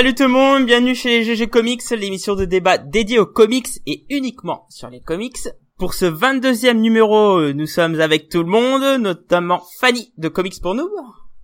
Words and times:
Salut 0.00 0.14
tout 0.14 0.22
le 0.22 0.30
monde, 0.30 0.64
bienvenue 0.64 0.94
chez 0.94 1.22
GG 1.24 1.48
Comics, 1.48 1.82
l'émission 1.90 2.34
de 2.34 2.46
débat 2.46 2.78
dédiée 2.78 3.18
aux 3.18 3.26
comics 3.26 3.68
et 3.84 4.06
uniquement 4.08 4.64
sur 4.70 4.88
les 4.88 5.02
comics. 5.02 5.36
Pour 5.76 5.92
ce 5.92 6.06
22e 6.06 6.78
numéro, 6.78 7.52
nous 7.52 7.66
sommes 7.66 8.00
avec 8.00 8.30
tout 8.30 8.42
le 8.42 8.48
monde, 8.48 8.98
notamment 8.98 9.62
Fanny 9.78 10.10
de 10.16 10.28
Comics 10.28 10.58
pour 10.62 10.74
nous. 10.74 10.88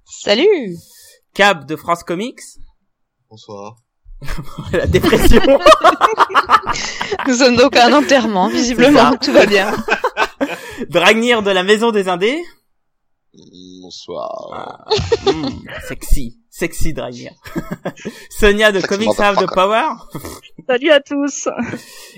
Salut 0.07 0.75
Cab 1.35 1.67
de 1.67 1.77
France 1.77 2.03
Comics. 2.03 2.41
Bonsoir. 3.29 3.77
La 4.73 4.87
dépression. 4.87 5.43
Nous 7.29 7.35
sommes 7.35 7.57
donc 7.57 7.77
à 7.77 7.89
un 7.89 7.93
enterrement, 7.93 8.49
visiblement, 8.49 9.19
tout 9.19 9.33
va 9.33 9.45
bien. 9.45 9.77
Dragnir 10.89 11.43
de 11.43 11.51
la 11.51 11.63
Maison 11.63 11.91
des 11.91 12.09
Indés. 12.09 12.43
Bonsoir. 13.83 14.49
Ah, 14.55 15.31
mm, 15.31 15.61
sexy, 15.89 16.41
sexy 16.59 16.93
Dragnir. 16.95 17.33
Sonia 18.31 18.73
de 18.73 18.81
Comics 18.81 19.19
Have 19.21 19.37
the. 19.37 19.47
Power. 19.53 19.97
Salut 20.69 20.91
à 20.91 21.01
tous. 21.01 21.49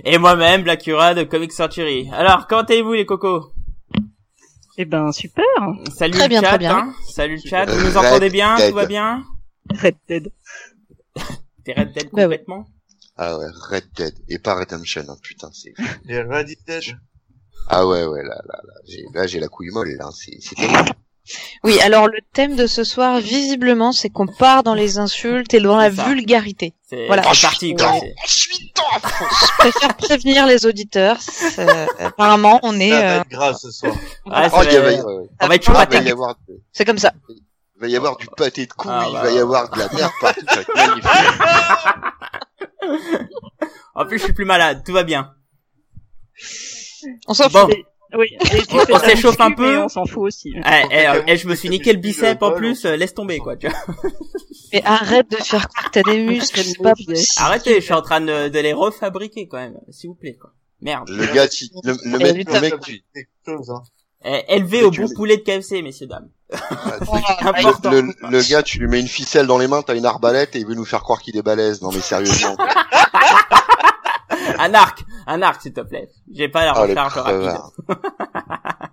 Et 0.04 0.16
moi-même, 0.18 0.62
Blackura 0.62 1.14
de 1.14 1.24
Comics 1.24 1.52
Century. 1.52 2.08
Alors, 2.12 2.46
comment 2.46 2.62
allez-vous 2.62 2.92
les 2.92 3.04
cocos? 3.06 3.52
Eh 4.76 4.84
ben 4.84 5.10
super. 5.10 5.44
Salut 5.96 6.12
Très 6.12 6.22
le 6.24 6.28
bien, 6.28 6.40
chat, 6.40 6.48
très 6.50 6.58
bien. 6.58 6.76
hein. 6.78 6.94
Salut 7.12 7.40
le 7.42 7.48
chat, 7.48 7.64
vous 7.66 7.74
Red 7.74 7.84
nous 7.84 7.96
entendez 7.96 8.30
bien? 8.30 8.56
Dead. 8.56 8.70
Tout 8.70 8.76
va 8.76 8.86
bien? 8.86 9.24
Red 9.82 9.96
Dead. 10.08 10.32
T'es 11.64 11.72
Red 11.72 11.92
Dead 11.94 12.08
Bah 12.12 12.22
complètement? 12.22 12.66
Ah 13.16 13.36
ouais, 13.36 13.46
Red 13.70 13.88
Dead. 13.96 14.14
Et 14.28 14.38
pas 14.38 14.54
Redemption, 14.54 15.02
hein, 15.08 15.16
putain, 15.20 15.50
c'est... 15.52 15.74
Les 16.04 16.22
Reddit 16.22 16.58
Dead. 16.64 16.84
Ah 17.66 17.86
ouais, 17.88 18.04
ouais, 18.06 18.22
là, 18.22 18.40
là, 18.46 18.60
là, 18.64 18.74
j'ai, 18.86 19.04
là, 19.12 19.26
j'ai 19.26 19.40
la 19.40 19.48
couille 19.48 19.70
molle, 19.72 19.90
là, 19.98 20.08
c'est, 20.14 20.38
c'est 20.40 20.54
terrible. 20.54 20.90
Oui, 21.64 21.78
alors 21.80 22.08
le 22.08 22.18
thème 22.32 22.56
de 22.56 22.66
ce 22.66 22.84
soir, 22.84 23.20
visiblement, 23.20 23.92
c'est 23.92 24.08
qu'on 24.08 24.26
part 24.26 24.62
dans 24.62 24.74
les 24.74 24.98
insultes 24.98 25.52
et 25.54 25.60
dans 25.60 25.76
la 25.76 25.92
ça. 25.94 26.04
vulgarité. 26.04 26.74
C'est 26.88 27.06
Voilà. 27.06 27.22
c'est 27.34 27.42
parti 27.42 27.74
quoi. 27.74 27.92
Je 28.26 29.52
préfère 29.58 29.96
prévenir 29.96 30.46
les 30.46 30.64
auditeurs. 30.66 31.20
c'est- 31.20 31.66
Apparemment, 31.98 32.60
on 32.62 32.78
est... 32.80 32.90
Ça 32.90 33.00
va 33.00 33.16
euh, 33.16 33.20
être 33.20 33.28
grave 33.28 33.56
ce 33.60 33.70
soir. 33.70 33.94
Oh, 34.24 34.26
il 34.26 34.32
va, 34.32 34.48
va- 34.48 34.64
y 34.64 34.78
on 34.78 35.48
va 35.48 35.54
être 35.54 35.70
Ah, 35.70 35.80
Ah, 35.80 35.86
va 35.86 36.00
y 36.00 36.10
avoir, 36.10 36.36
C'est 36.72 36.84
comme 36.84 36.98
ça. 36.98 37.12
il 37.28 37.80
va 37.80 37.86
y 37.88 37.96
avoir 37.96 38.16
du 38.16 38.26
pâté 38.36 38.66
de 38.66 38.72
couilles, 38.72 38.90
Ah, 38.92 39.04
il 39.08 39.12
bah. 39.12 39.22
va 39.22 39.30
y 39.30 39.38
avoir 39.38 39.70
de 39.70 39.78
la 39.78 39.88
merde 39.92 40.12
partout, 40.20 40.40
ça 40.48 40.54
va 40.54 40.60
être 40.62 40.74
magnifique. 40.74 41.10
En 43.94 44.06
plus, 44.06 44.18
je 44.18 44.24
suis 44.24 44.32
plus 44.32 44.44
malade, 44.44 44.82
tout 44.86 44.92
va 44.92 45.02
bien. 45.02 45.34
On 47.26 47.34
s'en 47.34 47.48
Bon, 47.48 47.66
fout. 47.66 47.74
Oui. 48.16 48.28
Et 48.54 48.62
On- 48.92 48.98
s'échauffe 48.98 49.40
un 49.40 49.50
peu. 49.52 49.78
On 49.78 49.88
s'en 49.88 50.06
fout 50.06 50.22
aussi. 50.28 50.52
eh, 50.56 50.82
eh, 50.90 51.06
eh, 51.26 51.36
je 51.36 51.46
me 51.48 51.54
suis 51.54 51.68
niqué 51.68 51.92
le 51.92 51.98
bicep 51.98 52.42
en 52.42 52.52
plus, 52.52 52.84
euh, 52.86 52.96
laisse 52.96 53.12
tomber 53.14 53.38
quoi. 53.38 53.56
Tu 53.56 53.68
vois. 53.68 53.78
Mais 54.72 54.82
arrête 54.84 55.30
de 55.30 55.36
faire 55.36 55.68
croire 55.68 55.90
que 55.90 56.00
t'as 56.00 56.02
des 56.10 56.22
muscles, 56.24 56.60
c'est 56.62 56.78
pas 56.82 56.92
possible. 56.94 57.16
Arrêtez, 57.38 57.74
je 57.76 57.80
suis 57.80 57.94
en 57.94 58.02
train 58.02 58.20
de, 58.20 58.48
de 58.48 58.58
les 58.58 58.72
refabriquer 58.72 59.46
quand 59.48 59.58
même, 59.58 59.78
s'il 59.90 60.08
vous 60.10 60.14
plaît 60.14 60.36
quoi. 60.40 60.50
Merde. 60.80 61.08
Le 61.10 61.26
gars, 61.34 61.46
le, 61.84 61.92
le 62.04 62.20
Et 62.20 62.32
mec, 62.34 62.48
le 62.52 62.60
mec, 62.60 62.80
tu- 62.80 63.02
hein. 63.46 63.82
Eh, 64.24 64.42
élevé 64.56 64.82
au 64.82 64.90
tu- 64.90 65.02
bon 65.02 65.08
poulet 65.14 65.36
de 65.36 65.42
KFC, 65.42 65.80
messieurs 65.82 66.06
dames. 66.06 66.28
Important. 67.40 67.90
le, 67.90 68.00
le, 68.02 68.14
le 68.30 68.42
gars, 68.50 68.62
tu 68.62 68.78
lui 68.78 68.88
mets 68.88 69.00
une 69.00 69.08
ficelle 69.08 69.46
dans 69.46 69.58
les 69.58 69.68
mains, 69.68 69.82
t'as 69.82 69.94
une 69.96 70.06
arbalète 70.06 70.56
et 70.56 70.60
il 70.60 70.66
veut 70.66 70.74
nous 70.74 70.84
faire 70.84 71.02
croire 71.02 71.20
qu'il 71.20 71.36
est 71.36 71.42
balèze. 71.42 71.82
Non 71.82 71.90
mais 71.92 72.00
sérieusement. 72.00 72.56
Un 74.66 74.74
arc, 74.74 75.04
un 75.26 75.40
arc 75.42 75.62
s'il 75.62 75.72
te 75.72 75.80
plaît. 75.80 76.08
J'ai 76.32 76.48
pas 76.48 76.64
la 76.64 76.72
Oh, 76.76 76.82
recharge 76.82 77.14
rapide. 77.14 77.40
crevards. 77.40 77.72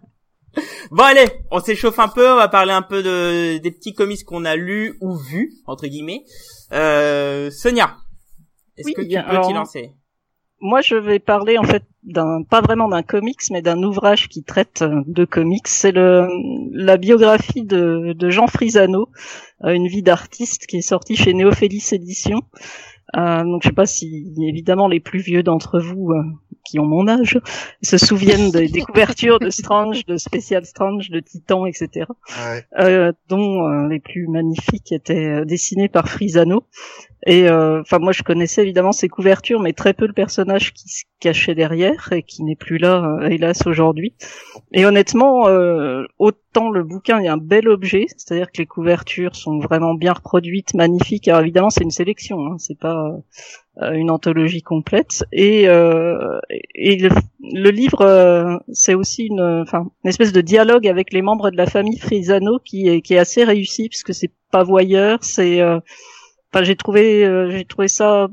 Bon 0.92 1.04
allez, 1.04 1.26
on 1.52 1.60
s'échauffe 1.60 2.00
un 2.00 2.08
peu, 2.08 2.32
on 2.32 2.36
va 2.38 2.48
parler 2.48 2.72
un 2.72 2.82
peu 2.82 3.04
de 3.04 3.58
des 3.58 3.72
petits 3.72 3.94
comics 3.94 4.24
qu'on 4.24 4.46
a 4.46 4.56
lus 4.56 4.96
ou 5.02 5.18
vus 5.18 5.52
entre 5.66 5.88
guillemets. 5.88 6.24
Euh, 6.72 7.52
Sonia, 7.52 7.98
est-ce 8.78 8.88
Oui, 8.88 8.94
que 8.94 9.02
tu 9.02 9.08
bien, 9.08 9.24
peux 9.24 9.30
alors- 9.32 9.48
t'y 9.48 9.54
lancer? 9.54 9.92
Moi, 10.62 10.80
je 10.80 10.96
vais 10.96 11.20
parler 11.20 11.58
en 11.58 11.64
fait 11.64 11.84
d'un, 12.04 12.42
pas 12.50 12.62
vraiment 12.62 12.88
d'un 12.88 13.04
comics, 13.04 13.42
mais 13.52 13.62
d'un 13.62 13.84
ouvrage 13.84 14.30
qui 14.30 14.44
traite 14.44 14.82
euh, 14.84 15.02
de 15.06 15.26
comics. 15.26 15.68
C'est 15.68 15.92
le 15.92 16.28
la 16.72 16.96
biographie 16.96 17.66
de, 17.66 18.14
de 18.14 18.30
Jean 18.30 18.48
Frisano, 18.48 19.10
euh, 19.66 19.74
une 19.74 19.88
vie 19.88 20.02
d'artiste, 20.02 20.66
qui 20.68 20.78
est 20.78 20.82
sortie 20.82 21.18
chez 21.18 21.34
Néophélis 21.34 21.90
Éditions. 21.92 22.42
Euh, 23.16 23.44
donc, 23.44 23.62
je 23.64 23.70
sais 23.70 23.76
pas 23.76 23.86
si 23.86 24.34
évidemment 24.42 24.88
les 24.88 25.00
plus 25.00 25.20
vieux 25.20 25.44
d'entre 25.44 25.80
vous 25.80 26.12
euh, 26.12 26.24
qui 26.66 26.80
ont 26.80 26.86
mon 26.86 27.08
âge 27.08 27.40
se 27.82 27.98
souviennent 27.98 28.50
des, 28.50 28.68
des 28.68 28.82
couvertures 28.82 29.40
de 29.40 29.50
Strange, 29.50 30.06
de 30.06 30.18
Special 30.18 30.66
Strange, 30.66 31.12
de 31.12 31.20
Titan, 31.20 31.66
etc. 31.68 32.08
Ouais. 32.40 32.66
euh, 32.80 33.12
dont 33.30 33.68
euh, 33.68 33.88
les 33.88 34.00
plus 34.00 34.28
magnifiques 34.28 34.92
étaient 34.92 35.46
dessinés 35.46 35.90
par 35.90 36.10
Frisano. 36.10 36.64
Et 37.26 37.50
euh, 37.50 37.82
enfin, 37.82 38.00
moi, 38.00 38.12
je 38.12 38.22
connaissais 38.22 38.62
évidemment 38.62 38.92
ses 38.92 39.10
couvertures, 39.10 39.60
mais 39.60 39.74
très 39.74 39.94
peu 39.94 40.06
le 40.06 40.14
personnage 40.14 40.74
qui 40.74 40.90
se 40.90 41.04
cachait 41.20 41.56
derrière 41.56 42.10
et 42.12 42.22
qui 42.22 42.44
n'est 42.44 42.56
plus 42.56 42.78
là, 42.78 43.04
euh, 43.04 43.30
hélas, 43.30 43.66
aujourd'hui. 43.66 44.14
Et 44.74 44.86
honnêtement, 44.86 45.48
euh, 45.48 46.04
autant 46.20 46.70
le 46.70 46.84
bouquin 46.84 47.20
est 47.20 47.28
un 47.28 47.38
bel 47.38 47.68
objet, 47.68 48.06
c'est-à-dire 48.16 48.52
que 48.52 48.60
les 48.60 48.68
couvertures 48.68 49.36
sont 49.36 49.58
vraiment 49.58 49.96
bien 49.96 50.14
reproduites, 50.14 50.76
magnifiques. 50.76 51.28
Alors 51.28 51.42
évidemment, 51.42 51.72
c'est 51.72 51.84
une 51.84 51.90
sélection, 51.92 52.46
hein, 52.46 52.58
c'est 52.60 52.78
pas 52.78 53.18
euh, 53.82 53.92
une 53.94 54.12
anthologie 54.12 54.62
complète. 54.62 55.26
Et, 55.32 55.68
euh, 55.68 56.40
et 56.76 56.98
le, 56.98 57.10
le 57.42 57.72
livre, 57.72 58.62
c'est 58.72 58.94
aussi 58.94 59.26
une, 59.26 59.64
enfin, 59.64 59.88
une 60.04 60.10
espèce 60.10 60.32
de 60.32 60.42
dialogue 60.42 60.88
avec 60.88 61.12
les 61.12 61.24
membres 61.24 61.50
de 61.50 61.58
la 61.58 61.66
famille 61.66 61.98
Frisano 61.98 62.60
qui 62.60 62.88
est, 62.88 63.02
qui 63.02 63.16
est 63.16 63.20
assez 63.20 63.44
réussi 63.44 63.90
puisque 63.90 64.14
c'est 64.14 64.32
pas 64.52 64.64
voyeur, 64.64 65.20
c'est, 65.24 65.60
j'ai 66.64 66.76
trouvé, 66.76 67.26
euh, 67.26 67.50
j'ai 67.50 67.66
trouvé 67.66 67.88
ça 67.88 68.28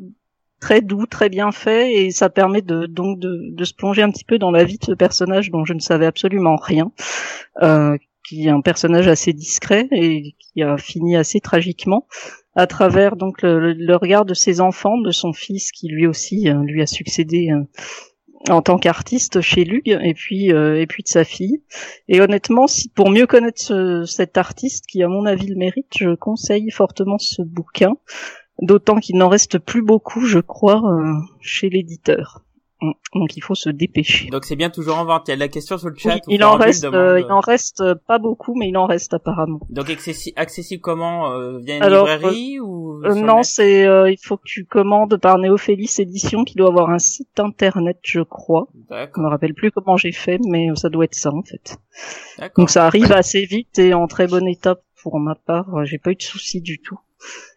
très 0.60 0.80
doux, 0.80 1.06
très 1.06 1.28
bien 1.28 1.50
fait 1.50 1.92
et 1.92 2.10
ça 2.12 2.30
permet 2.30 2.62
de 2.62 2.86
donc 2.86 3.18
de, 3.18 3.50
de 3.52 3.64
se 3.64 3.74
plonger 3.74 4.02
un 4.02 4.10
petit 4.10 4.24
peu 4.24 4.38
dans 4.38 4.52
la 4.52 4.64
vie 4.64 4.78
de 4.78 4.84
ce 4.84 4.92
personnage 4.92 5.50
dont 5.50 5.64
je 5.64 5.72
ne 5.74 5.80
savais 5.80 6.06
absolument 6.06 6.56
rien, 6.56 6.92
euh, 7.62 7.96
qui 8.28 8.46
est 8.46 8.50
un 8.50 8.60
personnage 8.60 9.08
assez 9.08 9.32
discret 9.32 9.88
et 9.90 10.36
qui 10.38 10.62
a 10.62 10.76
fini 10.78 11.16
assez 11.16 11.40
tragiquement 11.40 12.06
à 12.54 12.66
travers 12.66 13.16
donc 13.16 13.42
le, 13.42 13.72
le 13.72 13.96
regard 13.96 14.24
de 14.24 14.34
ses 14.34 14.60
enfants, 14.60 14.98
de 14.98 15.10
son 15.10 15.32
fils 15.32 15.72
qui 15.72 15.88
lui 15.88 16.06
aussi 16.06 16.48
euh, 16.48 16.62
lui 16.62 16.80
a 16.80 16.86
succédé 16.86 17.48
euh, 17.50 17.64
en 18.50 18.60
tant 18.62 18.76
qu'artiste 18.78 19.40
chez 19.40 19.64
Lug, 19.64 19.88
et 19.88 20.14
puis 20.14 20.52
euh, 20.52 20.80
et 20.80 20.86
puis 20.86 21.02
de 21.02 21.08
sa 21.08 21.24
fille. 21.24 21.62
Et 22.08 22.20
honnêtement, 22.20 22.66
si 22.66 22.88
pour 22.88 23.10
mieux 23.10 23.26
connaître 23.26 23.60
ce- 23.60 24.04
cet 24.04 24.36
artiste 24.36 24.86
qui 24.86 25.02
à 25.02 25.08
mon 25.08 25.26
avis 25.26 25.46
le 25.46 25.56
mérite, 25.56 25.92
je 25.98 26.14
conseille 26.14 26.70
fortement 26.70 27.18
ce 27.18 27.42
bouquin. 27.42 27.92
D'autant 28.60 28.96
qu'il 28.96 29.16
n'en 29.16 29.28
reste 29.28 29.58
plus 29.58 29.82
beaucoup, 29.82 30.24
je 30.26 30.38
crois, 30.38 30.82
euh, 30.84 31.14
chez 31.40 31.68
l'éditeur. 31.70 32.42
Mm. 32.82 32.92
Donc 33.14 33.36
il 33.36 33.40
faut 33.42 33.54
se 33.54 33.70
dépêcher. 33.70 34.28
Donc 34.28 34.44
c'est 34.44 34.56
bien 34.56 34.68
toujours 34.70 34.98
en 34.98 35.04
vente. 35.04 35.28
Il 35.28 35.30
y 35.30 35.34
a 35.34 35.36
de 35.36 35.40
la 35.40 35.48
question 35.48 35.78
sur 35.78 35.88
le 35.88 35.94
chat. 35.96 36.14
Oui, 36.14 36.20
ou 36.26 36.30
il 36.32 36.44
en 36.44 36.56
reste, 36.56 36.84
euh, 36.84 37.20
il 37.20 37.30
en 37.32 37.40
reste 37.40 37.80
euh, 37.80 37.94
pas 37.94 38.18
beaucoup, 38.18 38.54
mais 38.54 38.68
il 38.68 38.76
en 38.76 38.86
reste 38.86 39.14
apparemment. 39.14 39.60
Donc 39.70 39.88
accessi- 39.88 40.32
accessible 40.36 40.80
comment 40.82 41.30
euh, 41.32 41.58
via 41.60 41.76
une 41.76 41.82
Alors, 41.82 42.06
librairie 42.06 42.58
ou 42.60 43.00
Euh, 43.04 43.12
sur 43.12 43.20
le 43.20 43.26
non, 43.26 43.42
c'est 43.42 43.86
euh, 43.86 44.10
il 44.10 44.18
faut 44.20 44.36
que 44.36 44.42
tu 44.44 44.64
commandes 44.64 45.16
par 45.16 45.38
Néophélis 45.38 45.94
Édition, 45.98 46.44
qui 46.44 46.56
doit 46.56 46.68
avoir 46.68 46.90
un 46.90 46.98
site 46.98 47.38
internet, 47.40 47.98
je 48.02 48.20
crois. 48.20 48.68
Je 48.90 49.20
me 49.20 49.28
rappelle 49.28 49.54
plus 49.54 49.70
comment 49.70 49.96
j'ai 49.96 50.12
fait, 50.12 50.38
mais 50.46 50.66
ça 50.74 50.88
doit 50.88 51.04
être 51.04 51.14
ça 51.14 51.32
en 51.32 51.42
fait. 51.42 51.78
Donc 52.56 52.68
ça 52.70 52.84
arrive 52.86 53.12
assez 53.12 53.44
vite 53.44 53.78
et 53.78 53.94
en 53.94 54.06
très 54.08 54.26
bon 54.26 54.46
état 54.46 54.76
pour 55.02 55.18
ma 55.20 55.34
part. 55.34 55.72
euh, 55.76 55.84
J'ai 55.84 55.98
pas 55.98 56.10
eu 56.10 56.16
de 56.16 56.22
soucis 56.22 56.60
du 56.60 56.80
tout. 56.80 56.98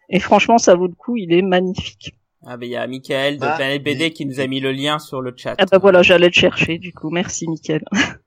Et 0.08 0.20
franchement, 0.20 0.58
ça 0.58 0.74
vaut 0.76 0.86
le 0.86 0.94
coup. 0.94 1.16
Il 1.16 1.32
est 1.32 1.42
magnifique. 1.42 2.14
Ah 2.48 2.56
ben 2.56 2.66
il 2.66 2.72
y 2.72 2.76
a 2.76 2.86
Michael 2.86 3.36
de 3.36 3.40
Bah, 3.40 3.56
Planète 3.56 3.82
BD 3.82 4.12
qui 4.12 4.24
nous 4.24 4.38
a 4.40 4.46
mis 4.46 4.60
le 4.60 4.70
lien 4.72 4.98
sur 5.00 5.20
le 5.20 5.34
chat. 5.36 5.56
Ah 5.58 5.66
bah 5.66 5.78
voilà, 5.78 6.02
j'allais 6.02 6.28
le 6.28 6.32
chercher. 6.32 6.78
Du 6.78 6.92
coup, 6.92 7.10
merci, 7.10 7.48
Mickaël. 7.48 7.84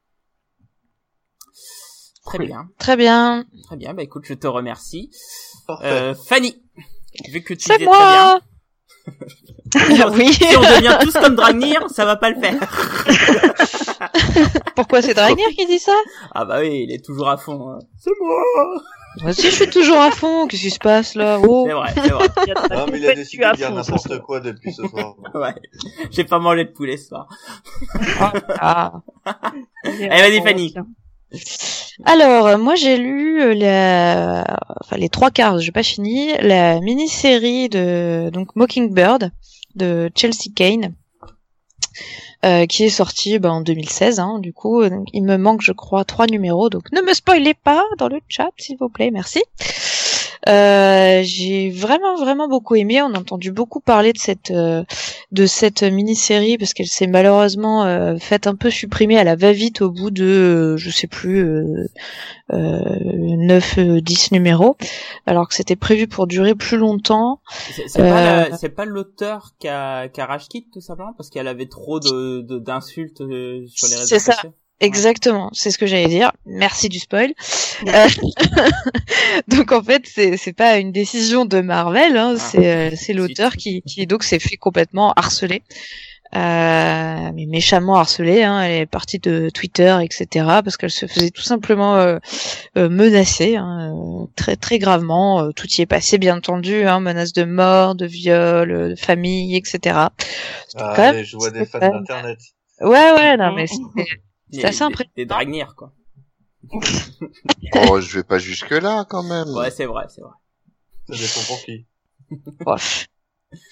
Très 2.25 2.37
bien, 2.45 2.67
Très 2.77 2.95
bien. 2.95 3.43
très 3.63 3.75
bien. 3.75 3.93
Bah 3.95 4.03
écoute, 4.03 4.23
je 4.27 4.35
te 4.35 4.45
remercie. 4.45 5.09
Euh, 5.83 6.13
Fanny, 6.13 6.61
vu 7.31 7.41
que 7.41 7.55
tu 7.55 7.61
C'est 7.65 7.77
disais 7.79 7.89
très 7.89 7.97
bien. 7.97 8.39
moi 10.05 10.11
Oui. 10.15 10.31
Si 10.33 10.43
on 10.55 10.61
devient 10.61 10.97
tous 11.01 11.13
comme 11.13 11.35
Dragnir, 11.35 11.89
ça 11.89 12.05
va 12.05 12.17
pas 12.17 12.29
le 12.29 12.39
faire. 12.39 12.59
Pourquoi 14.75 15.01
c'est 15.01 15.13
Dragnir 15.13 15.47
qui 15.57 15.65
dit 15.65 15.79
ça? 15.79 15.95
Ah 16.33 16.45
bah 16.45 16.59
oui, 16.61 16.85
il 16.87 16.93
est 16.93 17.03
toujours 17.03 17.29
à 17.29 17.37
fond. 17.37 17.69
hein. 17.69 17.79
C'est 17.97 18.11
moi. 18.21 18.41
Moi 19.21 19.31
aussi, 19.31 19.49
je 19.49 19.55
suis 19.55 19.69
toujours 19.69 19.97
à 19.99 20.11
fond. 20.11 20.47
Qu'est-ce 20.47 20.61
qui 20.61 20.69
se 20.69 20.79
passe 20.79 21.15
là? 21.15 21.39
Oh. 21.45 21.65
C'est 21.67 21.73
vrai, 21.73 21.91
c'est 21.95 22.09
vrai. 22.11 22.27
Non, 22.77 22.85
mais 22.91 22.99
il 22.99 23.07
a 23.09 23.15
décidé 23.15 23.43
de 23.43 23.55
dire 23.55 23.71
n'importe 23.71 24.19
quoi 24.21 24.39
depuis 24.39 24.71
ce 24.71 24.87
soir. 24.87 25.15
Ouais. 25.33 25.53
J'ai 26.11 26.23
pas 26.23 26.39
mangé 26.39 26.65
de 26.65 26.69
poulet 26.71 26.97
ce 26.97 27.07
soir. 27.09 27.27
Ah. 28.59 28.93
Allez, 29.83 30.07
vas-y, 30.09 30.39
on 30.39 30.43
Fanny. 30.43 30.73
Alors, 32.05 32.47
euh, 32.47 32.57
moi 32.57 32.73
j'ai 32.75 32.97
lu 32.97 33.41
euh, 33.41 33.53
la... 33.53 34.43
enfin, 34.81 34.95
les 34.97 35.09
trois 35.09 35.29
quarts, 35.31 35.59
j'ai 35.59 35.71
pas 35.71 35.83
fini, 35.83 36.31
la 36.41 36.79
mini-série 36.79 37.69
de 37.69 38.29
donc 38.31 38.55
Mockingbird 38.55 39.31
de 39.75 40.09
Chelsea 40.15 40.49
Kane, 40.55 40.95
euh, 42.45 42.65
qui 42.65 42.85
est 42.85 42.89
sortie 42.89 43.39
bah, 43.39 43.51
en 43.51 43.61
2016. 43.61 44.19
Hein, 44.19 44.39
du 44.39 44.53
coup, 44.53 44.87
Donc, 44.87 45.07
il 45.13 45.23
me 45.23 45.37
manque, 45.37 45.61
je 45.61 45.71
crois, 45.71 46.05
trois 46.05 46.27
numéros, 46.27 46.69
donc 46.69 46.91
ne 46.91 47.01
me 47.01 47.13
spoilez 47.13 47.53
pas 47.53 47.83
dans 47.97 48.07
le 48.07 48.19
chat, 48.27 48.49
s'il 48.57 48.77
vous 48.77 48.89
plaît, 48.89 49.11
merci. 49.11 49.43
Euh, 50.47 51.21
j'ai 51.23 51.69
vraiment 51.69 52.15
vraiment 52.15 52.47
beaucoup 52.47 52.75
aimé. 52.75 53.01
On 53.01 53.13
a 53.13 53.19
entendu 53.19 53.51
beaucoup 53.51 53.81
parler 53.81 54.13
de 54.13 54.17
cette 54.17 54.51
euh, 54.51 54.83
de 55.31 55.45
cette 55.45 55.83
mini-série 55.83 56.57
parce 56.57 56.73
qu'elle 56.73 56.87
s'est 56.87 57.07
malheureusement 57.07 57.83
euh, 57.85 58.17
faite 58.17 58.47
un 58.47 58.55
peu 58.55 58.69
supprimer 58.69 59.17
à 59.17 59.23
la 59.25 59.35
va-vite 59.35 59.81
au 59.81 59.91
bout 59.91 60.11
de 60.11 60.23
euh, 60.25 60.77
je 60.77 60.89
sais 60.89 61.07
plus 61.07 61.43
euh, 61.43 61.87
euh, 62.53 62.79
9 63.01 63.77
euh, 63.79 64.01
10 64.01 64.31
numéros 64.31 64.77
alors 65.25 65.47
que 65.49 65.55
c'était 65.55 65.75
prévu 65.75 66.07
pour 66.07 66.25
durer 66.25 66.55
plus 66.55 66.77
longtemps. 66.77 67.41
C'est 67.87 67.97
pas, 67.97 68.21
la- 68.23 68.85
l'auteur 68.85 69.51
qui 69.59 69.67
a, 69.67 70.07
qui 70.07 70.21
a 70.21 70.25
rage 70.25 70.47
tout 70.71 70.81
simplement, 70.81 71.13
parce 71.13 71.29
qu'elle 71.29 71.47
avait 71.47 71.67
trop 71.67 71.99
de, 71.99 72.41
d'insultes 72.59 73.17
sur 73.17 73.27
les 73.27 73.95
réseaux 73.95 74.07
C'est 74.07 74.19
ça. 74.19 74.41
Exactement, 74.81 75.49
c'est 75.53 75.71
ce 75.71 75.77
que 75.77 75.85
j'allais 75.85 76.07
dire. 76.07 76.31
Merci 76.45 76.87
du 76.87 76.99
spoil. 76.99 77.33
Euh, 77.87 78.07
donc 79.47 79.71
en 79.71 79.83
fait, 79.83 80.03
c'est 80.05 80.37
c'est 80.37 80.53
pas 80.53 80.77
une 80.77 80.91
décision 80.91 81.45
de 81.45 81.59
Marvel, 81.61 82.15
hein, 82.17 82.35
Ah. 82.37 82.39
c'est 82.39 82.67
euh, 82.67 82.91
c'est 82.95 83.13
l'auteur 83.13 83.55
qui 83.57 83.81
qui 83.81 84.07
donc 84.07 84.23
s'est 84.23 84.39
fait 84.39 84.55
complètement 84.57 85.11
harceler. 85.13 85.63
Euh, 86.35 87.31
mais 87.33 87.47
méchamment 87.47 87.95
harcelée, 87.95 88.43
hein, 88.43 88.61
elle 88.61 88.81
est 88.81 88.85
partie 88.85 89.17
de 89.17 89.49
Twitter, 89.49 89.97
etc., 90.03 90.45
parce 90.63 90.77
qu'elle 90.77 90.91
se 90.91 91.07
faisait 91.07 91.31
tout 91.31 91.41
simplement 91.41 91.95
euh, 91.95 92.19
euh, 92.77 92.87
menacer, 92.87 93.55
hein, 93.55 93.91
euh, 93.95 94.25
très 94.35 94.55
très 94.55 94.77
gravement. 94.77 95.51
Tout 95.53 95.67
y 95.77 95.81
est 95.81 95.85
passé, 95.87 96.19
bien 96.19 96.37
entendu, 96.37 96.85
hein, 96.85 96.99
menaces 96.99 97.33
de 97.33 97.45
mort, 97.45 97.95
de 97.95 98.05
viol, 98.05 98.89
de 98.91 98.95
famille, 98.95 99.57
etc. 99.57 99.79
Ah, 99.95 100.93
quand 100.95 100.97
même- 101.13 101.23
je 101.23 101.35
vois 101.35 101.49
des 101.49 101.65
fans 101.65 101.79
d'internet. 101.79 102.37
Ouais, 102.79 103.11
ouais, 103.11 103.35
non, 103.35 103.51
mais 103.55 103.65
c'était 103.65 104.07
C'est 104.51 104.65
assez 104.65 104.83
impressionnant. 104.83 105.13
Des 105.15 105.25
dragnères, 105.25 105.75
quoi. 105.75 105.93
Oh, 107.89 107.99
je 108.01 108.17
vais 108.17 108.23
pas 108.23 108.39
jusque 108.39 108.71
là 108.71 109.05
quand 109.09 109.23
même. 109.23 109.47
Ouais, 109.55 109.71
c'est 109.71 109.85
vrai, 109.85 110.05
c'est 110.09 110.21
vrai. 110.21 110.31
Ça 111.09 111.15
dépend 111.15 111.47
pour 111.47 111.63
qui? 111.63 111.85
Bof. 112.65 113.07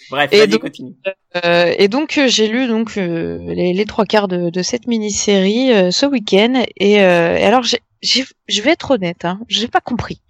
Bref, 0.09 0.33
Et 0.33 0.37
vas-y, 0.39 0.47
donc- 0.47 0.61
continue. 0.61 0.95
Euh, 1.45 1.73
et 1.77 1.87
donc 1.87 2.17
euh, 2.17 2.27
j'ai 2.27 2.47
lu 2.47 2.67
donc 2.67 2.97
euh, 2.97 3.37
les, 3.53 3.73
les 3.73 3.85
trois 3.85 4.05
quarts 4.05 4.27
de, 4.27 4.49
de 4.49 4.61
cette 4.63 4.87
mini-série 4.87 5.71
euh, 5.71 5.91
ce 5.91 6.05
week-end 6.07 6.63
et, 6.77 7.01
euh, 7.03 7.37
et 7.37 7.43
alors 7.43 7.61
j'ai, 7.63 7.79
j'ai- 8.01 8.25
je 8.47 8.61
vais 8.61 8.71
être 8.71 8.91
honnête, 8.91 9.23
hein, 9.25 9.39
j'ai 9.47 9.67
pas 9.67 9.81
compris. 9.81 10.21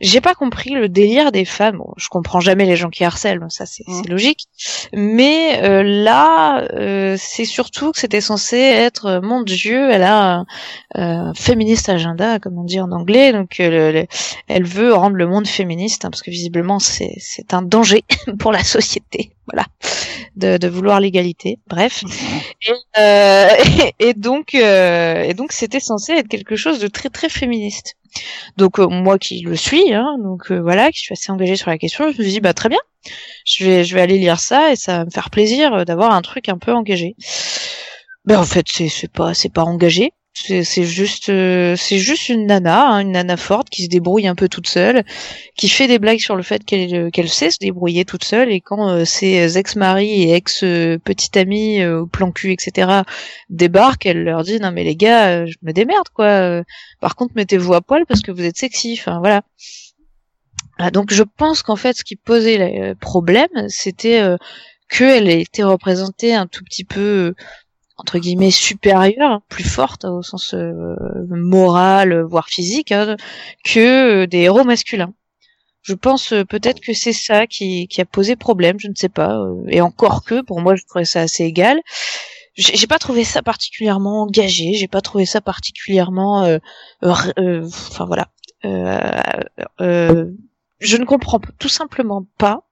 J'ai 0.00 0.20
pas 0.20 0.34
compris 0.34 0.70
le 0.70 0.88
délire 0.88 1.32
des. 1.32 1.44
Bon, 1.74 1.92
je 1.96 2.08
comprends 2.08 2.40
jamais 2.40 2.64
les 2.66 2.76
gens 2.76 2.90
qui 2.90 3.04
harcèlent, 3.04 3.40
ça 3.48 3.66
c'est, 3.66 3.84
logique. 4.08 4.46
Mais 4.92 5.62
euh, 5.62 5.82
là, 5.82 6.62
euh, 6.72 7.16
c'est 7.18 7.44
surtout 7.44 7.92
que 7.92 7.98
c'était 7.98 8.20
censé 8.20 8.56
être, 8.56 9.06
euh, 9.06 9.20
mon 9.20 9.42
Dieu, 9.42 9.90
elle 9.90 10.02
a 10.02 10.34
un, 10.38 10.46
un 10.94 11.34
féministe 11.34 11.88
agenda, 11.88 12.38
comme 12.38 12.58
on 12.58 12.64
dit 12.64 12.80
en 12.80 12.90
anglais. 12.92 13.32
Donc, 13.32 13.60
euh, 13.60 13.70
le- 13.70 13.92
le- 14.00 14.06
elle 14.48 14.64
veut 14.64 14.92
rendre 14.94 15.16
le 15.16 15.26
monde 15.26 15.46
féministe, 15.46 16.04
hein, 16.04 16.10
parce 16.10 16.22
que 16.22 16.30
visiblement 16.30 16.78
c'est 16.78 17.52
un 17.52 17.62
danger 17.62 18.04
pour 18.38 18.52
la 18.52 18.64
société. 18.64 19.32
Voilà, 19.50 19.66
de, 20.36 20.56
de 20.56 20.68
vouloir 20.68 21.00
l'égalité. 21.00 21.58
Bref. 21.66 22.04
Et, 22.66 22.72
euh, 22.98 23.48
et, 23.80 23.94
et 24.10 24.14
donc, 24.14 24.54
euh, 24.54 25.22
et 25.22 25.34
donc, 25.34 25.52
c'était 25.52 25.80
censé 25.80 26.12
être 26.12 26.28
quelque 26.28 26.56
chose 26.56 26.78
de 26.78 26.88
très 26.88 27.08
très 27.08 27.28
féministe. 27.28 27.96
Donc 28.56 28.78
euh, 28.78 28.86
moi 28.88 29.18
qui 29.18 29.40
le 29.40 29.56
suis, 29.56 29.92
hein, 29.94 30.16
donc 30.22 30.50
euh, 30.50 30.60
voilà, 30.60 30.90
qui 30.92 31.00
suis 31.00 31.12
assez 31.12 31.32
engagée 31.32 31.56
sur 31.56 31.70
la 31.70 31.78
question, 31.78 32.04
je 32.12 32.18
me 32.18 32.22
suis 32.22 32.32
dit 32.32 32.40
bah 32.40 32.52
très 32.52 32.68
bien, 32.68 32.78
je 33.46 33.64
vais 33.64 33.84
je 33.84 33.94
vais 33.94 34.00
aller 34.02 34.18
lire 34.18 34.38
ça 34.38 34.72
et 34.72 34.76
ça 34.76 34.98
va 34.98 35.04
me 35.06 35.10
faire 35.10 35.30
plaisir 35.30 35.72
euh, 35.72 35.84
d'avoir 35.84 36.12
un 36.12 36.22
truc 36.22 36.48
un 36.48 36.58
peu 36.58 36.72
engagé. 36.72 37.16
Ben 38.24 38.38
en 38.38 38.44
fait 38.44 38.66
c'est 38.68 38.88
c'est 38.88 39.10
pas 39.10 39.34
c'est 39.34 39.52
pas 39.52 39.64
engagé, 39.64 40.12
c'est 40.34 40.84
juste 40.84 41.28
euh, 41.28 41.76
c'est 41.76 41.98
juste 41.98 42.28
une 42.28 42.46
nana, 42.46 42.88
hein, 42.88 43.00
une 43.00 43.12
nana 43.12 43.36
forte 43.36 43.68
qui 43.68 43.84
se 43.84 43.88
débrouille 43.88 44.26
un 44.26 44.34
peu 44.34 44.48
toute 44.48 44.66
seule, 44.66 45.04
qui 45.56 45.68
fait 45.68 45.86
des 45.86 45.98
blagues 45.98 46.20
sur 46.20 46.36
le 46.36 46.42
fait 46.42 46.64
qu'elle 46.64 46.94
euh, 46.94 47.10
qu'elle 47.10 47.28
sait 47.28 47.50
se 47.50 47.58
débrouiller 47.60 48.04
toute 48.04 48.24
seule 48.24 48.50
et 48.50 48.60
quand 48.60 48.88
euh, 48.88 49.04
ses 49.04 49.58
ex-maris 49.58 50.22
et 50.22 50.34
ex 50.34 50.64
euh, 50.64 50.98
petite 50.98 51.36
amie 51.36 51.80
euh, 51.82 52.00
au 52.00 52.06
plan 52.06 52.32
cul 52.32 52.52
etc 52.52 53.02
débarquent, 53.50 54.06
elle 54.06 54.24
leur 54.24 54.42
dit 54.42 54.58
non 54.58 54.72
mais 54.72 54.84
les 54.84 54.96
gars 54.96 55.44
je 55.46 55.56
me 55.62 55.72
démerde 55.72 56.08
quoi. 56.14 56.62
par 57.00 57.16
contre, 57.16 57.34
mettez-vous 57.36 57.74
à 57.74 57.80
poil 57.82 58.06
parce 58.06 58.22
que 58.22 58.32
vous 58.32 58.44
êtes 58.44 58.56
sexy. 58.56 59.00
Voilà. 59.06 59.42
Ah, 60.78 60.90
donc, 60.90 61.12
je 61.12 61.22
pense 61.22 61.62
qu'en 61.62 61.76
fait, 61.76 61.96
ce 61.96 62.04
qui 62.04 62.16
posait 62.16 62.58
le 62.58 62.94
problème, 62.94 63.68
c'était 63.68 64.20
euh, 64.20 64.36
qu'elle 64.88 65.28
était 65.28 65.62
représentée 65.62 66.34
un 66.34 66.46
tout 66.46 66.64
petit 66.64 66.84
peu, 66.84 67.34
entre 68.02 68.18
guillemets, 68.18 68.50
supérieure, 68.50 69.40
plus 69.48 69.64
forte 69.64 70.04
au 70.04 70.22
sens 70.22 70.54
euh, 70.54 70.96
moral, 71.30 72.22
voire 72.22 72.48
physique, 72.48 72.90
hein, 72.90 73.16
que 73.64 74.22
euh, 74.22 74.26
des 74.26 74.38
héros 74.38 74.64
masculins. 74.64 75.14
Je 75.82 75.94
pense 75.94 76.32
euh, 76.32 76.44
peut-être 76.44 76.80
que 76.80 76.92
c'est 76.92 77.12
ça 77.12 77.46
qui, 77.46 77.86
qui 77.86 78.00
a 78.00 78.04
posé 78.04 78.34
problème, 78.34 78.78
je 78.80 78.88
ne 78.88 78.94
sais 78.96 79.08
pas. 79.08 79.38
euh, 79.38 79.64
et 79.68 79.80
encore 79.80 80.24
que, 80.24 80.42
pour 80.42 80.60
moi, 80.60 80.74
je 80.74 80.82
trouvais 80.84 81.04
ça 81.04 81.20
assez 81.20 81.44
égal. 81.44 81.80
J'ai 82.54 82.86
pas 82.86 82.98
trouvé 82.98 83.24
ça 83.24 83.40
particulièrement 83.40 84.24
engagé, 84.24 84.74
j'ai 84.74 84.88
pas 84.88 85.00
trouvé 85.00 85.24
ça 85.24 85.40
particulièrement, 85.40 86.58
enfin 87.00 88.04
voilà. 88.04 88.28
Je 89.78 90.96
ne 90.98 91.04
comprends 91.06 91.40
tout 91.58 91.70
simplement 91.70 92.26
pas 92.36 92.64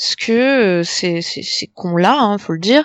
ce 0.00 0.14
que 0.14 0.32
euh, 0.32 0.82
ces, 0.84 1.22
ces, 1.22 1.42
ces 1.42 1.66
cons-là, 1.66 2.16
hein, 2.20 2.38
faut 2.38 2.52
le 2.52 2.60
dire, 2.60 2.84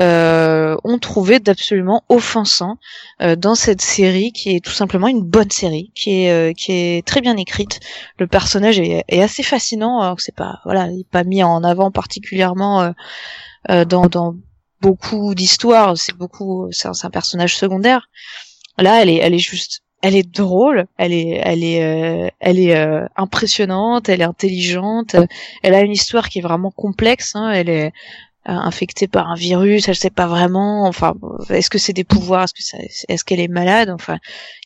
euh, 0.00 0.76
ont 0.84 0.98
trouvé 0.98 1.40
d'absolument 1.40 2.04
offensant 2.08 2.76
euh, 3.20 3.34
dans 3.34 3.56
cette 3.56 3.82
série 3.82 4.30
qui 4.32 4.54
est 4.54 4.64
tout 4.64 4.70
simplement 4.70 5.08
une 5.08 5.24
bonne 5.24 5.50
série, 5.50 5.90
qui 5.96 6.22
est 6.22 6.30
euh, 6.30 6.52
qui 6.52 6.70
est 6.72 7.04
très 7.04 7.20
bien 7.20 7.36
écrite. 7.36 7.80
Le 8.18 8.28
personnage 8.28 8.78
est, 8.78 9.04
est 9.08 9.22
assez 9.22 9.42
fascinant, 9.42 10.00
alors 10.00 10.16
que 10.16 10.22
c'est 10.22 10.36
pas 10.36 10.60
voilà, 10.64 10.86
il 10.86 11.00
est 11.00 11.10
pas 11.10 11.24
mis 11.24 11.42
en 11.42 11.64
avant 11.64 11.90
particulièrement 11.90 12.80
euh, 12.82 12.92
euh, 13.70 13.84
dans 13.84 14.06
dans 14.06 14.36
beaucoup 14.80 15.34
d'histoires, 15.34 15.96
c'est 15.96 16.16
beaucoup, 16.16 16.68
c'est 16.70 16.88
un, 16.88 16.92
un 17.02 17.10
personnage 17.10 17.56
secondaire. 17.56 18.08
Là, 18.78 19.02
elle 19.02 19.10
est, 19.10 19.16
elle 19.16 19.34
est 19.34 19.38
juste, 19.38 19.82
elle 20.02 20.16
est 20.16 20.28
drôle, 20.28 20.86
elle 20.98 21.12
est, 21.12 21.40
elle 21.42 21.62
est, 21.64 21.82
euh, 21.84 22.28
elle 22.40 22.58
est 22.58 22.76
euh, 22.76 23.06
impressionnante, 23.16 24.08
elle 24.08 24.20
est 24.20 24.24
intelligente, 24.24 25.16
elle 25.62 25.74
a 25.74 25.80
une 25.82 25.92
histoire 25.92 26.28
qui 26.28 26.40
est 26.40 26.42
vraiment 26.42 26.72
complexe. 26.72 27.36
Hein, 27.36 27.52
elle 27.52 27.68
est 27.68 27.86
euh, 27.86 27.90
infectée 28.46 29.06
par 29.06 29.30
un 29.30 29.36
virus, 29.36 29.88
elle 29.88 29.94
sait 29.94 30.10
pas 30.10 30.26
vraiment. 30.26 30.86
Enfin, 30.86 31.14
est-ce 31.50 31.70
que 31.70 31.78
c'est 31.78 31.92
des 31.92 32.04
pouvoirs, 32.04 32.44
est-ce 32.44 32.54
que 32.54 32.82
est-ce 33.08 33.24
qu'elle 33.24 33.40
est 33.40 33.48
malade 33.48 33.90
Enfin, 33.90 34.18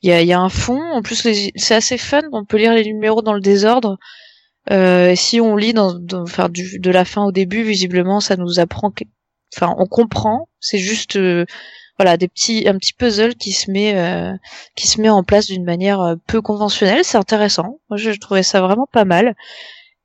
il 0.03 0.09
y 0.09 0.13
a, 0.13 0.23
y 0.23 0.33
a 0.33 0.41
un 0.41 0.49
fond. 0.49 0.83
En 0.93 1.03
plus, 1.03 1.29
c'est 1.55 1.75
assez 1.75 1.99
fun. 1.99 2.23
On 2.33 2.47
peut 2.47 2.57
lire 2.57 2.73
les 2.73 2.85
numéros 2.85 3.21
dans 3.21 3.35
le 3.35 3.41
désordre. 3.41 3.99
Euh, 4.71 5.15
si 5.15 5.41
on 5.41 5.55
lit 5.57 5.75
dans, 5.75 6.01
enfin, 6.15 6.49
de 6.49 6.91
la 6.91 7.05
fin 7.05 7.25
au 7.25 7.33
début, 7.33 7.63
visiblement, 7.63 8.21
ça 8.21 8.37
nous 8.37 8.59
apprend 8.59 8.93
enfin 9.55 9.73
on 9.79 9.87
comprend 9.87 10.49
c'est 10.59 10.79
juste 10.79 11.17
euh, 11.17 11.47
voilà 11.99 12.17
des 12.17 12.29
petits 12.29 12.69
un 12.69 12.77
petit 12.79 12.93
puzzle 12.93 13.35
qui 13.35 13.53
se 13.53 13.71
met 13.71 13.95
euh, 13.97 14.33
qui 14.75 14.87
se 14.89 15.01
met 15.01 15.09
en 15.09 15.23
place 15.25 15.47
d'une 15.47 15.65
manière 15.65 16.01
euh, 16.01 16.15
peu 16.27 16.41
conventionnelle. 16.43 17.01
C'est 17.05 17.19
intéressant. 17.19 17.79
Moi 17.91 17.97
je, 17.97 18.11
trouvais 18.13 18.43
ça 18.43 18.61
vraiment 18.61 18.87
pas 18.91 19.05
mal. 19.05 19.35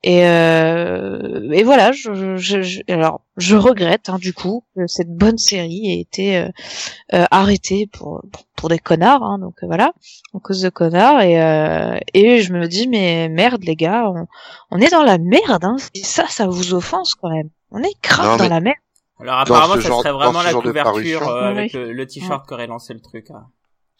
Et 0.03 0.25
euh, 0.25 1.51
et 1.51 1.63
voilà 1.63 1.91
je, 1.91 2.35
je, 2.35 2.63
je- 2.63 2.81
alors 2.87 3.21
je 3.37 3.55
regrette 3.55 4.09
hein, 4.09 4.17
du 4.19 4.33
coup 4.33 4.63
que 4.75 4.87
cette 4.87 5.09
bonne 5.15 5.37
série 5.37 5.91
ait 5.93 5.99
été 6.01 6.37
euh, 6.37 7.25
arrêtée 7.29 7.87
pour, 7.91 8.23
pour 8.31 8.43
pour 8.55 8.69
des 8.69 8.79
connards 8.79 9.21
hein, 9.23 9.37
donc 9.39 9.53
voilà 9.61 9.93
en 10.33 10.39
cause 10.39 10.61
de 10.61 10.69
connards 10.69 11.21
et 11.21 11.39
euh, 11.39 11.97
et 12.15 12.41
je 12.41 12.51
me 12.53 12.67
dis 12.67 12.87
mais 12.87 13.29
merde 13.29 13.63
les 13.63 13.75
gars 13.75 14.09
on, 14.09 14.25
on 14.71 14.79
est 14.79 14.89
dans 14.89 15.03
la 15.03 15.19
merde 15.19 15.65
hein. 15.65 15.77
Et 15.93 16.03
ça 16.03 16.25
ça 16.27 16.47
vous 16.47 16.73
offense 16.73 17.13
quand 17.13 17.29
même. 17.29 17.49
On 17.69 17.83
est 17.83 17.95
grave 18.01 18.37
dans 18.39 18.43
mais- 18.45 18.49
la 18.49 18.59
merde 18.59 18.77
Alors 19.21 19.39
apparemment, 19.39 19.75
ce 19.75 19.81
ça 19.81 19.87
genre- 19.89 20.01
serait 20.01 20.11
vraiment 20.13 20.41
la 20.41 20.53
couverture 20.53 21.27
euh, 21.27 21.51
Oui. 21.51 21.57
avec 21.59 21.73
le, 21.73 21.93
le 21.93 22.07
t-shirt 22.07 22.47
qui 22.47 22.53
aurait 22.53 22.67
lancé 22.67 22.93
le 22.93 23.01
truc. 23.01 23.29
hein. 23.31 23.45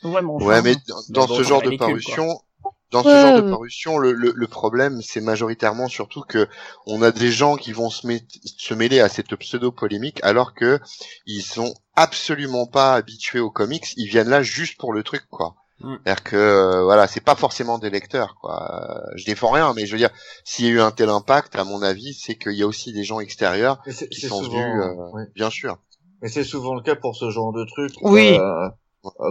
Ouais, 0.03 0.21
mais 0.21 0.29
enfin, 0.29 0.45
Ouais, 0.45 0.61
mais 0.61 0.75
dans- 0.87 1.01
dans 1.09 1.27
bon, 1.27 1.35
ce 1.35 1.43
genre 1.43 1.61
de 1.61 1.75
parution, 1.77 2.39
dans 2.91 3.03
ce 3.03 3.07
Ouais, 3.07 3.21
genre 3.21 3.41
de 3.43 3.49
parution, 3.49 3.97
le, 3.99 4.13
le, 4.13 4.33
le 4.35 4.47
problème, 4.47 4.99
c'est 5.01 5.21
majoritairement 5.21 5.87
surtout 5.87 6.21
que 6.27 6.47
on 6.87 7.01
a 7.03 7.11
des 7.11 7.31
gens 7.31 7.55
qui 7.55 7.71
vont 7.71 7.89
se, 7.89 8.07
met- 8.07 8.25
se 8.57 8.73
mêler 8.73 8.99
à 8.99 9.09
cette 9.09 9.35
pseudo 9.35 9.71
polémique, 9.71 10.19
alors 10.23 10.53
que 10.55 10.79
ils 11.27 11.43
sont 11.43 11.73
absolument 11.95 12.65
pas 12.65 12.95
habitués 12.95 13.39
aux 13.39 13.51
comics. 13.51 13.93
Ils 13.97 14.07
viennent 14.09 14.29
là 14.29 14.41
juste 14.43 14.77
pour 14.79 14.91
le 14.91 15.03
truc, 15.03 15.23
quoi. 15.29 15.55
Mm. 15.83 15.95
C'est-à-dire 16.03 16.23
que 16.23 16.35
euh, 16.35 16.83
voilà, 16.83 17.07
c'est 17.07 17.23
pas 17.23 17.35
forcément 17.35 17.77
des 17.77 17.89
lecteurs, 17.89 18.35
quoi. 18.39 18.61
Euh, 18.71 19.11
Je 19.15 19.25
défends 19.25 19.51
rien, 19.51 19.73
mais 19.75 19.85
je 19.85 19.91
veux 19.91 19.97
dire, 19.97 20.11
s'il 20.43 20.65
y 20.65 20.69
a 20.69 20.71
eu 20.71 20.81
un 20.81 20.91
tel 20.91 21.09
impact, 21.09 21.55
à 21.55 21.63
mon 21.63 21.81
avis, 21.81 22.13
c'est 22.13 22.35
qu'il 22.35 22.53
y 22.53 22.63
a 22.63 22.67
aussi 22.67 22.93
des 22.93 23.03
gens 23.03 23.19
extérieurs 23.19 23.81
qui 23.83 24.21
sont 24.21 24.41
souvent, 24.43 24.57
venus, 24.59 24.83
euh, 25.15 25.25
bien 25.35 25.49
sûr. 25.49 25.77
Mais 26.21 26.29
c'est 26.29 26.43
souvent 26.43 26.75
le 26.75 26.81
cas 26.81 26.95
pour 26.95 27.15
ce 27.15 27.29
genre 27.29 27.51
de 27.51 27.65
truc. 27.65 27.91
Oui. 28.01 28.37
Euh, 28.39 28.69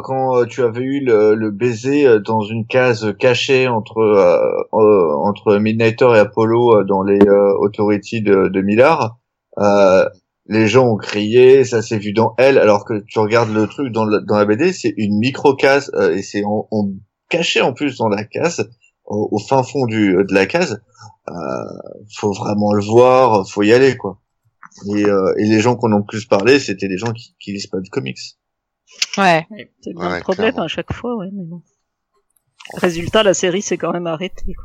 quand 0.03 0.37
euh, 0.37 0.47
tu 0.47 0.63
avais 0.63 0.83
eu 0.83 1.05
le, 1.05 1.37
le 1.37 1.51
baiser 1.53 2.19
dans 2.19 2.41
une 2.41 2.67
case 2.67 3.15
cachée 3.21 3.69
entre 3.69 3.99
euh, 3.99 4.37
euh, 4.73 5.15
entre 5.19 5.57
Midnighter 5.59 6.09
et 6.17 6.19
Apollo 6.19 6.83
dans 6.85 7.05
les 7.05 7.21
euh, 7.21 7.55
Authority 7.61 8.21
de, 8.21 8.49
de 8.49 8.61
Millard, 8.63 9.19
euh, 9.59 10.05
les 10.51 10.67
gens 10.69 10.87
ont 10.87 10.97
crié, 10.97 11.65
ça 11.65 11.81
s'est 11.81 11.99
vu 11.99 12.13
dans 12.13 12.35
elle, 12.37 12.59
alors 12.59 12.85
que 12.85 13.03
tu 13.07 13.19
regardes 13.19 13.51
le 13.55 13.67
truc 13.67 13.91
dans, 13.93 14.05
le- 14.05 14.21
dans 14.21 14.37
la 14.37 14.45
BD, 14.45 14.73
c'est 14.75 14.93
une 14.99 15.19
micro 15.19 15.55
case 15.55 15.91
et 16.13 16.23
c'est 16.23 16.45
en, 16.45 16.69
en- 16.71 16.91
caché 17.31 17.61
en 17.63 17.73
plus 17.73 17.97
dans 17.97 18.09
la 18.09 18.25
case. 18.25 18.69
au, 19.05 19.29
au 19.33 19.39
fin 19.39 19.63
fond 19.63 19.87
du 19.87 20.13
de 20.13 20.35
la 20.35 20.47
case, 20.47 20.83
euh, 21.29 21.33
faut 22.17 22.33
vraiment 22.33 22.73
le 22.75 22.83
voir, 22.85 23.49
faut 23.49 23.63
y 23.63 23.73
aller 23.73 23.97
quoi. 23.97 24.21
Et, 24.95 25.05
euh, 25.05 25.33
et 25.39 25.47
les 25.47 25.61
gens 25.61 25.75
qu'on 25.77 25.93
a 25.93 25.99
le 25.99 26.05
plus 26.05 26.27
parlé, 26.27 26.61
c'était 26.61 26.87
des 26.89 26.97
gens 26.99 27.13
qui, 27.13 27.35
qui 27.41 27.53
lisent 27.53 27.67
pas 27.67 27.81
de 27.81 27.89
comics. 27.89 28.19
Ouais. 29.19 29.47
C'est 29.83 29.91
le 29.93 29.99
Ouais, 29.99 30.21
problème 30.21 30.51
clairement. 30.53 30.63
à 30.63 30.69
chaque 30.69 30.93
fois, 30.93 31.17
ouais, 31.17 31.29
mais 31.33 31.45
bon. 31.45 31.63
Résultat, 32.75 33.23
la 33.23 33.35
série 33.35 33.63
s'est 33.63 33.79
quand 33.79 33.93
même 33.93 34.07
arrêtée. 34.07 34.53
quoi. 34.55 34.65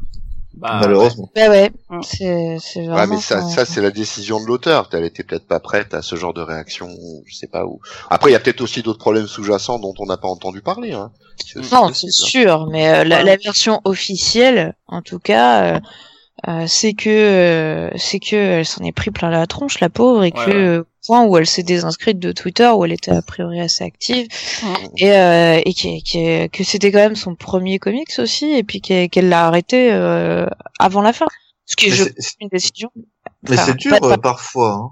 Bah, 0.57 0.79
malheureusement. 0.81 1.29
Bah 1.35 1.49
ouais. 1.49 1.71
Mm. 1.89 1.99
C'est, 2.01 2.57
c'est 2.59 2.79
Ouais, 2.81 2.87
vraiment. 2.87 3.15
mais 3.15 3.21
ça, 3.21 3.41
ça 3.41 3.65
c'est 3.65 3.81
la 3.81 3.91
décision 3.91 4.39
de 4.39 4.45
l'auteur. 4.45 4.89
Elle 4.93 5.03
était 5.03 5.23
peut-être 5.23 5.47
pas 5.47 5.59
prête 5.59 5.93
à 5.93 6.01
ce 6.01 6.15
genre 6.15 6.33
de 6.33 6.41
réaction, 6.41 6.87
ou 6.87 7.23
je 7.25 7.35
sais 7.35 7.47
pas 7.47 7.65
où. 7.65 7.79
Après, 8.09 8.29
il 8.29 8.33
y 8.33 8.35
a 8.35 8.39
peut-être 8.39 8.61
aussi 8.61 8.81
d'autres 8.81 8.99
problèmes 8.99 9.27
sous-jacents 9.27 9.79
dont 9.79 9.93
on 9.99 10.05
n'a 10.05 10.17
pas 10.17 10.27
entendu 10.29 10.61
parler. 10.61 10.93
Hein. 10.93 11.11
Non, 11.55 11.63
c'est 11.93 12.07
possible. 12.07 12.11
sûr, 12.11 12.67
mais 12.71 12.89
euh, 12.89 13.03
la 13.03 13.35
version 13.37 13.81
officielle, 13.83 14.75
en 14.87 15.01
tout 15.01 15.19
cas, 15.19 15.75
euh, 15.75 15.79
euh, 16.47 16.65
c'est 16.67 16.93
que 16.93 17.09
euh, 17.09 17.89
c'est 17.97 18.19
que 18.19 18.35
elle 18.35 18.65
s'en 18.65 18.83
est 18.83 18.91
pris 18.91 19.11
plein 19.11 19.29
la 19.29 19.47
tronche, 19.47 19.79
la 19.79 19.89
pauvre, 19.89 20.23
et 20.23 20.31
que 20.31 20.77
Ouais, 20.79 20.83
point 21.07 21.23
où 21.25 21.37
elle 21.37 21.45
s'est 21.45 21.63
désinscrite 21.63 22.17
de 22.19 22.31
Twitter, 22.31 22.67
où 22.69 22.83
elle 22.85 22.91
était 22.93 23.11
a 23.11 23.21
priori 23.21 23.59
assez 23.61 23.83
active, 23.83 24.27
et 24.97 25.11
euh, 25.11 25.61
et 25.65 25.73
qui, 25.73 26.01
qui- 26.03 26.49
que 26.49 26.63
c'était 26.63 26.91
quand 26.91 26.99
même 26.99 27.15
son 27.15 27.35
premier 27.35 27.77
comics 27.79 28.11
aussi, 28.17 28.51
et 28.53 28.63
puis 28.63 28.81
qu'elle 28.81 29.29
l'a 29.29 29.45
arrêté 29.47 29.91
euh, 29.91 30.45
avant 30.79 31.01
la 31.01 31.13
fin, 31.13 31.27
ce 31.65 31.75
qui 31.75 31.87
est 31.87 31.91
je 31.91 32.03
une 32.41 32.49
décision. 32.49 32.89
mais 32.95 33.55
Enfin, 33.55 33.65
c'est 33.67 33.75
dur 33.77 33.99
pas- 33.99 34.17
parfois. 34.17 34.71
Hein. 34.73 34.91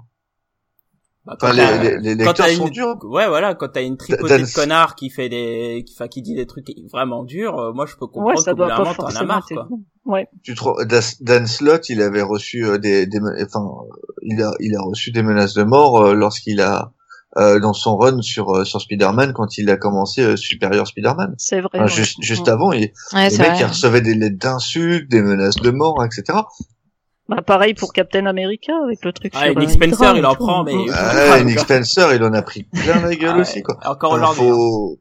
Bah, 1.26 1.36
quand 1.40 1.48
Enfin, 1.48 1.82
les, 1.82 1.98
les, 1.98 2.14
les 2.14 2.24
quand 2.24 2.30
lecteurs 2.30 2.34
t'as 2.46 2.54
sont 2.54 2.66
une- 2.66 2.70
durs. 2.72 2.96
Ouais, 3.04 3.26
voilà, 3.28 3.54
quand 3.54 3.68
t'as 3.68 3.82
une 3.82 3.96
tripotée 3.96 4.28
Dan- 4.38 4.42
de 4.42 4.52
connards 4.54 4.94
qui 4.94 5.08
fait 5.10 5.28
des, 5.28 5.82
qui, 5.86 5.94
enfin, 5.96 6.06
qui 6.08 6.20
dit 6.22 6.34
des 6.34 6.46
trucs 6.46 6.66
vraiment 6.92 7.24
durs, 7.24 7.58
euh, 7.58 7.72
moi 7.72 7.86
je 7.86 7.94
peux 7.96 8.04
Ouais, 8.04 8.10
comprendre 8.12 8.38
ça 8.40 8.50
qu'au 8.52 8.56
bout 8.58 8.64
doit 8.64 8.76
pas 8.76 8.84
t'en 8.84 8.90
as 8.90 8.94
forcément 8.94 9.26
marre, 9.26 9.46
quoi. 9.46 9.68
Ouais. 10.04 10.28
Tu 10.42 10.54
trouves 10.54 10.84
Das- 10.84 11.22
Dan 11.22 11.46
Slott, 11.46 11.88
il 11.88 12.02
avait 12.02 12.22
reçu 12.22 12.64
euh, 12.66 12.76
des, 12.78 13.06
des 13.06 13.20
enfin, 13.44 13.64
il 14.22 14.42
a, 14.42 14.52
il 14.60 14.76
a 14.76 14.82
reçu 14.82 15.12
des 15.12 15.22
menaces 15.22 15.54
de 15.54 15.62
mort 15.62 16.00
euh, 16.02 16.14
lorsqu'il 16.14 16.60
a 16.60 16.92
euh, 17.36 17.58
dans 17.58 17.72
son 17.72 17.96
run 17.96 18.20
sur 18.22 18.50
euh, 18.54 18.64
sur 18.64 18.80
Spider-Man 18.80 19.32
quand 19.32 19.58
il 19.58 19.68
a 19.70 19.76
commencé 19.76 20.20
euh, 20.22 20.36
Superior 20.36 20.86
Spider-Man. 20.86 21.34
C'est 21.38 21.60
vrai. 21.60 21.70
Enfin, 21.72 21.84
ouais. 21.84 21.88
juste 21.90 22.22
juste 22.22 22.46
Ouais. 22.46 22.50
avant, 22.52 22.70
il, 22.72 22.92
Ouais, 23.12 23.24
le 23.24 23.30
c'est 23.30 23.38
mec 23.38 23.50
vrai. 23.52 23.60
il 23.60 23.64
recevait 23.64 24.00
des 24.02 24.14
lettres 24.14 24.38
d'insultes, 24.38 25.10
des 25.10 25.20
menaces 25.22 25.56
de 25.56 25.70
mort, 25.70 26.04
etc. 26.04 26.38
Bah, 27.28 27.40
pareil 27.40 27.72
pour 27.74 27.92
Captain 27.94 28.26
America 28.26 28.72
avec 28.84 29.02
le 29.04 29.12
truc 29.12 29.32
Ah, 29.34 29.46
sur 29.46 29.58
Nick 29.58 29.70
euh, 29.70 29.72
Spencer, 29.72 29.94
Hydra 30.16 30.18
il 30.18 30.26
en 30.26 30.34
tout. 30.34 30.44
prend, 30.44 30.62
mais-. 30.64 30.74
Ah, 30.92 31.42
Nick 31.42 31.58
Spencer, 31.58 32.14
il 32.14 32.22
en 32.22 32.32
a 32.34 32.42
pris 32.42 32.64
plein 32.64 33.00
la 33.00 33.14
gueule 33.16 33.34
Ah 33.36 33.40
aussi 33.40 33.62
quoi. 33.62 33.78
Encore 33.86 34.12
Enfin, 34.12 34.22
aujourd'hui. 34.22 34.48
hein. 34.48 34.52
faut- 34.54 34.98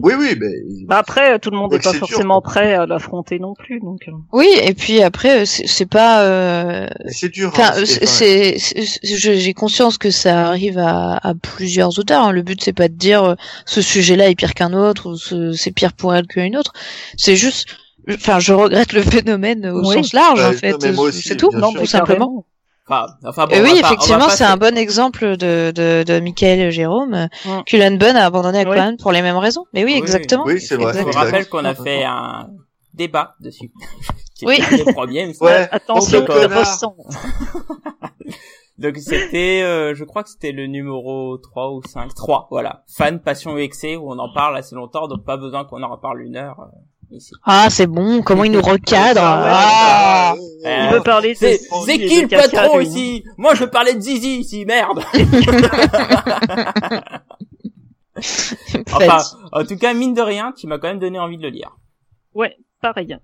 Oui 0.00 0.14
oui, 0.16 0.36
mais 0.40 0.46
Bah 0.86 0.98
après, 0.98 1.38
tout 1.40 1.50
le 1.50 1.56
monde 1.58 1.72
n'est 1.72 1.80
pas 1.80 1.92
forcément 1.92 2.40
quoi. 2.40 2.52
prêt 2.52 2.72
à 2.74 2.86
l'affronter 2.86 3.40
non 3.40 3.52
plus, 3.54 3.80
donc. 3.80 3.98
euh, 4.06 4.12
Oui, 4.32 4.46
et 4.62 4.72
puis 4.72 5.02
après, 5.02 5.40
euh, 5.40 5.44
c'est 5.44 5.86
pas. 5.90 6.22
euh, 6.22 6.86
c'est 7.08 7.28
dur. 7.30 7.48
Enfin, 7.52 7.72
hein, 7.74 7.82
c'est, 7.84 8.04
enfin, 8.04 8.06
c'est- 8.06 8.58
c'est- 8.58 9.16
j'ai 9.40 9.54
conscience 9.54 9.98
que 9.98 10.10
ça 10.12 10.46
arrive 10.46 10.78
à, 10.78 11.16
à 11.16 11.34
plusieurs 11.34 11.98
auteurs. 11.98 12.22
hein. 12.22 12.32
Le 12.32 12.42
but 12.42 12.62
c'est 12.62 12.72
pas 12.72 12.86
de 12.88 12.94
dire 12.94 13.24
euh, 13.24 13.34
ce 13.66 13.82
sujet-là 13.82 14.30
est 14.30 14.36
pire 14.36 14.54
qu'un 14.54 14.72
autre 14.72 15.10
ou 15.10 15.16
ce- 15.16 15.52
c'est 15.52 15.72
pire 15.72 15.92
pour 15.92 16.14
elle 16.14 16.28
qu'une 16.28 16.56
autre. 16.56 16.72
C'est 17.16 17.34
juste, 17.36 17.66
enfin, 18.14 18.38
je 18.38 18.52
regrette 18.52 18.92
le 18.92 19.02
phénomène 19.02 19.66
au 19.68 19.80
Oui. 19.86 19.94
sens 19.96 20.12
large 20.12 20.40
Bah, 20.40 20.50
en 20.50 20.52
fait. 20.52 20.76
c'est 21.12 21.36
tout, 21.36 21.50
non, 21.52 21.70
sûr. 21.70 21.80
tout 21.80 21.86
simplement. 21.86 22.26
carrément. 22.26 22.44
Enfin, 22.90 23.06
enfin 23.24 23.46
bon, 23.46 23.62
oui, 23.62 23.80
effectivement, 23.84 24.30
c'est 24.30 24.44
un 24.44 24.56
bon 24.56 24.76
exemple 24.78 25.36
de 25.36 25.72
de, 25.74 26.04
de 26.04 26.20
Michael 26.20 26.70
Jérôme. 26.70 27.28
Mm. 27.44 27.62
Cullen 27.66 27.98
Bunn 27.98 28.16
a 28.16 28.24
abandonné 28.24 28.64
Oui. 28.64 28.70
Aquaman 28.70 28.96
pour 28.96 29.12
les 29.12 29.20
mêmes 29.20 29.36
raisons. 29.36 29.66
Mais 29.74 29.84
oui, 29.84 29.92
Oui, 29.92 29.98
exactement. 29.98 30.44
Oui, 30.46 30.58
c'est 30.60 30.76
vrai. 30.76 30.94
Je 30.96 31.02
vous 31.02 31.10
rappelle 31.10 31.48
qu'on 31.50 31.64
a 31.66 31.74
fait 31.74 32.04
un 32.04 32.48
débat 32.94 33.34
dessus. 33.40 33.72
Oui. 34.42 34.60
un 34.70 34.76
des 34.76 34.92
premiers. 34.92 35.34
Ouais. 35.40 35.68
Attention. 35.72 36.24
Donc 38.78 38.96
c'était, 38.98 39.62
euh, 39.64 39.92
je 39.96 40.04
crois 40.04 40.22
que 40.22 40.30
c'était 40.30 40.52
le 40.52 40.68
numéro 40.68 41.36
3 41.38 41.72
ou 41.72 41.82
5. 41.84 42.14
3, 42.14 42.46
voilà. 42.52 42.84
Fan, 42.96 43.18
passion 43.20 43.58
et 43.58 43.62
excès, 43.62 43.96
où 43.96 44.08
on 44.12 44.18
en 44.20 44.32
parle 44.32 44.56
assez 44.56 44.76
longtemps, 44.76 45.08
donc 45.08 45.24
pas 45.24 45.36
besoin 45.36 45.64
qu'on 45.64 45.82
en 45.82 45.90
reparle 45.90 46.22
une 46.22 46.36
heure 46.36 46.60
euh. 46.60 46.78
Ah, 47.44 47.68
c'est 47.70 47.86
bon. 47.86 48.22
Comment 48.22 48.44
il 48.44 48.52
nous 48.52 48.62
recadre 48.62 49.20
Ah 49.22 49.42
ouais, 49.42 49.50
Ah. 49.50 50.34
Euh, 50.66 50.86
Il 50.88 50.94
veut 50.94 51.02
parler 51.02 51.34
de 51.34 51.36
C'est 51.38 51.58
qui 51.98 52.22
le 52.22 52.28
patron 52.28 52.80
ici 52.80 53.24
Moi 53.36 53.54
je 53.54 53.64
parlais 53.64 53.94
de 53.94 54.00
Zizi 54.00 54.38
ici, 54.40 54.64
merde 54.66 55.02
Enfin, 58.92 59.18
en 59.52 59.64
tout 59.64 59.76
cas, 59.76 59.94
mine 59.94 60.14
de 60.14 60.20
rien, 60.20 60.52
tu 60.52 60.66
m'as 60.66 60.78
quand 60.78 60.88
même 60.88 60.98
donné 60.98 61.18
envie 61.18 61.36
de 61.36 61.42
le 61.42 61.50
lire. 61.50 61.76
Ouais, 62.34 62.56
pareil. 62.82 63.16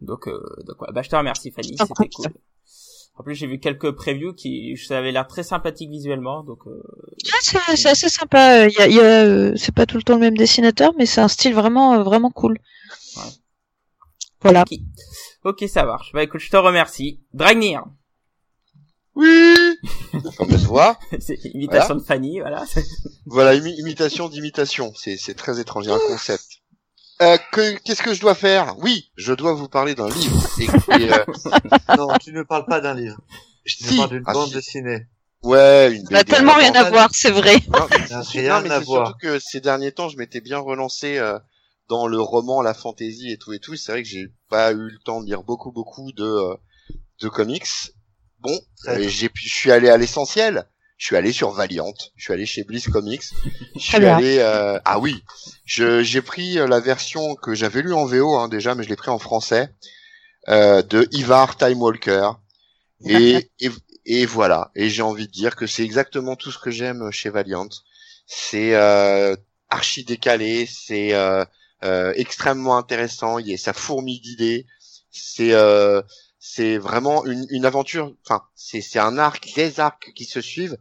Donc, 0.00 0.28
euh, 0.28 0.40
donc 0.66 0.80
ouais. 0.82 0.88
bah, 0.92 1.02
je 1.02 1.08
te 1.08 1.16
remercie 1.16 1.50
Fanny, 1.50 1.76
c'était 1.78 2.08
cool. 2.08 2.26
En 3.18 3.24
plus, 3.24 3.34
j'ai 3.34 3.46
vu 3.46 3.58
quelques 3.60 3.90
previews 3.92 4.32
qui, 4.32 4.74
ça 4.76 4.96
avait 4.98 5.12
l'air 5.12 5.26
très 5.26 5.42
sympathique 5.42 5.90
visuellement, 5.90 6.42
donc 6.42 6.60
euh, 6.66 6.82
Ah, 7.30 7.36
c'est 7.42 7.76
c'est 7.76 7.90
assez 7.90 8.08
sympa. 8.08 8.66
Il 8.68 8.72
y 8.72 8.80
a, 8.80 8.86
il 8.86 8.94
y 8.94 9.00
a, 9.00 9.24
euh, 9.24 9.52
c'est 9.56 9.74
pas 9.74 9.84
tout 9.84 9.98
le 9.98 10.02
temps 10.02 10.14
le 10.14 10.20
même 10.20 10.36
dessinateur, 10.36 10.92
mais 10.96 11.04
c'est 11.04 11.20
un 11.20 11.28
style 11.28 11.54
vraiment, 11.54 11.94
euh, 11.94 12.02
vraiment 12.02 12.30
cool. 12.30 12.58
Voilà. 14.42 14.62
ok, 14.62 14.78
ok, 15.44 15.64
ça 15.68 15.84
marche. 15.84 16.12
Bah 16.12 16.22
écoute, 16.22 16.40
je 16.40 16.50
te 16.50 16.56
remercie. 16.56 17.20
Dragnir, 17.32 17.84
Oui. 19.14 19.54
Comme 20.38 20.50
se 20.58 20.66
voit. 20.66 20.98
c'est 21.20 21.38
imitation 21.54 21.94
de 21.96 22.02
Fanny, 22.02 22.40
voilà. 22.40 22.64
Voilà, 23.26 23.54
imi- 23.54 23.78
imitation 23.78 24.28
d'imitation. 24.28 24.92
C'est, 24.96 25.16
c'est 25.16 25.34
très 25.34 25.60
étrange. 25.60 25.88
A 25.88 25.94
un 25.94 25.98
concept. 26.08 26.44
Euh, 27.20 27.36
que, 27.52 27.76
qu'est-ce 27.84 28.02
que 28.02 28.14
je 28.14 28.20
dois 28.20 28.34
faire? 28.34 28.74
Oui, 28.78 29.10
je 29.16 29.32
dois 29.32 29.52
vous 29.54 29.68
parler 29.68 29.94
d'un 29.94 30.08
livre. 30.08 30.42
Et, 30.58 30.64
et, 31.02 31.12
euh, 31.12 31.24
Non, 31.96 32.08
tu 32.20 32.32
ne 32.32 32.42
parles 32.42 32.66
pas 32.66 32.80
d'un 32.80 32.94
livre. 32.94 33.16
Tu 33.64 33.84
si. 33.84 33.96
parles 33.96 34.10
d'une 34.10 34.24
Ah, 34.26 34.32
bande 34.32 34.48
si. 34.48 34.54
dessinée. 34.54 35.06
Ouais, 35.44 35.92
une 35.94 36.06
Ça 36.06 36.16
a 36.18 36.22
BD. 36.24 36.32
tellement 36.32 36.54
rien 36.54 36.72
à 36.74 36.90
voir, 36.90 37.10
c'est 37.12 37.30
vrai. 37.30 37.56
Non, 37.68 37.86
rien 38.32 38.56
non, 38.60 38.62
mais 38.62 38.70
à 38.74 38.78
c'est 38.80 38.84
voir. 38.86 39.06
surtout 39.08 39.18
que 39.20 39.38
ces 39.38 39.60
derniers 39.60 39.92
temps, 39.92 40.08
je 40.08 40.16
m'étais 40.16 40.40
bien 40.40 40.58
relancé 40.58 41.18
euh, 41.18 41.38
dans 41.92 42.06
le 42.08 42.20
roman, 42.20 42.62
la 42.62 42.74
fantaisie 42.74 43.30
et 43.32 43.38
tout 43.38 43.52
et 43.52 43.60
tout. 43.60 43.76
C'est 43.76 43.92
vrai 43.92 44.02
que 44.02 44.08
j'ai 44.08 44.28
pas 44.48 44.72
eu 44.72 44.88
le 44.90 44.98
temps 45.04 45.20
de 45.20 45.26
lire 45.26 45.42
beaucoup, 45.42 45.72
beaucoup 45.72 46.12
de 46.12 46.24
euh, 46.24 46.56
de 47.20 47.28
comics. 47.28 47.68
Bon, 48.40 48.58
euh, 48.88 49.08
j'ai 49.08 49.28
pu- 49.28 49.48
je 49.48 49.54
suis 49.54 49.70
allé 49.72 49.88
à 49.90 49.96
l'essentiel. 49.96 50.66
Je 50.98 51.06
suis 51.06 51.16
allé 51.16 51.32
sur 51.32 51.50
Valiant. 51.50 51.94
Je 52.16 52.24
suis 52.24 52.32
allé 52.32 52.46
chez 52.46 52.64
Bliss 52.64 52.88
Comics. 52.88 53.24
Je 53.78 53.84
suis 53.94 54.06
allé. 54.06 54.38
euh, 54.40 54.78
Ah 54.84 54.98
oui, 55.00 55.24
j'ai 55.66 56.22
pris 56.22 56.58
euh, 56.58 56.66
la 56.68 56.80
version 56.80 57.34
que 57.36 57.54
j'avais 57.54 57.82
lue 57.82 57.94
en 57.94 58.06
VO 58.06 58.36
hein, 58.36 58.48
déjà, 58.48 58.74
mais 58.74 58.84
je 58.84 58.88
l'ai 58.88 58.96
pris 58.96 59.10
en 59.10 59.18
français 59.18 59.70
euh, 60.48 60.82
de 60.82 61.08
Ivar 61.12 61.56
Time 61.56 61.80
Walker. 61.82 62.30
Et, 63.04 63.50
et, 63.60 63.70
et 64.06 64.26
voilà. 64.26 64.70
Et 64.74 64.90
j'ai 64.90 65.02
envie 65.02 65.26
de 65.26 65.32
dire 65.32 65.56
que 65.56 65.66
c'est 65.66 65.84
exactement 65.84 66.36
tout 66.36 66.50
ce 66.52 66.58
que 66.58 66.70
j'aime 66.70 67.10
chez 67.10 67.30
Valiant. 67.30 67.68
C'est 68.26 68.74
euh, 68.74 69.36
archi 69.70 70.04
décalé, 70.04 70.66
c'est 70.66 71.14
euh, 71.14 71.44
extrêmement 72.14 72.76
intéressant. 72.76 73.38
Il 73.38 73.48
y 73.48 73.54
a 73.54 73.58
ça 73.58 73.72
fourmille 73.72 74.20
d'idées. 74.20 74.66
C'est 75.10 75.52
euh, 75.52 76.02
c'est 76.38 76.78
vraiment 76.78 77.24
une, 77.26 77.46
une 77.50 77.66
aventure. 77.66 78.14
Enfin, 78.24 78.42
c'est 78.54 78.80
c'est 78.80 78.98
un 78.98 79.18
arc, 79.18 79.52
des 79.54 79.80
arcs 79.80 80.12
qui 80.14 80.24
se 80.24 80.40
suivent. 80.40 80.76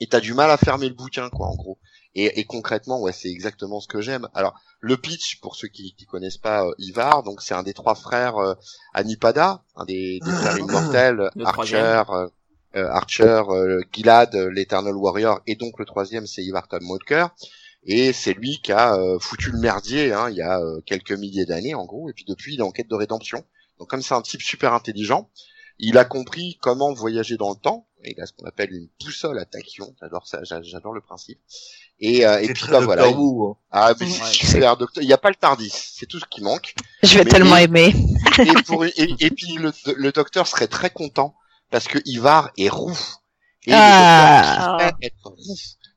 Et 0.00 0.06
t'as 0.06 0.20
du 0.20 0.32
mal 0.32 0.48
à 0.48 0.56
fermer 0.56 0.88
le 0.88 0.94
bouquin, 0.94 1.28
quoi, 1.28 1.48
en 1.48 1.56
gros. 1.56 1.80
Et, 2.14 2.38
et 2.38 2.44
concrètement, 2.44 3.00
ouais, 3.00 3.12
c'est 3.12 3.28
exactement 3.28 3.80
ce 3.80 3.88
que 3.88 4.00
j'aime. 4.00 4.28
Alors, 4.32 4.54
le 4.80 4.96
pitch, 4.96 5.40
pour 5.40 5.56
ceux 5.56 5.66
qui, 5.66 5.92
qui 5.96 6.06
connaissent 6.06 6.38
pas 6.38 6.64
euh, 6.64 6.72
Ivar, 6.78 7.24
donc 7.24 7.42
c'est 7.42 7.54
un 7.54 7.64
des 7.64 7.74
trois 7.74 7.96
frères 7.96 8.36
euh, 8.36 8.54
Anipada, 8.94 9.64
un 9.74 9.84
des, 9.84 10.20
des 10.24 10.30
frères 10.30 10.56
immortels, 10.56 11.30
Le 11.34 11.44
Archer, 11.44 12.02
euh, 12.10 12.28
euh, 12.76 12.88
Archer, 12.90 13.42
euh, 13.48 13.80
Gilad, 13.92 14.34
euh, 14.36 14.50
l'Eternal 14.50 14.94
Warrior, 14.94 15.40
et 15.48 15.56
donc 15.56 15.80
le 15.80 15.84
troisième, 15.84 16.28
c'est 16.28 16.44
Ivar 16.44 16.68
Tom 16.68 16.88
Walker. 16.88 17.26
Et 17.84 18.12
c'est 18.12 18.34
lui 18.34 18.60
qui 18.62 18.72
a 18.72 18.94
euh, 18.96 19.18
foutu 19.18 19.50
le 19.50 19.58
merdier 19.58 20.12
hein, 20.12 20.28
il 20.30 20.36
y 20.36 20.42
a 20.42 20.58
euh, 20.60 20.80
quelques 20.84 21.12
milliers 21.12 21.46
d'années, 21.46 21.74
en 21.74 21.84
gros. 21.86 22.08
Et 22.10 22.12
puis 22.12 22.24
depuis, 22.26 22.54
il 22.54 22.60
est 22.60 22.64
en 22.64 22.70
quête 22.70 22.88
de 22.88 22.94
rédemption. 22.94 23.44
Donc 23.78 23.88
comme 23.88 24.02
c'est 24.02 24.14
un 24.14 24.22
type 24.22 24.42
super 24.42 24.74
intelligent, 24.74 25.30
il 25.78 25.96
a 25.96 26.04
compris 26.04 26.58
comment 26.60 26.92
voyager 26.92 27.36
dans 27.36 27.50
le 27.50 27.56
temps. 27.56 27.86
Et 28.04 28.14
il 28.16 28.20
a 28.22 28.26
ce 28.26 28.32
qu'on 28.32 28.46
appelle 28.46 28.72
une 28.72 28.88
boussole 29.04 29.38
à 29.38 29.44
tachyon. 29.44 29.94
J'adore 30.00 30.26
ça, 30.26 30.40
j'a- 30.44 30.62
j'adore 30.62 30.92
le 30.92 31.00
principe. 31.00 31.38
Et, 32.00 32.24
euh, 32.26 32.38
et 32.40 32.46
puis 32.46 32.54
très 32.62 32.70
bah 32.72 32.80
Doctor 32.80 32.96
voilà. 32.96 33.10
Who, 33.10 33.50
hein. 33.50 33.56
Ah, 33.72 33.94
mais 33.98 34.06
Ouais. 34.06 34.12
c'est 34.12 34.46
super, 34.46 34.76
docteur. 34.76 35.02
Il 35.02 35.06
n'y 35.06 35.12
a 35.12 35.18
pas 35.18 35.30
le 35.30 35.34
Tardis. 35.34 35.70
C'est 35.72 36.06
tout 36.06 36.20
ce 36.20 36.24
qui 36.30 36.40
manque. 36.42 36.74
Je 37.02 37.18
vais 37.18 37.24
Mais- 37.24 37.30
tellement 37.30 37.56
aimer. 37.56 37.92
Et, 38.38 38.44
pour, 38.66 38.84
et, 38.84 38.92
et 38.96 39.30
puis 39.30 39.54
le, 39.54 39.72
le 39.96 40.12
docteur 40.12 40.46
serait 40.46 40.68
très 40.68 40.90
content 40.90 41.34
parce 41.70 41.88
que 41.88 41.98
Ivar 42.04 42.50
est 42.56 42.68
roux. 42.68 42.96
Et 43.66 43.72
Ah. 43.72 44.38
le 44.40 44.46
docteur 44.46 44.76
préfère 44.76 44.96
être 45.02 45.24
roux. 45.24 45.54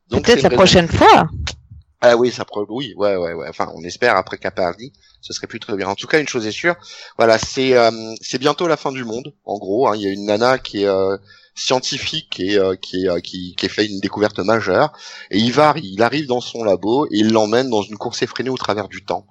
Donc, 0.08 0.24
Peut-être 0.24 0.42
la 0.42 0.50
prochaine 0.50 0.88
fois. 0.88 1.28
Ah 2.02 2.16
oui, 2.16 2.30
ça 2.32 2.44
pro- 2.44 2.66
oui, 2.68 2.94
ouais, 2.96 3.16
ouais, 3.16 3.32
ouais. 3.34 3.46
Enfin, 3.48 3.68
on 3.74 3.82
espère 3.84 4.16
après 4.16 4.38
Capaldi, 4.38 4.92
ce 5.20 5.32
serait 5.32 5.46
plus 5.46 5.60
très 5.60 5.76
bien. 5.76 5.88
En 5.88 5.94
tout 5.94 6.06
cas, 6.08 6.20
une 6.20 6.28
chose 6.28 6.46
est 6.46 6.52
sûre, 6.52 6.74
voilà, 7.18 7.38
c'est 7.38 7.74
euh, 7.76 7.90
c'est 8.20 8.38
bientôt 8.38 8.66
la 8.68 8.76
fin 8.76 8.92
du 8.92 9.04
monde. 9.04 9.34
En 9.44 9.58
gros, 9.58 9.88
hein. 9.88 9.96
il 9.96 10.02
y 10.02 10.06
a 10.08 10.10
une 10.10 10.26
nana 10.26 10.58
qui 10.58 10.82
est 10.82 10.86
euh, 10.88 11.16
scientifique 11.54 12.40
et 12.40 12.58
euh, 12.58 12.74
qui 12.76 13.04
est 13.04 13.08
euh, 13.08 13.20
qui 13.20 13.54
qui 13.56 13.66
a 13.66 13.68
fait 13.68 13.86
une 13.86 14.00
découverte 14.00 14.38
majeure. 14.40 14.92
Et 15.30 15.38
Ivar, 15.38 15.78
il 15.78 16.02
arrive 16.02 16.26
dans 16.26 16.40
son 16.40 16.64
labo 16.64 17.06
et 17.06 17.18
il 17.18 17.30
l'emmène 17.32 17.70
dans 17.70 17.82
une 17.82 17.96
course 17.98 18.22
effrénée 18.22 18.50
au 18.50 18.56
travers 18.58 18.88
du 18.88 19.04
temps. 19.04 19.26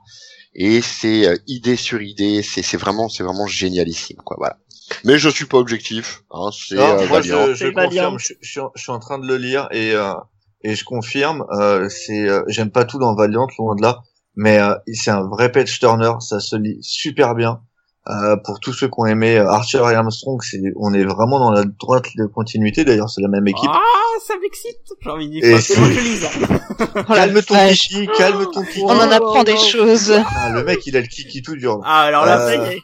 et 0.56 0.82
c'est 0.82 1.28
euh, 1.28 1.38
idée 1.48 1.75
sur 1.78 2.01
idée, 2.01 2.44
c'est 2.44 2.62
c'est 2.63 2.78
vraiment 2.78 3.10
c'est 3.10 3.24
vraiment 3.24 3.48
génialissime 3.48 4.18
quoi. 4.25 4.38
Voilà. 4.40 4.58
Mais 5.06 5.18
je 5.20 5.30
suis 5.30 5.46
pas 5.46 5.58
objectif. 5.58 6.24
Hein, 6.32 6.50
c'est 6.54 6.78
euh, 6.96 7.08
moi 7.08 7.22
je, 7.22 7.54
je 7.56 7.68
confirme, 7.86 8.20
je, 8.20 8.34
je 8.42 8.50
suis 8.51 8.60
en- 8.62 8.72
je 8.75 8.82
suis 8.84 8.92
en 8.92 9.00
train 9.00 9.20
de 9.20 9.28
le 9.28 9.38
lire 9.38 9.68
et 9.72 9.94
euh, 9.94 10.13
et 10.63 10.75
je 10.75 10.84
confirme, 10.86 11.46
euh, 11.51 11.89
c'est 11.89 12.27
euh, 12.30 12.44
j'aime 12.48 12.72
pas 12.72 12.86
tout 12.86 13.00
dans 13.00 13.15
Valiant 13.15 13.48
loin 13.58 13.75
de 13.75 13.82
là, 13.82 14.00
mais 14.36 14.60
euh, 14.60 14.75
c'est 14.94 15.12
un 15.12 15.24
vrai 15.27 15.51
page 15.51 15.80
turner, 15.80 16.13
ça 16.20 16.39
se 16.39 16.56
lit 16.56 16.77
super 16.82 17.36
bien. 17.36 17.62
Euh, 18.08 18.36
pour 18.44 18.60
tous 18.60 18.74
ceux 18.74 18.88
qui 18.88 18.94
ont 18.98 19.06
aimé 19.06 19.38
Archer 19.38 19.77
et 19.77 19.94
Armstrong, 19.94 20.41
c'est 20.41 20.60
on 20.75 20.91
est 20.91 21.03
vraiment 21.03 21.38
dans 21.38 21.51
la 21.51 21.63
droite 21.65 22.06
de 22.18 22.25
continuité. 22.25 22.84
D'ailleurs, 22.84 23.12
c'est 23.12 23.22
la 23.22 23.27
même 23.27 23.48
équipe. 23.48 23.70
Ah, 23.72 23.80
ça 24.25 24.34
m'excite. 24.41 24.75
J'ai 25.01 25.10
envie 25.12 25.30
de 25.30 25.36
Et 25.38 25.41
dire, 25.41 25.60
c'est 25.62 25.77
hein. 25.77 26.60
Oh 27.10 27.13
calme 27.13 27.41
ton 27.44 27.56
kiki, 27.68 28.08
calme 28.18 28.44
ton 28.51 28.63
kiki. 28.63 28.82
On 28.84 28.89
en 28.89 29.12
apprend 29.12 29.44
des 29.44 29.56
choses. 29.58 30.13
Ah, 30.36 30.50
le 30.50 30.63
mec, 30.63 30.80
il 30.88 30.98
a 30.98 31.01
le 31.01 31.06
kiki 31.06 31.44
tout 31.44 31.56
dur. 31.56 31.80
Ah, 31.86 32.01
alors 32.01 32.25
là, 32.25 32.39
Euh, 32.41 32.48
Ça 32.48 32.56
y 32.56 32.68
c'est 32.68 32.75
est. 32.77 32.82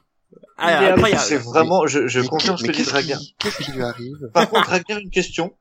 ah. 0.60 1.18
C'est 1.18 1.38
vraiment, 1.38 1.88
je, 1.88 2.08
je 2.08 2.20
confirme 2.22 2.58
ce 2.58 2.66
que 2.66 2.72
dit 2.72 2.84
qui, 2.84 3.36
qu'est-ce 3.40 3.58
qui 3.64 3.72
lui 3.72 3.82
arrive? 3.82 4.18
Par 4.36 4.48
contre, 4.50 4.68
Dragar, 4.68 5.00
une 5.00 5.10
question. 5.10 5.52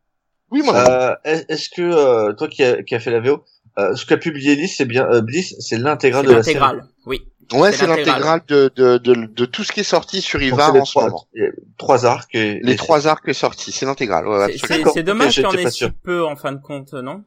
Oui, 0.50 0.62
moi. 0.62 0.74
Euh, 0.76 1.14
est- 1.24 1.50
est-ce 1.50 1.68
que 1.68 1.82
euh, 1.82 2.32
toi 2.34 2.48
qui 2.48 2.62
as 2.62 2.82
qui 2.82 2.94
a 2.94 3.00
fait 3.00 3.10
la 3.10 3.20
VO, 3.20 3.44
euh, 3.78 3.94
ce 3.96 4.06
qu'a 4.06 4.16
publié 4.16 4.56
Bliss, 4.56 4.76
c'est 4.76 4.84
bien 4.84 5.06
euh, 5.10 5.20
Bliss, 5.20 5.54
c'est 5.60 5.78
l'intégrale 5.78 6.26
de 6.26 6.32
la 6.32 6.42
série. 6.42 6.54
l'intégrale. 6.58 6.88
Oui. 7.06 7.22
ouais, 7.52 7.72
c'est 7.72 7.86
l'intégrale 7.86 8.40
de, 8.48 8.70
de, 8.74 8.98
de, 8.98 9.14
de 9.26 9.44
tout 9.44 9.62
ce 9.64 9.72
qui 9.72 9.80
est 9.80 9.84
sorti 9.84 10.20
sur 10.22 10.42
Ivar 10.42 10.74
en 10.74 10.84
ce 10.84 10.92
trois, 10.92 11.04
moment. 11.06 11.26
trois 11.78 12.04
arcs 12.06 12.34
et 12.34 12.60
Les 12.62 12.72
et- 12.72 12.76
trois 12.76 13.06
arcs 13.06 13.32
sortis, 13.34 13.72
c'est 13.72 13.86
l'intégrale. 13.86 14.26
Ouais, 14.26 14.56
C'est- 14.56 15.02
dommage 15.02 15.34
qu'il 15.34 15.42
y 15.42 15.46
en 15.46 15.50
j'étais 15.50 15.60
ait 15.62 15.64
pas 15.64 15.70
si 15.70 15.90
peu 15.90 16.24
en 16.24 16.36
fin 16.36 16.52
de 16.52 16.60
compte, 16.60 16.92
non? 16.94 17.22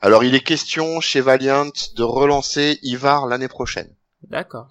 Alors, 0.00 0.24
il 0.24 0.34
est 0.34 0.40
question 0.40 1.00
chez 1.00 1.20
Valiant 1.20 1.70
de 1.96 2.02
relancer 2.02 2.78
Ivar 2.82 3.26
l'année 3.26 3.48
prochaine. 3.48 3.88
D'accord. 4.28 4.68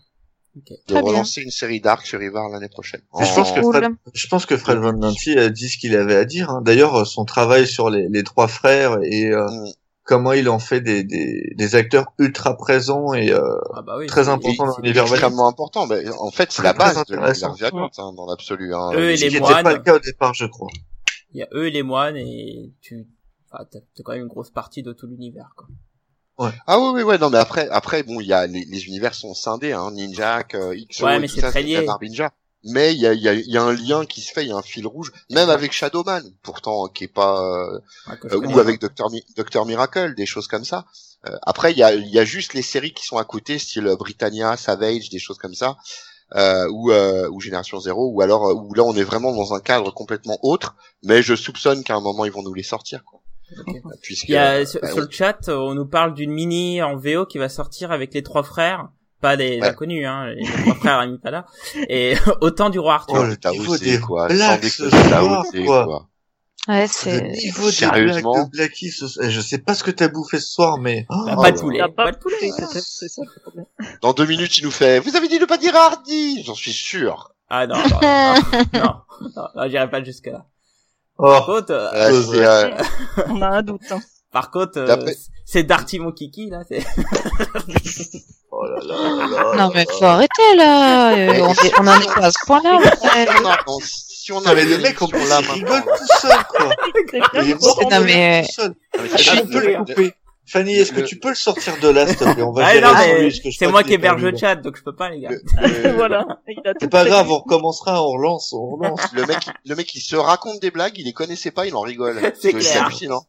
De 0.54 0.62
Très 0.86 1.02
bien. 1.02 1.10
relancer 1.12 1.42
une 1.42 1.50
série 1.52 1.80
d'arcs 1.80 2.06
sur 2.06 2.22
Ivar 2.22 2.50
l'année 2.50 2.68
prochaine. 2.68 3.02
Je 3.18 3.34
pense 3.36 3.52
En- 3.52 3.56
que. 3.56 3.62
Fred, 3.62 3.86
je 4.14 4.28
pense 4.28 4.46
que 4.46 4.58
Fred 4.58 4.80
Van 4.80 4.92
Nancy 4.92 5.38
a 5.38 5.50
dit 5.50 5.70
ce 5.70 5.78
qu'il 5.78 5.96
avait 5.96 6.16
à 6.16 6.26
dire. 6.26 6.50
hein. 6.50 6.62
D'ailleurs, 6.62 6.94
euh, 6.96 7.06
son 7.06 7.24
travail 7.24 7.66
sur 7.66 7.90
les, 7.90 8.10
les 8.10 8.24
trois 8.24 8.50
frères 8.50 8.98
et 9.02 9.28
euh, 9.28 9.46
Mm. 9.48 9.72
comment 10.04 10.34
il 10.34 10.50
en 10.50 10.60
fait 10.60 10.82
des, 10.82 11.06
des, 11.06 11.54
des 11.56 11.76
acteurs 11.76 12.08
ultra 12.20 12.58
présents 12.58 13.14
et 13.14 13.32
euh, 13.32 13.40
Ah 13.74 13.82
bah 13.82 13.96
oui. 13.98 14.08
très 14.08 14.26
c'est- 14.26 14.30
important 14.30 14.66
dans 14.68 14.78
l'univers 14.80 15.04
extrêmement 15.06 15.48
important. 15.48 15.88
En 16.20 16.32
fait, 16.32 16.52
c'est 16.52 16.64
la 16.64 16.74
base 16.74 17.02
de 17.06 17.16
l'univers 17.16 17.54
Valiant, 17.56 17.90
hein, 17.98 18.14
dans 18.14 18.26
l'absolu. 18.26 18.76
Hein. 18.76 18.90
Eux 18.96 19.12
et 19.12 19.18
Ce 19.18 19.22
les 19.24 19.28
qui 19.30 19.36
n'était 19.36 19.48
moines. 19.54 19.64
pas 19.64 19.74
le 19.74 19.80
cas 19.82 19.96
au 19.96 20.00
départ, 20.00 20.34
je 20.34 20.48
crois. 20.48 20.68
Il 21.34 21.40
y 21.40 21.44
a 21.44 21.48
eux 21.54 21.68
et 21.68 21.72
les 21.72 21.84
moines 21.84 22.18
et 22.18 22.74
tu, 22.82 23.08
enfin, 23.50 23.64
t'as 23.72 23.80
quand 24.04 24.12
même 24.12 24.24
une 24.24 24.28
grosse 24.28 24.52
partie 24.52 24.84
de 24.84 24.92
tout 24.92 25.08
l'univers, 25.08 25.54
quoi. 25.56 25.68
Ah 26.68 26.80
oui, 26.80 26.92
oui, 26.96 27.04
ouais, 27.04 27.18
non, 27.18 27.30
mais 27.30 27.38
après, 27.38 27.70
après, 27.70 28.04
bon, 28.04 28.20
il 28.20 28.28
y 28.28 28.34
a 28.34 28.48
les, 28.48 28.66
les 28.66 28.86
univers 28.86 29.14
sont 29.14 29.34
scindés, 29.34 29.74
hein, 29.74 29.92
Ninja, 29.92 30.40
euh, 30.56 30.76
XO, 30.90 31.06
Ouais, 31.06 31.18
et 31.18 31.20
mais 31.20 31.28
tout 31.28 31.36
c'est 31.36 31.42
ça, 31.42 31.52
Ninja. 31.62 32.32
Mais 32.64 32.94
il 32.94 33.00
y 33.00 33.08
a, 33.08 33.14
il 33.14 33.22
y, 33.22 33.28
a, 33.28 33.34
y 33.34 33.58
a 33.58 33.64
un 33.64 33.74
lien 33.74 34.06
qui 34.06 34.22
se 34.22 34.32
fait, 34.32 34.44
il 34.44 34.50
y 34.50 34.52
a 34.52 34.56
un 34.56 34.62
fil 34.62 34.86
rouge, 34.86 35.12
même 35.32 35.50
avec 35.50 35.72
Shadowman, 35.72 36.22
pourtant, 36.44 36.88
qui 36.88 37.06
est 37.06 37.08
pas, 37.08 37.42
euh, 37.44 37.80
Ouais, 38.08 38.36
ou 38.36 38.60
avec 38.60 38.80
Docteur, 38.80 39.10
Docteur 39.36 39.66
Miracle, 39.66 40.14
des 40.16 40.28
choses 40.28 40.48
comme 40.48 40.64
ça. 40.64 40.86
Euh, 41.28 41.36
après, 41.44 41.72
il 41.72 41.78
y 41.78 41.84
a, 41.84 41.94
il 41.94 42.08
y 42.08 42.20
a 42.20 42.26
juste 42.26 42.54
les 42.54 42.62
séries 42.62 42.94
qui 42.94 43.04
sont 43.06 43.18
à 43.18 43.24
côté, 43.24 43.58
style 43.58 43.96
Britannia, 43.98 44.58
Savage, 44.58 45.10
des 45.10 45.18
choses 45.20 45.38
comme 45.40 45.56
ça, 45.56 45.78
euh, 46.36 46.68
ou, 46.72 46.92
euh, 46.92 47.30
ou 47.30 47.40
Génération 47.42 47.80
Zéro, 47.80 48.10
ou 48.14 48.22
alors 48.22 48.48
euh, 48.48 48.54
où 48.54 48.74
là 48.76 48.84
on 48.84 48.96
est 48.96 49.04
vraiment 49.04 49.34
dans 49.34 49.54
un 49.56 49.60
cadre 49.60 49.92
complètement 49.92 50.38
autre. 50.44 50.76
Mais 51.04 51.24
je 51.24 51.36
soupçonne 51.36 51.84
qu'à 51.84 51.96
un 51.96 52.00
moment 52.02 52.26
ils 52.26 52.32
vont 52.32 52.44
nous 52.44 52.54
les 52.54 52.64
sortir, 52.64 53.04
quoi. 53.04 53.21
Ok. 53.60 53.76
Puisque 54.02 54.28
Il 54.30 54.32
y 54.34 54.38
a, 54.38 54.52
euh, 54.62 54.66
sur, 54.66 54.82
bah, 54.82 54.88
sur 54.90 55.00
le 55.02 55.08
chat, 55.10 55.50
on 55.50 55.74
nous 55.76 55.86
parle 55.86 56.14
d'une 56.14 56.32
mini 56.32 56.82
en 56.82 56.96
VO 56.96 57.26
qui 57.26 57.38
va 57.38 57.50
sortir 57.50 57.92
avec 57.92 58.14
les 58.14 58.24
trois 58.24 58.44
frères, 58.44 58.90
pas 59.22 59.36
les 59.36 59.60
Ouais. 59.60 59.68
inconnus, 59.70 60.06
hein, 60.08 60.28
les 60.36 60.44
trois 60.46 60.76
frères 60.76 61.00
Amipada, 61.00 61.46
et 61.90 62.16
autant 62.42 62.70
du 62.70 62.80
roi 62.80 62.96
Arthur. 62.96 63.18
Oh, 63.20 63.24
le 63.24 63.52
niveau 63.52 63.78
des 63.78 64.00
quoi, 64.00 64.28
blagues 64.28 64.64
ce 64.64 64.90
soir, 64.90 65.44
quoi. 65.52 65.86
quoi. 65.86 66.08
Ouais, 66.68 66.84
Le 66.84 66.88
c'est. 66.92 67.22
niveau 67.44 67.66
des 67.66 67.72
Sérieusement 67.72 68.46
de 68.46 68.50
Blacky, 68.52 68.92
ce... 68.92 69.06
eh, 69.24 69.32
je 69.32 69.42
sais 69.42 69.58
pas 69.58 69.74
ce 69.74 69.84
que 69.84 69.90
t'as 69.90 70.10
bouffé 70.10 70.40
ce 70.40 70.48
soir, 70.54 70.78
mais 70.78 71.08
oh, 71.10 71.24
Bah, 71.26 71.34
Oh, 71.38 71.42
pas 71.42 71.52
de 71.52 71.60
poulet, 71.60 71.80
Il 71.80 71.82
a 71.82 71.90
pas, 71.90 72.04
pas 72.06 72.12
de 72.12 72.18
poulet. 72.18 72.36
c'est 72.52 73.10
ça 73.10 73.22
le 73.26 73.42
problème. 73.42 73.66
Dans 74.04 74.14
deux 74.14 74.28
minutes, 74.28 74.60
il 74.60 74.66
nous 74.66 74.72
fait, 74.72 75.00
vous 75.00 75.16
avez 75.16 75.28
dit 75.28 75.40
de 75.40 75.46
pas 75.46 75.58
dire 75.58 75.76
Hardy! 75.76 76.44
J'en 76.44 76.54
suis 76.54 76.72
sûr. 76.74 77.34
Ah 77.50 77.66
non, 77.66 77.76
non, 77.90 78.00
non, 78.00 78.62
non, 78.74 78.94
non, 79.36 79.44
non, 79.56 79.70
j'irai 79.70 79.90
pas 79.90 80.04
jusque 80.04 80.28
là. 80.28 80.46
Par 81.22 81.48
oh, 81.50 81.54
contre, 81.54 81.72
euh, 81.72 81.90
Euh, 81.94 82.24
euh, 82.34 82.84
On 83.30 83.42
a 83.42 83.48
un 83.48 83.62
doute. 83.62 83.82
Hein. 83.92 84.00
par 84.32 84.50
contre, 84.52 84.78
euh, 84.80 84.96
c'est 85.46 85.64
Darty 85.64 86.00
mon 86.00 86.12
kiki 86.12 86.50
là. 86.50 86.60
c'est- 86.68 86.86
oh 88.52 88.66
là 88.66 88.80
là 88.84 88.96
là 89.16 89.28
là. 89.28 89.56
Non 89.58 89.72
mais 89.74 89.86
faut 89.90 90.06
arrêter 90.06 90.56
là. 90.56 91.14
Euh, 91.14 91.40
on, 91.42 91.54
est- 91.54 91.74
on 91.80 91.88
en 91.88 92.00
est 92.00 92.14
pas 92.14 92.26
à 92.26 92.32
ce 92.32 92.46
point-là. 92.46 92.80
si 92.82 93.08
on 93.44 93.50
a- 93.50 93.58
on- 93.68 93.80
si 93.82 94.32
on 94.34 94.42
Non, 94.42 94.48
a 94.52 94.56
mais 94.56 94.66
le 94.66 94.78
mec, 94.78 95.02
en 95.02 95.08
plus, 95.08 95.28
là, 95.28 95.40
il 95.42 95.50
rigole 95.52 95.82
tout 95.82 96.20
seul, 96.22 96.38
quoi. 96.50 96.70
Il 97.44 97.50
est 97.50 97.56
pour 97.56 97.68
mort. 97.82 97.92
Non, 97.92 98.02
mais- 98.02 98.44
tout 98.46 98.52
seul. 98.62 98.76
Ah, 98.94 98.98
mais 99.02 99.10
c'est 99.10 99.18
Si 99.18 99.26
ça, 99.26 99.36
Fanny, 100.52 100.74
est-ce 100.76 100.92
que 100.92 101.00
le- 101.00 101.06
tu 101.06 101.18
peux 101.18 101.30
le 101.30 101.36
sortir 101.36 101.74
de 101.82 101.88
là, 101.88 102.06
s'il 102.08 102.18
te 102.18 102.24
plaît? 102.34 102.44
On 102.44 102.52
va 102.52 102.66
Ah, 102.66 102.74
c'est 103.58 103.68
moi 103.68 103.84
qui 103.84 103.94
héberge 103.94 104.22
le 104.22 104.36
chat, 104.36 104.56
donc 104.56 104.76
je 104.76 104.84
peux 104.84 104.96
pas 104.96 105.10
les 105.10 105.22
gars. 105.22 105.30
voilà. 105.96 106.26
C'est 106.80 106.90
pas 106.90 107.06
grave, 107.06 107.32
on 107.32 107.38
recommencera, 107.40 108.04
on 108.04 108.12
relance, 108.12 108.52
on 108.54 108.72
relance. 108.76 109.02
Le 109.14 109.26
mec, 109.26 109.38
le 109.66 109.76
mec, 109.76 109.96
il 109.96 110.02
se 110.02 110.16
raconte 110.16 110.60
des 110.62 110.72
blagues, 110.72 110.98
il 110.98 111.06
les 111.06 111.14
connaissait 111.14 111.52
pas, 111.52 111.66
il 111.68 111.76
en 111.76 111.82
rigole. 111.82 112.20
C'est 112.40 112.54
hallucinant. 112.78 113.24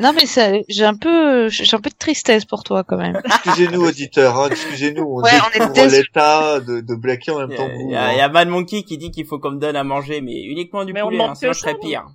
Non 0.00 0.12
mais 0.14 0.24
ça, 0.26 0.50
j'ai 0.68 0.84
un 0.86 0.94
peu, 0.94 1.48
j'ai 1.50 1.76
un 1.76 1.80
peu 1.80 1.90
de 1.90 1.94
tristesse 1.96 2.44
pour 2.46 2.64
toi 2.64 2.84
quand 2.84 2.96
même. 2.96 3.20
Excusez-nous, 3.24 3.86
auditeurs, 3.86 4.36
hein, 4.38 4.48
excusez-nous, 4.50 5.02
on 5.04 5.22
Ouais, 5.22 5.30
on 5.44 5.50
est 5.56 5.60
découvre 5.60 5.86
l'état 5.94 6.60
de, 6.60 6.80
de 6.80 6.94
Blacky 6.94 7.30
en 7.30 7.38
même 7.40 7.50
Il 7.50 7.54
y 7.54 7.56
temps 7.58 7.68
il 7.86 7.90
y 7.90 7.94
a- 7.94 8.04
hein. 8.06 8.12
y 8.14 8.20
a 8.20 8.28
Mad 8.30 8.48
Monkey 8.48 8.82
qui 8.82 8.96
dit 8.96 9.10
qu'il 9.10 9.26
faut 9.26 9.38
qu'on 9.38 9.50
me 9.52 9.58
donne 9.60 9.76
à 9.76 9.84
manger, 9.84 10.22
mais 10.22 10.40
uniquement 10.42 10.84
du 10.86 10.92
Mais 10.94 11.02
on 11.02 11.08
poulet, 11.10 11.22
hein, 11.22 11.34
sinon 11.34 11.52
je 11.52 11.58
serais 11.60 11.74
pire. 11.78 12.06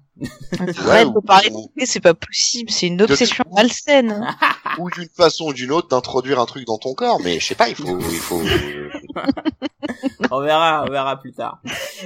Arrête 0.88 1.08
ou- 1.08 1.22
de 1.22 1.26
parler 1.26 1.50
de 1.52 1.56
ou- 1.56 1.68
poulet, 1.68 1.86
c'est 1.86 2.00
pas 2.00 2.16
possible, 2.16 2.72
c'est 2.72 2.88
une 2.88 2.98
De- 2.98 3.04
obsession 3.06 3.44
malsaine. 3.56 4.28
ou 4.80 4.89
d'une 4.89 5.10
façon 5.16 5.46
ou 5.46 5.54
d'une 5.54 5.72
autre 5.72 5.89
d'introduire 5.89 6.39
un 6.39 6.46
truc 6.46 6.66
dans 6.66 6.80
ton 6.80 6.94
corps, 6.96 7.20
mais 7.24 7.39
je 7.39 7.46
sais 7.46 7.56
pas, 7.56 7.70
il 7.70 7.76
faut, 7.76 8.00
il 8.00 8.18
faut. 8.20 8.42
On 10.32 10.42
verra, 10.42 10.86
on 10.88 10.92
verra 10.92 11.20
plus 11.20 11.34
tard. 11.34 11.60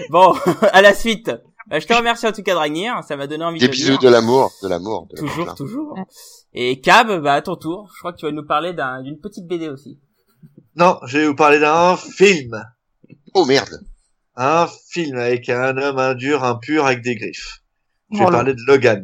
Bon, 0.10 0.36
à 0.74 0.82
la 0.82 0.94
suite. 0.94 1.32
Euh, 1.74 1.80
Je 1.80 1.86
te 1.88 1.94
remercie 1.94 2.26
en 2.28 2.32
tout 2.32 2.44
cas 2.44 2.54
Dragnir, 2.54 3.04
ça 3.04 3.18
m'a 3.18 3.28
donné 3.28 3.44
envie 3.44 3.60
Des 3.60 3.68
de 3.68 3.72
bisous 3.72 3.92
lire. 3.92 4.00
de 4.00 4.10
l'amour, 4.10 4.54
de 4.64 4.68
l'amour. 4.70 5.08
de 5.12 5.18
Toujours, 5.18 5.38
l'amour. 5.40 5.56
toujours. 5.56 6.00
Et 6.54 6.80
Cab, 6.82 7.22
bah 7.22 7.34
à 7.34 7.42
ton 7.42 7.56
tour. 7.56 7.90
Je 7.94 8.00
crois 8.00 8.14
que 8.14 8.18
tu 8.18 8.26
vas 8.26 8.32
nous 8.32 8.46
parler 8.46 8.74
d'un- 8.74 9.02
d'une 9.04 9.20
petite 9.20 9.46
BD 9.48 9.68
aussi. 9.68 10.00
Non, 10.76 11.00
je 11.06 11.18
vais 11.18 11.28
vous 11.28 11.36
parler 11.36 11.60
d'un 11.60 11.98
film. 11.98 12.64
Oh 13.34 13.46
merde. 13.46 13.82
Un 14.36 14.68
film 14.90 15.18
avec 15.18 15.50
un 15.50 15.76
homme, 15.78 15.98
un 15.98 16.14
dur, 16.14 16.44
un 16.44 16.56
pur 16.56 16.86
avec 16.86 17.02
des 17.02 17.16
griffes. 17.16 17.62
Je 18.12 18.18
vais 18.18 18.24
Voilà. 18.24 18.38
parler 18.38 18.54
de 18.54 18.62
Logan. 18.68 19.04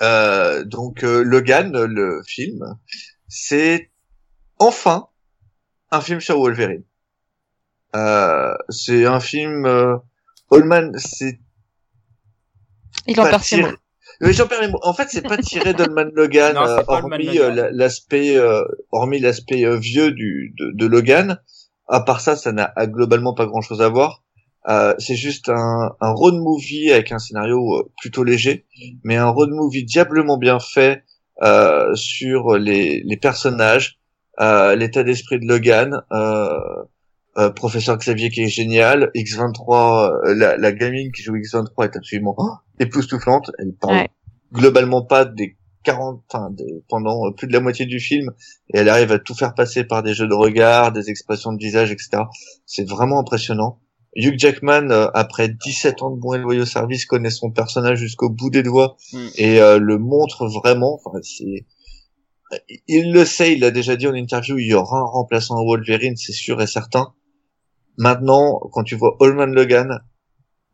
Euh, 0.00 0.64
donc 0.64 1.04
euh, 1.04 1.22
Logan, 1.22 1.72
le 1.84 2.22
film, 2.26 2.64
c'est 3.28 3.90
enfin 4.58 5.08
un 5.90 6.00
film 6.00 6.20
sur 6.20 6.38
Wolverine. 6.38 6.84
Euh, 7.94 8.54
c'est 8.70 9.04
un 9.04 9.20
film 9.20 9.66
euh, 10.52 10.56
Allman, 10.58 10.92
c'est 10.96 11.38
Il 13.06 13.20
en 13.20 13.24
perd 13.24 13.42
ses 13.42 13.56
tiré- 13.56 13.70
mots. 13.70 13.76
Oui, 14.20 14.32
j'en 14.34 14.46
perds 14.46 14.60
les 14.62 14.68
mots. 14.68 14.78
En 14.82 14.94
fait, 14.94 15.08
c'est 15.10 15.22
pas 15.26 15.36
tiré 15.38 15.72
d'Allman 15.74 16.10
Logan, 16.14 16.54
Non, 16.54 16.62
euh, 16.66 16.82
hormis 16.86 17.26
Logan. 17.26 17.42
euh, 17.42 17.54
la- 17.54 17.70
l'aspect, 17.72 18.36
euh, 18.36 18.62
hormis 18.92 19.18
l'aspect 19.18 19.64
euh, 19.64 19.76
vieux 19.78 20.12
du 20.12 20.54
de, 20.58 20.70
de 20.74 20.86
Logan. 20.86 21.40
À 21.88 22.00
part 22.00 22.20
ça, 22.20 22.36
ça 22.36 22.52
n'a 22.52 22.72
euh, 22.78 22.86
globalement 22.86 23.34
pas 23.34 23.46
grand-chose 23.46 23.82
à 23.82 23.88
voir. 23.88 24.22
Euh, 24.68 24.94
c'est 24.98 25.16
juste 25.16 25.48
un, 25.48 25.90
un 26.00 26.10
road 26.12 26.34
movie 26.36 26.92
avec 26.92 27.10
un 27.10 27.18
scénario 27.18 27.78
euh, 27.80 27.90
plutôt 28.00 28.22
léger, 28.22 28.64
mais 29.02 29.16
un 29.16 29.28
road 29.28 29.50
movie 29.50 29.84
diablement 29.84 30.38
bien 30.38 30.60
fait 30.60 31.02
euh, 31.42 31.92
sur 31.96 32.56
les, 32.58 33.02
les 33.04 33.16
personnages, 33.16 33.98
euh, 34.40 34.76
l'état 34.76 35.02
d'esprit 35.02 35.40
de 35.40 35.46
Logan, 35.46 36.02
euh, 36.12 36.48
euh, 37.38 37.50
professeur 37.50 37.96
Xavier 37.98 38.30
qui 38.30 38.42
est 38.42 38.48
génial, 38.48 39.10
X23, 39.14 40.10
euh, 40.28 40.34
la, 40.34 40.56
la 40.56 40.72
gamine 40.72 41.10
qui 41.12 41.22
joue 41.22 41.34
X23 41.36 41.84
est 41.84 41.96
absolument 41.96 42.34
oh, 42.38 42.50
époustouflante. 42.80 43.50
Elle 43.58 43.72
parle 43.74 43.94
Ouais. 43.94 44.08
globalement 44.52 45.02
pas 45.02 45.24
des 45.24 45.56
40, 45.84 46.22
enfin, 46.30 46.50
des- 46.50 46.82
pendant 46.88 47.26
euh, 47.26 47.30
plus 47.32 47.46
de 47.48 47.52
la 47.52 47.60
moitié 47.60 47.86
du 47.86 47.98
film, 48.00 48.30
et 48.72 48.78
elle 48.78 48.88
arrive 48.88 49.10
à 49.12 49.18
tout 49.18 49.34
faire 49.34 49.54
passer 49.54 49.82
par 49.84 50.02
des 50.02 50.14
jeux 50.14 50.28
de 50.28 50.34
regard, 50.34 50.92
des 50.92 51.08
expressions 51.10 51.52
de 51.52 51.58
visage, 51.58 51.90
etc. 51.90 52.22
C'est 52.66 52.88
vraiment 52.88 53.18
impressionnant. 53.18 53.78
Hugh 54.14 54.38
Jackman, 54.38 54.90
euh, 54.90 55.08
après 55.14 55.48
17 55.48 56.02
ans 56.02 56.10
de 56.10 56.20
bons 56.20 56.34
et 56.34 56.38
loyaux 56.38 56.66
services, 56.66 57.06
connaît 57.06 57.30
son 57.30 57.50
personnage 57.50 57.98
jusqu'au 57.98 58.28
bout 58.28 58.50
des 58.50 58.62
doigts 58.62 58.96
Mm. 59.14 59.18
et 59.36 59.60
euh, 59.60 59.78
le 59.78 59.96
montre 59.98 60.46
vraiment. 60.48 61.00
Enfin, 61.02 61.18
c'est 61.22 61.64
il 62.86 63.12
le 63.12 63.24
sait, 63.24 63.54
il 63.54 63.60
l'a 63.60 63.70
déjà 63.70 63.96
dit 63.96 64.06
en 64.06 64.12
interview, 64.14 64.58
il 64.58 64.66
y 64.66 64.74
aura 64.74 64.98
un 64.98 65.04
remplaçant 65.06 65.56
à 65.56 65.64
Wolverine, 65.64 66.16
c'est 66.16 66.32
sûr 66.32 66.60
et 66.60 66.66
certain. 66.66 67.14
Maintenant, 67.98 68.60
quand 68.72 68.84
tu 68.84 68.96
vois 68.96 69.16
Holman 69.20 69.52
Logan, 69.52 70.00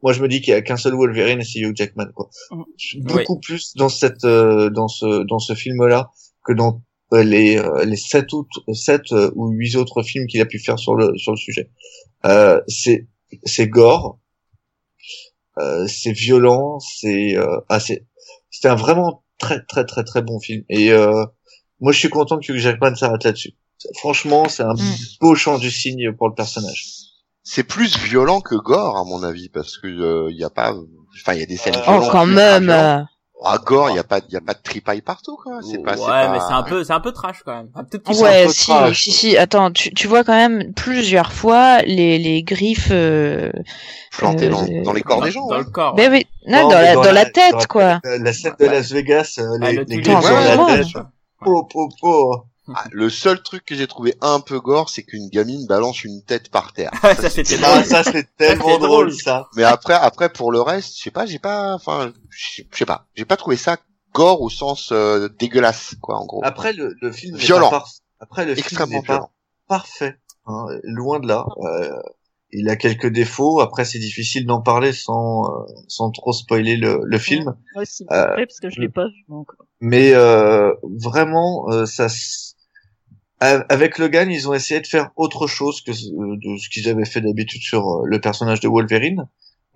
moi 0.03 0.13
je 0.13 0.23
me 0.23 0.29
dis 0.29 0.41
qu'il 0.41 0.53
y 0.53 0.57
a 0.57 0.63
qu'un 0.63 0.77
seul 0.77 0.95
Wolverine 0.95 1.41
et 1.41 1.45
c'est 1.45 1.61
Hugh 1.61 1.77
Jackman 1.77 2.11
quoi. 2.15 2.31
Mm. 2.51 2.63
Je 2.77 2.87
suis 2.87 3.01
Beaucoup 3.01 3.39
plus 3.39 3.75
dans 3.77 3.89
cette 3.89 4.25
euh, 4.25 4.71
dans 4.71 4.89
ce 4.89 5.25
dans 5.25 5.39
ce 5.39 5.55
film 5.55 5.85
là 5.87 6.11
que 6.45 6.53
dans 6.53 6.83
euh, 7.13 7.23
les 7.23 7.59
euh, 7.59 7.85
les 7.85 7.97
sept 7.97 8.33
ou 8.33 8.47
sept 8.73 9.13
euh, 9.13 9.31
ou 9.35 9.49
huit 9.49 9.77
autres 9.77 10.03
films 10.03 10.27
qu'il 10.27 10.41
a 10.41 10.47
pu 10.47 10.59
faire 10.59 10.79
sur 10.79 10.95
le 10.95 11.17
sur 11.17 11.33
le 11.33 11.37
sujet. 11.37 11.71
Euh, 12.27 12.61
c'est 12.69 13.09
c'est 13.45 13.69
gore, 13.69 14.19
euh, 15.59 15.87
c'est 15.87 16.13
violent, 16.13 16.79
c'est 16.81 17.37
euh, 17.37 17.61
ah, 17.69 17.81
c'est 17.81 18.07
c'était 18.51 18.69
un 18.69 18.77
vraiment 18.77 19.25
très 19.39 19.65
très 19.65 19.85
très 19.85 20.05
très 20.05 20.23
bon 20.23 20.41
film 20.41 20.65
et 20.69 20.93
euh, 20.93 21.25
moi 21.81 21.93
je 21.93 21.99
suis 21.99 22.09
content 22.09 22.39
que 22.39 22.53
Hugh 22.53 22.59
Jackman 22.59 22.95
s'arrête 22.95 23.25
là-dessus. 23.25 23.55
Franchement, 23.99 24.49
c'est 24.49 24.63
un 24.63 24.75
Mm. 24.75 24.95
beau 25.21 25.35
chant 25.35 25.59
du 25.59 25.71
signe 25.71 26.13
pour 26.17 26.29
le 26.29 26.35
personnage. 26.35 26.85
C'est 27.45 27.63
plus 27.65 27.97
violent 27.99 28.41
que 28.41 28.55
gore 28.57 28.97
à 28.99 29.05
mon 29.05 29.23
avis 29.23 29.49
parce 29.49 29.79
que 29.79 30.29
il 30.31 30.37
y 30.37 30.45
a 30.45 30.51
pas, 30.51 30.73
enfin 31.21 31.33
il 31.35 31.41
y 31.41 31.43
a 31.43 31.47
des 31.47 31.57
scènes 31.57 31.75
Oh, 31.77 31.81
Oh, 31.87 31.91
violentes. 31.93 32.11
quand 32.11 32.27
ultra 32.27 32.61
même. 32.61 32.71
euh, 32.71 33.03
Ah 33.45 33.57
gore, 33.65 33.89
il 33.91 33.95
y 33.97 33.99
a 34.01 34.05
pas, 34.05 34.19
il 34.29 34.35
y 34.35 34.37
a 34.37 34.41
pas 34.41 34.53
de 34.55 34.59
tripaille 34.63 35.01
partout 35.01 35.37
quoi. 35.41 35.61
C'est 35.63 35.79
pas, 35.79 35.93
ouais, 35.97 36.07
pas- 36.07 36.33
mais 36.33 36.41
c'est 36.41 36.53
un 36.53 36.65
peu, 36.65 36.83
c'est 36.83 36.93
un 36.93 36.99
peu 37.01 37.13
trash 37.13 37.39
quand 37.45 37.55
même. 37.55 37.69
Un 37.77 37.85
tout 37.85 38.01
petit 38.01 38.13
c'est 38.17 38.21
un 38.21 38.25
Ouais, 38.25 38.47
peu 38.47 38.53
si, 38.53 38.67
trash. 38.67 39.03
si, 39.05 39.13
si. 39.13 39.37
Attends, 39.37 39.71
tu, 39.71 39.95
tu 39.95 40.09
vois 40.09 40.25
quand 40.25 40.35
même 40.35 40.75
plusieurs 40.75 41.33
fois 41.33 41.81
les, 41.83 42.19
les 42.19 42.43
griffes. 42.43 42.89
Euh... 42.91 43.53
planté 44.19 44.47
euh, 44.47 44.51
dans, 44.51 44.83
dans 44.83 44.93
les 44.93 45.03
corps 45.03 45.21
dans, 45.21 45.25
des 45.25 45.31
gens. 45.31 45.47
dans 45.47 45.53
ouais. 45.57 45.63
le 45.65 45.71
corps. 45.71 45.95
Ben 45.95 46.11
oui, 46.13 46.27
non, 46.49 46.63
Non, 46.63 46.69
dans, 46.71 46.77
mais 46.79 46.83
la, 46.83 46.95
dans 46.95 47.01
dans 47.03 47.07
la, 47.13 47.13
la- 47.25 47.31
tête, 47.31 47.53
la- 47.57 47.65
quoi. 47.67 48.01
Euh, 48.05 48.19
la 48.21 48.33
scène 48.33 48.55
de 48.59 48.67
Ouais. 48.67 48.73
Las 48.73 48.91
Vegas, 48.91 49.35
euh, 49.39 49.45
Ah, 49.63 49.71
les, 49.71 49.77
le 49.77 49.85
les 49.85 49.97
tous 50.03 50.11
griffes 50.11 50.21
dans 50.21 50.35
ouais, 50.67 50.67
la 50.77 50.85
tête. 50.85 50.93
Po, 51.41 51.65
po, 51.73 51.89
po. 52.01 52.45
Ah, 52.75 52.85
le 52.93 53.09
seul 53.11 53.43
truc 53.43 53.65
que 53.65 53.75
j'ai 53.75 53.87
trouvé 53.87 54.15
un 54.21 54.41
peu 54.41 54.61
gore, 54.61 54.89
c'est 54.91 55.03
qu'une 55.03 55.29
gamine 55.29 55.67
balance 55.67 56.05
une 56.05 56.23
tête 56.23 56.51
par 56.51 56.73
terre. 56.73 56.91
Ouais, 57.03 57.15
ça 57.15 57.31
c'était 57.31 57.57
ça 57.57 58.05
c'est 58.05 58.37
tellement 58.37 58.65
c'est 58.65 58.79
drôle, 58.79 58.89
drôle. 58.89 59.13
ça. 59.15 59.49
Mais 59.57 59.65
après, 59.65 59.95
après 59.95 60.29
pour 60.29 60.53
le 60.53 60.61
reste, 60.61 60.97
je 60.99 61.03
sais 61.05 61.11
pas, 61.11 61.27
j'ai 61.27 61.39
pas, 61.39 61.75
enfin, 61.75 62.13
je 62.31 62.63
sais 62.73 62.87
pas, 62.87 63.07
j'ai 63.15 63.25
pas 63.25 63.37
trouvé 63.37 63.57
ça 63.57 63.77
gore 64.15 64.41
au 64.43 64.51
sens 64.51 64.91
euh, 64.93 65.29
dégueulasse, 65.39 65.95
quoi, 66.01 66.17
en 66.19 66.27
gros. 66.27 66.41
Après 66.45 66.73
le, 66.73 66.95
le 67.01 67.13
film 67.13 67.37
Violent. 67.37 67.71
pas 67.71 67.85
Après 68.21 68.45
le 68.45 68.55
film 68.55 68.65
Extrêmement 68.67 69.01
n'est 69.01 69.07
pas 69.07 69.13
violent. 69.15 69.31
parfait, 69.69 70.17
hein, 70.47 70.67
loin 70.83 71.21
de 71.21 71.29
là. 71.29 71.45
Euh, 71.63 71.91
il 72.51 72.71
a 72.71 72.77
quelques 72.77 73.09
défauts. 73.13 73.61
Après 73.61 73.85
c'est 73.85 73.99
difficile 73.99 74.47
d'en 74.47 74.63
parler 74.63 74.95
sans 74.95 75.43
euh, 75.45 75.67
sans 75.87 76.11
trop 76.11 76.33
spoiler 76.33 76.77
le, 76.79 77.01
le 77.05 77.19
film. 77.19 77.55
Ouais, 77.77 77.85
vous 77.85 78.07
Euh, 78.11 78.35
plaît, 78.35 78.47
parce 78.47 78.59
que 78.61 78.71
je 78.71 78.81
l'ai 78.81 78.89
pas 78.89 79.05
vu 79.07 79.25
encore. 79.29 79.67
Mais 79.81 80.13
euh, 80.15 80.73
vraiment, 80.83 81.67
euh, 81.71 81.85
ça. 81.87 82.09
Avec 83.41 83.99
Logan, 83.99 84.31
ils 84.31 84.49
ont 84.49 84.55
essayé 84.55 84.81
de 84.81 84.87
faire 84.87 85.11
autre 85.17 85.47
chose 85.47 85.81
que 85.83 85.93
ce- 85.93 86.09
de 86.11 86.57
ce 86.59 86.69
qu'ils 86.71 86.89
avaient 86.89 87.05
fait 87.05 87.21
d'habitude 87.21 87.63
sur 87.63 87.83
euh, 87.89 88.03
le 88.05 88.21
personnage 88.21 88.59
de 88.61 88.69
Wolverine, 88.69 89.29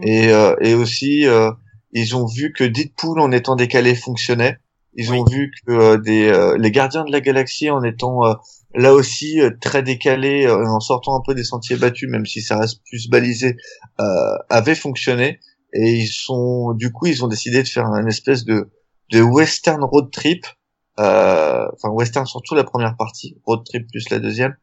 et 0.03 0.29
euh, 0.33 0.57
et 0.61 0.75
aussi 0.75 1.27
euh, 1.29 1.51
ils 1.93 2.17
ont 2.17 2.27
vu 2.27 2.53
que 2.53 2.65
Deadpool 2.65 3.21
en 3.21 3.31
étant 3.31 3.55
décalé 3.57 3.95
fonctionnait. 3.95 4.59
Ils 4.95 5.13
ont 5.13 5.25
vu 5.25 5.53
que 5.67 5.73
euh, 5.73 5.97
des 5.99 6.27
euh, 6.27 6.57
les 6.59 6.71
Gardiens 6.73 7.05
de 7.05 7.13
la 7.13 7.21
Galaxie 7.21 7.71
en 7.71 7.83
étant 7.85 8.25
euh, 8.27 8.35
là 8.75 8.93
aussi 8.95 9.41
très 9.61 9.83
décalés, 9.85 10.45
euh, 10.47 10.67
en 10.67 10.81
sortant 10.81 11.17
un 11.17 11.23
peu 11.25 11.35
des 11.35 11.45
sentiers 11.45 11.77
battus, 11.77 12.09
même 12.11 12.27
si 12.27 12.43
ça 12.43 12.59
reste 12.59 12.81
plus 12.91 13.09
balisé, 13.09 13.57
euh, 14.01 14.05
avaient 14.51 14.75
fonctionné. 14.75 15.39
Et 15.73 15.89
ils 15.93 16.09
sont 16.09 16.73
du 16.75 16.91
coup 16.91 17.07
ils 17.07 17.25
ont 17.25 17.29
décidé 17.29 17.63
de 17.63 17.69
faire 17.69 17.87
un 17.87 18.07
espèce 18.07 18.45
de 18.45 18.71
de 19.13 19.21
western 19.23 19.83
road 19.85 20.11
trip, 20.11 20.45
enfin 20.99 21.89
western 21.91 22.27
surtout 22.27 22.55
la 22.55 22.65
première 22.65 22.97
partie, 22.97 23.37
road 23.47 23.65
trip 23.65 23.89
plus 23.91 24.09
la 24.11 24.19
deuxième, 24.19 24.57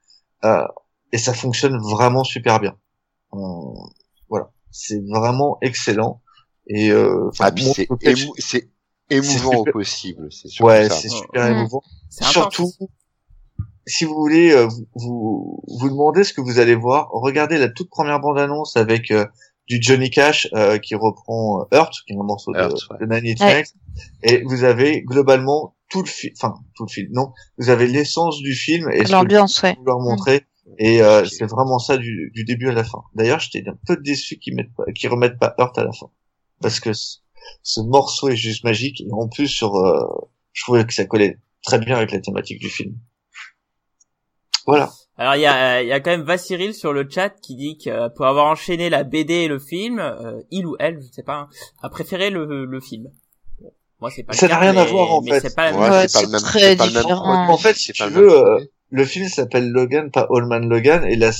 euh, 0.46 0.66
et 1.12 1.18
ça 1.18 1.34
fonctionne 1.34 1.78
vraiment 1.80 2.24
super 2.24 2.60
bien. 2.60 2.76
Euh, 3.34 3.38
voilà, 4.30 4.52
c'est 4.72 5.02
vraiment 5.08 5.58
excellent. 5.62 6.22
Et 6.68 6.92
euh, 6.92 7.30
enfin, 7.30 7.52
Ah, 7.56 7.62
c'est 7.74 7.90
émou- 8.04 8.34
c'est 8.38 8.70
émouvant 9.10 9.54
au 9.56 9.58
super. 9.60 9.74
possible, 9.74 10.32
c'est 10.32 10.48
surtout 10.50 10.68
ouais, 10.70 10.90
c'est 10.90 11.10
super 11.10 11.46
Mm. 11.48 11.52
émouvant. 11.58 11.82
Surtout, 12.10 12.72
si 13.88 14.06
vous 14.06 14.14
voulez 14.14 14.52
euh, 14.52 14.68
vous, 14.68 14.86
vous 14.96 15.64
vous 15.80 15.90
demandez 15.90 16.24
ce 16.24 16.34
que 16.34 16.42
vous 16.42 16.60
allez 16.60 16.76
voir, 16.76 17.10
regardez 17.12 17.58
la 17.58 17.70
toute 17.70 17.90
première 17.90 18.20
bande-annonce 18.20 18.78
avec 18.78 19.10
euh, 19.10 19.26
du 19.70 19.78
Johnny 19.82 20.10
Cash 20.10 20.48
euh, 20.54 20.80
qui 20.80 20.96
reprend 20.96 21.62
euh, 21.62 21.78
Hurt, 21.78 21.94
qui 22.06 22.14
est 22.14 22.18
un 22.18 22.24
morceau 22.24 22.52
de, 22.52 22.60
ouais. 22.60 23.00
de 23.00 23.06
Nine 23.06 23.32
Inch 23.34 23.40
Ouais. 23.40 23.54
Nails, 23.54 23.66
et 24.24 24.42
vous 24.44 24.64
avez 24.64 25.02
globalement 25.04 25.76
tout 25.90 26.02
le 26.02 26.08
film, 26.08 26.34
enfin 26.38 26.56
tout 26.76 26.86
le 26.86 26.92
film, 26.92 27.10
non, 27.14 27.32
vous 27.58 27.70
avez 27.70 27.88
l'essence 27.88 28.40
du 28.40 28.54
film 28.54 28.90
et 28.92 29.00
ce 29.00 29.04
que 29.06 29.12
L'ambiance, 29.12 29.62
ouais. 29.62 29.76
vous 29.78 29.86
leur 29.86 30.00
montrer. 30.00 30.46
Et 30.78 31.02
euh, 31.02 31.26
c'est 31.26 31.50
vraiment 31.50 31.80
ça 31.80 31.98
du, 31.98 32.32
du 32.34 32.44
début 32.44 32.70
à 32.70 32.74
la 32.74 32.84
fin. 32.84 33.02
D'ailleurs, 33.16 33.40
j'étais 33.40 33.68
un 33.68 33.78
peu 33.88 33.98
déçu 33.98 34.38
qu'ils 34.38 34.56
mettent 34.56 34.74
pas, 34.76 34.84
qu'ils 34.94 35.10
remettent 35.10 35.40
pas 35.40 35.56
Hurt 35.58 35.78
à 35.78 35.84
la 35.84 35.92
fin, 35.92 36.08
parce 36.62 36.80
que 36.80 36.94
ce, 36.94 37.18
ce 37.64 37.82
morceau 37.82 38.30
est 38.30 38.36
juste 38.36 38.64
magique. 38.64 39.02
Et 39.02 39.12
en 39.12 39.28
plus, 39.28 39.48
sur, 39.48 39.76
euh, 39.76 40.06
je 40.54 40.64
trouvais 40.64 40.86
que 40.86 40.94
ça 40.94 41.06
collait 41.06 41.40
très 41.64 41.80
bien 41.80 41.98
avec 41.98 42.12
la 42.12 42.20
thématique 42.20 42.60
du 42.60 42.70
film. 42.70 42.96
Voilà. 44.68 44.92
Alors 45.20 45.36
il 45.36 45.42
y 45.42 45.46
a, 45.46 45.82
il 45.84 45.88
y 45.90 45.92
a 45.92 46.00
quand 46.00 46.12
même 46.12 46.24
Vassiril 46.24 46.74
sur 46.74 46.94
le 46.94 47.06
chat 47.10 47.30
qui 47.30 47.58
dit 47.58 47.78
que 47.78 47.90
euh, 47.90 48.08
pour 48.08 48.26
avoir 48.26 48.46
enchaîné 48.46 48.90
la 48.90 49.04
BD 49.04 49.34
et 49.34 49.48
le 49.50 49.60
film, 49.60 50.00
euh, 50.00 50.40
il 50.50 50.66
ou 50.66 50.78
elle, 50.80 51.02
je 51.02 51.14
sais 51.14 51.24
pas, 51.24 51.36
hein, 51.36 51.50
a 51.84 51.90
préféré 51.90 52.30
le, 52.30 52.64
le 52.66 52.80
film. 52.80 53.10
Bon, 53.60 53.74
moi 54.00 54.10
c'est 54.12 54.24
pas 54.24 54.32
Ça 54.32 54.48
n'a 54.48 54.58
rien 54.58 54.78
à 54.78 54.86
voir, 54.86 55.12
en 55.14 55.22
fait. 55.22 55.42
c'est 55.42 55.54
pas 55.54 55.66
la 55.66 55.72
même 55.74 55.82
Ouais, 55.82 55.90
Ouais, 55.90 56.08
c'est 56.08 56.20
pas 56.20 56.26
le 56.26 56.32
même, 56.32 56.42
très 56.42 56.60
c'est 56.60 56.76
pas 56.78 56.86
le 56.88 56.94
même 56.94 57.50
En 57.50 57.58
fait, 57.58 57.74
c'est 57.74 57.80
si 57.80 57.92
pas 57.92 58.08
tu 58.08 58.14
le 58.14 58.22
même 58.22 58.30
veux, 58.30 58.38
euh. 58.38 58.60
Le 58.92 59.06
film 59.06 59.28
s'appelle 59.28 59.70
Logan, 59.70 60.10
pas 60.10 60.26
Old 60.30 60.48
Man 60.48 60.70
Logan, 60.70 61.04
et 61.06 61.18
la, 61.18 61.32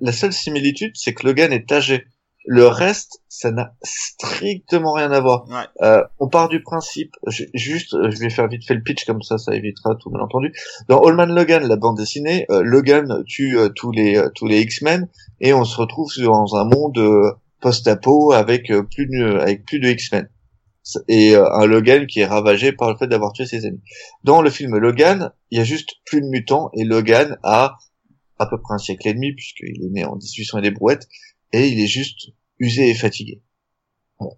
la 0.00 0.12
seule 0.12 0.32
similitude, 0.32 0.92
c'est 0.94 1.12
que 1.12 1.26
Logan 1.26 1.52
est 1.52 1.70
âgé. 1.72 2.06
Le 2.44 2.66
reste, 2.66 3.20
ça 3.28 3.50
n'a 3.50 3.74
strictement 3.82 4.92
rien 4.92 5.10
à 5.12 5.20
voir. 5.20 5.46
Ouais. 5.48 5.66
Euh, 5.86 6.02
on 6.18 6.28
part 6.28 6.48
du 6.48 6.62
principe, 6.62 7.14
je- 7.26 7.44
juste, 7.54 7.94
euh, 7.94 8.10
je 8.10 8.18
vais 8.18 8.30
faire 8.30 8.48
vite 8.48 8.64
fait 8.66 8.74
le 8.74 8.82
pitch 8.82 9.04
comme 9.04 9.22
ça, 9.22 9.36
ça 9.38 9.54
évitera 9.54 9.94
tout 9.96 10.08
malentendu. 10.10 10.52
Dans 10.88 11.00
Old 11.00 11.16
Man 11.16 11.34
Logan, 11.34 11.66
la 11.66 11.76
bande 11.76 11.98
dessinée, 11.98 12.46
euh, 12.50 12.62
Logan 12.62 13.22
tue 13.26 13.58
euh, 13.58 13.68
tous 13.68 13.90
les 13.92 14.22
tous 14.34 14.46
les 14.46 14.60
X-Men 14.60 15.08
et 15.40 15.52
on 15.52 15.64
se 15.64 15.76
retrouve 15.76 16.08
dans 16.22 16.56
un 16.56 16.64
monde 16.64 16.98
post-apo 17.60 18.32
avec 18.32 18.66
plus 18.94 19.06
de 19.06 19.38
avec 19.40 19.64
plus 19.66 19.80
de 19.80 19.88
X-Men 19.88 20.28
et 21.08 21.34
un 21.34 21.66
Logan 21.66 22.06
qui 22.06 22.20
est 22.20 22.26
ravagé 22.26 22.72
par 22.72 22.90
le 22.90 22.96
fait 22.96 23.08
d'avoir 23.08 23.32
tué 23.32 23.44
ses 23.44 23.66
amis. 23.66 23.82
Dans 24.24 24.40
le 24.40 24.48
film 24.48 24.76
Logan, 24.78 25.32
il 25.50 25.58
y 25.58 25.60
a 25.60 25.64
juste 25.64 25.90
plus 26.06 26.22
de 26.22 26.26
mutants 26.28 26.70
et 26.74 26.84
Logan 26.84 27.36
a 27.42 27.76
à 28.38 28.46
peu 28.46 28.58
près 28.60 28.74
un 28.74 28.78
siècle 28.78 29.06
et 29.08 29.12
demi 29.14 29.34
puisqu'il 29.34 29.84
est 29.84 29.90
né 29.90 30.04
en 30.06 30.14
1800 30.16 30.58
et 30.58 30.62
des 30.62 30.70
brouettes 30.70 31.06
et 31.52 31.68
il 31.68 31.80
est 31.80 31.86
juste 31.86 32.28
usé 32.58 32.88
et 32.90 32.94
fatigué. 32.94 33.42
Voilà. 34.18 34.34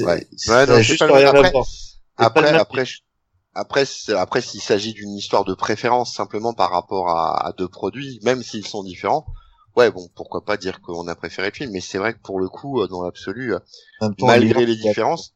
Ouais. 0.00 0.26
Ouais, 0.48 0.82
juste 0.82 0.98
pas 1.06 1.16
rien 1.16 1.28
Après, 1.28 1.52
Après, 2.16 2.48
après, 2.58 2.84
je- 2.84 2.98
après, 3.54 3.84
après, 4.16 4.40
s'il 4.40 4.62
s'agit 4.62 4.94
d'une 4.94 5.14
histoire 5.14 5.44
de 5.44 5.54
préférence 5.54 6.14
simplement 6.14 6.54
par 6.54 6.70
rapport 6.70 7.10
à, 7.10 7.46
à 7.46 7.52
deux 7.52 7.68
produits, 7.68 8.18
même 8.22 8.42
s'ils 8.42 8.66
sont 8.66 8.82
différents, 8.82 9.26
ouais, 9.76 9.90
bon, 9.90 10.08
pourquoi 10.14 10.44
pas 10.44 10.56
dire 10.56 10.80
qu'on 10.80 11.06
a 11.08 11.14
préféré 11.14 11.48
le 11.48 11.54
film, 11.54 11.70
mais 11.72 11.80
c'est 11.80 11.98
vrai 11.98 12.14
que 12.14 12.20
pour 12.20 12.40
le 12.40 12.48
coup, 12.48 12.80
euh, 12.80 12.88
dans 12.88 13.02
l'absolu, 13.02 13.54
euh, 13.54 13.58
malgré 14.20 14.60
Millard, 14.60 14.68
les 14.68 14.76
différences, 14.76 15.34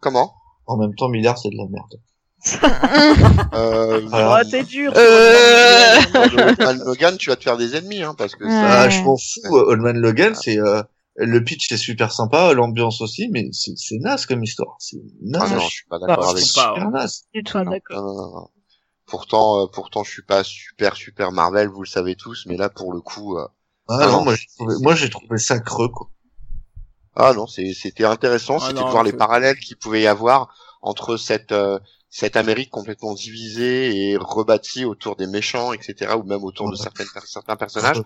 comment? 0.00 0.34
En 0.66 0.76
même 0.76 0.94
temps, 0.94 1.08
Millard, 1.08 1.38
c'est 1.38 1.50
de 1.50 1.56
la 1.56 1.66
merde. 1.68 2.00
euh. 3.54 4.08
Oh, 4.12 4.48
t'es 4.48 4.62
dur. 4.62 4.92
Euh. 4.94 5.85
Batman 6.34 6.78
Logan, 6.84 7.16
tu 7.18 7.30
vas 7.30 7.36
te 7.36 7.42
faire 7.44 7.56
des 7.56 7.76
ennemis, 7.76 8.02
hein, 8.02 8.14
parce 8.16 8.34
que 8.34 8.44
Ouais. 8.44 8.50
ça, 8.50 8.82
Ah, 8.82 8.88
je 8.88 9.02
m'en 9.02 9.16
fous. 9.16 9.56
euh, 9.56 9.70
Old 9.72 9.80
Man 9.82 9.96
Logan, 9.98 10.34
c'est 10.34 10.58
euh, 10.58 10.82
le 11.16 11.42
pitch 11.44 11.70
est 11.72 11.76
super 11.76 12.12
sympa, 12.12 12.52
l'ambiance 12.52 13.00
aussi, 13.00 13.28
mais 13.30 13.48
c'est 13.52 13.76
c'est 13.76 13.98
naze 13.98 14.26
comme 14.26 14.42
histoire. 14.42 14.76
C'est 14.78 14.98
naze. 15.22 15.50
ah 15.52 15.56
non, 15.56 15.60
je 15.68 15.74
suis 15.74 15.86
pas 15.86 15.98
d'accord 15.98 16.24
Bah, 16.24 16.30
avec 16.30 16.44
c'est 16.44 16.52
ça. 16.52 16.62
pas- 16.68 16.74
super 16.74 16.90
naze. 16.90 17.22
Du 17.34 17.42
tout, 17.44 17.58
Non. 17.58 17.70
d'accord. 17.70 17.96
Non, 18.02 18.06
non, 18.14 18.14
non, 18.30 18.34
non. 18.40 18.48
Pourtant, 19.06 19.62
euh, 19.62 19.66
pourtant, 19.72 20.02
je 20.02 20.10
suis 20.10 20.22
pas 20.24 20.42
super, 20.42 20.96
super 20.96 21.30
Marvel, 21.32 21.68
vous 21.68 21.82
le 21.82 21.88
savez 21.88 22.16
tous, 22.16 22.44
mais 22.46 22.56
là, 22.56 22.68
pour 22.68 22.92
le 22.92 23.00
coup, 23.00 23.38
euh, 23.38 23.46
Ah 23.88 23.98
Ah 24.00 24.06
non, 24.06 24.12
non, 24.12 24.24
moi 24.24 24.34
j'ai 24.34 24.46
trouvé, 24.56 24.74
moi 24.80 24.94
j'ai 24.96 25.08
trouvé 25.10 25.38
ça 25.38 25.60
creux 25.60 25.88
quoi. 25.88 26.08
Ah 27.14 27.32
non, 27.34 27.46
c'est- 27.46 27.72
c'était 27.72 28.04
intéressant, 28.04 28.56
Ah 28.60 28.66
c'était 28.68 28.84
de 28.84 28.90
voir 28.90 29.02
les 29.04 29.12
parallèles 29.12 29.58
qu'il 29.58 29.76
pouvait 29.78 30.02
y 30.02 30.06
avoir 30.06 30.54
entre 30.82 31.16
cette 31.16 31.52
euh, 31.52 31.78
cette 32.18 32.36
Amérique 32.36 32.70
complètement 32.70 33.12
divisée 33.12 33.94
et 33.94 34.16
rebâtie 34.16 34.86
autour 34.86 35.16
des 35.16 35.26
méchants, 35.26 35.74
etc., 35.74 36.14
ou 36.16 36.22
même 36.22 36.44
autour 36.44 36.70
de 36.70 36.76
certaines 36.76 37.08
certains 37.26 37.56
personnages, 37.56 38.00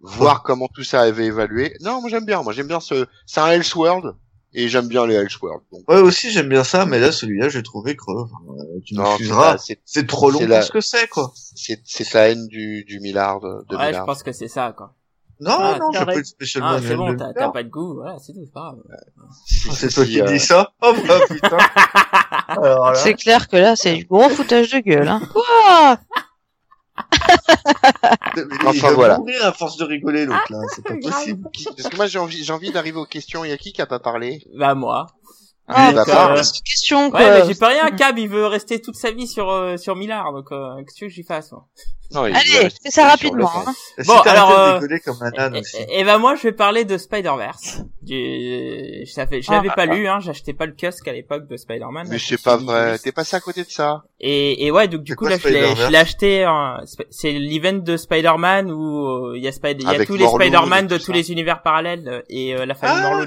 voir 0.00 0.44
comment 0.44 0.68
tout 0.72 0.84
ça 0.84 1.00
avait 1.00 1.26
évalué. 1.26 1.74
Non, 1.80 2.00
moi 2.00 2.08
j'aime 2.08 2.24
bien, 2.24 2.40
moi 2.44 2.52
j'aime 2.52 2.68
bien 2.68 2.78
ce, 2.78 3.06
c'est 3.26 3.40
un 3.40 3.48
Elseworld 3.48 4.14
et 4.54 4.68
j'aime 4.68 4.86
bien 4.86 5.06
les 5.08 5.16
Elseworld. 5.16 5.62
Donc, 5.72 5.82
Ouais 5.88 5.98
aussi 5.98 6.30
j'aime 6.30 6.48
bien 6.48 6.62
ça, 6.62 6.86
mais 6.86 7.00
là 7.00 7.10
celui-là 7.10 7.48
j'ai 7.48 7.64
trouvé 7.64 7.96
creux. 7.96 8.26
Euh, 8.26 8.80
tu 8.86 8.94
non, 8.94 9.02
c'est 9.04 9.10
m'excuseras, 9.10 9.56
c'est 9.84 10.06
trop 10.06 10.30
long 10.30 10.38
pour 10.38 10.48
la- 10.48 10.62
ce 10.62 10.70
que 10.70 10.80
c'est 10.80 11.08
quoi. 11.08 11.32
c'est 11.34 11.80
c'est 11.84 12.14
la 12.14 12.28
haine 12.30 12.46
du 12.46 12.84
du 12.84 13.00
Millard 13.00 13.40
de, 13.40 13.48
de 13.68 13.76
Ouais, 13.76 13.82
je 13.82 13.88
Millard. 13.88 14.06
pense 14.06 14.22
que 14.22 14.30
c'est 14.30 14.46
ça, 14.46 14.72
quoi. 14.76 14.94
Non 15.40 15.56
Ah, 15.58 15.78
non, 15.80 15.90
j'ai 15.92 16.04
pas 16.04 16.22
spécialement. 16.24 16.68
Ah, 16.70 16.80
c'est 16.80 16.94
bon, 16.96 17.12
de 17.12 17.16
t'as 17.18 17.48
pas 17.50 17.62
de 17.64 17.68
goût, 17.68 17.94
voilà, 17.94 18.18
c'est 18.20 18.32
tout, 18.32 18.44
c'est 18.44 18.52
pas 18.52 18.72
grave. 18.72 18.82
Ah, 18.90 19.72
C'est 19.74 19.88
toi 19.92 20.04
qui 20.04 20.20
euh, 20.20 20.26
dis 20.26 20.40
ça? 20.40 20.72
Oh 20.82 20.94
bah 21.08 21.18
putain. 21.28 21.58
Là, 22.30 22.92
C'est 22.94 23.14
clair 23.14 23.48
que 23.48 23.56
là, 23.56 23.76
c'est 23.76 23.94
du 23.94 24.04
gros 24.04 24.28
foutage 24.28 24.70
de 24.72 24.78
gueule. 24.80 25.08
Hein. 25.08 25.20
Quoi 25.32 25.98
Enfin, 28.66 28.92
voilà. 28.92 29.18
mourir 29.18 29.44
à 29.46 29.52
force 29.52 29.76
de 29.76 29.84
rigoler 29.84 30.26
l'autre 30.26 30.46
là, 30.50 30.58
c'est 30.74 30.84
pas 30.84 30.94
possible. 31.00 31.48
Parce 31.76 31.88
que 31.88 31.96
moi 31.96 32.06
j'ai 32.06 32.18
envie 32.18 32.42
j'ai 32.44 32.52
envie 32.52 32.70
d'arriver 32.72 32.98
aux 32.98 33.06
questions. 33.06 33.44
Il 33.44 33.50
y 33.50 33.52
a 33.52 33.56
qui 33.56 33.72
qui 33.72 33.80
a 33.80 33.86
pas 33.86 34.00
parlé? 34.00 34.42
Bah 34.56 34.74
moi. 34.74 35.06
Ah, 35.68 35.92
donc, 35.92 36.08
euh, 36.08 36.36
une 36.36 36.62
question, 36.64 37.10
quoi. 37.10 37.20
Ouais, 37.20 37.40
mais 37.40 37.46
j'ai 37.46 37.54
pas 37.54 37.68
rien. 37.68 37.90
Cab, 37.90 38.18
il 38.18 38.28
veut 38.28 38.46
rester 38.46 38.80
toute 38.80 38.96
sa 38.96 39.10
vie 39.10 39.26
sur 39.26 39.50
euh, 39.50 39.76
sur 39.76 39.96
Millard, 39.96 40.32
donc 40.32 40.50
euh, 40.52 40.76
qu'est-ce 40.78 40.94
que 40.94 40.98
tu 40.98 41.04
veux 41.04 41.08
que 41.10 41.14
j'y 41.14 41.22
fasse 41.24 41.52
moi? 41.52 41.66
Non, 42.10 42.26
il 42.26 42.34
Allez, 42.34 42.70
fais 42.82 42.90
ça 42.90 43.06
rapidement. 43.06 43.50
Hein. 43.54 43.74
Et 43.98 44.02
Bon, 44.04 44.18
alors, 44.20 44.50
euh, 44.58 44.80
comme 45.04 45.18
un 45.36 45.52
aussi. 45.60 45.76
Et, 45.90 46.00
et 46.00 46.04
ben 46.04 46.16
moi, 46.16 46.36
je 46.36 46.42
vais 46.44 46.52
parler 46.52 46.86
de 46.86 46.96
Spider-Verse. 46.96 47.82
Du... 48.00 48.14
Je 49.04 49.50
l'avais 49.50 49.68
Ah, 49.68 49.74
pas 49.74 49.82
ah, 49.82 49.86
lu, 49.86 50.08
hein. 50.08 50.18
J'achetais 50.20 50.54
pas 50.54 50.64
le 50.64 50.72
kiosque 50.72 51.06
à 51.06 51.12
l'époque 51.12 51.46
de 51.48 51.58
Spider-Man. 51.58 52.06
Mais 52.08 52.16
Je 52.16 52.24
c'est 52.26 52.42
pas 52.42 52.56
vrai. 52.56 52.98
T'es 52.98 53.12
passé 53.12 53.36
à 53.36 53.40
côté 53.40 53.62
de 53.62 53.68
ça. 53.68 54.04
Et, 54.20 54.64
et 54.64 54.70
ouais, 54.70 54.88
donc 54.88 55.02
du 55.02 55.16
coup 55.16 55.24
quoi 55.26 55.30
là, 55.32 55.38
je 55.38 55.48
l'ai, 55.48 55.58
Spider-Verse 55.60 55.86
je 55.86 55.92
l'ai 55.92 55.98
acheté. 55.98 56.46
en- 56.46 56.78
C'est 57.10 57.32
l'event 57.32 57.74
de 57.84 57.96
Spider-Man 57.98 58.70
où 58.72 59.06
euh, 59.06 59.36
il 59.36 59.42
y 59.44 59.48
a, 59.48 59.52
Spider- 59.52 59.84
il 59.84 59.92
y 59.98 60.00
a 60.02 60.06
tous 60.06 60.16
les 60.16 60.26
Spider-Man 60.26 60.86
de 60.86 60.96
tous 60.96 61.12
les 61.12 61.30
univers 61.30 61.60
parallèles 61.62 62.08
euh, 62.08 62.22
et 62.30 62.54
la 62.54 62.74
famille 62.74 62.96
Ah, 63.04 63.10
Morlun. 63.10 63.26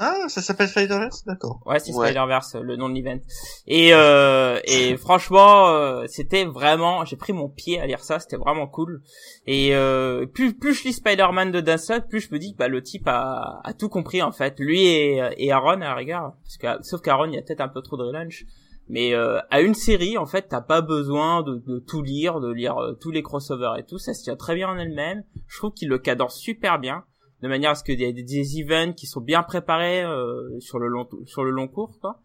Ah, 0.00 0.28
ça 0.28 0.42
s'appelle 0.42 0.68
Spider-Verse 0.68 1.24
D'accord. 1.24 1.60
Ouais, 1.66 1.80
c'est 1.80 1.92
Ouais. 1.92 2.06
Spider-Verse, 2.06 2.54
le 2.54 2.76
nom 2.76 2.88
de 2.88 2.94
l'event. 2.94 3.18
Et 3.66 3.92
euh, 3.92 4.60
et 4.64 4.96
franchement, 4.98 5.68
euh, 5.68 6.04
c'était 6.06 6.44
vraiment, 6.44 7.04
j'ai 7.04 7.16
pris 7.16 7.32
mon 7.32 7.48
pied 7.48 7.80
à 7.80 7.86
lire 7.86 8.00
ça, 8.00 8.20
c'était 8.20 8.36
vraiment 8.36 8.68
cool. 8.68 9.02
Et 9.46 9.74
euh, 9.74 10.24
plus 10.26 10.56
plus 10.56 10.74
je 10.74 10.84
lis 10.84 10.92
Spider-Man 10.92 11.50
de 11.50 11.60
Dan 11.60 11.78
Slott, 11.78 12.08
plus 12.08 12.20
je 12.20 12.32
me 12.32 12.38
dis 12.38 12.52
que 12.52 12.58
bah, 12.58 12.68
le 12.68 12.82
type 12.82 13.08
a, 13.08 13.60
a 13.64 13.72
tout 13.72 13.88
compris 13.88 14.22
en 14.22 14.30
fait. 14.30 14.60
Lui 14.60 14.86
et, 14.86 15.20
et 15.36 15.50
Aaron 15.50 15.80
à 15.80 15.88
la 15.88 15.94
rigueur, 15.94 16.32
parce 16.44 16.56
que 16.58 16.82
sauf 16.86 17.00
qu'Aaron 17.00 17.26
il 17.26 17.34
y 17.34 17.38
a 17.38 17.42
peut-être 17.42 17.60
un 17.60 17.68
peu 17.68 17.82
trop 17.82 17.96
de 17.96 18.04
relaunch. 18.04 18.44
Mais 18.90 19.14
euh, 19.14 19.38
à 19.50 19.60
une 19.60 19.74
série, 19.74 20.16
en 20.16 20.24
fait, 20.24 20.46
t'as 20.48 20.62
pas 20.62 20.80
besoin 20.80 21.42
de, 21.42 21.62
de 21.66 21.78
tout 21.78 22.02
lire, 22.02 22.40
de 22.40 22.50
lire 22.50 22.78
euh, 22.78 22.94
tous 22.94 23.10
les 23.10 23.22
crossovers 23.22 23.76
et 23.78 23.84
tout. 23.84 23.98
Ça 23.98 24.14
se 24.14 24.22
tient 24.22 24.34
très 24.36 24.54
bien 24.54 24.68
en 24.68 24.78
elle-même. 24.78 25.24
Je 25.46 25.58
trouve 25.58 25.72
qu'il 25.72 25.88
le 25.88 25.98
cadence 25.98 26.38
super 26.38 26.78
bien 26.78 27.04
de 27.42 27.48
manière 27.48 27.70
à 27.70 27.74
ce 27.74 27.84
que 27.84 27.92
des, 27.92 28.12
des, 28.12 28.22
des 28.22 28.60
events 28.60 28.92
qui 28.94 29.06
sont 29.06 29.20
bien 29.20 29.42
préparés 29.42 30.02
euh, 30.02 30.58
sur 30.60 30.78
le 30.78 30.88
long 30.88 31.08
sur 31.26 31.44
le 31.44 31.50
long 31.50 31.68
cours 31.68 31.98
quoi. 32.00 32.20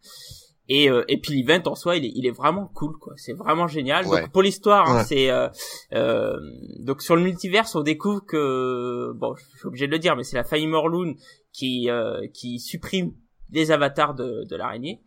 Et 0.70 0.90
euh, 0.90 1.04
et 1.10 1.20
puis 1.20 1.34
l'event 1.42 1.62
en 1.66 1.76
soi 1.76 1.98
il 1.98 2.06
est 2.06 2.12
il 2.16 2.26
est 2.26 2.32
vraiment 2.32 2.68
cool 2.74 2.98
quoi. 2.98 3.14
C'est 3.18 3.34
vraiment 3.34 3.68
génial. 3.68 4.08
Ouais. 4.08 4.22
donc 4.22 4.32
pour 4.32 4.42
l'histoire 4.42 4.90
hein, 4.90 5.04
c'est 5.04 5.30
euh, 5.30 5.50
euh, 5.94 6.38
donc 6.80 7.02
sur 7.02 7.16
le 7.16 7.22
multiverse 7.22 7.76
on 7.76 7.82
découvre 7.82 8.22
que 8.26 9.12
bon 9.14 9.36
je 9.36 9.58
suis 9.58 9.68
obligé 9.68 9.88
de 9.88 9.92
le 9.92 10.00
dire 10.00 10.16
mais 10.16 10.24
c'est 10.24 10.38
la 10.38 10.44
famille 10.46 10.68
Morlun 10.68 11.14
qui 11.52 11.90
euh, 11.90 12.28
qui 12.34 12.60
supprime 12.60 13.14
les 13.52 13.72
avatars 13.72 14.16
de 14.16 14.46
de 14.50 14.56
l'araignée 14.56 15.02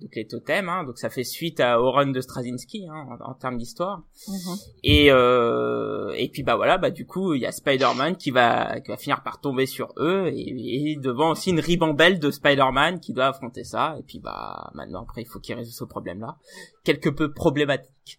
donc 0.00 0.14
les 0.14 0.26
totems 0.26 0.68
hein, 0.68 0.84
donc 0.84 0.98
ça 0.98 1.08
fait 1.08 1.24
suite 1.24 1.60
à 1.60 1.80
au 1.80 1.90
run 1.90 2.08
de 2.08 2.20
Straczynski 2.20 2.86
hein, 2.88 3.06
en, 3.20 3.30
en 3.30 3.34
termes 3.34 3.56
d'histoire. 3.56 4.02
Mhm. 4.28 4.56
et 4.84 5.10
euh, 5.10 6.12
et 6.16 6.28
puis 6.28 6.42
bah 6.42 6.56
voilà 6.56 6.78
bah 6.78 6.90
du 6.90 7.06
coup 7.06 7.34
il 7.34 7.42
y 7.42 7.46
a 7.46 7.52
Spider-Man 7.52 8.16
qui 8.16 8.30
va 8.30 8.80
qui 8.80 8.90
va 8.90 8.96
finir 8.96 9.22
par 9.22 9.40
tomber 9.40 9.66
sur 9.66 9.92
eux 9.98 10.28
et, 10.32 10.92
et 10.92 10.96
devant 10.96 11.30
aussi 11.30 11.50
une 11.50 11.60
ribambelle 11.60 12.18
de 12.18 12.30
Spider-Man 12.30 13.00
qui 13.00 13.12
doit 13.12 13.26
affronter 13.26 13.64
ça. 13.64 13.96
Et 13.98 14.02
puis 14.02 14.20
bah 14.20 14.70
maintenant 14.74 15.02
après 15.02 15.22
il 15.22 15.26
faut 15.26 15.40
qu'il 15.40 15.54
résout 15.54 15.72
ce 15.72 15.84
problème 15.84 16.20
là 16.20 16.36
quelque 16.84 17.08
peu 17.08 17.32
problématique 17.32 18.18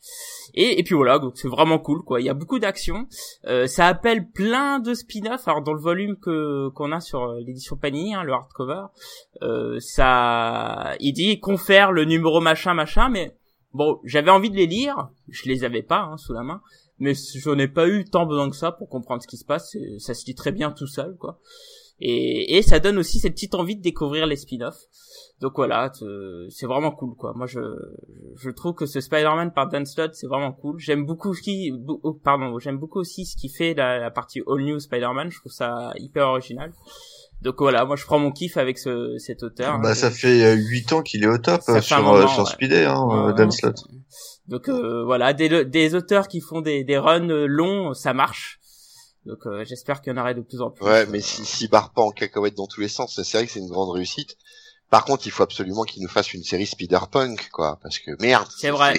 et 0.58 0.80
et 0.80 0.84
puis 0.84 0.96
voilà 0.96 1.20
donc 1.20 1.38
c'est 1.38 1.48
vraiment 1.48 1.80
cool 1.80 2.04
quoi 2.04 2.20
il 2.20 2.26
y 2.26 2.30
a 2.30 2.34
beaucoup 2.34 2.60
d'action 2.60 3.08
euh, 3.46 3.68
ça 3.68 3.88
appelle 3.88 4.30
plein 4.30 4.80
de 4.80 4.94
spin-off 4.94 5.48
alors 5.48 5.62
dans 5.62 5.74
le 5.74 5.82
volume 5.82 6.18
que 6.18 6.70
qu'on 6.70 6.92
a 6.92 7.00
sur 7.00 7.24
euh, 7.24 7.40
l'édition 7.40 7.78
Panini 7.78 8.16
hein, 8.16 8.24
le 8.24 8.34
hardcover 8.34 8.88
euh, 9.44 9.78
ça 9.80 10.96
il 11.00 11.14
dit 11.14 11.40
confère 11.40 11.92
le 11.92 12.06
numéro 12.06 12.42
machin 12.42 12.74
machin 12.74 13.10
mais 13.10 13.38
Bon, 13.74 14.00
j'avais 14.04 14.32
envie 14.32 14.50
de 14.50 14.56
les 14.56 14.66
lire, 14.66 15.10
je 15.28 15.48
les 15.48 15.64
avais 15.64 15.84
pas 15.84 16.00
hein, 16.00 16.18
sous 16.18 16.34
la 16.34 16.42
main, 16.42 16.62
mais 16.98 17.14
je 17.14 17.50
n'ai 17.52 17.68
pas 17.68 17.88
eu 17.88 18.06
tant 18.06 18.26
besoin 18.26 18.50
que 18.50 18.56
ça 18.56 18.72
pour 18.72 18.90
comprendre 18.90 19.22
ce 19.22 19.28
qui 19.28 19.38
se 19.38 19.46
passe. 19.46 19.76
Ça 20.00 20.16
se 20.16 20.26
lit 20.26 20.34
très 20.34 20.52
bien 20.52 20.72
tout 20.72 20.88
seul, 20.88 21.16
quoi. 21.18 21.40
Et, 22.00 22.58
et 22.58 22.62
ça 22.64 22.80
donne 22.80 22.98
aussi 22.98 23.20
cette 23.20 23.34
petite 23.34 23.56
envie 23.56 23.76
de 23.76 23.82
découvrir 23.82 24.26
les 24.26 24.36
spin-offs. 24.36 24.88
Donc 25.40 25.54
voilà, 25.56 25.92
c'est- 25.94 26.06
c'est 26.50 26.66
vraiment 26.66 26.92
cool, 26.92 27.16
quoi. 27.16 27.34
Moi, 27.36 27.46
je, 27.46 27.60
je 28.38 28.50
trouve 28.50 28.74
que 28.74 28.86
ce 28.88 29.00
Spider-Man 29.00 29.52
par 29.54 29.68
Dan 29.70 29.86
Slott, 29.86 30.16
c'est 30.16 30.26
vraiment 30.28 30.52
cool. 30.52 30.80
J'aime 30.80 31.06
beaucoup 31.06 31.34
ce 31.36 31.42
qui, 31.42 31.72
oh, 31.88 32.14
pardon, 32.24 32.58
j'aime 32.58 32.80
beaucoup 32.80 33.00
aussi 33.00 33.26
ce 33.26 33.36
qui 33.38 33.50
fait 33.50 33.76
la, 33.76 34.00
la 34.00 34.10
partie 34.10 34.42
All 34.48 34.64
New 34.64 34.80
Spider-Man. 34.80 35.30
Je 35.30 35.38
trouve 35.40 35.52
ça 35.52 35.92
hyper 35.98 36.28
original. 36.28 36.74
Donc 37.44 37.56
voilà, 37.60 37.86
moi 37.86 37.96
je 37.96 38.04
prends 38.04 38.18
mon 38.18 38.32
kiff 38.32 38.58
avec 38.58 38.80
ce, 38.80 39.16
cet 39.20 39.44
auteur. 39.44 39.76
hein. 39.76 39.80
Bah, 39.84 39.94
ça 39.94 40.10
fait 40.10 40.56
8 40.56 40.92
ans 40.94 41.04
qu'il 41.04 41.24
est 41.24 41.28
au 41.28 41.38
top 41.38 41.62
Ça 41.62 41.74
euh, 41.76 41.82
sur, 41.82 41.98
moment, 42.02 42.16
euh, 42.16 42.28
sur 42.28 42.44
ouais. 42.60 42.86
Hein, 42.86 43.28
euh. 43.30 43.34
Dan 43.34 43.52
Slott. 43.52 43.78
Donc 44.48 44.68
euh, 44.70 45.04
voilà, 45.06 45.34
des, 45.34 45.64
des 45.66 45.94
auteurs 45.94 46.28
qui 46.30 46.42
font 46.42 46.62
des, 46.62 46.84
des 46.84 46.98
runs 46.98 47.30
euh, 47.30 47.46
longs, 47.46 47.94
ça 47.94 48.14
marche. 48.16 48.60
Donc 49.28 49.46
euh, 49.46 49.64
j'espère 49.66 50.02
qu'il 50.02 50.14
y 50.14 50.16
en 50.18 50.20
aurait 50.20 50.34
de 50.34 50.42
plus 50.42 50.62
en 50.62 50.72
plus. 50.72 50.84
Ouais, 50.84 51.06
mais 51.12 51.20
si, 51.20 51.46
si 51.46 51.68
barre 51.68 51.92
pas 51.94 52.02
en 52.02 52.10
cacahuète 52.10 52.56
dans 52.56 52.66
tous 52.66 52.82
les 52.82 52.88
sens, 52.88 53.22
c'est 53.24 53.38
vrai 53.38 53.46
que 53.46 53.52
c'est 53.52 53.60
une 53.60 53.70
grande 53.70 53.92
réussite. 53.92 54.36
Par 54.90 55.04
contre, 55.04 55.28
il 55.28 55.32
faut 55.32 55.44
absolument 55.44 55.84
qu'il 55.84 56.02
nous 56.02 56.08
fasse 56.10 56.34
une 56.34 56.44
série 56.44 56.66
Spider-Punk, 56.66 57.50
quoi, 57.52 57.78
parce 57.84 58.00
que 58.00 58.12
merde. 58.22 58.48
C'est 58.58 58.70
vrai. 58.70 58.94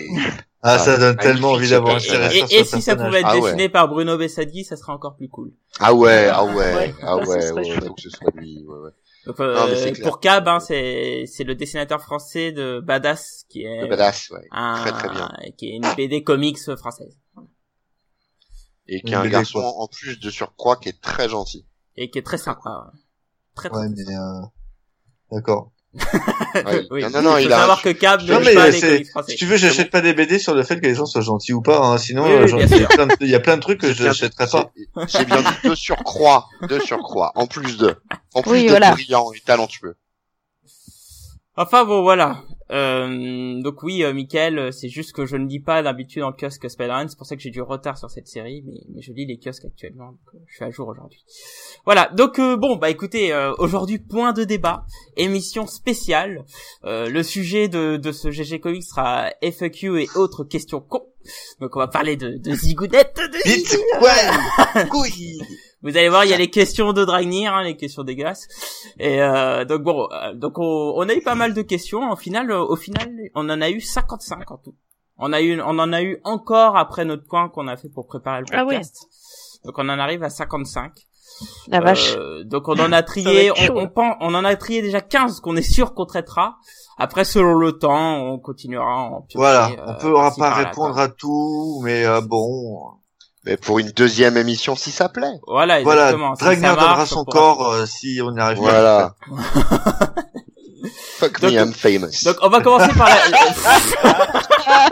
Ah, 0.61 0.73
Ah, 0.75 0.79
ça 0.79 0.99
donne 0.99 1.17
tellement 1.17 1.53
envie 1.53 1.71
d'avoir. 1.71 1.97
Et, 1.99 2.65
si 2.65 2.83
ça 2.83 2.97
pouvait 2.97 3.21
être 3.21 3.27
Ah 3.29 3.37
ouais. 3.39 3.43
dessiné 3.43 3.69
par 3.69 3.89
Bruno 3.89 4.19
Bessadi, 4.19 4.65
ça 4.65 4.77
serait 4.77 4.93
encore 4.93 5.17
plus 5.17 5.29
cool. 5.29 5.53
Ah 5.79 5.95
ouais, 5.95 6.29
ah 6.31 6.45
ouais, 6.45 6.55
Ouais, 6.55 6.95
ah 7.03 7.17
ouais, 7.17 7.53
ouais, 7.53 7.65
chouette. 7.65 7.85
faut 7.87 7.95
que 7.95 8.03
ce 8.03 8.11
soit 8.11 8.31
lui. 8.35 8.65
Ouais, 8.67 8.77
ouais. 8.79 8.91
Donc 9.27 9.41
euh, 9.41 9.55
Non, 9.55 9.93
pour 10.03 10.21
Cab, 10.21 10.49
hein, 10.49 10.59
c'est 10.59 11.25
c'est 11.27 11.45
le 11.45 11.55
dessinateur 11.55 12.01
français 12.03 12.51
de 12.53 12.81
Badass 12.81 13.45
qui 13.49 13.63
est 13.63 13.83
Le 13.83 13.87
badass, 13.89 14.31
ouais. 14.31 14.47
un, 14.51 14.75
Très 14.81 14.93
très 14.93 15.09
bien. 15.11 15.31
qui 15.57 15.67
est 15.67 15.77
une 15.77 15.95
BD 15.97 16.23
comics 16.25 16.59
française 16.77 17.17
Et 18.89 19.01
qui 19.03 19.13
est 19.13 19.17
un 19.17 19.29
garçon 19.29 19.61
quoi. 19.61 19.83
en 19.83 19.87
plus 19.89 20.19
de 20.19 20.31
surcroît 20.31 20.77
qui 20.77 20.89
est 20.89 21.01
très 21.01 21.29
gentil. 21.29 21.67
et 21.97 22.11
qui 22.11 22.19
est 22.19 22.23
très 22.23 22.39
sympa. 22.39 22.91
Très 23.55 23.69
très. 23.69 23.79
Ouais, 23.79 23.89
mais 23.91 24.15
euh... 24.17 24.41
d'accord. 25.31 25.73
Oui. 26.91 27.03
Non, 27.13 27.23
non, 27.23 27.37
il 27.39 27.53
a. 27.53 27.57
savoir 27.59 27.83
que 27.83 27.89
Cab 27.91 28.23
ne 28.23 28.33
Non, 28.33 28.39
lit 28.41 28.47
mais 28.47 28.55
pas 28.55 28.69
les 28.69 28.79
c'est- 28.81 28.89
comics 28.89 29.11
français. 29.11 29.33
Si 29.33 29.37
tu 29.39 29.47
veux, 29.47 29.57
j'achète 29.57 29.91
pas 29.91 30.01
des 30.01 30.13
BD 30.13 30.39
sur 30.39 30.55
le 30.55 30.63
fait 30.63 30.77
que 30.81 30.87
les 30.87 30.95
gens 30.95 31.07
soient 31.07 31.21
gentils 31.23 31.53
ou 31.53 31.63
pas, 31.63 31.79
hein, 31.79 31.99
sinon 31.99 32.25
Oui, 32.25 32.31
oui, 32.53 32.63
euh, 32.63 32.67
il 32.71 32.79
y 32.81 32.85
a 32.85 32.89
plein 32.89 33.07
de- 33.07 33.17
il 33.21 33.31
y 33.31 33.35
a 33.35 33.41
plein 33.41 33.57
de 33.57 33.63
trucs 33.63 33.81
que 33.81 33.93
je 33.93 34.05
pas. 34.05 34.71
J'ai 35.09 35.25
bien 35.25 35.43
dit 35.43 35.69
de 35.69 35.75
surcroît, 35.75 36.47
de 36.69 36.79
surcroît, 36.81 37.33
en 37.35 37.47
plus 37.47 37.79
de, 37.79 37.97
en 38.35 38.43
plus 38.43 38.51
Oui, 38.53 38.65
de 38.65 38.69
voilà. 38.71 38.93
brillant 38.93 39.33
et 39.33 39.41
talentueux. 39.41 39.97
Enfin 41.57 41.85
bon 41.85 42.03
voilà. 42.03 42.43
Euh, 42.71 43.61
donc 43.63 43.83
oui, 43.83 44.03
euh, 44.05 44.13
Michael, 44.13 44.59
euh, 44.59 44.71
c'est 44.71 44.89
juste 44.89 45.13
que 45.13 45.25
je 45.27 45.37
ne 45.37 45.47
lis 45.47 45.61
pas 45.61 45.83
d'habitude 45.83 46.23
en 46.23 46.33
kiosque 46.33 46.69
Spider-Man, 46.69 47.09
c'est 47.09 47.17
pour 47.17 47.27
ça 47.27 47.37
que 47.37 47.43
j'ai 47.43 47.51
du 47.51 47.63
retard 47.63 47.97
sur 47.97 48.11
cette 48.11 48.29
série, 48.29 48.63
mais, 48.67 48.81
mais 48.95 49.03
je 49.03 49.13
lis 49.13 49.27
les 49.27 49.39
kiosques 49.39 49.65
actuellement, 49.65 50.13
donc 50.13 50.35
euh, 50.35 50.39
je 50.47 50.55
suis 50.57 50.65
à 50.65 50.71
jour 50.71 50.89
aujourd'hui. 50.89 51.25
Voilà, 51.85 52.11
donc 52.15 52.39
euh, 52.39 52.57
bon, 52.57 52.77
bah 52.77 52.91
écoutez, 52.91 53.33
euh, 53.33 53.55
aujourd'hui 53.59 53.99
point 53.99 54.33
de 54.33 54.45
débat, 54.45 54.85
émission 55.17 55.67
spéciale. 55.67 56.45
Euh, 56.85 57.09
le 57.09 57.23
sujet 57.23 57.69
de, 57.69 57.97
de 57.97 58.13
ce 58.13 58.31
GG 58.31 58.61
Comics 58.61 58.85
sera 58.85 59.31
FAQ 59.43 60.03
et 60.03 60.09
autres 60.17 60.45
questions 60.45 60.81
cons. 60.81 61.07
Donc 61.61 61.77
on 61.77 61.79
va 61.79 61.89
parler 61.89 62.17
de, 62.17 62.37
de 62.39 62.53
zigounette, 62.53 63.17
de 63.17 63.49
Vite, 63.49 63.79
ouais, 64.01 64.85
couille. 64.91 65.41
Vous 65.83 65.97
allez 65.97 66.09
voir, 66.09 66.25
il 66.25 66.31
y 66.31 66.35
a 66.35 66.39
les 66.39 66.51
questions 66.51 66.93
de 66.93 67.05
Dragnir, 67.05 67.55
hein, 67.55 67.63
les 67.63 67.77
questions 67.77 68.03
dégueulasses. 68.03 68.49
Et 68.99 69.23
euh, 69.23 69.65
donc 69.65 69.83
bon, 69.83 70.09
euh, 70.13 70.35
donc 70.35 70.59
on, 70.59 70.93
on 70.97 71.09
a 71.09 71.15
eu 71.15 71.21
pas 71.23 71.37
mal 71.37 71.55
de 71.55 71.63
questions. 71.63 72.11
Au 72.11 72.17
final, 72.17 72.51
euh, 72.51 72.65
au 72.65 72.75
final, 72.77 73.09
on 73.35 73.49
en 73.49 73.61
a 73.61 73.71
eu 73.71 73.81
55 73.81 74.51
en 74.51 74.57
tout. 74.59 74.75
On 75.19 75.33
a 75.33 75.41
eu, 75.41 75.61
on 75.61 75.79
en 75.79 75.93
a 75.93 76.03
eu 76.03 76.21
encore 76.25 76.77
après 76.77 77.05
notre 77.05 77.25
point 77.27 77.49
qu'on 77.49 77.69
a 77.69 77.77
fait 77.77 77.89
pour 77.89 78.07
préparer 78.07 78.41
le 78.41 78.47
Ah 78.53 78.65
ouais. 78.65 78.75
podcast. 78.77 79.07
Donc 79.65 79.75
on 79.79 79.89
en 79.89 79.99
arrive 79.99 80.23
à 80.25 80.31
55. 80.31 80.93
La 81.69 81.81
vache. 81.81 82.15
Euh, 82.17 82.43
donc 82.45 82.67
on 82.69 82.79
en 82.81 82.91
a 82.91 83.03
trié, 83.03 83.53
on, 83.53 83.55
chaud. 83.55 83.75
on, 83.77 83.87
pen- 83.89 84.17
on 84.21 84.35
en 84.35 84.45
a 84.45 84.57
trié 84.57 84.83
déjà 84.83 85.01
15 85.01 85.41
qu'on 85.41 85.55
est 85.57 85.63
sûr 85.63 85.95
qu'on 85.95 86.07
traitera. 86.07 86.57
Après, 86.97 87.25
selon 87.25 87.55
le 87.55 87.73
temps, 87.79 88.17
on 88.17 88.39
continuera 88.41 88.97
en 88.97 89.23
piocher, 89.23 89.39
Voilà, 89.39 89.69
euh, 89.71 89.77
on 89.87 89.95
pourra 89.95 90.23
par-ci, 90.25 90.41
pas 90.41 90.55
répondre 90.55 90.99
à 90.99 91.09
tout, 91.09 91.81
mais 91.85 92.05
euh, 92.05 92.21
bon. 92.21 92.81
Mais 93.49 93.57
pour 93.57 93.79
une 93.79 93.89
deuxième 93.91 94.37
émission, 94.37 94.77
si 94.77 94.91
ça 94.91 95.09
plaît. 95.09 95.27
Voilà, 95.47 95.83
Voilà, 95.83 96.03
exactement. 96.11 96.35
Si 96.37 96.45
Dragner 96.45 96.69
donnera 96.69 97.07
son 97.07 97.25
corps 97.25 97.73
euh, 97.73 97.87
si 97.87 98.21
on 98.23 98.31
n'y 98.33 98.41
arrive 98.41 98.59
Voilà. 98.59 99.15
Fuck 101.19 101.41
Donc- 101.41 101.51
me, 101.53 101.57
I'm 101.59 101.73
famous. 101.73 102.23
Donc 102.25 102.37
on 102.43 102.49
va 102.51 102.61
commencer 102.61 102.93
par 102.97 103.09
la... 103.09 103.17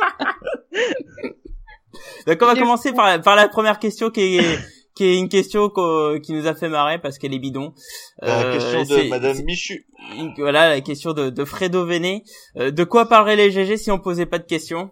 Donc 2.26 2.38
on 2.42 2.46
va 2.46 2.54
commencer 2.56 2.92
par 2.92 3.06
la, 3.06 3.18
par 3.20 3.36
la 3.36 3.48
première 3.48 3.78
question 3.78 4.10
qui 4.10 4.38
est 4.38 4.58
qui 4.96 5.04
est 5.04 5.18
une 5.18 5.28
question 5.28 5.68
qu'o- 5.68 6.18
qui 6.20 6.32
nous 6.32 6.46
a 6.46 6.54
fait 6.54 6.70
marrer 6.70 6.98
parce 6.98 7.18
qu'elle 7.18 7.34
est 7.34 7.38
bidon. 7.38 7.74
La 8.22 8.40
Euh, 8.40 8.52
question 8.54 8.82
de 8.96 9.08
Madame 9.10 9.42
Michu. 9.44 9.86
Voilà 10.38 10.70
la 10.70 10.80
question 10.80 11.12
de, 11.12 11.28
de 11.28 11.44
Fredo 11.44 11.84
Véné. 11.84 12.24
Euh, 12.56 12.70
de 12.70 12.82
quoi 12.82 13.06
parleraient 13.06 13.36
les 13.36 13.50
GG 13.50 13.76
si 13.76 13.90
on 13.90 13.98
posait 13.98 14.24
pas 14.26 14.38
de 14.38 14.46
questions? 14.46 14.90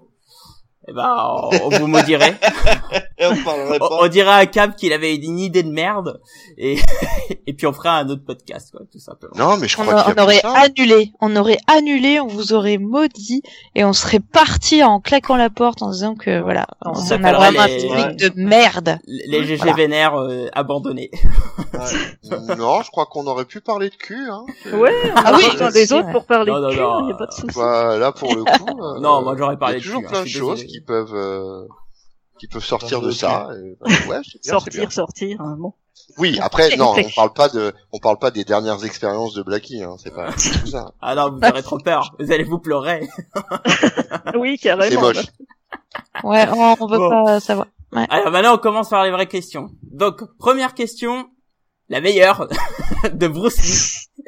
Eh 0.87 0.93
ben, 0.93 1.17
on, 1.51 1.51
on 1.65 1.69
vous 1.71 1.87
maudirait. 1.87 2.39
Et 3.19 3.27
on 3.27 3.37
pas. 3.37 3.89
on 4.03 4.09
dirait 4.09 4.33
à 4.33 4.47
Cap 4.47 4.75
qu'il 4.77 4.93
avait 4.93 5.15
une 5.15 5.39
idée 5.39 5.63
de 5.63 5.71
merde 5.71 6.21
et 6.59 6.77
et 7.47 7.53
puis 7.55 7.67
on 7.67 7.73
fera 7.73 7.99
un 7.99 8.09
autre 8.09 8.25
podcast 8.27 8.73
quoi, 8.73 8.81
tout 8.91 8.99
simplement. 8.99 9.33
Non, 9.39 9.57
mais 9.57 9.69
je 9.69 9.79
On, 9.81 9.85
crois 9.85 10.03
qu'il 10.03 10.15
y 10.15 10.19
a 10.19 10.21
on 10.21 10.23
aurait 10.25 10.39
ça. 10.41 10.53
annulé, 10.57 11.13
on 11.21 11.37
aurait 11.37 11.59
annulé, 11.69 12.19
on 12.21 12.27
vous 12.27 12.53
aurait 12.53 12.77
maudit 12.79 13.43
et 13.77 13.85
on 13.85 13.93
serait 13.93 14.19
parti 14.19 14.83
en 14.83 15.01
claquant 15.01 15.37
la 15.37 15.49
porte 15.49 15.81
en 15.83 15.91
disant 15.91 16.17
que 16.17 16.41
voilà, 16.43 16.67
On 16.85 16.91
a 16.93 17.17
vraiment 17.17 17.61
un 17.61 17.67
les- 17.69 17.77
public 17.87 18.17
de 18.19 18.33
merde. 18.35 18.99
Les 19.07 19.45
GG 19.45 19.57
Voilà. 19.59 19.73
vénères 19.75 20.17
euh, 20.21 20.49
abandonnés. 20.53 21.11
Ouais. 21.73 21.81
Non, 22.59 22.83
je 22.83 22.91
crois 22.91 23.07
qu'on 23.07 23.27
aurait 23.27 23.45
pu 23.45 23.61
parler 23.61 23.91
de 23.91 23.95
cul. 23.95 24.29
Hein. 24.29 24.45
Ouais, 24.73 24.93
on 25.05 25.13
Ah 25.17 25.33
oui, 25.37 25.73
des 25.73 25.93
autres 25.93 26.11
pour 26.11 26.25
parler 26.25 26.51
Non, 26.51 26.61
non, 26.61 26.69
de 26.69 26.73
cul, 26.75 26.81
non. 26.81 27.09
y 27.09 27.13
a 27.13 27.17
pas 27.17 27.27
de 27.27 27.33
souci. 27.33 27.57
Bah, 27.57 27.97
là, 27.99 28.13
pour 28.13 28.35
le 28.35 28.43
coup. 28.45 28.81
euh, 28.83 29.01
Non, 29.01 29.23
moi 29.23 29.35
j'aurais 29.39 29.57
parlé 29.57 29.77
de 29.79 29.83
toujours 29.83 30.01
cul, 30.01 30.07
hein, 30.07 30.11
plein 30.11 30.23
de 30.23 30.29
choses. 30.29 30.65
Qui 30.75 30.81
peuvent 30.81 31.15
euh, 31.15 31.67
qui 32.41 32.49
peuvent 32.49 32.65
sortir 32.65 33.01
de 33.01 33.11
ça. 33.13 33.49
et, 33.57 33.77
bah, 33.81 33.87
ouais, 34.09 34.21
c'est 34.25 34.43
bien, 34.43 34.59
c'est 34.61 34.71
bien. 34.71 34.91
sortir, 34.91 34.93
sortir, 34.93 35.41
hein, 35.41 35.57
bon. 35.59 35.73
Oui, 36.19 36.39
après 36.43 36.71
C'est 36.71 36.77
non, 36.77 36.95
on 36.97 37.11
parle 37.15 37.33
pas 37.33 37.49
de 37.49 37.73
on 37.93 37.99
parle 38.01 38.19
pas 38.19 38.33
des 38.33 38.45
dernières 38.45 38.85
expériences 38.85 39.35
de 39.35 39.43
Blackie, 39.43 39.83
hein, 39.85 39.95
c'est 40.03 40.13
pas 40.13 40.33
c'est 40.37 40.51
tout 40.61 40.67
ça. 40.67 40.93
Ah 41.01 41.15
non, 41.15 41.31
vous 41.31 41.39
aurez 41.49 41.63
trop 41.63 41.79
peur. 41.79 42.15
Vous 42.19 42.33
allez 42.33 42.45
vous 42.45 42.59
pleurer. 42.59 43.09
Oui, 44.37 44.59
C'est 44.61 44.69
carrément. 44.71 45.01
moche. 45.01 45.27
Ouais, 46.25 46.45
on, 46.51 46.77
on 46.81 46.87
veut 46.89 46.99
Bon. 46.99 47.09
pas 47.25 47.39
savoir. 47.41 47.67
Alors 47.93 48.33
maintenant 48.33 48.55
on 48.55 48.59
commence 48.59 48.89
par 48.89 49.05
les 49.05 49.13
vraies 49.13 49.29
questions. 49.29 49.69
Donc 49.83 50.25
première 50.39 50.75
question, 50.75 51.29
la 51.89 52.01
meilleure 52.01 52.49
de 53.13 53.29
Bruce 53.29 53.59
Lee. 53.63 54.25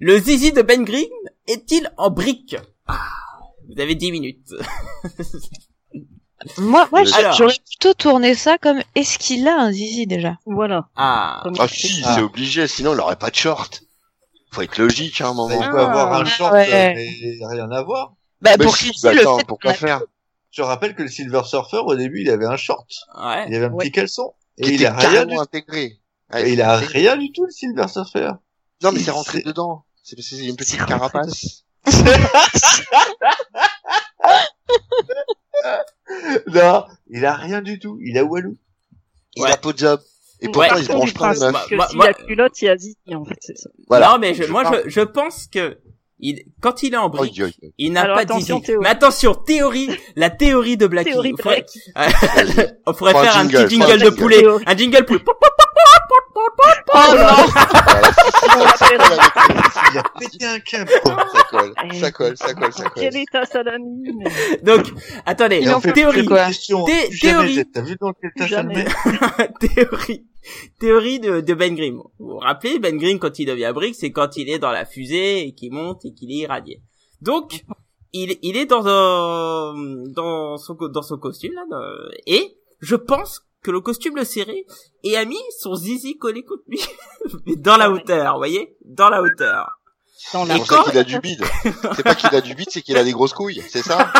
Le 0.00 0.18
zizi 0.18 0.52
de 0.52 0.62
Ben 0.62 0.84
Grimm 0.84 1.10
est-il 1.46 1.92
en 1.98 2.08
brique? 2.10 2.56
Ah, 2.86 2.96
Vous 3.68 3.80
avez 3.80 3.94
10 3.94 4.12
minutes. 4.12 4.48
Moi, 6.58 6.88
Alors. 7.14 7.32
j'aurais 7.34 7.56
plutôt 7.66 7.94
tourné 7.94 8.34
ça 8.34 8.58
comme 8.58 8.80
est-ce 8.94 9.18
qu'il 9.18 9.46
a 9.48 9.60
un 9.60 9.72
zizi 9.72 10.06
déjà? 10.06 10.38
Voilà. 10.46 10.88
Ah, 10.96 11.40
Comme 11.42 11.54
Ah 11.58 11.66
si, 11.68 12.00
Ah. 12.04 12.14
c'est 12.14 12.22
obligé, 12.22 12.68
sinon 12.68 12.94
il 12.94 13.00
aurait 13.00 13.16
pas 13.16 13.30
de 13.30 13.34
short. 13.34 13.82
Faut 14.52 14.62
être 14.62 14.78
logique 14.78 15.20
hein, 15.20 15.26
à 15.26 15.28
un 15.30 15.34
moment. 15.34 15.60
Il 15.62 15.68
peut 15.68 15.80
avoir 15.80 16.12
un 16.14 16.22
Ah, 16.22 16.24
short, 16.24 16.52
ouais. 16.52 16.66
euh, 16.72 16.94
mais 16.94 17.46
rien 17.46 17.70
à 17.70 17.82
voir. 17.82 18.14
Bah 18.40 18.52
Mais 18.58 18.64
pour 18.64 18.76
si, 18.76 18.92
qui 18.92 19.02
bah, 19.02 19.12
le 19.14 19.20
attends, 19.22 19.38
fait 19.38 19.44
pourquoi 19.44 19.74
faire? 19.74 20.00
Je 20.50 20.62
rappelle 20.62 20.94
que 20.94 21.02
le 21.02 21.08
Silver 21.08 21.42
Surfer, 21.44 21.78
au 21.84 21.94
début, 21.96 22.22
il 22.22 22.30
avait 22.30 22.46
un 22.46 22.56
short. 22.56 22.88
ouais. 23.20 23.46
Il 23.48 23.54
avait 23.56 23.66
un 23.66 23.70
Ouais. 23.72 23.84
petit 23.86 23.92
caleçon. 23.92 24.32
Et 24.58 24.68
il 24.70 24.86
a 24.86 24.92
rien 24.94 25.26
du 25.26 25.36
intégré. 25.36 25.98
Ah, 26.30 26.40
et 26.42 26.52
il 26.52 26.62
a 26.62 26.76
rien 26.76 27.16
du 27.16 27.32
tout, 27.32 27.44
le 27.44 27.50
Silver 27.50 27.88
Surfer. 27.88 28.30
Non 28.82 28.92
mais 28.92 29.00
c'est 29.00 29.10
rentré 29.10 29.42
dedans. 29.42 29.84
C'est 30.04 30.14
parce 30.14 30.28
qu'il 30.28 30.42
y 30.44 30.46
a 30.46 30.50
une 30.50 30.56
petite 30.56 30.84
carapace. 30.86 31.64
non, 36.48 36.84
il 37.10 37.24
a 37.26 37.34
rien 37.34 37.62
du 37.62 37.78
tout. 37.78 37.98
Il 38.02 38.16
a 38.18 38.24
Walou. 38.24 38.56
Il 39.36 39.42
Ouais. 39.42 39.52
a 39.52 39.56
pas 39.56 39.72
de 39.72 39.78
job. 39.78 40.00
Et 40.40 40.46
Ouais. 40.46 40.52
pourtant 40.52 40.68
Par 40.70 40.78
il 40.78 40.84
se 40.84 40.92
branche 40.92 41.14
pas 41.14 41.34
meuf. 41.34 41.68
que 41.68 41.74
Moi- 41.74 41.88
s'il 41.88 41.96
moi- 41.96 42.06
y 42.06 42.10
a 42.10 42.14
culotte, 42.14 42.62
il 42.62 42.68
a 42.68 42.76
zizi, 42.76 42.96
en 43.14 43.24
fait, 43.24 43.36
c'est 43.40 43.58
ça. 43.58 43.68
Voilà. 43.88 44.10
Non 44.10 44.18
mais 44.18 44.34
je, 44.34 44.44
moi 44.44 44.62
je, 44.84 44.88
je 44.88 45.00
pense 45.00 45.46
que 45.48 45.78
il, 46.20 46.44
quand 46.60 46.82
il 46.82 46.94
est 46.94 46.96
en 46.96 47.08
brique, 47.08 47.38
oi. 47.40 47.48
il 47.78 47.92
n'a 47.92 48.04
pas 48.06 48.24
théorie. 48.24 48.62
Mais 48.80 48.88
attention, 48.88 49.34
théorie, 49.34 49.88
la 50.16 50.30
théorie 50.30 50.76
de 50.76 50.86
Blackie. 50.86 51.10
Théorie. 51.10 51.34
On 52.86 52.94
pourrait 52.94 53.12
faire 53.24 53.36
un 53.36 53.48
jingle, 53.48 53.64
petit 53.66 53.82
un 53.82 53.86
jingle 53.86 53.98
de 53.98 54.04
jingle. 54.04 54.16
poulet, 54.16 54.38
Théorie. 54.40 54.64
un 54.66 54.76
jingle 54.76 55.04
poulet. 55.04 55.20
Oh 56.94 57.14
non 57.14 57.46
Il 59.92 59.98
a 59.98 60.02
pété 60.18 60.44
un 60.46 60.58
câble. 60.60 60.90
Ça 60.90 61.44
colle, 61.50 61.72
ça 61.94 62.12
colle, 62.12 62.36
ça 62.36 62.54
colle, 62.54 62.72
ça 62.72 62.90
Quel 62.94 63.12
colle. 63.12 63.22
état 63.22 63.44
salami, 63.46 64.12
Donc, 64.62 64.86
attendez, 65.26 65.60
Il 65.62 65.70
en 65.70 65.80
fait 65.80 65.92
théorie, 65.92 66.26
Jamais, 66.26 67.08
théorie. 67.20 67.64
T'as 67.72 67.82
vu 67.82 67.96
dans 68.00 68.12
quel 68.12 68.32
théorie, 69.60 70.26
théorie 70.78 71.20
de, 71.20 71.40
de 71.40 71.54
Ben 71.54 71.74
Grimm. 71.74 71.96
Vous 72.18 72.28
vous 72.28 72.38
rappelez, 72.38 72.78
Ben 72.78 72.96
Grimm, 72.98 73.18
quand 73.18 73.38
il 73.38 73.46
devient 73.46 73.72
brique, 73.74 73.94
c'est 73.94 74.10
quand 74.12 74.36
il 74.36 74.48
est 74.50 74.58
dans 74.58 74.72
la 74.72 74.84
fusée 74.84 75.46
et 75.46 75.52
qu'il 75.54 75.72
monte 75.72 76.04
et 76.04 76.12
qu'il 76.12 76.30
est 76.30 76.42
irradié. 76.44 76.82
Donc, 77.20 77.64
il, 78.12 78.36
il 78.42 78.56
est 78.56 78.66
dans 78.66 78.86
un, 78.86 79.74
dans 80.14 80.56
son, 80.56 80.74
dans 80.74 81.02
son 81.02 81.18
costume, 81.18 81.52
là, 81.54 81.64
et 82.26 82.56
je 82.80 82.96
pense 82.96 83.42
que 83.62 83.70
le 83.70 83.80
costume 83.80 84.16
le 84.16 84.24
serrait 84.24 84.64
et 85.04 85.16
a 85.16 85.24
mis 85.24 85.40
son 85.58 85.74
zizi 85.74 86.16
collé 86.16 86.42
contre 86.42 86.62
lui. 86.68 86.80
Mais 87.46 87.56
dans 87.56 87.76
la 87.76 87.90
hauteur, 87.90 88.34
vous 88.34 88.38
voyez? 88.38 88.76
Dans 88.84 89.08
la 89.08 89.22
hauteur. 89.22 89.80
dans 90.32 90.46
C'est 90.46 90.70
la 90.70 90.82
qu'il 90.84 90.98
a 90.98 91.04
du 91.04 91.20
bide. 91.20 91.44
C'est 91.96 92.02
pas 92.02 92.14
qu'il 92.14 92.34
a 92.34 92.40
du 92.40 92.54
bide, 92.54 92.68
c'est 92.70 92.82
qu'il 92.82 92.96
a 92.96 93.04
des 93.04 93.12
grosses 93.12 93.32
couilles. 93.32 93.62
C'est 93.68 93.82
ça? 93.82 94.12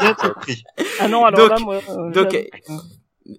J'ai 0.00 0.14
compris. 0.14 0.64
Ah 1.00 1.08
non, 1.08 1.24
alors 1.24 1.48
Donc- 1.48 1.58
là, 1.58 1.64
moi, 1.64 1.80
euh, 1.88 2.10
donc. 2.10 2.36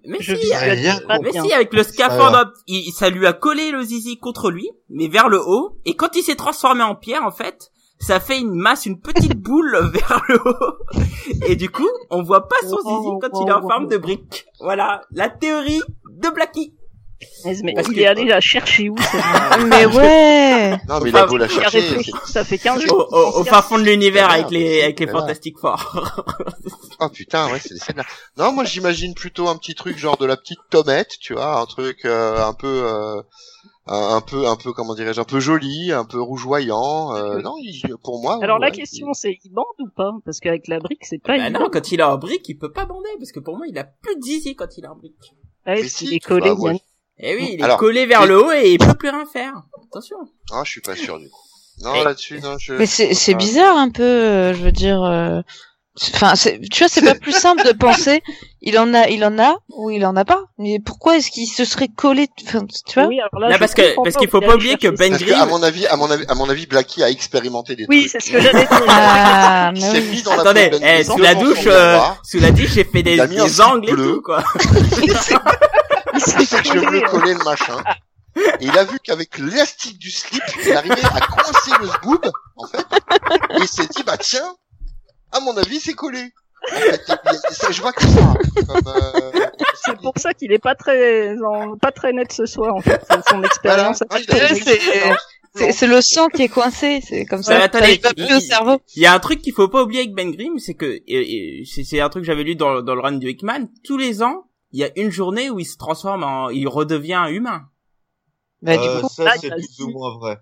Mais 0.05 0.19
je 0.19 0.35
si, 0.35 0.53
rien 0.53 0.99
pas 1.07 1.17
Mais 1.17 1.31
si, 1.31 1.51
avec 1.51 1.73
le 1.73 1.81
scaphandre, 1.81 2.41
hop, 2.41 2.53
il, 2.67 2.91
ça 2.91 3.09
lui 3.09 3.25
a 3.25 3.33
collé 3.33 3.71
le 3.71 3.81
zizi 3.81 4.19
contre 4.19 4.51
lui, 4.51 4.69
mais 4.89 5.07
vers 5.07 5.29
le 5.29 5.41
haut. 5.41 5.79
Et 5.85 5.95
quand 5.95 6.15
il 6.15 6.21
s'est 6.21 6.35
transformé 6.35 6.83
en 6.83 6.93
pierre, 6.93 7.23
en 7.23 7.31
fait, 7.31 7.71
ça 7.99 8.19
fait 8.19 8.39
une 8.39 8.55
masse, 8.55 8.85
une 8.85 8.99
petite 8.99 9.33
boule 9.37 9.91
vers 9.93 10.21
le 10.29 10.39
haut. 10.45 10.77
Et 11.47 11.55
du 11.55 11.69
coup, 11.69 11.89
on 12.09 12.23
voit 12.23 12.47
pas 12.47 12.57
son 12.61 12.77
zizi 12.77 13.09
quand 13.21 13.41
il 13.41 13.47
est 13.49 13.53
en 13.53 13.61
forme 13.67 13.87
de 13.87 13.97
brique. 13.97 14.45
Voilà, 14.59 15.01
la 15.11 15.29
théorie 15.29 15.81
de 16.09 16.29
Blackie. 16.29 16.73
Mais, 17.43 17.73
Parce 17.73 17.89
il 17.89 17.99
est 17.99 18.05
allé 18.07 18.23
la 18.23 18.39
chercher 18.39 18.89
où, 18.89 18.95
Mais 19.67 19.85
ouais 19.85 20.77
Non, 20.87 21.01
mais 21.01 21.09
il 21.09 21.17
a 21.17 21.25
beau 21.25 21.35
la 21.35 21.49
chercher. 21.49 21.81
ça 22.25 22.45
fait 22.45 22.57
15 22.57 22.77
Au, 22.85 22.87
jours. 22.87 23.09
au, 23.11 23.41
au 23.41 23.43
fin 23.43 23.61
fond 23.61 23.77
de 23.77 23.83
l'univers 23.83 24.29
avec 24.29 24.49
les, 24.51 24.83
avec 24.83 25.01
les. 25.01 25.07
Fantastic 25.07 25.57
Four. 25.59 26.13
Oh 27.01 27.07
putain, 27.07 27.49
ouais, 27.49 27.59
c'est 27.61 27.73
des 27.75 27.79
scènes 27.79 27.95
là. 27.95 28.03
Non, 28.37 28.51
moi 28.51 28.65
j'imagine 28.65 29.13
plutôt 29.13 29.47
un 29.47 29.55
petit 29.55 29.73
truc 29.73 29.97
genre 29.97 30.17
de 30.17 30.25
la 30.25 30.35
petite 30.35 30.59
tomette, 30.69 31.13
tu 31.21 31.33
vois, 31.33 31.61
un 31.61 31.65
truc 31.65 32.03
euh, 32.03 32.45
un 32.45 32.53
peu, 32.53 32.67
euh, 32.67 33.21
un, 33.87 34.15
un 34.17 34.21
peu, 34.21 34.47
un 34.47 34.55
peu, 34.55 34.71
comment 34.73 34.93
dirais-je, 34.93 35.19
un 35.19 35.23
peu 35.25 35.39
joli, 35.39 35.91
un 35.91 36.05
peu 36.05 36.21
rougeoyant. 36.21 37.15
Euh, 37.15 37.41
non, 37.41 37.55
il- 37.57 37.81
pour 38.03 38.21
moi. 38.21 38.39
Alors 38.41 38.59
la 38.59 38.71
question 38.71 39.13
c'est, 39.13 39.37
il 39.43 39.51
bande 39.51 39.65
ou 39.79 39.89
pas? 39.95 40.11
Parce 40.25 40.39
qu'avec 40.39 40.67
la 40.67 40.79
brique, 40.79 41.05
c'est 41.05 41.17
pas 41.21 41.37
bah 41.37 41.49
non, 41.49 41.69
quand 41.71 41.91
il 41.91 41.99
est 41.99 42.03
en 42.03 42.17
brique, 42.17 42.47
il 42.49 42.55
peut 42.55 42.71
pas 42.71 42.85
bander, 42.85 43.09
parce 43.17 43.31
que 43.31 43.39
pour 43.39 43.57
moi, 43.57 43.65
il 43.67 43.77
a 43.77 43.83
plus 43.85 44.15
de 44.15 44.21
zizi 44.21 44.55
quand 44.55 44.77
il 44.77 44.85
est 44.85 44.87
en 44.87 44.95
brique. 44.95 45.33
S'il 45.87 45.89
si, 45.89 46.15
est 46.15 46.19
collé, 46.19 46.49
bah, 46.49 46.55
ouais. 46.55 46.79
Eh 47.19 47.35
oui, 47.35 47.49
il 47.53 47.59
est 47.59 47.63
Alors, 47.63 47.77
collé 47.77 48.05
vers 48.05 48.25
le 48.25 48.41
haut 48.43 48.51
et 48.51 48.71
il 48.73 48.77
peut 48.79 48.93
plus 48.93 49.09
rien 49.09 49.25
faire. 49.25 49.53
Attention. 49.89 50.17
Ah, 50.51 50.61
je 50.63 50.71
suis 50.71 50.81
pas 50.81 50.95
sûr 50.95 51.19
du 51.19 51.29
coup. 51.29 51.37
Non, 51.83 51.93
Mais- 51.93 52.03
là-dessus, 52.03 52.39
non, 52.41 52.57
je. 52.57 52.73
Mais 52.73 52.85
c'est 52.85 53.13
c'est 53.13 53.33
Ah. 53.33 53.37
bizarre 53.37 53.77
un 53.77 53.89
peu, 53.89 54.03
euh, 54.03 54.53
je 54.53 54.61
veux 54.63 54.71
dire. 54.71 55.01
euh, 55.03 55.41
Enfin, 56.13 56.35
c'est- 56.35 56.59
tu 56.71 56.79
vois, 56.79 56.87
c'est 56.89 57.01
pas 57.01 57.15
plus 57.15 57.31
simple 57.33 57.63
de 57.65 57.71
penser. 57.73 58.21
Il 58.61 58.77
en 58.77 58.93
a, 58.93 59.07
il 59.09 59.23
en 59.23 59.39
a 59.39 59.55
ou 59.69 59.89
il 59.89 60.05
en 60.05 60.15
a 60.15 60.25
pas. 60.25 60.41
Mais 60.57 60.79
pourquoi 60.79 61.17
est-ce 61.17 61.31
qu'il 61.31 61.47
se 61.47 61.63
serait 61.65 61.87
collé 61.87 62.27
Enfin, 62.45 62.65
tu 62.85 62.99
vois? 62.99 63.07
Oui, 63.07 63.19
alors 63.19 63.39
là, 63.39 63.47
Là, 63.49 63.53
je 63.55 63.59
parce 63.59 63.73
que- 63.73 63.95
parce 64.03 64.15
qu'il 64.15 64.29
faut 64.29 64.41
il 64.41 64.47
pas 64.47 64.55
oublier 64.55 64.75
que 64.77 64.87
Ben 64.89 65.17
que, 65.17 65.33
à 65.33 65.45
mon 65.45 65.61
avis, 65.63 65.87
à 65.87 65.95
mon 65.95 66.09
avis, 66.11 66.25
à 66.27 66.35
mon 66.35 66.49
avis, 66.49 66.65
Blackie 66.67 67.03
a 67.03 67.09
expérimenté 67.09 67.75
des 67.75 67.85
Oui, 67.89 68.07
trucs. 68.07 68.11
c'est 68.11 68.27
ce 68.27 68.31
que 68.31 68.41
j'allais 68.41 68.65
dire. 68.65 68.83
Ah, 68.89 69.71
Il 69.75 69.81
mais 69.81 69.89
s'est 69.91 69.99
oui. 70.01 70.07
mis 70.09 70.21
dans 70.23 70.35
la 70.35 70.41
Attendez, 70.41 70.69
Ben 70.69 70.81
eh, 70.99 71.03
sous 71.03 71.17
la 71.17 71.35
douche, 71.35 71.67
euh, 71.67 71.99
sous 72.23 72.39
la 72.39 72.51
douche, 72.51 72.71
j'ai 72.73 72.83
fait 72.83 73.03
des, 73.03 73.15
des 73.27 73.61
angles 73.61 73.89
et 73.89 73.93
tout, 73.95 74.21
quoi. 74.23 74.43
Il 75.03 75.15
s'est 75.17 75.35
je 76.63 76.73
veux 76.73 76.85
collé, 76.85 77.01
coller 77.03 77.33
le 77.33 77.43
machin. 77.43 77.77
Et 78.59 78.65
il 78.65 78.77
a 78.77 78.83
vu 78.83 78.99
qu'avec 79.03 79.37
l'élastique 79.37 79.97
du 79.97 80.11
slip, 80.11 80.43
il 80.65 80.71
arrivait 80.73 80.95
à 81.03 81.19
coincer 81.21 81.71
le 81.81 81.87
zboob, 81.87 82.31
en 82.57 82.67
fait. 82.67 82.85
Et 83.55 83.61
il 83.61 83.67
s'est 83.67 83.87
dit, 83.87 84.03
bah 84.03 84.17
tiens, 84.17 84.55
à 85.31 85.39
mon 85.39 85.55
avis, 85.57 85.79
c'est 85.79 85.93
collé. 85.93 86.31
Je 86.71 87.81
vois 87.81 87.93
que 87.93 88.03
ça. 88.03 88.33
Comme, 88.67 88.87
euh, 88.87 89.31
C'est 89.85 89.97
pour 90.01 90.13
ça 90.17 90.33
qu'il 90.33 90.51
est 90.51 90.59
pas 90.59 90.75
très, 90.75 91.35
en- 91.41 91.77
pas 91.77 91.91
très 91.91 92.11
net 92.13 92.31
ce 92.31 92.45
soir, 92.45 92.75
en 92.75 92.81
fait. 92.81 93.01
C'est 93.09 93.29
Son 93.29 93.43
expérience. 93.43 94.03
Voilà. 94.09 94.49
Ah, 95.55 95.71
c'est- 95.71 95.87
le 95.87 96.01
sang 96.01 96.27
qui 96.27 96.43
est 96.43 96.47
coincé, 96.49 97.01
c'est 97.01 97.25
comme 97.25 97.41
ça. 97.43 97.57
Ça 97.57 97.63
attendez, 97.63 97.97
pas 97.97 98.11
il- 98.15 98.25
plus 98.25 98.35
au 98.35 98.39
cerveau. 98.39 98.79
Il 98.95 99.01
y 99.01 99.05
a 99.05 99.13
un 99.13 99.19
truc 99.19 99.41
qu'il 99.41 99.53
faut 99.53 99.67
pas 99.67 99.81
oublier 99.83 100.01
avec 100.01 100.13
Ben 100.13 100.31
Grimm, 100.31 100.59
c'est 100.59 100.75
que, 100.75 100.99
c'est 101.65 101.99
un 102.01 102.09
truc 102.09 102.23
que 102.23 102.27
j'avais 102.27 102.43
lu 102.43 102.55
dans, 102.55 102.81
dans 102.81 102.93
le 102.95 103.01
run 103.01 103.13
du 103.13 103.29
Hickman, 103.29 103.67
tous 103.83 103.97
les 103.97 104.21
ans, 104.21 104.45
il 104.71 104.79
y 104.79 104.83
a 104.83 104.89
une 104.95 105.09
journée 105.09 105.49
où 105.49 105.59
il 105.59 105.65
se 105.65 105.77
transforme 105.77 106.23
en, 106.23 106.49
il 106.49 106.67
redevient 106.67 107.25
humain. 107.31 107.63
Bah, 108.61 108.77
du 108.77 108.83
Euh, 108.87 109.01
coup, 109.01 109.09
ça, 109.09 109.23
là, 109.23 109.33
c'est 109.39 109.51
a 109.51 109.55
plus 109.55 109.79
ou 109.85 109.89
moins 109.91 110.17
vrai. 110.19 110.37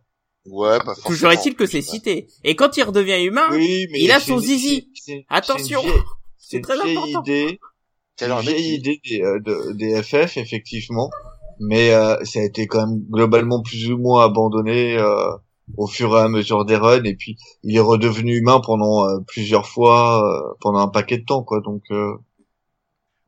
Ouais, 0.49 0.77
pas 0.79 0.85
forcément. 0.95 1.07
Toujours 1.09 1.31
est-il 1.31 1.55
que 1.55 1.65
c'est 1.65 1.81
cité. 1.81 2.27
Et 2.43 2.55
quand 2.55 2.77
il 2.77 2.83
redevient 2.83 3.23
humain, 3.23 3.47
Oui, 3.51 3.87
mais 3.91 3.99
il 4.01 4.11
a 4.11 4.19
son 4.19 4.39
zizi. 4.39 4.89
Attention. 5.29 5.81
c'est 6.37 6.61
très 6.61 6.75
vieille 6.81 6.97
important. 6.97 7.21
idée. 7.23 7.59
C'est 8.17 8.29
une 8.29 8.39
vieille 8.39 8.67
il- 8.69 8.73
idée 8.75 9.01
des, 9.07 9.21
euh, 9.21 9.39
de- 9.39 9.73
des 9.73 10.01
FF, 10.01 10.37
effectivement. 10.37 11.09
Mais 11.59 11.91
euh, 11.93 12.15
ça 12.23 12.39
a 12.39 12.43
été 12.43 12.67
quand 12.67 12.85
même 12.87 12.99
globalement 13.09 13.61
plus 13.61 13.91
ou 13.91 13.97
moins 13.97 14.23
abandonné 14.25 14.97
euh, 14.97 15.31
au 15.75 15.87
fur 15.87 16.15
et 16.17 16.21
à 16.21 16.29
mesure 16.29 16.65
des 16.65 16.75
runs. 16.77 17.03
Et 17.03 17.15
puis, 17.15 17.35
il 17.63 17.75
est 17.75 17.79
redevenu 17.79 18.37
humain 18.37 18.61
pendant 18.63 19.05
euh, 19.07 19.17
plusieurs 19.27 19.65
fois, 19.67 20.23
euh, 20.23 20.53
pendant 20.61 20.79
un 20.79 20.87
paquet 20.87 21.17
de 21.17 21.25
temps, 21.25 21.43
quoi. 21.43 21.59
Donc, 21.61 21.81
euh, 21.91 22.13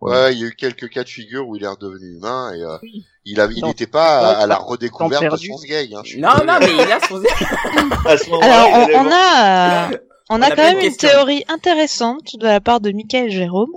Ouais, 0.02 0.34
il 0.34 0.40
y 0.40 0.44
a 0.44 0.48
eu 0.48 0.56
quelques 0.56 0.90
cas 0.90 1.04
de 1.04 1.10
figure 1.10 1.48
où 1.48 1.56
il 1.58 1.64
est 1.64 1.68
redevenu 1.68 2.16
humain 2.16 2.54
et 2.56 2.62
euh, 2.62 2.78
Oui. 2.84 3.06
il 3.26 3.42
a, 3.42 3.48
il 3.52 3.60
Dans- 3.60 3.68
n'était 3.68 3.86
pas 3.88 4.20
à, 4.20 4.44
à 4.44 4.48
la 4.48 4.56
redécouverte 4.56 5.24
de 5.32 5.38
son 5.38 5.58
gay. 5.68 5.90
Hein, 5.94 6.02
je 6.06 6.12
suis 6.12 6.22
non, 6.22 6.30
non, 6.48 6.54
mais 6.62 6.72
il 6.74 6.92
a 6.92 7.00
son, 7.06 7.22
à 8.06 8.18
ce 8.18 8.30
moment-là, 8.30 8.64
alors 8.64 8.90
on, 8.96 9.06
on 9.08 9.12
a, 9.12 9.90
on 10.30 10.42
a 10.42 10.50
quand 10.52 10.64
même 10.64 10.80
une 10.80 10.96
théorie 10.96 11.44
intéressante 11.50 12.38
de 12.38 12.46
la 12.46 12.62
part 12.62 12.80
de 12.80 12.92
Michael 12.92 13.30
Jérôme. 13.30 13.72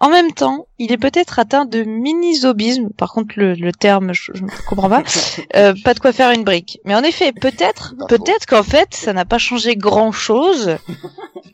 En 0.00 0.10
même 0.10 0.32
temps, 0.32 0.68
il 0.78 0.92
est 0.92 0.96
peut-être 0.98 1.40
atteint 1.40 1.64
de 1.64 1.82
mini-zobisme. 1.82 2.90
Par 2.96 3.12
contre, 3.12 3.34
le, 3.36 3.54
le 3.54 3.72
terme, 3.72 4.12
je, 4.12 4.30
je 4.32 4.44
ne 4.44 4.48
comprends 4.68 4.88
pas. 4.90 5.02
Euh, 5.56 5.74
pas 5.82 5.94
de 5.94 5.98
quoi 5.98 6.12
faire 6.12 6.30
une 6.30 6.44
brique. 6.44 6.78
Mais 6.84 6.94
en 6.94 7.02
effet, 7.02 7.32
peut-être, 7.32 7.94
peut-être 8.08 8.46
qu'en 8.46 8.62
fait, 8.62 8.94
ça 8.94 9.12
n'a 9.12 9.24
pas 9.24 9.38
changé 9.38 9.74
grand-chose. 9.76 10.76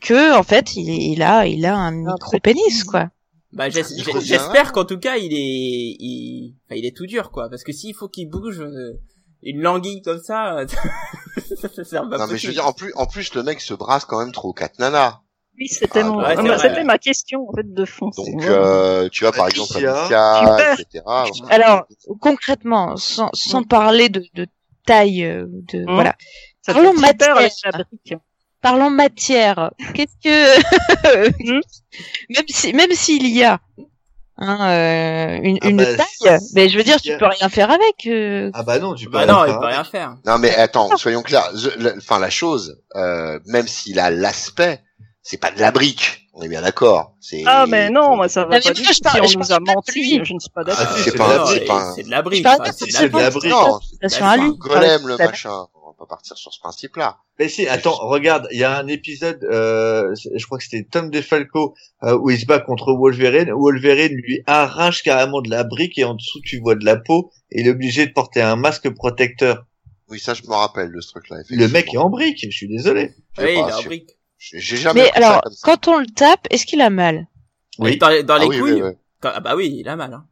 Que 0.01 0.35
en 0.37 0.43
fait, 0.43 0.75
il, 0.75 0.89
il 1.13 1.23
a, 1.23 1.47
il 1.47 1.65
a 1.65 1.75
un 1.75 1.91
micro-pénis, 1.91 2.83
quoi. 2.83 3.07
Bah, 3.55 3.69
j'espère 3.69 4.71
qu'en 4.73 4.85
tout 4.85 4.99
cas, 4.99 5.15
il 5.17 5.31
est, 5.33 5.95
il, 5.99 6.55
enfin, 6.65 6.75
il 6.77 6.85
est 6.85 6.95
tout 6.95 7.05
dur, 7.05 7.31
quoi. 7.31 7.49
Parce 7.49 7.63
que 7.63 7.71
s'il 7.71 7.95
faut 7.95 8.09
qu'il 8.09 8.29
bouge, 8.29 8.59
euh, 8.61 8.99
une 9.43 9.61
languille 9.61 10.01
comme 10.01 10.19
ça, 10.21 10.65
ça, 11.61 11.67
ça 11.69 11.83
sert 11.83 12.09
pas 12.09 12.17
Non 12.17 12.27
mais 12.27 12.37
je 12.37 12.47
veux 12.47 12.53
dire 12.53 12.65
en 12.67 12.73
plus 12.73 12.91
en 12.95 13.05
plus 13.05 13.33
le 13.35 13.43
mec 13.43 13.61
se 13.61 13.73
brasse 13.73 14.03
quand 14.05 14.19
même 14.19 14.31
trop 14.31 14.53
quatre 14.53 14.79
nanas. 14.79 15.19
Oui, 15.57 15.67
c'était 15.69 15.99
Ah, 16.01 16.03
mon, 16.03 16.17
ouais, 16.19 16.37
euh, 16.37 16.41
vrai. 16.41 16.59
c'était 16.59 16.83
ma 16.83 16.97
question 16.97 17.47
en 17.47 17.53
fait 17.55 17.71
de 17.73 17.85
fond. 17.85 18.09
Donc 18.17 18.43
euh, 18.43 19.07
tu 19.09 19.23
vois 19.23 19.31
par 19.31 19.47
exemple 19.47 19.77
Alicia. 19.77 20.73
Etc. 20.73 21.03
Alors, 21.49 21.85
concrètement, 22.19 22.97
sans, 22.97 23.29
sans 23.33 23.63
parler 23.63 24.09
de, 24.09 24.23
de 24.33 24.47
taille, 24.85 25.23
euh, 25.23 25.45
de 25.47 25.79
Mm. 25.85 25.93
voilà. 25.93 26.15
ça 26.61 26.73
Parlons 26.73 26.93
matière. 26.93 27.37
Parlons 28.65 28.89
matière. 28.89 29.71
Qu'est-ce 29.93 30.15
que 30.23 31.29
Hmm 31.57 31.61
même 32.29 32.45
si 32.49 32.73
même 32.73 32.91
s'il 32.91 33.27
y 33.27 33.43
a 33.43 33.59
hein, 34.37 34.57
euh, 34.69 35.39
une, 35.43 35.59
Ah 35.61 35.67
une 35.69 35.77
bah, 35.77 35.85
taille, 35.95 36.39
mais 36.55 36.67
je 36.67 36.77
veux 36.77 36.83
dire, 36.83 36.99
tu 36.99 37.15
peux 37.17 37.27
rien 37.27 37.47
faire 37.47 37.69
avec. 37.69 38.07
euh. 38.07 38.49
Ah 38.55 38.63
bah 38.63 38.79
non, 38.79 38.95
tu 38.95 39.05
peux 39.05 39.11
Bah 39.11 39.19
rien 39.19 39.27
non, 39.33 39.45
il 39.45 39.49
faire 39.49 39.59
peut 39.59 39.65
avec. 39.67 39.75
rien 39.75 39.83
faire. 39.83 40.15
Non 40.25 40.37
mais 40.39 40.53
attends, 40.55 40.97
soyons 40.97 41.21
clairs. 41.21 41.51
Enfin 41.97 42.17
la 42.19 42.29
chose, 42.31 42.81
euh, 42.95 43.39
même 43.45 43.67
s'il 43.67 43.99
a 43.99 44.09
l'aspect, 44.09 44.81
c'est 45.21 45.37
pas 45.37 45.51
de 45.51 45.59
la 45.59 45.71
brique. 45.71 46.23
On 46.33 46.41
est 46.41 46.49
bien 46.49 46.61
d'accord. 46.63 47.13
C'est 47.21 47.43
Ah 47.45 47.65
mais 47.65 47.89
non, 47.91 48.15
moi 48.17 48.27
ça 48.27 48.41
va 48.45 48.49
mais 48.55 48.61
pas 48.61 48.73
du 48.73 48.83
je 48.83 48.87
tout. 48.89 48.93
Si 48.93 49.01
on 49.21 49.25
je 49.27 49.37
nous 49.37 49.51
a 49.53 49.59
menti, 49.61 49.91
lui. 49.93 50.19
je 50.25 50.33
ne 50.33 50.39
suis 50.39 50.49
pas 50.53 50.61
Ah, 50.61 50.63
d'accord. 50.65 50.87
c'est 50.97 51.11
c'est 51.11 51.17
pas 51.17 51.27
de 51.27 51.31
un- 51.31 51.37
la 51.37 51.37
Non, 51.37 51.45
c'est 51.45 51.57
et 51.57 51.65
pas 51.65 51.73
un- 51.75 51.95
c'est 51.95 52.03
de 52.03 52.09
la 52.11 52.21
brique. 52.23 52.45
C'est 52.45 52.85
de 52.87 52.91
c'est 52.91 53.09
la 53.13 53.29
brique. 53.29 53.51
Non, 53.51 53.79
Attention 54.01 54.25
à 54.25 54.37
lui. 54.37 54.51
golem 54.57 55.07
le 55.07 55.17
machin. 55.17 55.67
On 55.97 56.03
va 56.03 56.07
pas 56.07 56.15
partir 56.15 56.37
sur 56.37 56.51
ce 56.53 56.59
principe-là. 56.59 57.19
Mais 57.39 57.47
si, 57.47 57.67
attends, 57.67 57.95
regarde, 57.95 58.47
il 58.51 58.57
y 58.59 58.63
a 58.65 58.77
un 58.77 58.87
épisode, 58.87 59.41
euh, 59.45 60.13
je 60.35 60.45
crois 60.45 60.57
que 60.57 60.63
c'était 60.65 60.83
Tom 60.83 61.09
DeFalco, 61.09 61.73
euh, 62.03 62.17
où 62.17 62.29
il 62.29 62.39
se 62.39 62.45
bat 62.45 62.59
contre 62.59 62.91
Wolverine. 62.93 63.49
Wolverine 63.51 64.13
lui 64.13 64.41
arrache 64.45 65.03
carrément 65.03 65.41
de 65.41 65.49
la 65.49 65.63
brique 65.63 65.97
et 65.97 66.03
en 66.03 66.15
dessous 66.15 66.41
tu 66.43 66.59
vois 66.59 66.75
de 66.75 66.83
la 66.83 66.97
peau 66.97 67.31
et 67.51 67.61
il 67.61 67.67
est 67.67 67.71
obligé 67.71 68.05
de 68.07 68.11
porter 68.11 68.41
un 68.41 68.55
masque 68.57 68.89
protecteur. 68.89 69.65
Oui, 70.09 70.19
ça 70.19 70.33
je 70.33 70.43
me 70.43 70.53
rappelle 70.53 70.91
de 70.93 70.99
ce 71.01 71.11
truc-là. 71.11 71.37
Le 71.49 71.67
mec 71.69 71.93
est 71.93 71.97
en 71.97 72.09
brique, 72.09 72.39
je 72.43 72.49
suis 72.55 72.67
désolé. 72.67 73.13
Sais 73.37 73.43
Oui, 73.45 73.51
il 73.53 73.69
est 73.69 73.73
en 73.73 73.81
brique. 73.83 74.09
J'ai 74.37 74.77
jamais 74.77 75.03
Mais 75.03 75.09
pris 75.11 75.21
ça 75.21 75.27
alors, 75.29 75.41
comme 75.43 75.53
ça. 75.53 75.59
quand 75.63 75.87
on 75.87 75.97
le 75.99 76.05
tape, 76.07 76.45
est-ce 76.51 76.65
qu'il 76.65 76.81
a 76.81 76.89
mal? 76.89 77.25
Oui. 77.79 77.97
Dans, 77.97 78.23
dans 78.23 78.35
Ah 78.35 78.39
les 78.39 78.45
oui, 78.47 78.59
couilles. 78.59 78.73
oui, 78.73 78.81
oui. 78.83 78.91
quand- 79.21 79.31
Ah 79.33 79.39
bah 79.39 79.55
oui, 79.55 79.73
il 79.79 79.87
a 79.89 79.95
mal. 79.95 80.13
Hein. 80.13 80.25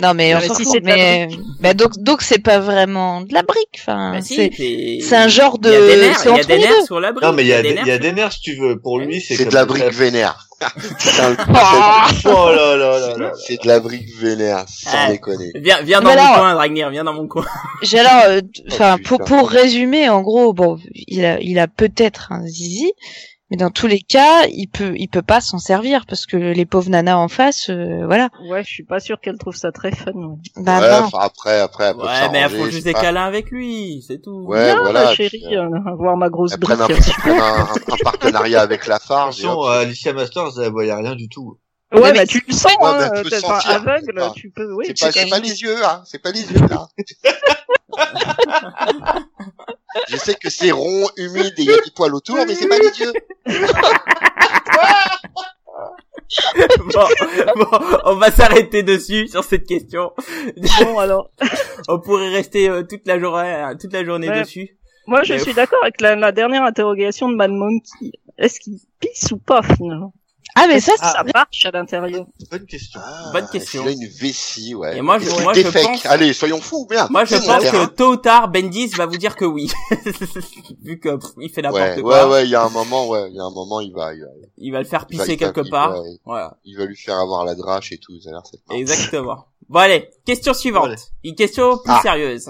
Non, 0.00 0.14
mais 0.14 0.34
on 0.36 0.40
s'en 0.40 0.54
si 0.54 0.64
fout, 0.64 0.78
mais 0.84 1.28
bah, 1.60 1.74
donc 1.74 1.98
donc 1.98 2.22
c'est 2.22 2.38
pas 2.38 2.60
vraiment 2.60 3.20
de 3.22 3.34
la 3.34 3.42
brique. 3.42 3.80
Enfin, 3.80 4.12
Bah 4.14 4.20
si, 4.22 4.36
c'est 4.36 4.98
c'est 5.02 5.16
un 5.16 5.26
genre 5.28 5.58
de. 5.58 5.70
Il 5.70 5.74
y 5.74 5.76
a 5.76 5.80
des 5.96 6.00
nerfs, 6.02 6.18
c'est 6.20 6.28
il 6.28 6.30
y 6.30 6.30
a 6.30 6.34
entre 6.38 6.46
des 6.46 6.54
les 6.56 6.60
nerfs 6.60 6.70
deux. 6.80 6.84
sur 6.86 7.00
la 7.00 7.10
brique. 7.12 7.24
Non 7.24 7.32
mais 7.32 7.42
il 7.42 7.48
y 7.48 7.52
a, 7.52 7.62
des 7.62 7.74
des- 7.74 7.80
il 7.80 7.86
y 7.86 7.90
a 7.90 7.98
nerfs. 7.98 8.00
des 8.00 8.12
nerfs 8.12 8.32
si 8.32 8.40
tu 8.40 8.54
veux. 8.56 8.78
Pour 8.80 9.00
lui, 9.00 9.20
c'est 9.20 9.34
C'est 9.34 9.46
de 9.46 9.54
la 9.54 9.64
brique 9.64 9.92
vénère. 9.92 10.46
Putain, 10.60 11.36
Oh 12.24 12.50
là 12.50 12.76
là 12.76 12.98
là 12.98 13.16
là. 13.16 13.32
C'est 13.46 13.60
de 13.62 13.66
la 13.68 13.80
brique 13.80 14.08
vénère, 14.20 14.64
sans 14.68 14.90
Ah. 14.92 15.10
déconner. 15.10 15.50
Viens, 15.56 15.82
viens 15.82 16.00
dans 16.00 16.10
mon 16.14 16.34
coin, 16.34 16.54
Dragnir, 16.54 16.90
viens 16.90 17.04
dans 17.04 17.14
mon 17.14 17.26
coin. 17.28 17.44
J'ai 17.82 17.98
alors, 18.00 18.22
euh, 18.26 18.40
enfin, 18.72 18.96
Oh, 18.98 19.02
pour 19.04 19.18
pour 19.24 19.50
résumer, 19.50 20.08
en 20.08 20.20
gros, 20.22 20.52
bon, 20.52 20.78
il 20.94 21.24
a 21.24 21.40
il 21.40 21.58
a 21.58 21.66
peut-être 21.68 22.32
un 22.32 22.44
zizi, 22.46 22.92
mais 23.50 23.56
dans 23.56 23.70
tous 23.70 23.86
les 23.86 24.00
cas, 24.00 24.46
il 24.52 24.66
peut 24.68 24.92
il 24.96 25.08
peut 25.08 25.22
pas 25.22 25.40
s'en 25.40 25.58
servir 25.58 26.04
parce 26.06 26.26
que 26.26 26.36
les 26.36 26.66
pauvres 26.66 26.90
nanas 26.90 27.16
en 27.16 27.28
face, 27.28 27.70
euh, 27.70 28.04
voilà. 28.06 28.28
Ouais, 28.48 28.62
je 28.62 28.68
suis 28.68 28.84
pas 28.84 29.00
sûr 29.00 29.20
qu'elle 29.20 29.38
trouve 29.38 29.56
ça 29.56 29.72
très 29.72 29.90
fun. 29.92 30.12
ouais. 30.12 30.36
Bah 30.56 30.80
ouais, 30.80 31.00
non. 31.00 31.08
après, 31.18 31.60
après, 31.60 31.84
elle 31.86 31.94
peut 31.96 32.02
Ouais, 32.02 32.28
mais 32.32 32.48
font 32.48 32.64
je 32.66 32.70
juste 32.70 32.84
des 32.84 32.92
câlins 32.94 33.26
avec 33.26 33.50
lui, 33.50 34.04
c'est 34.06 34.20
tout. 34.22 34.42
Ouais, 34.46 34.74
voilà. 34.76 35.04
ma 35.04 35.14
chérie, 35.14 35.44
euh, 35.56 35.62
euh, 35.64 35.94
voir 35.96 36.16
ma 36.16 36.28
grosse 36.28 36.52
Elles 36.52 36.60
brique. 36.60 36.78
prennent 36.78 36.96
un, 37.40 37.42
un, 37.42 37.60
un- 37.62 37.68
un 37.92 37.96
partenariat 38.04 38.60
avec 38.60 38.86
la 38.86 38.98
Farge. 38.98 39.44
hop, 39.44 39.58
euh, 39.66 39.80
Alicia 39.82 40.12
Masters, 40.12 40.60
elle 40.60 40.70
voyait 40.72 40.94
rien 40.94 41.14
du 41.14 41.28
tout. 41.28 41.58
Ouais, 41.90 42.12
Mais 42.12 42.18
bah 42.18 42.26
tu 42.26 42.44
le 42.46 42.52
sens, 42.52 42.70
Ouais, 42.82 42.86
hein, 42.86 43.10
elle 43.14 43.30
t'es 43.30 43.36
aveugle, 43.70 44.02
c'est 44.04 44.12
pas- 44.12 44.32
tu 44.36 44.50
peux, 44.50 44.70
oui. 44.74 44.84
c'est 44.94 45.00
pas, 45.00 45.30
pas 45.30 45.38
les 45.38 45.62
yeux, 45.62 45.84
hein. 45.86 46.02
C'est 46.04 46.18
pas 46.22 46.32
les 46.32 46.42
yeux, 46.42 46.66
là. 46.68 46.86
Je 50.08 50.16
sais 50.16 50.34
que 50.34 50.50
c'est 50.50 50.70
rond, 50.70 51.08
humide 51.16 51.54
et 51.58 51.62
il 51.62 51.64
y 51.64 51.72
a 51.72 51.76
des 51.76 51.90
poils 51.94 52.14
autour, 52.14 52.36
mais 52.46 52.54
c'est 52.54 52.68
pas 52.68 52.78
les 52.78 52.98
yeux. 53.00 53.12
bon, 56.78 57.06
bon, 57.56 57.78
on 58.04 58.14
va 58.16 58.30
s'arrêter 58.30 58.82
dessus 58.82 59.28
sur 59.28 59.44
cette 59.44 59.66
question. 59.66 60.12
Bon, 60.82 60.98
alors, 60.98 61.30
on 61.88 61.98
pourrait 62.00 62.28
rester 62.30 62.68
euh, 62.68 62.82
toute 62.82 63.06
la 63.06 63.18
journée, 63.18 63.54
euh, 63.54 63.74
toute 63.80 63.92
la 63.92 64.04
journée 64.04 64.28
Ouais. 64.28 64.42
dessus. 64.42 64.76
moi 65.06 65.22
je 65.22 65.34
Mais- 65.34 65.38
suis 65.38 65.54
d'accord 65.54 65.78
avec 65.82 66.00
la, 66.00 66.16
la 66.16 66.32
dernière 66.32 66.64
interrogation 66.64 67.28
de 67.28 67.34
Mad 67.36 67.50
Monkey. 67.50 68.12
Est-ce 68.36 68.60
qu'il 68.60 68.78
pisse 69.00 69.32
ou 69.32 69.38
pas, 69.38 69.62
finalement? 69.62 70.12
Ah 70.54 70.66
mais 70.66 70.80
ça, 70.80 70.96
ça 70.96 71.22
marche 71.34 71.64
à 71.66 71.70
l'intérieur? 71.70 72.26
Bonne 72.50 72.66
question. 72.66 73.00
Ah, 73.02 73.30
Bonne 73.32 73.48
question. 73.48 73.82
Il 73.84 73.88
a 73.88 73.90
une 73.92 74.08
vessie, 74.08 74.74
ouais. 74.74 74.98
Et 74.98 75.02
moi, 75.02 75.18
je- 75.20 75.30
moi, 75.42 75.52
je 75.54 75.62
pense- 75.68 76.04
Allez, 76.06 76.32
soyons 76.32 76.60
fous, 76.60 76.86
merde. 76.90 77.10
Moi, 77.10 77.24
je 77.24 77.36
pense 77.36 77.64
que 77.64 77.86
tôt 77.86 78.12
ou 78.12 78.16
tard, 78.16 78.48
Bendis 78.48 78.88
va 78.88 79.06
vous 79.06 79.16
dire 79.18 79.36
que 79.36 79.44
oui. 79.44 79.70
Vu 80.82 80.98
que 80.98 81.16
pff, 81.16 81.30
il 81.40 81.50
fait 81.50 81.62
n'importe 81.62 81.82
Ouais, 81.96 82.00
quoi. 82.02 82.26
ouais, 82.26 82.32
ouais, 82.32 82.44
il 82.44 82.50
y 82.50 82.54
a 82.54 82.64
un 82.64 82.68
moment, 82.70 83.08
ouais, 83.08 83.28
il 83.30 83.36
y 83.36 83.40
a 83.40 83.44
un 83.44 83.50
moment, 83.50 83.80
il 83.80 83.92
va, 83.92 84.14
il 84.14 84.20
va, 84.20 84.26
Il 84.58 84.72
va 84.72 84.78
le 84.80 84.84
faire 84.84 85.06
il 85.10 85.16
va- 85.18 85.24
pisser 85.24 85.34
il 85.36 85.40
va- 85.40 85.46
quelque 85.52 85.66
il- 85.66 85.70
part. 85.70 86.00
ouais, 86.00 86.18
Voilà. 86.24 86.56
il 86.64 86.76
va 86.76 86.84
lui 86.86 86.96
faire 86.96 87.18
avoir 87.18 87.44
la 87.44 87.54
drache 87.54 87.92
et 87.92 87.98
tout, 87.98 88.18
ça 88.20 88.30
a 88.30 88.32
l'air. 88.32 88.42
Exactement. 88.78 89.46
Bon 89.68 89.80
allez, 89.80 90.08
question 90.24 90.54
suivante. 90.54 90.86
Allez. 90.86 90.96
Une 91.24 91.34
question 91.34 91.76
plus 91.78 91.92
Ah. 91.92 92.00
sérieuse. 92.02 92.48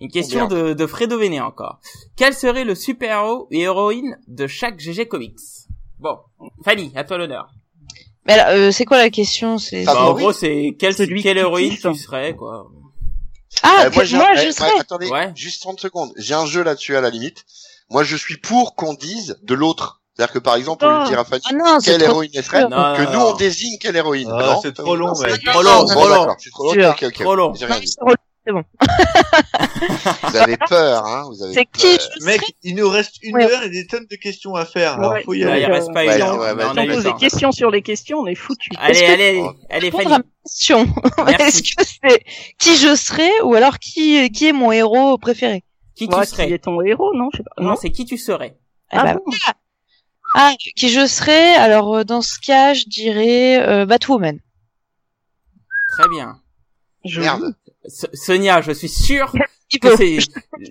Une 0.00 0.10
question 0.10 0.46
de, 0.46 0.74
de 0.74 0.86
Fredo 0.86 1.18
Véné 1.18 1.40
encore. 1.40 1.80
Quel 2.16 2.34
serait 2.34 2.64
le 2.64 2.74
super-héros 2.76 3.48
et 3.50 3.60
héroïne 3.62 4.16
de 4.28 4.46
chaque 4.46 4.78
GG 4.78 5.06
Comics? 5.08 5.38
Bon, 6.02 6.18
Fanny, 6.64 6.92
à 6.96 7.04
toi 7.04 7.16
l'honneur. 7.18 7.48
Mais 8.26 8.32
alors, 8.34 8.54
euh, 8.56 8.70
c'est 8.72 8.84
quoi 8.84 8.98
la 8.98 9.08
question? 9.10 9.58
C'est 9.58 9.84
Ah, 9.86 9.94
Bah, 9.94 10.04
en 10.06 10.14
gros, 10.14 10.32
c'est 10.32 10.76
quelle 10.78 10.94
qui 10.94 11.28
héroïne 11.38 11.76
tu 11.76 11.94
serais, 11.94 12.34
quoi. 12.34 12.66
ah, 13.62 13.84
Euh, 13.86 13.90
moi, 13.92 14.02
un- 14.02 14.06
je 14.06 14.16
eh, 14.16 14.46
ouais, 14.46 14.52
serais. 14.52 14.78
attendez, 14.80 15.08
Ouais. 15.08 15.32
juste 15.34 15.62
30 15.62 15.80
secondes. 15.80 16.12
J'ai 16.16 16.34
un 16.34 16.46
jeu 16.46 16.62
là-dessus 16.62 16.96
à 16.96 17.00
la 17.00 17.10
limite. 17.10 17.44
Moi, 17.90 18.02
je 18.04 18.16
suis 18.16 18.36
pour 18.38 18.74
qu'on 18.74 18.94
dise 18.94 19.38
de 19.42 19.54
l'autre. 19.54 20.00
C'est-à-dire 20.16 20.34
que 20.34 20.38
par 20.40 20.56
exemple, 20.56 20.84
on 20.84 20.94
Oh. 20.94 21.00
lui 21.02 21.08
dira 21.08 21.22
à 21.22 21.24
Fanny 21.24 21.42
Ah 21.48 21.52
non, 21.54 21.78
quelle 21.82 22.02
héroïne 22.02 22.30
elle 22.34 22.44
serait, 22.44 22.62
Non, 22.64 22.68
que 22.68 23.02
non, 23.02 23.12
nous 23.12 23.18
non. 23.18 23.30
on 23.32 23.36
désigne 23.36 23.78
quelle 23.80 23.96
héroïne. 23.96 24.28
Ah, 24.32 24.42
Non 24.54 24.60
c'est 24.60 24.74
trop 24.74 24.94
long, 24.94 25.14
c'est- 25.14 25.38
Trop 25.44 25.62
long, 25.62 25.84
trop 25.86 26.08
long. 26.08 26.34
c'est 26.38 26.50
trop 26.50 26.74
long. 26.74 26.94
Trop 27.14 27.34
long. 27.34 27.54
C'est 28.44 28.52
bon. 28.52 28.64
Vous 30.30 30.36
avez 30.36 30.56
peur, 30.56 31.06
hein 31.06 31.24
Vous 31.28 31.42
avez 31.44 31.54
C'est 31.54 31.64
qui 31.66 31.96
peur. 31.96 32.08
je 32.20 32.24
Mec, 32.26 32.40
serais 32.40 32.52
il 32.64 32.74
nous 32.76 32.88
reste 32.88 33.22
une 33.22 33.36
Ouais. 33.36 33.44
heure 33.44 33.62
et 33.62 33.70
des 33.70 33.86
tonnes 33.86 34.06
de 34.10 34.16
questions 34.16 34.54
à 34.56 34.64
faire. 34.64 34.94
Alors, 34.94 35.12
Ouais. 35.12 35.22
faut 35.22 35.34
y 35.34 35.44
Ouais, 35.44 35.52
aller. 35.52 35.62
il 35.62 35.66
reste 35.66 35.92
pas 35.92 36.04
Ouais, 36.04 36.16
une 36.16 36.22
heure, 36.22 36.38
on 36.38 36.80
Si 36.82 36.86
pose 36.88 37.04
des 37.04 37.14
questions 37.14 37.52
sur 37.52 37.70
les 37.70 37.82
questions, 37.82 38.18
on 38.18 38.26
est 38.26 38.34
foutu. 38.34 38.70
Allez, 38.78 38.98
que- 39.00 39.12
allez, 39.12 39.42
allez, 39.70 39.88
répondre 39.90 40.10
Fanny. 40.10 40.24
question. 40.44 40.84
Est-ce 41.38 41.62
que 41.62 41.84
c'est 41.84 42.24
qui 42.58 42.76
je 42.76 42.94
serais 42.96 43.30
ou 43.42 43.54
alors 43.54 43.78
qui 43.78 44.28
qui 44.32 44.48
est 44.48 44.52
mon 44.52 44.72
héros 44.72 45.18
préféré? 45.18 45.62
Qui 45.94 46.08
tu 46.08 46.14
Moi, 46.14 46.24
qui 46.26 46.30
serais? 46.32 46.50
est 46.50 46.58
ton 46.64 46.80
héros, 46.82 47.14
non 47.14 47.28
Je 47.32 47.38
sais 47.38 47.42
pas. 47.44 47.62
Non, 47.62 47.76
c'est 47.76 47.90
qui 47.90 48.04
tu 48.06 48.18
serais. 48.18 48.56
Ah, 48.90 48.98
Ah 49.00 49.04
bah, 49.14 49.20
bon 49.24 49.32
ah, 50.34 50.52
qui 50.76 50.88
je 50.88 51.06
serais? 51.06 51.54
Alors 51.56 51.94
euh, 51.94 52.04
dans 52.04 52.22
ce 52.22 52.38
cas, 52.40 52.72
je 52.74 52.84
dirais 52.86 53.60
euh, 53.62 53.84
Batwoman. 53.86 54.38
Très 55.98 56.08
bien. 56.08 56.40
Je- 57.04 57.20
Merde. 57.20 57.54
So- 57.86 58.08
Sonia, 58.12 58.60
je 58.60 58.72
suis 58.72 58.88
sûr 58.88 59.32
que 59.72 59.78
peut 59.80 59.96
c'est, 59.96 60.18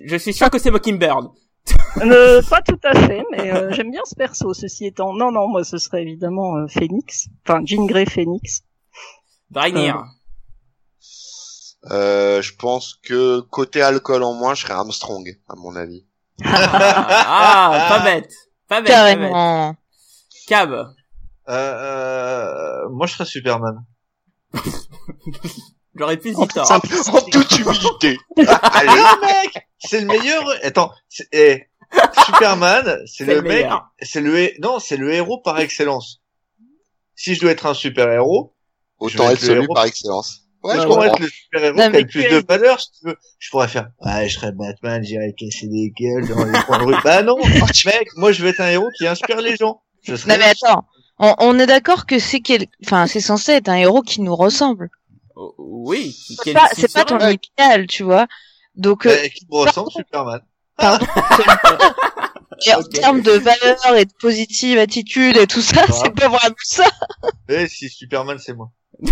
je 0.04 0.16
suis 0.16 0.32
sûr 0.32 0.50
que 0.50 0.58
c'est 0.58 0.70
Mockingbird. 0.70 1.28
Euh, 1.98 2.40
pas 2.48 2.60
tout 2.62 2.80
à 2.82 2.92
fait, 2.94 3.22
mais 3.30 3.52
euh, 3.52 3.70
j'aime 3.70 3.90
bien 3.90 4.00
ce 4.04 4.14
perso. 4.16 4.52
Ceci 4.54 4.86
étant, 4.86 5.12
non, 5.12 5.30
non, 5.30 5.46
moi 5.46 5.62
ce 5.62 5.76
serait 5.78 6.02
évidemment 6.02 6.56
euh, 6.56 6.66
Phoenix, 6.66 7.28
enfin 7.46 7.60
Jean 7.64 7.84
Grey 7.84 8.06
Phoenix. 8.06 8.62
Dragnir. 9.50 10.02
Euh, 11.90 12.40
je 12.42 12.54
pense 12.56 12.94
que 13.04 13.40
côté 13.40 13.82
alcool 13.82 14.22
en 14.22 14.32
moins, 14.34 14.54
je 14.54 14.62
serais 14.62 14.72
Armstrong, 14.72 15.28
à 15.48 15.54
mon 15.56 15.76
avis. 15.76 16.06
Ah, 16.44 17.70
ah, 17.74 17.86
pas 17.88 18.00
bête. 18.04 18.32
Pas 18.68 18.80
bête, 18.80 18.90
pas 18.90 19.04
bête. 19.14 19.18
Carrément. 19.20 19.76
Cab. 20.48 20.70
Euh, 20.72 20.86
euh, 21.48 22.88
moi, 22.90 23.06
je 23.06 23.12
serais 23.14 23.26
Superman. 23.26 23.84
J'aurais 25.94 26.16
plus 26.16 26.34
En 26.36 26.46
tort. 26.46 26.66
toute 26.82 27.08
En 27.08 27.20
toute 27.20 27.58
humilité. 27.58 28.18
Allez, 28.62 29.02
mec, 29.20 29.66
c'est 29.78 30.00
le 30.00 30.06
meilleur. 30.06 30.44
Attends, 30.62 30.90
eh, 31.32 31.64
Superman, 32.26 32.98
c'est 33.06 33.24
le 33.24 33.34
le 33.34 33.42
mec, 33.42 33.66
c'est 34.00 34.20
le, 34.20 34.38
hé- 34.38 34.56
non, 34.62 34.78
c'est 34.78 34.96
le 34.96 35.12
héros 35.12 35.38
par 35.42 35.58
excellence. 35.60 36.22
Si 37.14 37.34
je 37.34 37.40
dois 37.40 37.50
être 37.50 37.66
un 37.66 37.74
super 37.74 38.10
héros, 38.10 38.54
Autant 38.98 39.28
être 39.30 39.40
celui 39.40 39.64
héros. 39.64 39.74
par 39.74 39.84
excellence. 39.84 40.40
Ouais, 40.62 40.76
je 40.76 40.82
je 40.82 40.86
pourrais 40.86 41.08
être 41.08 41.18
le 41.18 41.28
super 41.28 41.64
héros 41.64 41.76
qui 41.76 41.82
a 41.82 41.90
mais 41.90 42.00
le 42.02 42.06
plus 42.06 42.22
de 42.22 42.44
valeur, 42.46 42.80
si 42.80 42.90
tu 42.92 43.06
veux. 43.08 43.16
Je 43.38 43.50
pourrais 43.50 43.68
faire, 43.68 43.88
ouais, 44.04 44.28
je 44.28 44.34
serais 44.36 44.52
Batman, 44.52 45.02
j'irais 45.04 45.34
casser 45.36 45.66
des 45.66 45.90
gueules 45.90 46.28
dans 46.28 46.44
les 46.44 46.58
coins 46.62 46.78
de 46.78 46.84
rue. 46.84 46.94
Bah 47.04 47.22
non, 47.22 47.36
mec, 47.86 48.08
moi 48.16 48.32
je 48.32 48.42
veux 48.42 48.48
être 48.50 48.60
un 48.60 48.68
héros 48.70 48.88
qui 48.96 49.06
inspire 49.06 49.40
les 49.40 49.56
gens. 49.56 49.82
Je 50.02 50.14
serais 50.16 50.32
Non 50.38 50.44
mais 50.44 50.50
attends, 50.50 50.84
On, 51.18 51.34
on 51.38 51.58
est 51.58 51.66
d'accord 51.66 52.06
que 52.06 52.18
c'est 52.18 52.40
quel... 52.40 52.66
enfin 52.86 53.06
c'est 53.06 53.20
censé 53.20 53.52
être 53.52 53.68
un 53.68 53.76
héros 53.76 54.02
qui 54.02 54.20
nous 54.20 54.34
ressemble. 54.36 54.88
Oh, 55.42 55.54
oui. 55.58 56.14
C'est 56.44 56.52
pas, 56.52 56.68
c'est 56.72 56.92
pas 56.92 57.04
ton 57.04 57.18
idéal, 57.18 57.86
tu 57.86 58.02
vois. 58.04 58.26
Donc 58.74 59.06
euh, 59.06 59.16
Eh, 59.24 59.30
qui 59.30 59.46
me 59.50 59.56
ressemble, 59.58 59.90
Superman. 59.90 60.40
pardon. 60.76 61.06
Et 62.66 62.74
en 62.74 62.82
termes 62.82 63.22
de 63.22 63.32
valeur 63.32 63.96
et 63.96 64.04
de 64.04 64.12
positive 64.20 64.78
attitude 64.78 65.36
et 65.36 65.48
tout 65.48 65.60
ça, 65.62 65.80
Ouais. 65.80 65.86
c'est 66.04 66.14
pas 66.14 66.28
vraiment 66.28 66.54
ça. 66.62 66.84
Eh, 67.48 67.66
si 67.66 67.88
Superman, 67.88 68.38
c'est 68.38 68.54
moi. 68.54 68.70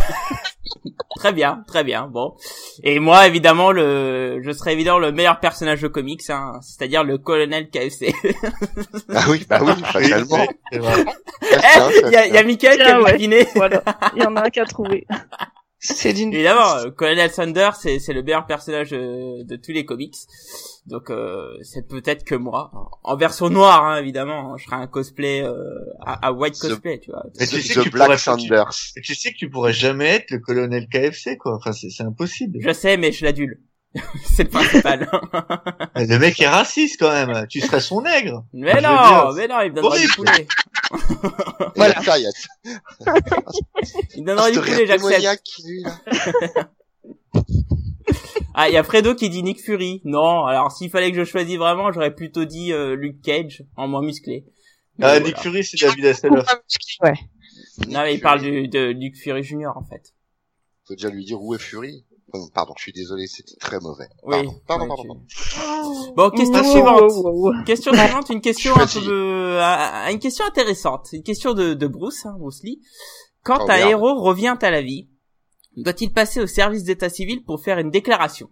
Très 1.16 1.32
bien, 1.32 1.64
très 1.66 1.82
bien. 1.84 2.06
Bon. 2.06 2.36
Et 2.84 2.98
moi, 3.00 3.26
évidemment, 3.26 3.72
le, 3.72 4.40
je 4.42 4.52
serais 4.52 4.72
évidemment 4.72 5.00
le 5.00 5.10
meilleur 5.10 5.40
personnage 5.40 5.82
de 5.82 5.88
comics, 5.88 6.22
hein, 6.30 6.52
c'est-à-dire 6.62 7.02
le 7.02 7.18
colonel 7.18 7.68
KFC. 7.70 8.14
Ah 9.14 9.24
oui, 9.28 9.44
bah 9.48 9.58
oui, 9.62 9.72
vrai. 9.82 10.04
Eh, 10.72 10.76
Il 12.06 12.12
y 12.12 12.16
a, 12.16 12.26
il 12.28 12.34
y 12.34 12.38
a 12.38 12.44
Michael 12.44 12.76
qui 12.76 12.82
a 12.82 13.00
ouais. 13.02 13.12
deviné. 13.14 13.48
Voilà. 13.56 13.82
Il 14.16 14.22
y 14.22 14.26
en 14.26 14.36
a 14.36 14.46
un 14.46 14.50
qui 14.50 14.60
a 14.60 14.64
trouvé. 14.64 15.06
C'est 15.82 16.12
d'une 16.12 16.32
Évidemment, 16.34 16.76
euh, 16.76 16.90
Colonel 16.90 17.32
Thunder, 17.32 17.70
c'est 17.80 17.98
c'est 17.98 18.12
le 18.12 18.22
meilleur 18.22 18.44
personnage 18.46 18.90
euh, 18.92 19.42
de 19.44 19.56
tous 19.56 19.72
les 19.72 19.84
comics. 19.86 20.14
Donc 20.86 21.10
euh, 21.10 21.56
c'est 21.62 21.88
peut-être 21.88 22.22
que 22.24 22.34
moi, 22.34 22.70
en 23.02 23.16
version 23.16 23.48
noire 23.48 23.84
hein, 23.84 23.96
évidemment. 23.98 24.56
Je 24.58 24.64
ferai 24.66 24.76
un 24.76 24.86
cosplay 24.86 25.42
euh, 25.42 25.54
à, 26.00 26.28
à 26.28 26.32
white 26.32 26.54
The- 26.54 26.68
cosplay, 26.68 27.00
tu 27.00 27.10
vois. 27.10 27.24
Mais 27.38 27.46
tu 27.46 27.62
sais 27.62 27.72
The 27.74 27.78
que 27.78 27.82
tu 27.84 27.90
Black 27.90 28.06
pourrais- 28.08 28.18
Sanders. 28.18 28.70
Et 28.96 29.00
tu 29.00 29.14
sais 29.14 29.32
que 29.32 29.38
tu 29.38 29.48
pourrais 29.48 29.72
jamais 29.72 30.06
être 30.16 30.30
le 30.30 30.38
colonel 30.38 30.86
KFC, 30.88 31.38
quoi. 31.38 31.56
Enfin, 31.56 31.72
c'est 31.72 31.88
c'est 31.90 32.02
impossible. 32.04 32.58
Je 32.60 32.72
sais, 32.72 32.96
mais 32.98 33.10
je 33.12 33.24
l'adule. 33.24 33.58
c'est 34.24 34.45
le 34.45 34.51
principal. 34.51 35.11
Le 35.97 36.18
mec 36.18 36.41
est 36.41 36.49
raciste, 36.49 37.01
quand 37.01 37.11
même. 37.11 37.47
Tu 37.49 37.61
serais 37.61 37.80
son 37.80 38.03
nègre. 38.03 38.45
mais 38.53 38.74
non, 38.80 38.80
dire, 38.80 39.32
mais 39.36 39.49
non, 39.49 39.61
il 39.62 39.70
me 39.70 39.74
donnera 39.76 39.99
du 39.99 40.09
poulet. 40.09 40.47
Voilà. 41.76 41.95
Il 44.16 44.22
me 44.22 44.26
donnera 44.26 44.51
du 44.51 44.59
poulet, 44.61 44.86
j'accepte. 44.86 45.24
Ah, 48.55 48.68
il 48.68 48.74
y 48.74 48.76
a 48.76 48.82
Fredo 48.82 49.14
qui 49.14 49.30
dit 49.30 49.43
Nick 49.45 49.62
Fury. 49.62 50.03
Non, 50.05 50.45
alors 50.45 50.72
s'il 50.72 50.91
fallait 50.91 51.12
que 51.12 51.16
je 51.16 51.24
choisisse 51.24 51.57
vraiment, 51.59 51.93
j'aurais 51.93 52.14
plutôt 52.14 52.45
dit 52.45 52.72
euh, 52.72 52.97
Luke 52.97 53.22
Cage 53.22 53.62
en 53.76 53.86
moins 53.86 54.03
musclé. 54.03 54.45
Mais 54.99 55.07
Ah, 55.07 55.09
voilà. 55.11 55.26
Nick 55.26 55.38
Fury, 55.38 55.62
c'est 55.64 55.80
David 55.80 56.05
Hasselhoff. 56.07 56.47
Ouais. 57.03 57.14
Non, 57.88 58.01
mais 58.03 58.14
il 58.14 58.20
parle 58.20 58.41
du, 58.43 58.66
de 58.68 58.91
Luke 58.91 59.16
Fury 59.16 59.45
Junior 59.45 59.76
en 59.76 59.84
fait. 59.84 60.12
Faut 60.86 60.95
déjà 60.95 61.09
lui 61.09 61.24
dire 61.24 61.41
où 61.41 61.55
est 61.55 61.59
Fury. 61.61 62.05
Pardon, 62.30 62.48
Pardon, 62.54 62.74
je 62.76 62.82
suis 62.82 62.92
désolé, 62.92 63.26
c'était 63.26 63.56
très 63.60 63.78
mauvais. 63.80 64.08
Oui. 64.24 64.36
Pardon, 64.36 64.54
pardon, 64.66 64.84
ouais, 64.84 64.88
pardon. 64.96 65.20
tu- 65.28 65.36
pardon. 65.58 66.12
Bon, 66.16 66.30
question 66.30 66.58
Wow, 66.62 66.70
suivante. 66.70 67.00
wow, 67.00 67.22
wow, 67.22 67.32
wow. 67.56 67.64
Question 67.64 67.92
suivante, 67.92 68.30
une 68.30 68.40
question 68.40 68.74
un 68.76 68.86
peu, 68.86 69.00
euh, 69.60 70.10
une 70.10 70.18
question 70.18 70.44
intéressante. 70.46 71.08
Une 71.12 71.22
question 71.22 71.54
de, 71.54 71.74
de 71.74 71.86
Bruce, 71.86 72.24
hein, 72.26 72.34
Bruce 72.38 72.62
Lee. 72.62 72.80
Quand 73.42 73.58
Oh, 73.60 73.70
un 73.70 73.76
merde. 73.76 73.90
héros 73.90 74.20
revient 74.22 74.56
à 74.60 74.70
la 74.70 74.82
vie, 74.82 75.08
doit-il 75.76 76.12
passer 76.12 76.40
au 76.40 76.46
service 76.46 76.84
d'état 76.84 77.08
civil 77.08 77.42
pour 77.44 77.62
faire 77.62 77.78
une 77.78 77.90
déclaration? 77.90 78.50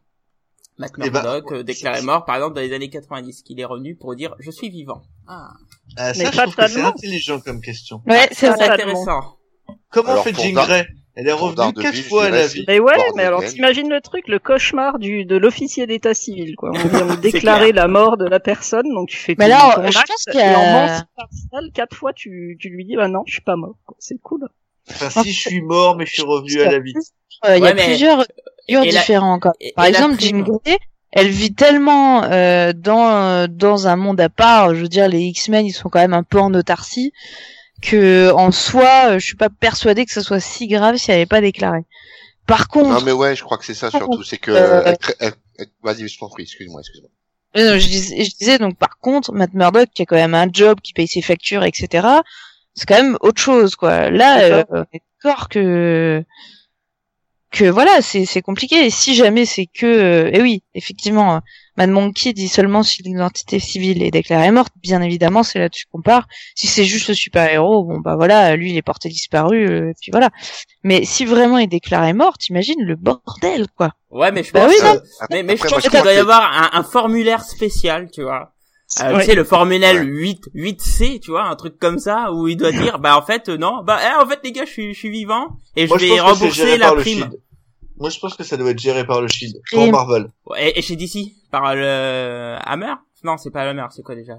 Matt 0.79 0.93
Eh 1.05 1.11
ben, 1.11 1.23
Murdock 1.23 1.53
euh, 1.53 1.63
déclaré 1.65 2.03
mort, 2.03 2.25
par 2.25 2.37
exemple, 2.37 2.55
dans 2.55 2.61
les 2.61 2.73
années 2.73 2.89
90, 2.89 3.43
qu'il 3.43 3.59
est 3.61 3.65
revenu 3.65 3.97
pour 3.97 4.15
dire 4.15 4.35
«Je 4.39 4.51
suis 4.51 4.71
vivant 4.71 5.03
ah. 5.27 5.49
Ah, 5.97 6.13
Mais 6.17 6.25
ça, 6.27 6.31
je 6.31 6.41
trouve 6.43 6.55
que 6.55 6.69
c'est 6.69 6.81
intelligent 6.83 7.41
comme 7.41 7.61
question. 7.61 8.01
Ouais, 8.07 8.29
c'est 8.33 8.49
intéressant. 8.49 9.39
Comment 9.91 10.11
Alors, 10.11 10.25
fait 10.25 10.35
Jean 10.35 10.53
Grey 10.53 10.87
Elle 11.21 11.27
est 11.27 11.33
revenue 11.33 11.73
quatre 11.73 12.01
fois 12.03 12.27
à 12.27 12.31
la 12.31 12.47
vie. 12.47 12.65
Mais 12.69 12.79
ouais, 12.79 12.95
mais 13.17 13.25
alors 13.25 13.45
t'imagines 13.45 13.89
le 13.91 14.01
truc, 14.01 14.29
le 14.29 14.39
cauchemar 14.39 15.01
du 15.01 15.25
de 15.25 15.37
l'officier 15.37 15.87
d'état 15.89 16.15
civil, 16.15 16.55
quoi. 16.55 16.71
On 16.73 16.79
vient 16.89 17.07
de 17.17 17.21
déclarer 17.21 17.73
la 17.73 17.89
mort 17.89 18.17
de 18.17 18.25
la 18.25 18.39
personne, 18.39 18.87
donc 18.95 19.09
tu 19.09 19.17
fais 19.17 19.35
Mais 19.37 19.49
ton- 19.49 19.55
alors, 19.57 19.75
ton 19.75 19.91
je 19.91 19.99
acte, 19.99 20.09
pense 20.09 20.25
qu'il 20.31 20.41
y 20.41 20.45
et 20.45 20.55
en 20.55 20.61
a- 20.61 20.87
mention 20.87 21.05
partielle, 21.17 21.73
quatre 21.75 21.97
fois 21.97 22.13
tu, 22.13 22.57
tu 22.61 22.69
lui 22.69 22.85
dis 22.85 22.95
bah 22.95 23.09
non, 23.09 23.25
je 23.27 23.33
suis 23.33 23.43
pas 23.43 23.57
mort. 23.57 23.75
quoi. 23.85 23.97
C'est 23.99 24.19
cool. 24.23 24.49
Enfin, 24.91 25.23
si 25.23 25.33
je 25.33 25.41
suis 25.41 25.61
mort, 25.61 25.97
mais 25.97 26.07
je 26.07 26.13
suis 26.13 26.23
revenu 26.23 26.61
à 26.63 26.71
la 26.71 26.79
vie. 26.79 26.95
Euh, 27.47 27.57
Il 27.57 27.59
y 27.59 27.63
Ouais, 27.63 27.71
a 27.71 27.75
mais- 27.75 27.85
plusieurs 27.87 28.25
et 28.69 28.75
la- 28.75 28.83
différents 28.85 29.41
et- 29.61 29.73
Par 29.73 29.87
et 29.87 29.89
exemple. 29.89 30.21
Jean 30.21 30.39
Grey, 30.41 30.79
elle 31.11 31.29
vit 31.31 31.53
tellement 31.53 32.23
euh, 32.25 32.73
dans 32.75 33.49
dans 33.51 33.89
un 33.89 33.97
monde 33.97 34.21
à 34.21 34.29
part. 34.29 34.75
Je 34.75 34.83
veux 34.83 34.89
dire, 34.89 35.09
les 35.09 35.21
X-Men, 35.23 35.67
ils 35.67 35.73
sont 35.73 35.89
quand 35.89 35.99
même 36.01 36.15
un 36.15 36.23
peu 36.23 36.39
en 36.39 36.55
autarcie 36.55 37.13
que 37.81 38.31
en 38.33 38.51
soi, 38.51 39.11
euh, 39.11 39.19
je 39.19 39.25
suis 39.25 39.37
pas 39.37 39.51
persuadée 39.51 40.05
que 40.05 40.13
ce 40.13 40.21
soit 40.21 40.41
si 40.41 40.67
grave 40.67 40.97
si 40.97 41.11
elle 41.11 41.19
n'est 41.19 41.27
pas 41.27 41.41
déclarée. 41.41 41.85
Par 42.47 42.69
contre, 42.69 42.89
Non, 42.89 43.01
mais 43.03 43.13
ouais, 43.13 43.37
je 43.37 43.43
crois 43.43 43.59
que 43.59 43.65
c'est 43.65 43.75
ça 43.75 43.91
surtout. 43.91 44.23
C'est 44.23 44.39
que, 44.39 44.51
Euh, 44.51 45.31
vas-y, 45.83 46.09
je 46.09 46.19
t'en 46.19 46.29
prie, 46.29 46.45
excuse-moi, 46.45 46.81
excuse-moi. 46.81 47.11
Euh, 47.57 47.79
je, 47.79 47.87
disais, 47.87 48.25
je 48.25 48.37
disais 48.37 48.59
donc 48.59 48.77
par 48.77 48.99
contre 48.99 49.33
Matt 49.33 49.55
Murdock 49.55 49.89
qui 49.95 50.03
a 50.03 50.05
quand 50.05 50.17
même 50.17 50.35
un 50.35 50.49
job 50.53 50.81
qui 50.83 50.93
paye 50.93 51.09
ses 51.09 51.23
factures 51.23 51.65
etc 51.65 52.07
c'est 52.75 52.87
quand 52.87 53.03
même 53.03 53.17
autre 53.23 53.41
chose 53.41 53.75
quoi 53.75 54.11
là 54.11 54.43
euh, 54.43 54.61
ça. 54.61 54.67
on 54.71 54.83
est 54.93 55.03
d'accord 55.25 55.49
que 55.49 56.23
que 57.51 57.65
voilà 57.65 58.03
c'est 58.03 58.27
c'est 58.27 58.43
compliqué 58.43 58.85
et 58.85 58.91
si 58.91 59.15
jamais 59.15 59.47
c'est 59.47 59.65
que 59.65 59.87
euh, 59.87 60.31
et 60.31 60.43
oui 60.43 60.63
effectivement 60.75 61.41
Mad 61.79 61.89
Monkey 61.91 62.35
dit 62.35 62.49
seulement 62.49 62.83
si 62.83 63.03
l'identité 63.03 63.59
civile 63.59 64.03
est 64.03 64.11
déclarée 64.11 64.51
morte 64.51 64.73
bien 64.83 65.01
évidemment 65.01 65.43
c'est 65.43 65.59
là-dessus 65.59 65.87
qu'on 65.91 66.03
part 66.03 66.27
si 66.55 66.67
c'est 66.67 66.85
juste 66.85 67.09
le 67.09 67.15
super 67.15 67.51
héros 67.51 67.85
bon 67.85 68.01
bah 68.01 68.17
voilà 68.17 68.55
lui 68.57 68.73
il 68.73 68.77
est 68.77 68.83
porté 68.83 69.09
disparu 69.09 69.67
euh, 69.67 69.91
et 69.91 69.95
puis 70.01 70.11
voilà 70.11 70.29
mais 70.83 71.05
si 71.07 71.25
vraiment 71.25 71.57
il 71.59 71.65
est 71.65 71.67
déclaré 71.69 72.13
mort 72.13 72.37
t'imagines 72.37 72.83
le 72.83 72.97
bordel 72.97 73.67
quoi 73.77 73.93
Ouais, 74.11 74.33
mais 74.33 74.43
je 74.43 74.53
Bah 74.53 74.63
pense, 74.65 74.71
oui, 74.73 74.79
que- 74.81 74.85
non. 74.87 75.01
mais, 75.31 75.43
mais 75.43 75.57
je 75.57 75.63
pense 75.65 75.83
qu'il 75.87 76.01
doit 76.03 76.13
y 76.15 76.17
avoir 76.17 76.73
un, 76.75 76.79
un 76.79 76.83
formulaire 76.83 77.45
spécial, 77.45 78.09
tu 78.11 78.23
vois. 78.23 78.53
Euh, 79.03 79.13
Ouais. 79.13 79.21
Tu 79.21 79.27
sais, 79.27 79.35
le 79.35 79.45
formulaire 79.45 79.97
Ouais. 79.97 80.01
8, 80.03 80.41
8C, 80.55 81.21
tu 81.21 81.31
vois, 81.31 81.45
un 81.45 81.55
truc 81.57 81.79
comme 81.79 81.99
ça, 81.99 82.33
où 82.33 82.49
il 82.49 82.57
doit 82.57 82.73
dire, 82.73 82.99
bah 83.01 83.19
en 83.19 83.23
fait, 83.23 83.51
euh, 83.51 83.59
non, 83.59 83.83
bah 83.85 83.99
eh, 84.03 84.15
en 84.19 84.27
fait 84.27 84.41
les 84.43 84.53
gars, 84.53 84.65
je 84.65 84.71
suis, 84.71 84.95
je 84.95 84.99
suis 84.99 85.11
vivant, 85.11 85.59
et 85.77 85.83
je 85.85 85.89
Moi, 85.89 85.99
vais 85.99 86.09
pense 86.09 86.17
que 86.17 86.23
c'est 86.23 86.23
rembourser 86.65 86.79
la 86.79 86.93
prime. 86.95 87.31
Moi, 87.99 88.09
je 88.09 88.19
pense 88.19 88.35
que 88.35 88.45
ça 88.45 88.57
doit 88.57 88.71
être 88.71 88.79
géré 88.79 89.05
par 89.07 89.21
le 89.21 89.29
Shield. 89.29 89.57
Pour 89.73 89.91
Marvel. 89.91 90.29
Et, 90.59 90.79
et 90.79 90.83
chez 90.83 90.97
DC, 90.97 91.19
par 91.51 91.75
le 91.75 92.57
Hammer? 92.65 92.95
Non, 93.25 93.37
c'est 93.37 93.51
pas 93.51 93.63
Hammer, 93.69 93.87
c'est 93.91 94.03
quoi 94.03 94.15
déjà? 94.15 94.35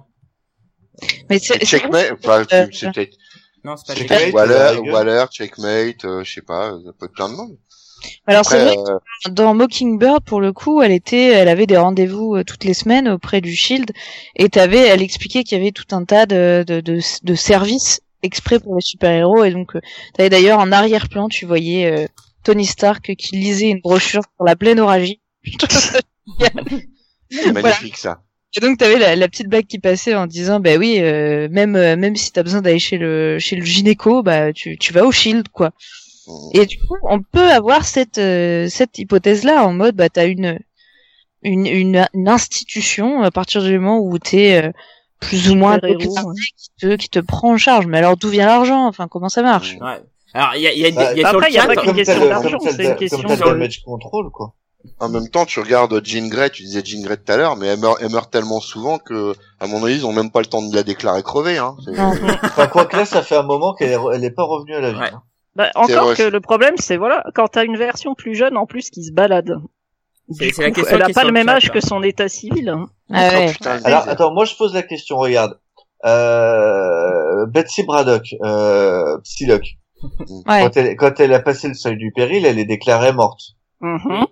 Mais 1.30 1.40
c'est 1.40 1.64
Checkmate, 1.66 2.12
enfin, 2.24 2.44
Euh, 2.52 2.68
c'est 2.72 2.92
peut-être 2.92 3.16
Non, 3.64 3.76
c'est 3.78 3.94
pas 3.94 4.00
Checkmate. 4.00 4.34
Waller. 4.34 4.80
Waller, 4.92 5.26
Checkmate, 5.32 6.06
euh, 6.06 6.24
je 6.24 6.32
sais 6.34 6.42
pas, 6.42 6.72
ça 6.86 6.92
peut 6.98 7.06
être 7.06 7.14
plein 7.14 7.30
de 7.30 7.36
monde. 7.36 7.58
alors 8.28 8.46
c'est 8.46 8.64
vrai 8.64 8.76
euh, 8.78 9.30
dans 9.32 9.54
Mockingbird 9.54 10.24
pour 10.24 10.40
le 10.40 10.54
coup 10.54 10.82
elle 10.82 10.94
était 10.94 11.32
elle 11.34 11.50
avait 11.50 11.66
des 11.68 11.76
rendez-vous 11.76 12.36
euh, 12.38 12.46
toutes 12.46 12.64
les 12.64 12.74
semaines 12.74 13.10
auprès 13.10 13.42
du 13.42 13.54
Shield 13.54 13.92
et 14.38 14.48
t'avais 14.48 14.88
elle 14.88 15.02
expliquait 15.02 15.44
qu'il 15.44 15.58
y 15.58 15.62
avait 15.62 15.74
tout 15.74 15.84
un 15.92 16.06
tas 16.06 16.26
de 16.26 16.64
de, 16.66 16.80
de, 16.80 17.00
de 17.24 17.36
services 17.36 18.00
exprès 18.24 18.58
pour 18.62 18.76
les 18.76 18.82
super-héros 18.82 19.44
et 19.44 19.52
donc 19.52 19.76
euh, 19.76 19.82
t'avais 20.14 20.30
d'ailleurs 20.30 20.60
en 20.60 20.72
arrière-plan 20.72 21.28
tu 21.28 21.46
voyais 21.46 21.92
euh, 21.92 22.08
Tony 22.46 22.66
Stark 22.66 23.14
qui 23.18 23.36
lisait 23.36 23.68
une 23.70 23.82
brochure 23.82 24.24
sur 24.24 24.46
la 24.46 24.56
plénorragie 24.56 25.20
c'est 27.32 27.52
magnifique, 27.52 27.98
ça. 27.98 28.22
et 28.56 28.60
donc 28.60 28.78
t'avais 28.78 28.98
la, 29.00 29.16
la 29.16 29.28
petite 29.28 29.48
blague 29.48 29.66
qui 29.68 29.80
passait 29.80 30.16
en 30.16 30.28
disant 30.28 30.60
bah 30.60 30.76
oui 30.78 30.98
euh, 31.00 31.48
même 31.52 31.76
euh, 31.76 31.96
même 31.96 32.16
si 32.16 32.32
t'as 32.32 32.44
besoin 32.44 32.62
d'aller 32.62 32.80
chez 32.80 32.98
le 32.98 33.38
chez 33.40 33.56
le 33.56 33.64
gynéco 33.66 34.24
bah 34.24 34.52
tu 34.54 34.78
tu 34.78 34.94
vas 34.94 35.06
au 35.06 35.12
Shield 35.12 35.50
quoi 35.50 35.72
Mm. 36.28 36.50
Et 36.54 36.66
du 36.68 36.78
coup, 36.78 36.96
on 37.10 37.22
peut 37.24 37.50
avoir 37.50 37.86
cette 37.86 38.20
euh, 38.20 38.68
cette 38.70 39.00
hypothèse 39.00 39.44
là 39.44 39.66
en 39.66 39.74
mode 39.74 39.96
bah 39.96 40.10
t'as 40.10 40.28
une 40.28 40.60
une 41.42 41.66
une, 41.66 42.06
une 42.14 42.30
institution 42.30 43.24
à 43.24 43.32
partir 43.32 43.64
du 43.64 43.80
moment 43.80 44.00
où 44.00 44.20
t'es 44.20 44.62
euh, 44.64 44.72
plus 45.20 45.50
ou 45.50 45.56
moins 45.56 45.80
ouais. 45.82 45.96
qui 45.98 46.70
te 46.80 46.96
qui 46.98 47.10
te 47.10 47.18
prend 47.18 47.54
en 47.54 47.58
charge. 47.58 47.88
Mais 47.88 47.98
alors 47.98 48.16
d'où 48.16 48.30
vient 48.30 48.46
l'argent? 48.46 48.86
Enfin 48.86 49.08
comment 49.08 49.30
ça 49.30 49.42
marche? 49.42 49.76
Ouais. 49.82 49.98
Alors, 50.36 50.52
il 50.56 50.62
y 50.62 50.68
a, 50.68 50.72
il 50.74 50.80
y 50.80 50.86
a, 50.86 50.92
Bah, 50.92 51.12
il 51.14 51.18
y 51.20 51.26
a 51.26 51.30
sur 51.30 51.38
après, 51.40 51.48
le 51.48 51.52
il 51.52 51.56
y 51.56 51.58
a 51.58 51.66
pas 51.66 51.76
qu'une 51.76 51.86
Comme 51.86 51.96
question 51.96 52.28
d'argent, 52.28 52.60
c'est 52.60 52.84
une 52.86 52.96
question 52.96 53.18
sur 53.18 53.30
le- 53.30 53.38
damage 53.54 53.82
control, 53.82 54.30
quoi. 54.30 54.54
En 55.00 55.10
même 55.10 55.28
temps, 55.30 55.46
tu 55.46 55.60
regardes 55.60 56.00
Jean 56.06 56.30
Grey, 56.30 56.50
tu 56.50 56.64
disais 56.64 56.82
Jean 56.86 57.02
Grey 57.04 57.18
tout 57.18 57.32
à 57.32 57.38
l'heure, 57.38 57.56
mais 57.58 57.68
elle 57.68 57.80
meurt, 57.80 57.98
elle 58.02 58.10
meurt 58.10 58.32
tellement 58.32 58.60
souvent 58.62 58.98
que, 58.98 59.34
à 59.60 59.68
mon 59.68 59.84
avis, 59.84 59.96
ils 59.96 60.06
ont 60.06 60.14
même 60.14 60.32
pas 60.32 60.40
le 60.40 60.46
temps 60.46 60.62
de 60.62 60.74
la 60.74 60.84
déclarer 60.84 61.22
crevée, 61.22 61.58
hein. 61.58 61.76
Enfin, 62.44 62.68
quoi 62.68 62.86
que 62.86 62.96
là, 62.96 63.06
ça 63.06 63.22
fait 63.22 63.36
un 63.36 63.44
moment 63.44 63.74
qu'elle 63.74 63.92
est, 63.92 63.98
re- 63.98 64.14
elle 64.16 64.24
est 64.24 64.32
pas 64.32 64.44
revenue 64.44 64.76
à 64.76 64.80
la 64.82 64.92
vie. 64.92 65.00
Ouais. 65.00 65.12
hein. 65.14 65.22
Bah, 65.56 65.70
encore 65.76 66.06
vrai, 66.06 66.16
que 66.16 66.24
le 66.24 66.40
problème, 66.40 66.76
c'est 66.78 66.96
voilà, 66.96 67.24
quand 67.36 67.48
t'as 67.50 67.66
une 67.66 67.76
version 67.76 68.14
plus 68.16 68.36
jeune 68.36 68.56
en 68.56 68.66
plus 68.66 68.90
qui 68.90 69.04
se 69.04 69.12
balade. 69.12 69.56
C'est- 70.32 70.58
la 70.60 70.72
question 70.72 70.96
elle 70.96 71.02
a 71.04 71.10
pas 71.10 71.24
le 71.26 71.32
même 71.34 71.50
âge 71.50 71.68
là. 71.68 71.74
que 71.74 71.82
son 71.82 72.02
état 72.04 72.30
civil. 72.30 72.70
hein. 72.70 72.88
Ah 73.12 73.30
Oh, 73.34 73.36
ouais. 73.38 73.52
putain, 73.52 73.80
Alors, 73.84 74.08
attends, 74.08 74.32
moi, 74.34 74.46
je 74.46 74.56
pose 74.56 74.74
la 74.74 74.84
question, 74.84 75.18
regarde. 75.18 75.60
Euh, 76.06 77.46
Betsy 77.48 77.84
Braddock, 77.84 78.36
euh, 78.44 79.18
Psylocke, 79.24 79.78
Ouais. 80.48 80.64
quand 80.64 80.78
elle, 80.78 80.96
quand 80.96 81.20
elle 81.20 81.34
a 81.34 81.40
passé 81.40 81.68
le 81.68 81.74
seuil 81.74 81.98
du 81.98 82.12
péril, 82.16 82.46
elle 82.46 82.60
est 82.60 82.66
déclarée 82.66 83.12
morte. 83.12 83.42
Mhm. 83.82 84.26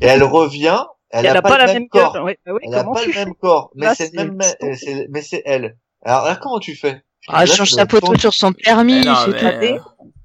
Et 0.00 0.06
elle 0.06 0.22
revient, 0.24 0.84
elle, 1.10 1.26
Elle 1.26 1.36
a 1.36 1.38
a 1.38 1.42
pas, 1.42 1.48
pas 1.50 1.58
le 1.58 1.66
la 1.66 1.74
même 1.74 1.88
corps. 1.88 2.12
gueule. 2.14 2.22
Ouais, 2.22 2.38
bah 2.44 2.52
oui, 2.54 2.60
Elle 2.64 2.74
a 2.74 2.78
comment 2.82 2.94
pas 2.94 3.00
tu 3.02 3.06
le 3.08 3.12
fais 3.14 3.24
même 3.24 3.34
corps, 3.34 3.70
mais 3.74 3.86
Là, 3.86 3.94
c'est 3.94 4.04
le 4.04 4.10
c'est 4.10 4.16
même, 4.24 4.36
ma- 4.36 4.44
le 4.60 4.68
euh, 4.68 4.74
c'est, 4.78 5.06
mais 5.10 5.22
c'est 5.22 5.42
elle. 5.46 5.76
Alors 6.04 6.24
là, 6.24 6.36
comment 6.36 6.58
tu 6.58 6.76
fais? 6.76 7.02
Ah, 7.28 7.44
Là, 7.44 7.54
change 7.54 7.72
sa 7.72 7.86
photo 7.86 8.16
sur 8.18 8.32
son 8.32 8.52
permis. 8.52 9.04
C'est 9.24 9.30
mais, 9.32 9.40
pas- 9.40 9.64
euh, 9.66 9.78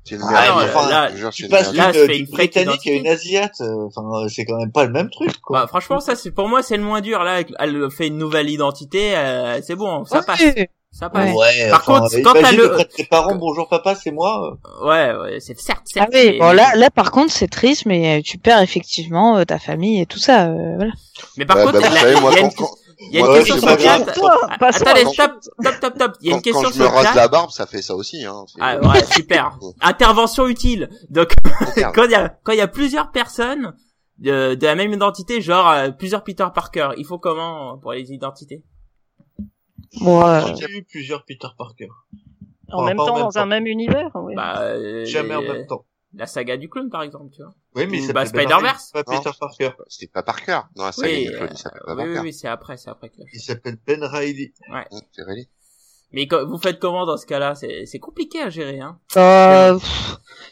C'est 0.06 0.16
une 0.16 0.22
Ah, 0.36 0.48
non, 0.50 0.56
enfin, 0.66 0.90
là, 0.90 1.12
Tu 1.34 1.48
passes 1.48 1.72
d'une, 1.72 1.82
c'est 1.94 2.02
une 2.06 2.08
d'une 2.08 2.26
fake 2.28 2.32
britannique 2.54 2.88
à 2.88 2.92
une 2.92 3.08
asiate, 3.08 3.62
euh, 3.62 3.88
enfin, 3.88 4.28
c'est 4.28 4.44
quand 4.46 4.58
même 4.58 4.72
pas 4.72 4.84
le 4.86 4.92
même 4.92 5.10
truc, 5.10 5.40
quoi. 5.40 5.62
Bah, 5.62 5.68
franchement, 5.68 6.02
ça, 6.02 6.16
c'est 6.16 6.32
pour 6.32 6.50
moi, 6.50 6.62
c'est 6.62 6.76
le 6.78 6.84
moins 6.84 7.00
dur. 7.00 7.24
Là, 7.24 7.42
elle 7.60 7.90
fait 7.90 8.08
une 8.08 8.18
nouvelle 8.18 8.50
identité, 8.50 9.16
euh, 9.18 9.62
c'est 9.62 9.76
bon, 9.76 10.04
ça 10.04 10.20
Ouais, 10.20 10.26
passe. 10.26 10.44
Ça 10.94 11.10
passe. 11.10 11.34
Ouais. 11.36 11.70
Par 11.72 11.80
enfin, 11.90 12.00
contre, 12.02 12.16
quand 12.24 12.34
t'as 12.40 12.52
le- 12.52 12.78
tes 12.96 13.04
parents, 13.06 13.34
bonjour 13.36 13.68
papa, 13.68 13.96
c'est 13.96 14.12
moi. 14.12 14.58
Ouais, 14.84 15.12
ouais, 15.16 15.40
c'est 15.40 15.60
certes, 15.60 15.80
Ah 15.88 15.92
certes. 15.94 16.10
oui, 16.14 16.30
mais- 16.34 16.38
bon 16.40 16.52
là, 16.54 16.76
là 16.76 16.92
par 16.92 17.10
contre 17.12 17.32
c'est 17.34 17.48
triste, 17.48 17.88
mais 17.88 18.20
euh, 18.20 18.22
tu 18.24 18.38
perds 18.38 18.62
effectivement 18.62 19.38
euh, 19.38 19.44
ta 19.44 19.58
famille 19.58 20.00
et 20.02 20.06
tout 20.06 20.20
ça. 20.20 20.46
euh, 20.50 20.76
voilà. 20.76 20.92
Mais 21.38 21.46
par 21.46 21.58
Ouais, 21.58 21.64
contre, 21.64 21.82
bah, 21.82 21.88
vous 21.90 21.94
la- 21.96 22.00
savez, 22.02 22.20
moi, 22.22 22.32
il 22.32 22.36
y 22.38 22.42
a 22.42 22.46
une, 22.46 22.54
quand, 22.54 22.70
il 23.00 23.10
y 23.12 23.18
a 23.18 23.20
une 23.22 23.26
moi, 23.26 23.36
question 23.38 23.58
sur 23.58 23.68
le 23.70 23.74
Ah, 23.74 24.68
Attendez, 24.68 25.02
stop, 25.06 25.32
stop, 25.42 25.74
stop, 25.78 25.94
stop. 25.96 26.12
Il 26.22 26.30
y 26.30 26.32
a 26.32 26.36
une 26.36 26.42
question 26.44 26.62
quand 26.62 26.70
je 26.70 26.74
sur 26.76 26.84
me 26.84 26.90
le 26.90 26.96
rase 26.96 27.16
la 27.16 27.28
barbe, 27.28 27.50
ça 27.50 27.66
fait 27.66 27.82
ça 27.82 27.96
aussi. 27.96 28.24
Hein. 28.24 28.46
Ah 28.62 28.78
ouais, 28.78 29.04
super. 29.12 29.58
Intervention 29.82 30.48
utile. 30.48 30.90
Donc 31.10 31.30
quand 31.96 32.04
il 32.06 32.12
y 32.12 32.16
a 32.16 32.30
quand 32.44 32.52
il 32.52 32.60
y 32.60 32.62
a 32.62 32.68
plusieurs 32.68 33.10
personnes 33.12 33.74
de, 34.20 34.54
de 34.54 34.66
la 34.68 34.76
même 34.76 34.94
identité, 34.94 35.42
genre 35.42 35.68
euh, 35.72 35.90
plusieurs 35.90 36.24
Peter 36.24 36.46
Parker, 36.54 36.90
il 36.98 37.06
faut 37.06 37.18
comment 37.18 37.80
pour 37.80 37.94
les 37.94 38.12
identités? 38.12 38.64
Moi, 40.02 40.54
J'ai 40.60 40.70
eu 40.78 40.84
plusieurs 40.84 41.24
Peter 41.26 41.48
Parker. 41.58 41.88
En 42.72 42.80
Enfin, 42.80 42.88
même 42.88 43.00
en 43.00 43.06
temps, 43.06 43.16
même 43.16 43.24
dans 43.26 43.38
un 43.38 43.46
même 43.46 43.68
univers. 43.68 44.10
Oui. 44.16 44.34
Bah 44.36 44.62
euh, 44.62 45.06
Jamais 45.06 45.36
en 45.36 45.42
même 45.42 45.68
temps. 45.68 45.86
La 46.16 46.28
saga 46.28 46.58
du 46.58 46.70
clown 46.70 46.90
par 46.90 47.02
exemple, 47.04 47.32
tu 47.36 47.42
vois. 47.42 47.54
Oui, 47.76 47.88
mais 47.88 47.98
il 48.00 48.14
bah, 48.14 48.26
s'appelle 48.26 48.44
Spider-Verse. 48.48 48.92
Pas. 48.92 49.04
Peter 49.04 49.30
Parker. 49.40 49.72
C'était 49.88 50.12
pas 50.12 50.22
Parker. 50.24 50.60
Non, 50.76 50.86
la 50.86 50.92
saga 50.92 51.08
Oui, 51.10 51.26
du 51.26 51.32
clone, 51.32 51.44
euh, 51.44 51.48
il 51.52 51.58
s'appelle 51.58 51.82
pas 51.86 51.96
oui, 51.96 52.02
oui, 52.04 52.14
Parker. 52.14 52.20
oui, 52.28 52.34
c'est 52.34 52.48
après, 52.48 52.78
c'est 52.78 52.90
après 52.90 53.12
Il 53.34 53.40
s'appelle 53.40 53.78
Ben 53.86 54.04
Riley. 54.04 54.54
Hum, 54.70 54.84
c'est 55.12 55.24
vrai. 55.24 55.48
Mais 56.12 56.28
quand- 56.28 56.46
vous 56.46 56.60
faites 56.60 56.80
comment 56.80 57.06
dans 57.08 57.18
ce 57.18 57.26
cas-là? 57.26 57.56
C'est 57.56 57.88
c'est 57.88 57.98
compliqué 57.98 58.42
à 58.42 58.50
gérer, 58.52 58.80
hein. 58.80 59.00
euh, 59.18 59.80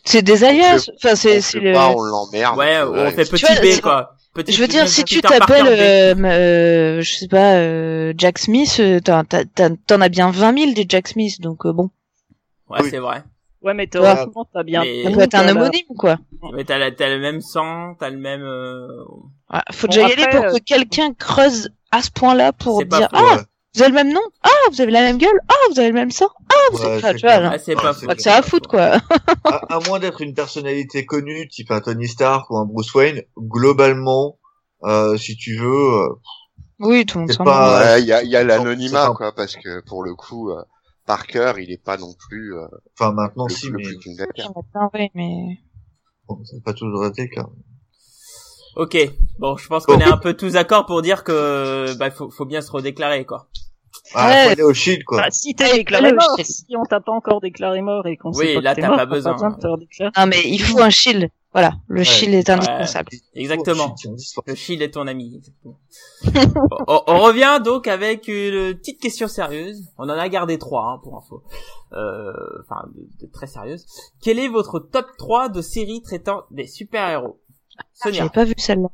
c'est 0.03 0.23
des 0.23 0.43
alias. 0.43 0.89
Enfin, 0.97 1.15
c'est 1.15 1.37
On 1.37 1.41
c'est 1.41 1.59
fait 1.59 1.65
le. 1.65 1.73
pas, 1.73 1.89
on 1.89 2.01
l'emmerde. 2.01 2.57
Ouais, 2.57 2.81
on 2.81 3.11
fait 3.11 3.21
et- 3.21 3.29
petit 3.29 3.45
vois, 3.45 3.55
B 3.61 3.65
c'est- 3.65 3.81
quoi. 3.81 4.15
Je 4.47 4.61
veux 4.61 4.67
dire, 4.67 4.87
si 4.87 5.03
tu 5.03 5.21
t'appelles, 5.21 5.67
euh, 5.67 6.15
euh, 6.15 7.01
je 7.01 7.15
sais 7.15 7.27
pas, 7.27 7.55
euh, 7.55 8.13
Jack 8.17 8.39
Smith, 8.39 8.77
euh, 8.79 8.99
t'en 9.01 9.23
t'as- 9.25 9.43
t'as- 9.45 9.69
t'en 9.87 9.99
as 9.99 10.09
bien 10.09 10.31
20 10.31 10.57
000 10.57 10.73
des 10.73 10.85
Jack 10.87 11.09
Smith, 11.09 11.41
donc 11.41 11.65
euh, 11.65 11.73
bon, 11.73 11.89
Ouais, 12.69 12.79
Oui. 12.83 12.89
c'est 12.89 12.99
vrai. 12.99 13.23
Ouais, 13.61 13.73
mais 13.73 13.85
théoriquement, 13.87 14.47
t'as 14.53 14.63
bien. 14.63 14.81
Mais- 14.81 15.01
être 15.23 15.35
un 15.35 15.49
homonyme 15.49 15.85
quoi. 15.97 16.17
Mais 16.55 16.63
t'as 16.63 16.89
t'as 16.91 17.09
le 17.09 17.19
même 17.19 17.41
sang, 17.41 17.95
t'as 17.99 18.09
le 18.09 18.17
même. 18.17 18.41
euh, 18.41 18.87
Ouais, 19.53 19.59
faut 19.73 19.87
Bon, 19.87 19.93
déjà 19.93 20.07
y 20.07 20.11
aller 20.13 20.27
pour 20.31 20.45
euh, 20.45 20.53
que 20.53 20.57
quelqu'un 20.63 21.13
creuse 21.13 21.69
à 21.91 22.01
ce 22.01 22.09
point-là 22.09 22.53
pour 22.53 22.83
dire 22.85 23.09
ah. 23.11 23.41
Vous 23.73 23.81
avez 23.81 23.89
le 23.91 23.95
même 23.95 24.13
nom, 24.13 24.21
ah 24.43 24.49
vous 24.71 24.81
avez 24.81 24.91
la 24.91 25.01
même 25.01 25.17
gueule, 25.17 25.39
ah 25.47 25.53
vous 25.71 25.79
avez 25.79 25.87
le 25.89 25.93
même 25.93 26.11
sang, 26.11 26.27
ah 26.49 26.55
vous 26.71 26.79
Ouais, 26.79 26.85
avez 26.85 27.01
c'est 27.01 27.15
tu 27.15 27.25
vois. 27.25 27.35
Ah, 27.35 27.57
c'est 27.57 27.75
pas 27.75 27.93
c'est. 27.93 28.05
Pas 28.05 28.15
que 28.15 28.21
ça 28.21 28.35
à 28.35 28.41
foutre 28.41 28.67
quoi. 28.69 28.81
à, 29.45 29.75
à 29.75 29.79
moins 29.87 29.99
d'être 29.99 30.21
une 30.21 30.33
personnalité 30.33 31.05
connue, 31.05 31.47
type 31.47 31.71
un 31.71 31.79
Tony 31.79 32.07
Stark 32.07 32.49
ou 32.49 32.57
un 32.57 32.65
Bruce 32.65 32.93
Wayne, 32.93 33.23
globalement, 33.37 34.39
euh, 34.83 35.15
si 35.17 35.37
tu 35.37 35.55
veux, 35.57 35.67
euh, 35.69 36.09
Oui, 36.79 37.05
tout 37.05 37.17
le 37.17 37.21
monde 37.21 37.31
C'est 37.31 37.37
s'en 37.37 37.45
pas-. 37.45 37.79
Ouais, 37.95 38.01
il 38.01 38.07
y 38.07 38.13
a, 38.13 38.23
il 38.23 38.29
y 38.29 38.35
a 38.35 38.39
c'est 38.41 38.45
l'anonymat, 38.45 39.13
quoi, 39.15 39.33
parce 39.33 39.55
que 39.55 39.81
pour 39.85 40.03
le 40.03 40.15
coup, 40.15 40.51
euh, 40.51 40.61
Parker, 41.05 41.53
il 41.59 41.71
est 41.71 41.81
pas 41.83 41.97
non 41.97 42.13
plus 42.27 42.55
euh, 42.57 42.67
enfin 42.99 43.13
maintenant 43.13 43.45
le, 43.47 43.53
si, 43.53 43.67
le 43.67 43.77
mais 43.77 43.83
plus 43.83 43.97
oui, 44.93 45.09
mais 45.15 45.57
bon, 46.27 46.43
ça 46.43 46.55
n'a 46.57 46.61
pas 46.61 46.73
toujours 46.73 47.05
été 47.05 47.23
le 47.23 47.27
cas. 47.29 47.47
Ok. 48.75 48.97
Bon, 49.39 49.57
je 49.57 49.67
pense 49.67 49.85
qu'on 49.85 49.99
est 49.99 50.03
un 50.05 50.17
peu 50.17 50.33
tous 50.33 50.53
d'accord 50.53 50.85
pour 50.85 51.01
dire 51.01 51.23
que 51.23 51.93
bah 51.97 52.09
faut, 52.11 52.29
faut 52.29 52.45
bien 52.45 52.61
se 52.61 52.71
redéclarer 52.71 53.25
quoi. 53.25 53.47
Ah, 54.13 54.27
Ouais. 54.27 54.43
faut 54.45 54.49
aller 54.51 54.63
au 54.63 54.73
shield, 54.73 55.03
quoi. 55.03 55.21
Bah, 55.21 55.27
si 55.31 55.53
t'es 55.55 55.65
Ouais, 55.65 55.73
déclaré 55.77 56.13
mort, 56.13 56.37
si 56.43 56.65
on 56.77 56.83
t'a 56.83 56.99
pas 56.99 57.11
encore 57.11 57.41
déclaré 57.41 57.81
mort 57.81 58.05
et 58.07 58.17
qu'on 58.17 58.31
Oui, 58.33 58.47
sait 58.47 58.53
pas 58.55 58.61
là, 58.61 58.71
que 58.71 58.75
t'es 58.75 58.81
t'as 58.81 58.87
mort, 58.89 58.97
pas 58.97 59.05
besoin. 59.05 59.33
besoin 59.33 59.49
de 59.51 59.59
te 59.59 59.67
redéclarer. 59.67 60.11
non 60.17 60.25
mais 60.27 60.41
il 60.45 60.61
faut 60.61 60.81
un 60.81 60.89
shield. 60.89 61.29
Voilà, 61.53 61.73
le 61.89 62.01
shield 62.03 62.33
est 62.33 62.49
indispensable. 62.49 63.09
Exactement. 63.35 63.93
Le 64.47 64.55
shield 64.55 64.81
est 64.81 64.91
ton 64.91 65.05
ami. 65.05 65.41
on, 66.87 67.01
on 67.07 67.19
revient 67.19 67.59
donc 67.63 67.87
avec 67.87 68.29
une 68.29 68.73
petite 68.77 69.01
question 69.01 69.27
sérieuse. 69.27 69.83
On 69.97 70.03
en 70.05 70.09
a 70.17 70.29
gardé 70.29 70.57
trois 70.57 70.93
hein, 70.93 70.99
pour 71.03 71.17
info. 71.17 71.43
Euh, 71.91 72.31
Enfin, 72.63 72.87
de, 72.95 73.25
de 73.25 73.31
très 73.31 73.47
sérieuse. 73.47 73.85
Quel 74.21 74.39
est 74.39 74.47
votre 74.47 74.79
top 74.79 75.07
3 75.17 75.49
de 75.49 75.61
séries 75.61 76.01
traitant 76.01 76.43
des 76.51 76.67
super-héros? 76.67 77.41
J'avais 78.01 78.15
Sonia. 78.17 78.29
pas 78.29 78.45
vu 78.45 78.53
celle-là. 78.57 78.87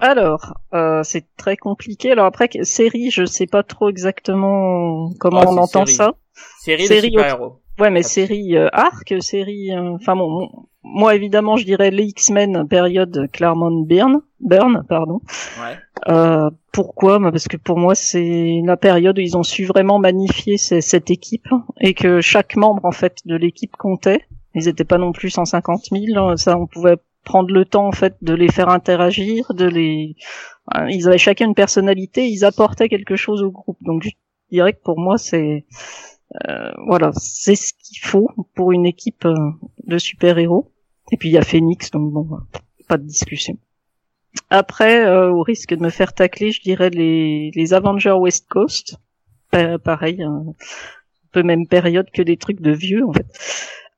Alors, 0.00 0.54
euh, 0.74 1.02
c'est 1.04 1.24
très 1.36 1.56
compliqué. 1.56 2.10
Alors 2.12 2.26
après, 2.26 2.48
série, 2.62 3.10
je 3.10 3.24
sais 3.24 3.46
pas 3.46 3.62
trop 3.62 3.88
exactement 3.90 5.10
comment 5.20 5.42
Oh, 5.46 5.50
on 5.50 5.56
entend 5.58 5.86
série. 5.86 5.96
ça. 5.96 6.14
Série 6.60 6.82
de 6.82 6.88
Série 6.88 7.10
super-héros. 7.10 7.60
Ouais, 7.78 7.90
mais 7.90 8.00
Ah. 8.00 8.08
série 8.08 8.56
euh, 8.56 8.68
arc, 8.72 9.14
série. 9.20 9.72
euh, 9.72 9.94
Enfin 9.94 10.14
bon, 10.16 10.28
mon- 10.30 10.50
moi 10.82 11.14
évidemment, 11.14 11.56
je 11.56 11.64
dirais 11.64 11.90
les 11.90 12.04
X-Men 12.04 12.66
période 12.68 13.28
Claremont 13.32 13.82
Byrne, 13.82 14.20
Burn, 14.40 14.84
pardon. 14.88 15.20
Ouais. 15.60 15.76
Euh, 16.08 16.50
pourquoi? 16.72 17.18
Bah, 17.18 17.30
Parce 17.32 17.48
que 17.48 17.56
pour 17.56 17.78
moi, 17.78 17.94
c'est 17.94 18.60
la 18.64 18.76
période 18.76 19.18
où 19.18 19.20
ils 19.20 19.36
ont 19.36 19.42
su 19.42 19.64
vraiment 19.64 19.98
magnifier 19.98 20.56
cette 20.58 21.10
équipe 21.10 21.48
et 21.80 21.94
que 21.94 22.20
chaque 22.20 22.56
membre 22.56 22.84
en 22.84 22.92
fait 22.92 23.18
de 23.24 23.36
l'équipe 23.36 23.76
comptait. 23.76 24.22
Ils 24.54 24.68
étaient 24.68 24.84
pas 24.84 24.98
non 24.98 25.10
plus 25.12 25.30
150 25.30 25.86
000. 25.90 26.04
hein, 26.16 26.36
Ça, 26.36 26.56
on 26.58 26.66
pouvait 26.66 26.96
prendre 27.24 27.52
le 27.52 27.64
temps 27.64 27.86
en 27.88 27.92
fait 27.92 28.16
de 28.22 28.34
les 28.34 28.48
faire 28.50 28.68
interagir, 28.68 29.52
de 29.54 29.66
les. 29.66 30.16
euh, 30.76 30.88
Ils 30.90 31.08
avaient 31.08 31.18
chacun 31.18 31.46
une 31.46 31.54
personnalité. 31.54 32.28
Ils 32.28 32.44
apportaient 32.44 32.88
quelque 32.88 33.16
chose 33.16 33.42
au 33.42 33.50
groupe. 33.50 33.78
Donc, 33.82 34.02
je 34.04 34.10
dirais 34.50 34.72
que 34.74 34.82
pour 34.82 34.98
moi, 35.00 35.18
c'est 35.18 35.64
euh, 36.48 36.72
voilà, 36.86 37.10
c'est 37.14 37.54
ce 37.56 37.72
qu'il 37.74 37.98
faut 38.00 38.28
pour 38.54 38.72
une 38.72 38.86
équipe 38.86 39.24
euh, 39.24 39.34
de 39.86 39.98
super-héros. 39.98 40.70
Et 41.12 41.16
puis 41.16 41.28
il 41.28 41.32
y 41.32 41.38
a 41.38 41.42
Phoenix, 41.42 41.90
donc 41.90 42.12
bon, 42.12 42.28
euh, 42.32 42.58
pas 42.88 42.96
de 42.96 43.04
discussion. 43.04 43.56
Après, 44.50 45.06
euh, 45.06 45.30
au 45.30 45.42
risque 45.42 45.74
de 45.74 45.82
me 45.82 45.90
faire 45.90 46.12
tacler, 46.12 46.50
je 46.52 46.60
dirais 46.62 46.90
les, 46.90 47.50
les 47.54 47.74
Avengers 47.74 48.12
West 48.18 48.46
Coast. 48.48 48.96
Pa- 49.50 49.78
pareil, 49.78 50.22
euh, 50.22 50.28
un 50.28 50.54
peu 51.32 51.42
même 51.42 51.66
période 51.68 52.10
que 52.12 52.22
des 52.22 52.36
trucs 52.36 52.60
de 52.60 52.72
vieux 52.72 53.04
en 53.06 53.12
fait. 53.12 53.26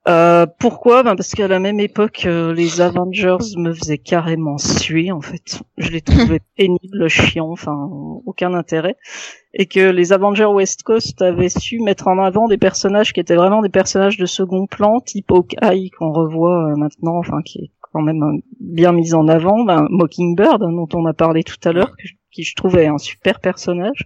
Euh, 0.07 0.45
pourquoi? 0.59 1.03
Ben 1.03 1.15
Parce 1.15 1.33
qu'à 1.33 1.49
la 1.49 1.59
même 1.59 1.81
époque, 1.81 2.23
euh, 2.25 2.53
les 2.53 2.79
Avengers 2.79 3.37
me 3.57 3.73
faisaient 3.73 3.97
carrément 3.97 4.57
suer 4.57 5.11
en 5.11 5.19
fait. 5.19 5.61
Je 5.77 5.91
les 5.91 6.01
trouvais 6.01 6.39
pénibles, 6.57 7.09
chiants, 7.09 7.51
enfin 7.51 7.89
aucun 8.25 8.53
intérêt. 8.53 8.95
Et 9.53 9.65
que 9.65 9.89
les 9.89 10.13
Avengers 10.13 10.45
West 10.45 10.83
Coast 10.83 11.21
avaient 11.21 11.49
su 11.49 11.79
mettre 11.79 12.07
en 12.07 12.19
avant 12.19 12.47
des 12.47 12.57
personnages 12.57 13.11
qui 13.11 13.19
étaient 13.19 13.35
vraiment 13.35 13.61
des 13.61 13.69
personnages 13.69 14.17
de 14.17 14.25
second 14.25 14.65
plan, 14.65 15.01
type 15.01 15.29
Hawkeye 15.29 15.89
qu'on 15.97 16.13
revoit 16.13 16.71
euh, 16.71 16.75
maintenant, 16.77 17.17
enfin 17.17 17.41
qui 17.43 17.59
est 17.59 17.71
quand 17.91 18.01
même 18.01 18.23
euh, 18.23 18.37
bien 18.61 18.93
mis 18.93 19.13
en 19.13 19.27
avant. 19.27 19.65
Ben, 19.65 19.87
Mockingbird 19.89 20.63
hein, 20.63 20.71
dont 20.71 20.87
on 20.93 21.05
a 21.05 21.13
parlé 21.13 21.43
tout 21.43 21.57
à 21.65 21.73
l'heure, 21.73 21.93
qui 22.31 22.43
je 22.43 22.55
trouvais 22.55 22.87
un 22.87 22.97
super 22.97 23.41
personnage. 23.41 24.05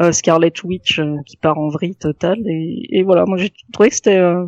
Euh, 0.00 0.12
Scarlet 0.12 0.52
Witch 0.64 1.00
qui 1.24 1.38
part 1.38 1.58
en 1.58 1.68
vrille 1.68 1.96
totale. 1.96 2.40
Et, 2.46 2.98
et 2.98 3.02
voilà, 3.04 3.24
moi 3.26 3.38
j'ai 3.38 3.52
trouvé 3.72 3.88
que 3.88 3.94
c'était 3.94 4.18
euh, 4.18 4.44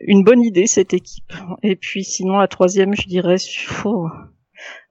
une 0.00 0.24
bonne 0.24 0.42
idée 0.42 0.66
cette 0.66 0.94
équipe. 0.94 1.32
Et 1.62 1.76
puis 1.76 2.04
sinon 2.04 2.38
la 2.38 2.48
troisième, 2.48 2.94
je 2.94 3.06
dirais, 3.06 3.36
oh, 3.84 4.08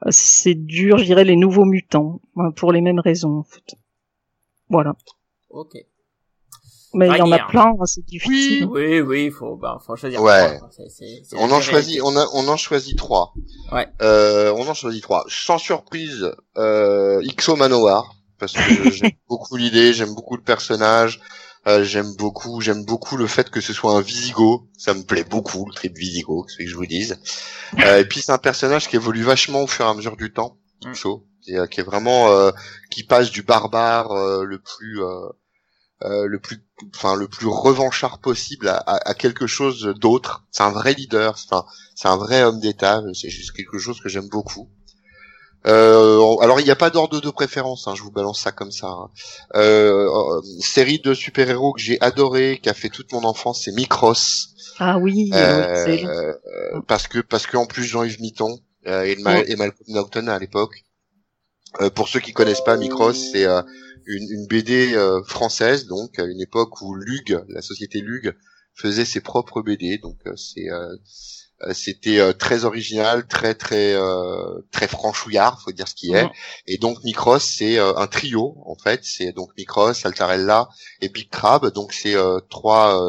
c'est 0.09 0.55
dur, 0.55 0.97
je 0.97 1.03
dirais 1.05 1.23
les 1.23 1.35
nouveaux 1.35 1.65
mutants 1.65 2.21
euh, 2.37 2.51
pour 2.51 2.71
les 2.71 2.81
mêmes 2.81 2.99
raisons 2.99 3.39
en 3.39 3.43
fait. 3.43 3.75
Voilà. 4.69 4.95
Ok. 5.49 5.77
Mais 6.93 7.09
il 7.09 7.17
y 7.17 7.21
en 7.21 7.31
a 7.31 7.39
plein, 7.39 7.73
hein, 7.79 7.85
c'est 7.85 8.03
difficile. 8.05 8.65
Oui, 8.65 9.01
oui, 9.01 9.29
faut, 9.29 9.55
bah, 9.55 9.77
faut 9.85 9.95
choisir. 9.95 10.21
Ouais. 10.21 10.57
trois, 10.57 10.69
On 11.33 11.51
en 11.51 11.61
choisit, 11.61 12.01
on, 12.01 12.15
a, 12.15 12.25
on 12.33 12.47
en 12.47 12.57
choisit 12.57 12.97
trois. 12.97 13.33
Ouais. 13.71 13.87
Euh, 14.01 14.53
on 14.55 14.67
en 14.67 14.73
choisit 14.73 15.03
trois. 15.03 15.25
Sans 15.27 15.57
surprise, 15.57 16.31
euh, 16.57 17.21
Ixo 17.23 17.55
Manowar, 17.55 18.15
parce 18.39 18.53
que 18.53 18.59
j'aime 18.91 19.11
beaucoup 19.27 19.57
l'idée, 19.57 19.93
j'aime 19.93 20.15
beaucoup 20.15 20.37
le 20.37 20.41
personnage, 20.41 21.19
euh, 21.67 21.83
j'aime 21.83 22.15
beaucoup, 22.15 22.61
j'aime 22.61 22.85
beaucoup 22.85 23.17
le 23.17 23.27
fait 23.27 23.49
que 23.49 23.61
ce 23.61 23.73
soit 23.73 23.93
un 23.93 24.01
Visigo. 24.01 24.67
Ça 24.77 24.93
me 24.93 25.03
plaît 25.03 25.23
beaucoup 25.25 25.65
le 25.67 25.73
trip 25.73 25.95
Visigo, 25.97 26.45
c'est 26.47 26.53
ce 26.55 26.57
que 26.59 26.69
je 26.69 26.75
vous 26.75 26.85
dise. 26.85 27.19
Euh, 27.79 27.99
et 27.99 28.05
puis 28.05 28.21
c'est 28.21 28.31
un 28.31 28.37
personnage 28.37 28.87
qui 28.87 28.95
évolue 28.95 29.23
vachement 29.23 29.63
au 29.63 29.67
fur 29.67 29.85
et 29.85 29.89
à 29.89 29.93
mesure 29.93 30.17
du 30.17 30.31
temps, 30.33 30.57
Mm. 30.85 30.91
Ixo, 30.93 31.25
qui, 31.41 31.53
est- 31.55 31.69
qui 31.69 31.79
est 31.81 31.83
vraiment, 31.83 32.29
euh, 32.31 32.51
qui 32.91 33.03
passe 33.03 33.31
du 33.31 33.43
barbare 33.43 34.11
euh, 34.11 34.43
le 34.43 34.59
plus 34.59 35.01
euh, 35.03 35.29
euh, 36.03 36.27
le 36.27 36.39
plus 36.39 36.57
enfin 36.95 37.15
le 37.15 37.27
plus 37.27 37.47
revanchard 37.47 38.19
possible 38.19 38.67
à, 38.69 38.77
à, 38.77 39.09
à 39.09 39.13
quelque 39.15 39.47
chose 39.47 39.81
d'autre 39.99 40.45
c'est 40.51 40.61
un 40.63 40.69
vrai 40.71 40.93
leader 40.93 41.37
c'est 41.39 41.53
un 41.53 41.65
c'est 41.95 42.07
un 42.07 42.17
vrai 42.17 42.43
homme 42.43 42.59
d'état 42.59 43.01
c'est 43.15 43.29
juste 43.31 43.51
quelque 43.53 43.79
chose 43.79 43.99
que 43.99 44.07
j'aime 44.09 44.29
beaucoup 44.29 44.69
euh, 45.67 46.35
alors 46.41 46.59
il 46.59 46.63
n'y 46.65 46.71
a 46.71 46.75
pas 46.75 46.89
d'ordre 46.89 47.19
de 47.19 47.29
préférence 47.29 47.87
hein, 47.87 47.93
je 47.95 48.01
vous 48.03 48.11
balance 48.11 48.41
ça 48.41 48.51
comme 48.51 48.71
ça 48.71 48.87
hein. 48.87 49.09
euh, 49.55 50.07
euh, 50.07 50.41
série 50.61 50.99
de 50.99 51.13
super 51.13 51.49
héros 51.49 51.73
que 51.73 51.81
j'ai 51.81 51.99
adoré 52.01 52.59
qui 52.61 52.69
a 52.69 52.73
fait 52.73 52.89
toute 52.89 53.11
mon 53.11 53.23
enfance 53.23 53.63
c'est 53.65 53.71
Micros 53.73 54.13
Ah 54.79 54.97
oui, 54.97 55.29
euh, 55.33 55.85
oui, 55.87 56.05
euh, 56.05 56.33
parce 56.87 57.07
que 57.07 57.19
parce 57.19 57.47
que 57.47 57.57
en 57.57 57.65
plus 57.65 57.83
Jean-Yves 57.83 58.21
Mitton 58.21 58.59
euh, 58.87 59.03
et, 59.03 59.15
Ma- 59.17 59.39
et 59.51 59.55
Malcolm 59.55 59.85
Naughton 59.89 60.27
à 60.27 60.39
l'époque. 60.39 60.83
Euh, 61.81 61.89
pour 61.89 62.07
ceux 62.07 62.19
qui 62.21 62.31
connaissent 62.33 62.63
pas 62.63 62.77
Micros, 62.77 63.13
c'est 63.13 63.45
euh, 63.45 63.61
une, 64.05 64.27
une 64.31 64.47
BD 64.47 64.93
euh, 64.95 65.21
française, 65.23 65.85
donc 65.87 66.17
à 66.17 66.23
une 66.23 66.39
époque 66.41 66.81
où 66.81 66.95
Lug, 66.95 67.43
la 67.49 67.61
société 67.61 67.99
Lug, 68.01 68.35
faisait 68.73 69.03
ses 69.05 69.19
propres 69.21 69.61
BD. 69.61 69.97
Donc 69.97 70.17
c'est 70.35 70.69
c'était 71.71 72.33
très 72.35 72.65
original, 72.65 73.27
très 73.27 73.55
très 73.55 73.95
très 74.71 74.87
franchouillard, 74.87 75.61
faut 75.61 75.71
dire 75.71 75.87
ce 75.87 75.95
qui 75.95 76.13
est. 76.13 76.29
Et 76.67 76.77
donc 76.77 77.03
Micros, 77.03 77.39
c'est 77.39 77.79
un 77.79 78.07
trio 78.07 78.57
en 78.65 78.75
fait. 78.75 79.01
C'est 79.03 79.31
donc 79.31 79.49
Micros, 79.57 80.05
Altarella 80.05 80.69
et 81.01 81.09
Big 81.09 81.29
Crab. 81.29 81.71
Donc 81.73 81.93
c'est 81.93 82.15
trois 82.49 82.99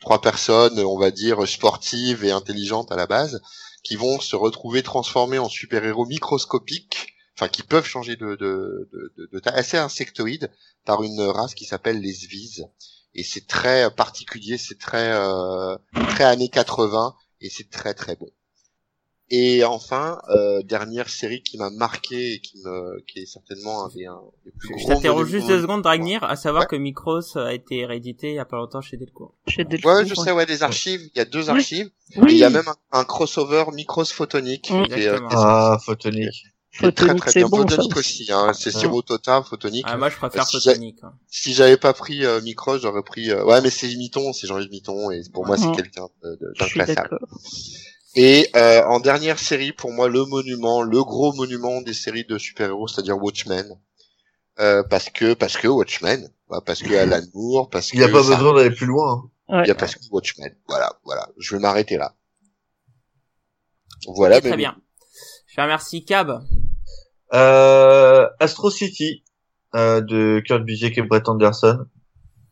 trois 0.00 0.20
personnes, 0.20 0.78
on 0.80 0.98
va 0.98 1.10
dire 1.10 1.46
sportives 1.46 2.24
et 2.24 2.32
intelligentes 2.32 2.90
à 2.90 2.96
la 2.96 3.06
base, 3.06 3.40
qui 3.84 3.96
vont 3.96 4.18
se 4.20 4.34
retrouver 4.34 4.82
transformés 4.82 5.38
en 5.38 5.48
super-héros 5.48 6.06
microscopiques, 6.06 7.14
enfin 7.36 7.48
qui 7.48 7.62
peuvent 7.62 7.86
changer 7.86 8.16
de, 8.16 8.34
de, 8.36 8.88
de, 8.92 9.28
de, 9.32 9.38
taille, 9.38 9.54
assez 9.58 9.76
insectoïdes, 9.76 10.50
par 10.84 11.02
une 11.02 11.20
race 11.20 11.54
qui 11.54 11.64
s'appelle 11.64 12.00
les 12.00 12.12
Sviz. 12.12 12.66
Et 13.14 13.24
c'est 13.24 13.46
très 13.46 13.90
particulier, 13.90 14.56
c'est 14.56 14.78
très 14.78 15.12
euh, 15.12 15.76
très 16.10 16.24
années 16.24 16.48
80 16.48 17.14
et 17.40 17.48
c'est 17.50 17.70
très 17.70 17.94
très 17.94 18.16
bon. 18.16 18.30
Et 19.32 19.64
enfin, 19.64 20.20
euh, 20.30 20.60
dernière 20.64 21.08
série 21.08 21.40
qui 21.40 21.56
m'a 21.56 21.70
marqué 21.70 22.34
et 22.34 22.40
qui 22.40 22.58
me, 22.64 23.00
qui 23.06 23.20
est 23.20 23.26
certainement 23.26 23.84
un 23.84 23.88
des, 23.90 24.06
un 24.06 24.20
des 24.44 24.50
plus 24.50 24.74
Je 24.76 24.86
t'interroge 24.88 25.28
juste 25.28 25.46
deux 25.46 25.60
secondes, 25.60 25.82
Dragnir, 25.82 26.24
à 26.24 26.34
savoir 26.34 26.66
que 26.66 26.74
Micros 26.74 27.38
a 27.38 27.54
été 27.54 27.78
hérédité 27.78 28.30
il 28.30 28.34
y 28.34 28.38
a 28.40 28.44
pas 28.44 28.56
longtemps 28.56 28.80
chez 28.80 28.96
Delcourt. 28.96 29.36
Chez 29.46 29.64
Delcourt. 29.64 29.92
Ouais, 29.92 30.04
je 30.04 30.16
sais, 30.16 30.32
ouais, 30.32 30.46
des 30.46 30.64
archives. 30.64 31.08
Il 31.14 31.18
y 31.18 31.20
a 31.20 31.24
deux 31.24 31.48
archives. 31.48 31.90
Oui. 32.16 32.32
il 32.32 32.38
y 32.38 32.44
a 32.44 32.50
même 32.50 32.68
un, 32.90 33.04
crossover 33.04 33.66
Micros 33.72 34.06
Photonique. 34.06 34.72
Euh, 34.72 35.20
ah, 35.30 35.78
Photonique. 35.80 36.46
Photonique, 36.72 37.28
c'est 37.28 37.42
bon, 37.44 37.66
ça. 37.68 37.82
aussi, 37.96 38.30
hein. 38.30 38.52
C'est 38.52 38.70
Siro 38.70 39.02
Tota, 39.02 39.42
Photonique. 39.42 39.84
Ah, 39.88 39.96
moi, 39.96 40.08
je 40.08 40.16
préfère 40.16 40.46
si 40.46 40.60
Photonique. 40.60 40.98
Hein. 41.02 41.14
Si 41.28 41.52
j'avais 41.52 41.76
pas 41.76 41.92
pris 41.92 42.24
euh, 42.24 42.40
Micros, 42.42 42.78
j'aurais 42.78 43.02
pris, 43.02 43.30
euh, 43.30 43.44
ouais, 43.44 43.60
mais 43.60 43.70
c'est 43.70 43.88
Miton, 43.88 44.32
c'est 44.32 44.46
Jean-Yves 44.46 44.70
Miton, 44.70 45.10
et 45.10 45.22
pour 45.32 45.46
moi, 45.46 45.56
c'est 45.56 45.70
quelqu'un 45.72 46.06
d'inclassable. 46.58 47.18
Et 48.14 48.50
euh, 48.56 48.82
en 48.86 49.00
dernière 49.00 49.38
série, 49.38 49.72
pour 49.72 49.92
moi, 49.92 50.08
le 50.08 50.24
monument, 50.24 50.82
le 50.82 51.02
gros 51.02 51.32
monument 51.32 51.80
des 51.80 51.94
séries 51.94 52.24
de 52.24 52.38
super-héros, 52.38 52.88
c'est-à-dire 52.88 53.22
Watchmen. 53.22 53.78
Euh, 54.58 54.82
parce 54.82 55.08
que 55.10 55.32
parce 55.32 55.56
que 55.56 55.68
Watchmen, 55.68 56.28
parce 56.66 56.82
que 56.82 56.94
Alan 56.94 57.22
Moore, 57.34 57.70
parce 57.70 57.90
que 57.90 57.96
il 57.96 58.00
n'y 58.00 58.04
a 58.04 58.08
pas 58.08 58.18
besoin 58.18 58.54
d'aller 58.54 58.74
plus 58.74 58.86
loin. 58.86 59.30
Hein. 59.48 59.62
Il 59.64 59.68
y 59.68 59.70
a 59.70 59.74
parce 59.74 59.94
que 59.94 60.00
Watchmen. 60.10 60.54
Voilà, 60.68 60.92
voilà. 61.04 61.28
Je 61.38 61.54
vais 61.54 61.62
m'arrêter 61.62 61.96
là. 61.96 62.14
Voilà. 64.06 64.40
très 64.40 64.56
bien. 64.56 64.76
Je 65.50 65.56
te 65.56 65.60
remercie 65.62 66.04
Cab. 66.04 66.44
Euh, 67.34 68.28
Astro 68.38 68.70
City 68.70 69.24
euh, 69.74 70.00
de 70.00 70.40
Kurt 70.46 70.62
Busiek 70.62 70.96
et 70.96 71.02
Brett 71.02 71.28
Anderson. 71.28 71.86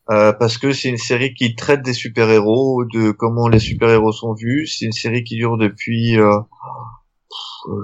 Euh, 0.09 0.33
parce 0.33 0.57
que 0.57 0.73
c'est 0.73 0.89
une 0.89 0.97
série 0.97 1.33
qui 1.33 1.55
traite 1.55 1.81
des 1.81 1.93
super-héros, 1.93 2.83
de 2.93 3.11
comment 3.11 3.47
les 3.47 3.59
super-héros 3.59 4.11
sont 4.11 4.33
vus. 4.33 4.67
C'est 4.67 4.83
une 4.83 4.91
série 4.91 5.23
qui 5.23 5.35
dure 5.35 5.57
depuis, 5.57 6.19
euh, 6.19 6.41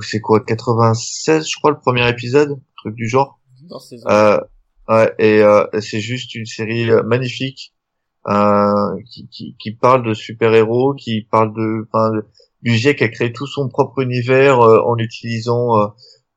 c'est 0.01 0.19
quoi, 0.19 0.41
96, 0.41 1.47
je 1.47 1.55
crois, 1.59 1.71
le 1.71 1.79
premier 1.79 2.09
épisode, 2.09 2.59
truc 2.75 2.95
du 2.95 3.07
genre. 3.07 3.39
Euh, 4.09 4.41
ouais, 4.89 5.15
et 5.17 5.41
euh, 5.41 5.65
c'est 5.79 6.01
juste 6.01 6.35
une 6.35 6.45
série 6.45 6.89
magnifique 7.05 7.73
qui, 8.27 9.29
qui, 9.29 9.55
qui, 9.57 9.71
parle 9.75 10.05
de 10.05 10.13
super-héros, 10.13 10.93
qui 10.93 11.25
parle 11.31 11.53
de, 11.53 11.87
enfin, 11.87 12.11
Busiek 12.65 13.01
a 13.01 13.07
créé 13.07 13.31
tout 13.31 13.47
son 13.47 13.69
propre 13.69 14.01
univers 14.01 14.59
en 14.59 14.97
utilisant 14.97 15.93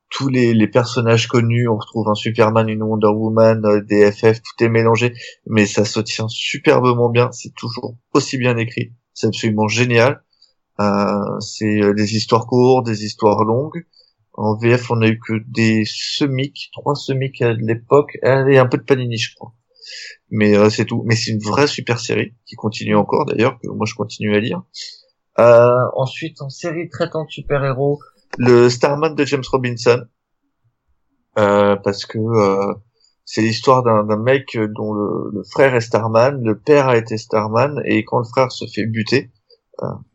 tous 0.09 0.27
les, 0.27 0.67
personnages 0.67 1.27
connus, 1.27 1.67
on 1.67 1.77
retrouve 1.77 2.07
un 2.09 2.15
Superman, 2.15 2.67
une 2.67 2.83
Wonder 2.83 3.07
Woman, 3.07 3.65
euh, 3.65 3.81
des 3.81 4.11
FF, 4.11 4.41
tout 4.41 4.63
est 4.63 4.69
mélangé, 4.69 5.13
mais 5.45 5.65
ça 5.65 5.85
se 5.85 5.99
tient 5.99 6.27
superbement 6.27 7.09
bien, 7.09 7.31
c'est 7.31 7.53
toujours 7.55 7.95
aussi 8.13 8.37
bien 8.37 8.57
écrit, 8.57 8.93
c'est 9.13 9.27
absolument 9.27 9.67
génial. 9.67 10.23
Euh, 10.79 11.39
c'est 11.41 11.83
euh, 11.83 11.93
des 11.93 12.15
histoires 12.15 12.47
courtes, 12.47 12.85
des 12.85 13.03
histoires 13.03 13.43
longues. 13.43 13.85
En 14.33 14.57
VF, 14.57 14.89
on 14.91 15.01
a 15.01 15.07
eu 15.07 15.19
que 15.19 15.33
des 15.47 15.83
semics, 15.85 16.69
trois 16.71 16.95
semics 16.95 17.41
à 17.41 17.53
l'époque, 17.53 18.17
et 18.23 18.57
un 18.57 18.67
peu 18.67 18.77
de 18.77 18.83
Panini, 18.83 19.17
je 19.17 19.35
crois. 19.35 19.53
Mais 20.29 20.57
euh, 20.57 20.69
c'est 20.69 20.85
tout. 20.85 21.03
Mais 21.05 21.15
c'est 21.15 21.31
une 21.31 21.41
vraie 21.41 21.67
super 21.67 21.99
série 21.99 22.33
qui 22.45 22.55
continue 22.55 22.95
encore 22.95 23.25
d'ailleurs, 23.25 23.59
que 23.59 23.67
moi 23.67 23.85
je 23.85 23.95
continue 23.95 24.33
à 24.35 24.39
lire. 24.39 24.63
Euh, 25.39 25.85
ensuite, 25.95 26.41
en 26.41 26.49
série 26.49 26.89
traitant 26.89 27.23
de 27.23 27.29
super-héros, 27.29 27.99
le 28.37 28.69
Starman 28.69 29.15
de 29.15 29.25
James 29.25 29.43
Robinson. 29.49 30.03
Euh, 31.37 31.77
parce 31.77 32.05
que 32.05 32.17
euh, 32.17 32.73
c'est 33.23 33.41
l'histoire 33.41 33.83
d'un 33.83 34.17
mec 34.17 34.57
dont 34.75 34.93
le, 34.93 35.43
frère 35.49 35.75
est 35.75 35.81
Starman, 35.81 36.41
le 36.43 36.59
père 36.59 36.89
a 36.89 36.97
été 36.97 37.17
Starman 37.17 37.79
et 37.85 38.03
quand 38.03 38.17
le 38.17 38.25
frère 38.25 38.51
se 38.51 38.65
fait 38.65 38.85
buter, 38.85 39.31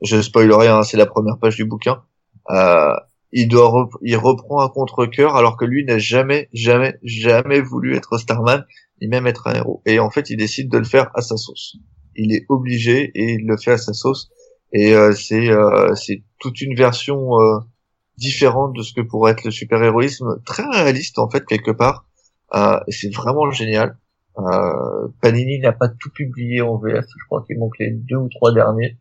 je 0.02 0.20
spoil 0.20 0.52
rien, 0.52 0.82
c'est 0.82 0.96
la 0.98 1.06
première 1.06 1.38
page 1.38 1.56
du 1.56 1.64
bouquin, 1.64 2.02
euh, 2.50 2.92
il 3.32 3.48
doit 3.48 3.88
il 4.02 4.16
reprend 4.16 4.60
un 4.60 4.68
contre-cœur 4.68 5.36
alors 5.36 5.56
que 5.56 5.64
lui 5.64 5.84
n'a 5.84 5.98
jamais 5.98 6.48
jamais 6.52 6.98
jamais 7.02 7.60
voulu 7.60 7.96
être 7.96 8.18
Starman 8.18 8.64
ni 9.00 9.08
même 9.08 9.26
être 9.26 9.46
un 9.46 9.54
héros. 9.54 9.82
Et 9.86 10.00
en 10.00 10.10
fait 10.10 10.28
il 10.30 10.36
décide 10.36 10.70
de 10.70 10.78
le 10.78 10.84
faire 10.84 11.10
à 11.14 11.22
sa 11.22 11.36
sauce. 11.36 11.76
Il 12.16 12.34
est 12.34 12.44
obligé 12.48 13.10
et 13.14 13.34
il 13.34 13.46
le 13.46 13.56
fait 13.56 13.72
à 13.72 13.78
sa 13.78 13.92
sauce 13.92 14.30
et 14.74 14.94
euh, 14.94 15.12
c'est 15.12 15.48
c'est 15.96 16.22
toute 16.38 16.60
une 16.60 16.74
version 16.74 17.30
différente 18.16 18.76
de 18.76 18.82
ce 18.82 18.92
que 18.92 19.00
pourrait 19.00 19.32
être 19.32 19.44
le 19.44 19.50
super-héroïsme, 19.50 20.40
très 20.44 20.64
réaliste 20.64 21.18
en 21.18 21.28
fait 21.28 21.44
quelque 21.46 21.70
part. 21.70 22.06
Euh, 22.54 22.78
c'est 22.88 23.12
vraiment 23.14 23.50
génial. 23.50 23.98
Euh, 24.38 25.08
Panini 25.20 25.60
n'a 25.60 25.72
pas 25.72 25.88
tout 25.88 26.10
publié 26.10 26.60
en 26.60 26.76
VF, 26.76 27.04
je 27.06 27.24
crois 27.26 27.44
qu'il 27.46 27.58
manque 27.58 27.78
les 27.78 27.90
deux 27.92 28.16
ou 28.16 28.28
trois 28.28 28.52
derniers. 28.52 28.98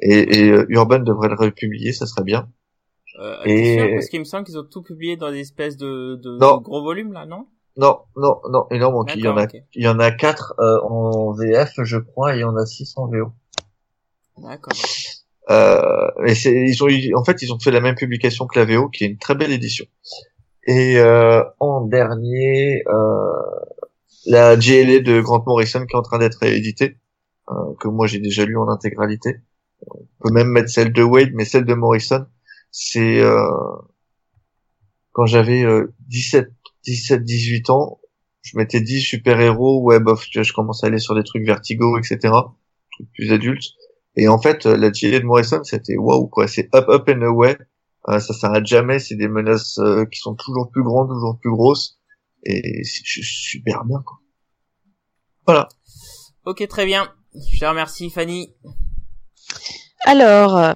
Et, 0.00 0.38
et 0.38 0.50
euh, 0.50 0.66
Urban 0.68 1.00
devrait 1.00 1.28
le 1.28 1.36
republier, 1.36 1.92
ça 1.92 2.06
serait 2.06 2.24
bien. 2.24 2.48
Euh, 3.20 3.36
et 3.44 3.94
parce 3.94 4.08
qu'il 4.08 4.20
me 4.20 4.24
semble 4.24 4.44
qu'ils 4.44 4.58
ont 4.58 4.64
tout 4.64 4.82
publié 4.82 5.16
dans 5.16 5.30
des 5.30 5.40
espèces 5.40 5.76
de, 5.76 6.16
de, 6.16 6.38
gros 6.60 6.82
volumes 6.82 7.12
là, 7.12 7.26
non? 7.26 7.46
Non, 7.76 8.00
non, 8.16 8.40
non. 8.50 8.66
Et 8.70 8.78
non, 8.78 9.04
il 9.14 9.20
y 9.20 9.28
en 9.28 9.36
a, 9.36 9.46
il 9.74 9.84
y 9.84 9.88
en 9.88 9.98
a 9.98 10.10
quatre 10.10 10.54
euh, 10.58 10.80
en 10.82 11.32
VF, 11.32 11.72
je 11.82 11.98
crois, 11.98 12.34
et 12.34 12.38
il 12.38 12.40
y 12.40 12.44
en 12.44 12.56
a 12.56 12.66
six 12.66 12.92
en 12.96 13.06
VO. 13.06 13.32
D'accord. 14.42 14.72
Euh, 15.50 16.10
et 16.26 16.34
ils 16.44 16.82
ont, 16.82 17.18
en 17.18 17.24
fait, 17.24 17.42
ils 17.42 17.52
ont 17.52 17.58
fait 17.58 17.70
la 17.70 17.80
même 17.80 17.94
publication 17.94 18.46
que 18.46 18.58
la 18.58 18.64
VO, 18.64 18.88
qui 18.88 19.04
est 19.04 19.08
une 19.08 19.18
très 19.18 19.34
belle 19.34 19.52
édition. 19.52 19.86
Et 20.66 20.98
euh, 20.98 21.42
en 21.58 21.86
dernier, 21.86 22.82
euh, 22.86 23.32
la 24.26 24.56
GLA 24.56 25.00
de 25.00 25.20
Grant 25.20 25.42
Morrison 25.46 25.84
qui 25.86 25.94
est 25.94 25.98
en 25.98 26.02
train 26.02 26.18
d'être 26.18 26.38
rééditée, 26.40 26.98
euh, 27.48 27.54
que 27.80 27.88
moi 27.88 28.06
j'ai 28.06 28.20
déjà 28.20 28.44
lu 28.44 28.56
en 28.58 28.68
intégralité. 28.68 29.40
On 29.88 30.04
peut 30.20 30.32
même 30.32 30.48
mettre 30.48 30.68
celle 30.68 30.92
de 30.92 31.02
Wade, 31.02 31.30
mais 31.32 31.44
celle 31.44 31.64
de 31.64 31.74
Morrison, 31.74 32.26
c'est 32.70 33.20
euh, 33.20 33.50
quand 35.12 35.24
j'avais 35.24 35.64
17, 36.08 36.50
17, 36.84 37.24
18 37.24 37.70
ans, 37.70 37.98
je 38.42 38.56
m'étais 38.56 38.80
dit 38.80 39.00
super-héros, 39.00 39.82
web 39.82 40.06
of, 40.06 40.24
tu 40.28 40.38
vois, 40.38 40.42
je 40.42 40.52
commençais 40.52 40.86
à 40.86 40.88
aller 40.88 40.98
sur 40.98 41.14
des 41.14 41.24
trucs 41.24 41.44
vertigo, 41.44 41.98
etc., 41.98 42.18
trucs 42.92 43.12
plus 43.14 43.32
adultes. 43.32 43.72
Et 44.16 44.28
en 44.28 44.40
fait, 44.40 44.66
la 44.66 44.90
GLA 44.90 45.20
de 45.20 45.24
Morrison, 45.24 45.62
c'était 45.62 45.96
waouh 45.96 46.26
quoi, 46.28 46.48
c'est 46.48 46.74
up 46.74 46.88
up 46.88 47.08
and 47.08 47.22
away. 47.22 47.56
Euh, 48.08 48.18
ça 48.18 48.32
s'arrête 48.32 48.66
jamais, 48.66 48.98
c'est 48.98 49.14
des 49.14 49.28
menaces 49.28 49.78
euh, 49.78 50.06
qui 50.06 50.18
sont 50.18 50.34
toujours 50.34 50.70
plus 50.70 50.82
grandes, 50.82 51.08
toujours 51.08 51.38
plus 51.38 51.50
grosses, 51.50 51.98
et 52.44 52.82
c'est 52.84 53.02
super 53.04 53.84
bien 53.84 54.02
quoi. 54.04 54.18
Voilà. 55.46 55.68
Ok, 56.46 56.66
très 56.68 56.86
bien. 56.86 57.12
Je 57.52 57.60
te 57.60 57.64
remercie, 57.64 58.10
Fanny. 58.10 58.54
Alors, 60.04 60.56
euh, 60.56 60.72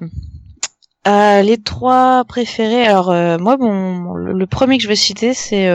euh 1.09 1.43
les 1.43 1.62
trois 1.62 2.24
préférés. 2.24 2.87
Alors 2.87 3.09
moi, 3.41 3.57
bon, 3.57 4.14
le, 4.14 4.47
premier 4.47 4.76
que 4.76 4.82
je 4.82 4.89
vais 4.89 4.97
citer, 4.97 5.32
c'est, 5.32 5.68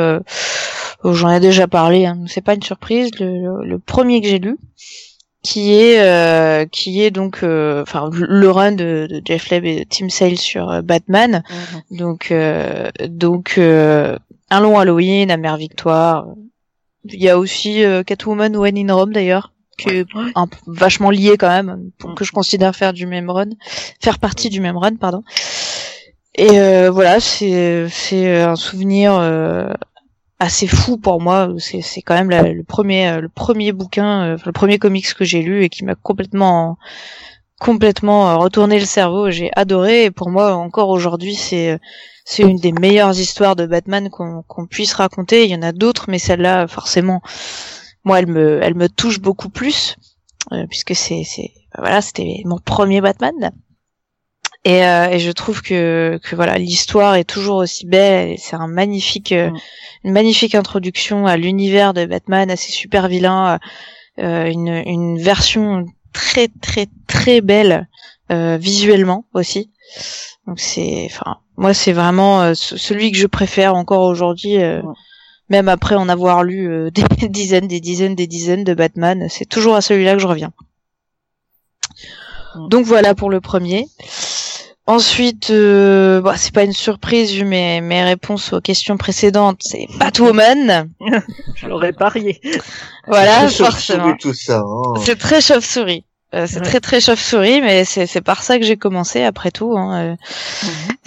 j'en 1.04 1.30
ai 1.30 1.40
déjà 1.40 1.68
parlé. 1.68 2.06
Hein, 2.06 2.24
c'est 2.28 2.42
pas 2.42 2.54
une 2.54 2.62
surprise. 2.62 3.10
le 3.20 3.78
premier 3.78 4.22
que 4.22 4.28
j'ai 4.28 4.40
lu, 4.40 4.58
qui 5.42 5.74
est 5.74 6.00
euh, 6.02 6.66
qui 6.66 7.02
est 7.02 7.12
donc 7.12 7.44
euh, 7.44 7.82
enfin 7.82 8.10
le 8.12 8.50
run 8.50 8.74
de, 8.74 9.08
de, 9.10 9.22
Jeff 9.24 9.50
Leb 9.50 9.66
et 9.66 9.86
Tim 9.90 10.10
Sale 10.10 10.38
sur 10.38 10.70
euh, 10.70 10.82
Batman. 10.82 11.44
Mhm. 11.50 11.98
donc 11.98 12.34
donc 13.08 13.58
un 13.58 14.60
long 14.62 14.80
Halloween 14.80 15.32
Amère 15.32 15.58
Victoire. 15.58 16.28
Il 17.06 17.22
y 17.22 17.30
a 17.30 17.40
aussi 17.40 17.84
Catwoman 18.06 18.56
When 18.58 18.78
in 18.78 18.94
Rome 18.94 19.14
d'ailleurs 19.14 19.54
qui 19.78 19.90
est 19.90 20.06
un, 20.36 20.48
vachement 20.68 21.10
lié 21.10 21.38
quand 21.38 21.48
même 21.48 21.92
pour 21.98 22.14
que 22.14 22.26
je 22.26 22.34
considère 22.34 22.76
faire 22.76 22.92
du 22.92 23.08
même 23.08 23.30
run 23.30 23.52
faire 24.02 24.20
partie 24.20 24.50
du 24.50 24.60
même 24.60 24.78
run 24.78 24.96
pardon. 24.96 25.24
Et 26.36 26.90
voilà 26.90 27.22
c'est 27.22 27.88
c'est 27.90 28.42
un 28.42 28.58
souvenir 28.58 29.14
assez 30.40 30.68
fou 30.68 30.98
pour 30.98 31.22
moi. 31.22 31.50
C'est, 31.58 31.82
c'est 31.82 32.02
quand 32.02 32.16
même 32.16 32.30
le 32.30 32.64
premier, 32.64 33.10
euh, 33.10 33.22
le 33.22 33.30
premier 33.30 33.72
bouquin, 33.72 34.34
euh, 34.34 34.38
le 34.46 34.52
premier 34.52 34.80
comics 34.80 35.14
que 35.14 35.26
j'ai 35.26 35.42
lu 35.42 35.64
et 35.64 35.70
qui 35.70 35.84
m'a 35.86 35.96
complètement, 35.96 36.78
complètement 37.60 38.30
euh, 38.32 38.36
retourné 38.38 38.80
le 38.80 38.86
cerveau. 38.86 39.30
J'ai 39.30 39.52
adoré 39.56 40.12
pour 40.12 40.30
moi 40.30 40.56
encore 40.56 40.90
aujourd'hui 40.90 41.36
c'est, 41.36 41.80
c'est 42.26 42.44
une 42.44 42.58
des 42.58 42.72
meilleures 42.72 43.20
histoires 43.20 43.56
de 43.56 43.66
Batman 43.66 44.10
qu'on, 44.10 44.66
puisse 44.68 44.94
raconter. 44.94 45.46
Il 45.46 45.52
y 45.52 45.56
en 45.56 45.62
a 45.62 45.74
d'autres, 45.74 46.06
mais 46.08 46.20
celle-là 46.20 46.68
forcément, 46.68 47.22
moi 48.06 48.20
elle 48.20 48.28
me, 48.28 48.62
elle 48.64 48.76
me 48.76 48.88
touche 48.90 49.20
beaucoup 49.20 49.50
plus. 49.50 49.98
puisque 50.70 50.96
c'est 50.96 51.24
c'est 51.26 51.52
voilà 51.78 52.02
c'était 52.02 52.42
mon 52.46 52.58
premier 52.58 53.02
Batman. 53.02 53.52
Et, 54.66 54.84
euh, 54.86 55.08
et 55.10 55.20
je 55.20 55.32
trouve 55.32 55.62
que, 55.62 56.20
que 56.24 56.36
voilà 56.36 56.58
l'histoire 56.58 57.16
est 57.16 57.24
toujours 57.24 57.58
aussi 57.58 57.86
belle. 57.86 58.36
C'est 58.38 58.56
un 58.56 58.68
magnifique, 58.68 59.32
euh, 59.32 59.50
Mm. 59.52 59.58
une 60.06 60.12
magnifique 60.12 60.56
introduction 60.56 61.26
à 61.26 61.38
l'univers 61.38 61.94
de 61.94 62.06
Batman, 62.06 62.52
à 62.52 62.56
ses 62.58 62.72
super 62.72 63.08
vilains, 63.08 63.60
euh, 64.20 64.46
une, 64.46 64.68
une 64.86 65.18
version 65.22 65.86
très 66.14 66.50
très 66.62 66.88
très 67.08 67.40
belle 67.42 67.88
euh, 68.32 68.58
visuellement 68.58 69.26
aussi. 69.34 69.72
Donc 70.46 70.60
c'est, 70.60 71.06
enfin, 71.10 71.38
moi 71.56 71.74
c'est 71.74 71.94
vraiment 71.94 72.42
euh, 72.42 72.54
ce- 72.54 72.76
celui 72.78 73.12
que 73.12 73.18
je 73.18 73.28
préfère 73.28 73.76
encore 73.76 74.04
aujourd'hui. 74.04 74.62
euh, 74.62 74.82
Mm. 74.82 74.94
Même 75.52 75.68
après 75.68 75.96
en 75.96 76.10
avoir 76.10 76.44
lu 76.44 76.70
euh, 76.70 76.92
des 77.20 77.28
dizaines, 77.30 77.68
des 77.68 77.80
dizaines, 77.80 78.14
des 78.14 78.28
dizaines 78.28 78.64
de 78.64 78.74
Batman, 78.76 79.26
c'est 79.30 79.46
toujours 79.50 79.76
à 79.76 79.82
celui-là 79.82 80.14
que 80.14 80.20
je 80.20 80.28
reviens. 80.28 80.52
Mm. 82.56 82.68
Donc 82.70 82.86
voilà 82.86 83.16
pour 83.16 83.30
le 83.30 83.42
premier. 83.42 83.88
Ensuite, 84.90 85.52
euh, 85.52 86.20
bah, 86.22 86.34
c'est 86.36 86.52
pas 86.54 86.64
une 86.64 86.74
surprise 86.74 87.32
vu 87.34 87.46
mes, 87.46 87.80
mes 87.80 88.04
réponses 88.04 88.54
aux 88.54 88.60
questions 88.62 88.98
précédentes, 88.98 89.60
c'est 89.62 89.86
Batwoman. 90.00 90.90
Je 91.56 91.68
l'aurais 91.68 91.94
parié. 91.94 92.42
Voilà, 93.08 93.48
forcément. 93.50 94.16
tout 94.20 94.34
ça. 94.34 94.60
Hein. 94.66 94.94
C'est 95.06 95.18
très 95.18 95.42
chauve-souris. 95.42 96.06
Euh, 96.36 96.46
c'est 96.48 96.58
Ouais. 96.58 96.66
très 96.66 96.80
très 96.80 97.02
chauve-souris, 97.02 97.62
mais 97.62 97.86
c'est 97.86 98.06
c'est 98.06 98.22
par 98.22 98.44
ça 98.44 98.60
que 98.60 98.66
j'ai 98.66 98.78
commencé 98.78 99.24
après 99.24 99.50
tout. 99.52 99.76
Hein. 99.78 100.00
euh. 100.02 100.16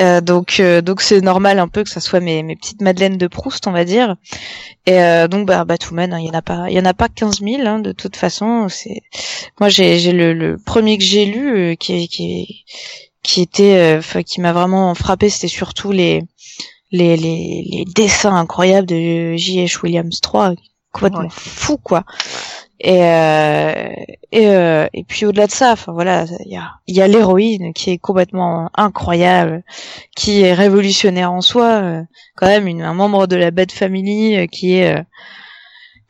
Euh, 0.00 0.20
donc 0.20 0.56
euh, 0.58 0.80
donc 0.80 1.00
c'est 1.00 1.20
normal 1.20 1.60
un 1.60 1.68
peu 1.68 1.84
que 1.84 1.90
ça 1.90 2.00
soit 2.00 2.18
mes, 2.20 2.42
mes 2.42 2.56
petites 2.56 2.80
madeleines 2.82 3.18
de 3.18 3.26
Proust, 3.28 3.66
on 3.68 3.72
va 3.72 3.84
dire. 3.84 4.16
Et 4.86 5.00
euh, 5.00 5.28
donc 5.28 5.46
bah 5.46 5.64
Batwoman, 5.64 6.12
hein, 6.12 6.18
il 6.20 6.26
y 6.26 6.30
en 6.30 6.34
a 6.34 6.42
pas 6.42 6.66
il 6.70 6.76
y 6.76 6.80
en 6.80 6.84
a 6.84 6.94
pas 6.94 7.08
15 7.08 7.40
000 7.40 7.62
hein, 7.66 7.78
de 7.78 7.92
toute 7.92 8.16
façon. 8.16 8.66
C'est 8.68 9.00
moi 9.60 9.68
j'ai 9.68 9.98
j'ai 10.00 10.12
le, 10.12 10.32
le 10.34 10.56
premier 10.58 10.98
que 10.98 11.04
j'ai 11.04 11.24
lu 11.24 11.56
euh, 11.70 11.74
qui 11.76 12.08
qui 12.08 12.64
qui 13.22 13.42
était 13.42 14.00
euh, 14.00 14.22
qui 14.22 14.40
m'a 14.40 14.52
vraiment 14.52 14.94
frappé, 14.94 15.30
c'était 15.30 15.48
surtout 15.48 15.92
les 15.92 16.22
les, 16.90 17.16
les 17.16 17.64
les 17.70 17.84
dessins 17.94 18.34
incroyables 18.36 18.86
de 18.86 19.34
J.H. 19.36 19.80
Williams 19.82 20.20
3 20.20 20.54
complètement 20.92 21.28
Ouais. 21.28 21.28
fou 21.30 21.78
quoi. 21.78 22.04
Et 22.80 23.04
euh, 23.04 23.88
et 24.32 24.48
euh, 24.48 24.86
et 24.92 25.04
puis 25.04 25.24
au-delà 25.26 25.46
de 25.46 25.52
ça, 25.52 25.72
enfin 25.72 25.92
voilà, 25.92 26.24
il 26.46 26.52
y 26.52 26.56
a 26.56 26.72
il 26.88 26.96
y 26.96 27.00
a 27.02 27.06
l'héroïne 27.08 27.72
qui 27.74 27.90
est 27.90 27.98
complètement 27.98 28.70
incroyable, 28.74 29.62
qui 30.16 30.40
est 30.42 30.52
révolutionnaire 30.54 31.32
en 31.32 31.40
soi, 31.42 31.80
euh, 31.82 32.02
quand 32.36 32.46
même 32.48 32.66
une, 32.66 32.82
un 32.82 32.94
membre 32.94 33.26
de 33.28 33.36
la 33.36 33.50
Bad 33.52 33.70
Family 33.72 34.36
euh, 34.36 34.46
qui 34.46 34.74
est 34.74 34.96
euh, 34.98 35.02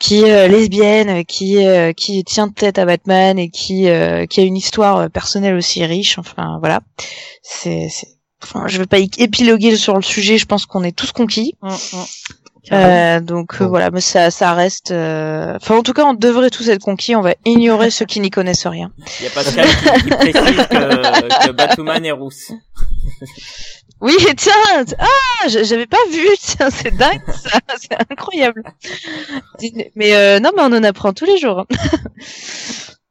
qui 0.02 0.22
est 0.24 0.32
euh, 0.32 0.48
lesbienne, 0.48 1.08
euh, 1.08 1.22
qui 1.22 1.64
euh, 1.64 1.92
qui 1.92 2.24
tient 2.24 2.48
tête 2.48 2.78
à 2.78 2.84
Batman 2.84 3.38
et 3.38 3.48
qui 3.50 3.88
euh, 3.88 4.26
qui 4.26 4.40
a 4.40 4.42
une 4.42 4.56
histoire 4.56 5.08
personnelle 5.10 5.54
aussi 5.54 5.84
riche. 5.84 6.18
Enfin 6.18 6.58
voilà, 6.60 6.80
c'est 7.42 7.88
c'est 7.90 8.08
Enfin, 8.44 8.64
je 8.66 8.78
vais 8.78 8.86
pas 8.86 8.98
épiloguer 8.98 9.76
sur 9.76 9.94
le 9.94 10.02
sujet, 10.02 10.36
je 10.36 10.46
pense 10.46 10.66
qu'on 10.66 10.82
est 10.82 10.90
tous 10.96 11.12
conquis. 11.12 11.54
Hum. 11.62 11.70
Carrément. 12.64 12.90
Euh, 13.16 13.20
donc 13.20 13.60
euh, 13.60 13.66
voilà, 13.66 13.90
mais 13.90 14.00
ça, 14.00 14.30
ça 14.30 14.52
reste. 14.54 14.90
euh, 14.92 15.56
Enfin, 15.56 15.76
en 15.76 15.82
tout 15.82 15.92
cas, 15.92 16.04
on 16.04 16.14
devrait 16.14 16.50
tous 16.50 16.68
être 16.68 16.82
conquis. 16.82 17.14
On 17.16 17.20
va 17.20 17.34
ignorer 17.44 17.90
ceux 17.90 18.04
qui 18.04 18.18
n'y 18.20 18.30
connaissent 18.30 18.66
rien. 18.66 18.92
Il 19.20 19.24
y 19.24 19.26
a 19.28 19.30
Pascal 19.30 19.66
qui, 19.66 20.02
qui 20.04 20.08
précise 20.10 20.66
que, 20.70 21.46
que 21.46 21.52
Batwoman 21.52 22.04
est 22.04 22.12
rousse. 22.12 22.52
Oui, 24.02 24.16
tiens, 24.36 24.84
ah, 24.98 25.48
j'avais 25.48 25.86
pas 25.86 26.04
vu. 26.10 26.26
Tiens, 26.40 26.70
c'est 26.70 26.94
dingue, 26.96 27.22
ça, 27.32 27.58
c'est 27.80 27.94
incroyable. 28.10 28.62
Mais 29.94 30.14
euh, 30.14 30.40
non, 30.40 30.50
mais 30.56 30.62
on 30.62 30.76
en 30.76 30.82
apprend 30.84 31.12
tous 31.12 31.24
les 31.24 31.38
jours. 31.38 31.60
hein. 31.60 31.66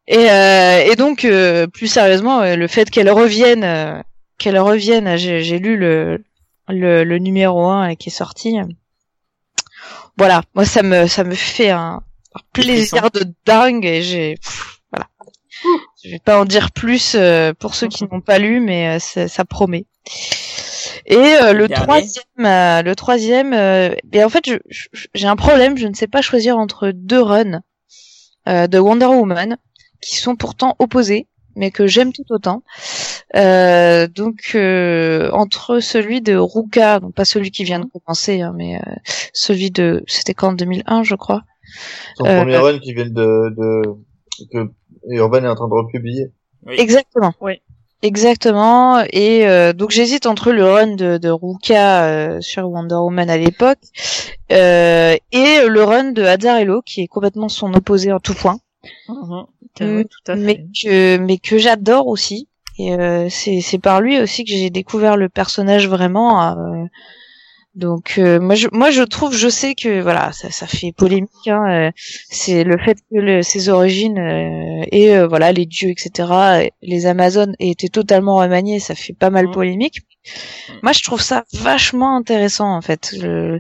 Et, 0.08 0.30
euh, 0.30 0.92
et 0.92 0.96
donc, 0.96 1.26
euh, 1.26 1.68
plus 1.68 1.88
sérieusement, 1.88 2.42
euh, 2.42 2.56
le 2.56 2.68
fait 2.68 2.90
qu'elle 2.90 3.10
revienne, 3.10 3.64
euh, 3.64 4.02
qu'elle 4.38 4.60
revienne, 4.60 5.16
j'ai 5.18 5.44
j'ai 5.44 5.60
lu 5.60 5.78
le, 5.78 6.24
le 6.68 7.04
le 7.04 7.18
numéro 7.20 7.66
1 7.70 7.96
qui 7.96 8.10
est 8.10 8.12
sorti. 8.12 8.58
Voilà, 10.18 10.44
moi 10.56 10.66
ça 10.66 10.84
me 10.84 11.08
ça 11.08 11.24
me 11.24 11.36
fait 11.36 11.70
un, 11.70 12.02
un 12.36 12.40
plaisir 12.54 13.10
de 13.12 13.24
dingue 13.46 13.86
et 13.86 14.02
j'ai 14.04 14.38
voilà. 14.92 15.08
Je 16.04 16.10
vais 16.12 16.20
pas 16.20 16.40
en 16.40 16.46
dire 16.46 16.72
plus 16.72 17.16
euh, 17.16 17.54
pour 17.54 17.76
ceux 17.76 17.88
qui 17.88 18.06
n'ont 18.06 18.22
pas 18.22 18.40
lu, 18.40 18.60
mais 18.60 18.98
euh, 18.98 19.00
ça, 19.00 19.28
ça 19.28 19.46
promet. 19.46 19.86
Et 21.06 21.16
euh, 21.18 21.54
le 21.54 21.68
Dernier. 21.68 21.84
troisième, 21.84 22.46
euh, 22.46 22.82
le 22.82 22.96
troisième, 22.96 23.54
euh, 23.54 23.96
bien 24.04 24.26
en 24.26 24.30
fait, 24.30 24.46
je- 24.48 24.58
je- 24.70 25.08
j'ai 25.14 25.28
un 25.28 25.36
problème. 25.36 25.78
Je 25.78 25.88
ne 25.88 25.94
sais 25.94 26.08
pas 26.08 26.22
choisir 26.22 26.58
entre 26.58 26.92
deux 26.94 27.22
runs 27.22 27.62
euh, 28.48 28.68
de 28.68 28.78
Wonder 28.80 29.06
Woman 29.06 29.58
qui 30.02 30.18
sont 30.18 30.36
pourtant 30.36 30.76
opposés, 30.80 31.28
mais 31.56 31.70
que 31.72 31.86
j'aime 31.88 32.12
tout 32.14 32.26
autant. 32.30 32.64
Euh, 33.36 34.08
donc 34.08 34.52
euh, 34.56 35.30
entre 35.32 35.80
celui 35.80 36.22
de 36.22 36.36
Ruka, 36.36 37.00
donc 37.00 37.14
pas 37.14 37.26
celui 37.26 37.52
qui 37.52 37.64
vient 37.64 37.80
de 37.80 37.86
commencer, 37.86 38.42
hein, 38.42 38.54
mais 38.56 38.78
euh, 38.78 38.94
celui 39.34 39.72
de, 39.72 40.04
c'était 40.08 40.34
quand 40.34 40.54
2001, 40.54 41.04
je 41.04 41.16
crois. 41.16 41.44
Son 42.18 42.26
Euh, 42.26 42.40
premier 42.42 42.58
run 42.58 42.80
qui 42.80 42.94
vient 42.94 43.06
de, 43.06 43.12
de, 43.56 43.82
que 44.52 44.72
Urban 45.10 45.44
est 45.44 45.48
en 45.48 45.56
train 45.56 45.68
de 45.70 45.74
republier. 45.74 46.26
Oui. 46.66 46.76
Exactement. 46.78 47.34
Oui. 47.42 47.62
Exactement. 48.02 49.04
Et 49.12 49.48
euh, 49.48 49.74
donc 49.74 49.92
j'hésite 49.92 50.26
entre 50.26 50.52
le 50.52 50.66
run 50.66 50.96
de, 50.96 51.18
de 51.18 51.30
Ruka 51.30 52.04
euh, 52.06 52.42
sur 52.42 52.68
Wonder 52.70 52.96
Woman 52.96 53.30
à 53.30 53.38
l'époque 53.38 53.78
euh, 54.52 55.16
et 55.32 55.68
le 55.68 55.84
run 55.84 56.12
de 56.12 56.24
Azzarello 56.24 56.82
qui 56.82 57.02
est 57.02 57.08
complètement 57.08 57.50
son 57.50 57.74
opposé 57.74 58.12
en 58.12 58.20
tout 58.20 58.34
point, 58.34 58.60
Mhm. 59.08 60.04
Tout 60.06 60.32
à 60.32 60.36
fait. 60.36 60.42
mais 60.42 60.66
que 60.82 61.18
mais 61.18 61.38
que 61.38 61.58
j'adore 61.58 62.08
aussi. 62.08 62.48
Et 62.78 62.94
euh, 62.94 63.28
c'est 63.30 63.62
c'est 63.62 63.78
par 63.80 64.02
lui 64.02 64.20
aussi 64.20 64.44
que 64.44 64.52
j'ai 64.52 64.70
découvert 64.70 65.16
le 65.16 65.30
personnage 65.30 65.88
vraiment. 65.88 66.88
Euh, 67.76 67.80
donc 67.80 68.16
euh, 68.18 68.40
moi 68.40 68.56
je 68.56 68.68
moi 68.72 68.92
je 68.92 69.04
trouve 69.04 69.34
je 69.36 69.48
sais 69.50 69.76
que 69.76 70.02
voilà 70.02 70.32
ça 70.34 70.52
ça 70.52 70.68
fait 70.68 70.92
polémique 70.92 71.48
hein, 71.48 71.88
euh, 71.90 71.92
c'est 72.30 72.64
le 72.64 72.78
fait 72.78 72.98
que 73.10 73.16
le- 73.18 73.44
ses 73.44 73.70
origines 73.70 74.20
euh, 74.20 74.84
et 74.92 75.16
euh, 75.16 75.28
voilà 75.28 75.52
les 75.52 75.66
dieux 75.66 75.90
etc 75.90 76.30
euh, 76.32 76.68
les 76.82 77.06
amazones 77.06 77.56
aient 77.60 77.70
été 77.70 77.90
totalement 77.90 78.36
remaniés 78.38 78.80
ça 78.80 78.96
fait 78.96 79.14
pas 79.14 79.30
mal 79.30 79.48
Mhm. 79.48 79.52
polémique 79.52 80.00
moi 80.84 80.94
je 80.94 81.04
trouve 81.04 81.22
ça 81.22 81.44
vachement 81.54 82.16
intéressant 82.18 82.76
en 82.76 82.82
fait 82.82 83.14
le 83.14 83.60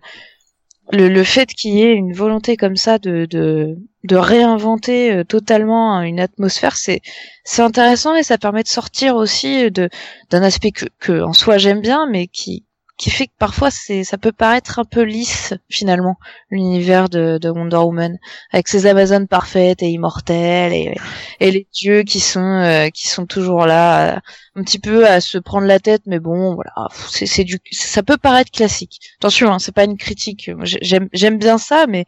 le, 0.91 1.07
le 1.09 1.23
fait 1.23 1.47
qu'il 1.53 1.73
y 1.75 1.83
ait 1.83 1.93
une 1.93 2.13
volonté 2.13 2.57
comme 2.57 2.75
ça 2.75 2.97
de 2.99 3.25
de, 3.25 3.77
de 4.03 4.15
réinventer 4.15 5.13
euh, 5.13 5.23
totalement 5.23 6.01
une 6.01 6.19
atmosphère 6.19 6.75
c'est 6.75 7.01
c'est 7.45 7.61
intéressant 7.61 8.15
et 8.15 8.23
ça 8.23 8.37
permet 8.37 8.63
de 8.63 8.67
sortir 8.67 9.15
aussi 9.15 9.71
de 9.71 9.89
d'un 10.29 10.43
aspect 10.43 10.71
que, 10.71 10.85
que 10.99 11.21
en 11.21 11.33
soi 11.33 11.57
j'aime 11.57 11.81
bien 11.81 12.07
mais 12.09 12.27
qui 12.27 12.65
qui 13.01 13.09
fait 13.09 13.25
que 13.25 13.33
parfois 13.39 13.71
c'est 13.71 14.03
ça 14.03 14.19
peut 14.19 14.31
paraître 14.31 14.77
un 14.77 14.85
peu 14.85 15.01
lisse 15.01 15.55
finalement 15.69 16.17
l'univers 16.51 17.09
de, 17.09 17.39
de 17.41 17.49
Wonder 17.49 17.77
Woman 17.77 18.19
avec 18.51 18.67
ses 18.67 18.85
Amazones 18.85 19.27
parfaites 19.27 19.81
et 19.81 19.89
immortelles 19.89 20.71
et, 20.71 20.95
et 21.39 21.49
les 21.49 21.67
dieux 21.73 22.03
qui 22.03 22.19
sont 22.19 22.59
euh, 22.61 22.89
qui 22.89 23.07
sont 23.07 23.25
toujours 23.25 23.65
là 23.65 24.17
euh, 24.17 24.19
un 24.55 24.63
petit 24.63 24.77
peu 24.77 25.07
à 25.07 25.19
se 25.19 25.39
prendre 25.39 25.65
la 25.65 25.79
tête 25.79 26.03
mais 26.05 26.19
bon 26.19 26.53
voilà 26.53 26.89
c'est 27.09 27.43
du 27.43 27.57
ça 27.71 28.03
peut 28.03 28.17
paraître 28.17 28.51
classique 28.51 28.99
attention 29.19 29.51
hein, 29.51 29.57
c'est 29.57 29.73
pas 29.73 29.85
une 29.85 29.97
critique 29.97 30.51
j'aime 30.63 31.09
j'aime 31.11 31.39
bien 31.39 31.57
ça 31.57 31.87
mais 31.87 32.05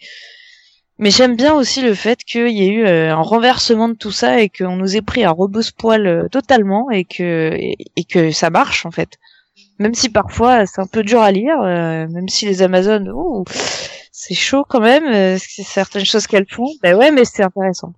mais 1.00 1.10
j'aime 1.10 1.36
bien 1.36 1.56
aussi 1.56 1.82
le 1.82 1.96
fait 1.96 2.24
qu'il 2.24 2.50
y 2.50 2.64
ait 2.64 2.72
eu 2.72 2.86
euh, 2.86 3.12
un 3.12 3.22
renversement 3.22 3.90
de 3.90 3.96
tout 3.96 4.12
ça 4.12 4.42
et 4.42 4.50
qu'on 4.50 4.76
nous 4.76 4.96
ait 4.96 5.02
pris 5.02 5.24
à 5.24 5.32
rebousse-poil 5.32 6.06
euh, 6.06 6.28
totalement 6.30 6.92
et 6.92 7.04
que 7.04 7.52
et, 7.56 7.78
et 7.96 8.04
que 8.04 8.30
ça 8.32 8.52
marche 8.52 8.86
en 8.86 8.92
fait. 8.92 9.18
Même 9.80 9.94
si 9.94 10.10
parfois 10.10 10.66
c'est 10.66 10.82
un 10.82 10.88
peu 10.88 11.04
dur 11.04 11.22
à 11.22 11.32
lire, 11.32 11.60
euh, 11.62 12.08
même 12.08 12.30
si 12.30 12.46
les 12.46 12.62
Amazones, 12.62 13.12
c'est 14.12 14.36
chaud 14.36 14.66
quand 14.68 14.80
même, 14.80 15.06
euh, 15.06 15.38
certaines 15.40 16.06
choses 16.06 16.28
qu'elles 16.28 16.50
font. 16.50 16.70
Ben 16.82 16.96
ouais, 16.96 17.12
mais 17.12 17.26
c'est 17.26 17.44
intéressant. 17.44 17.94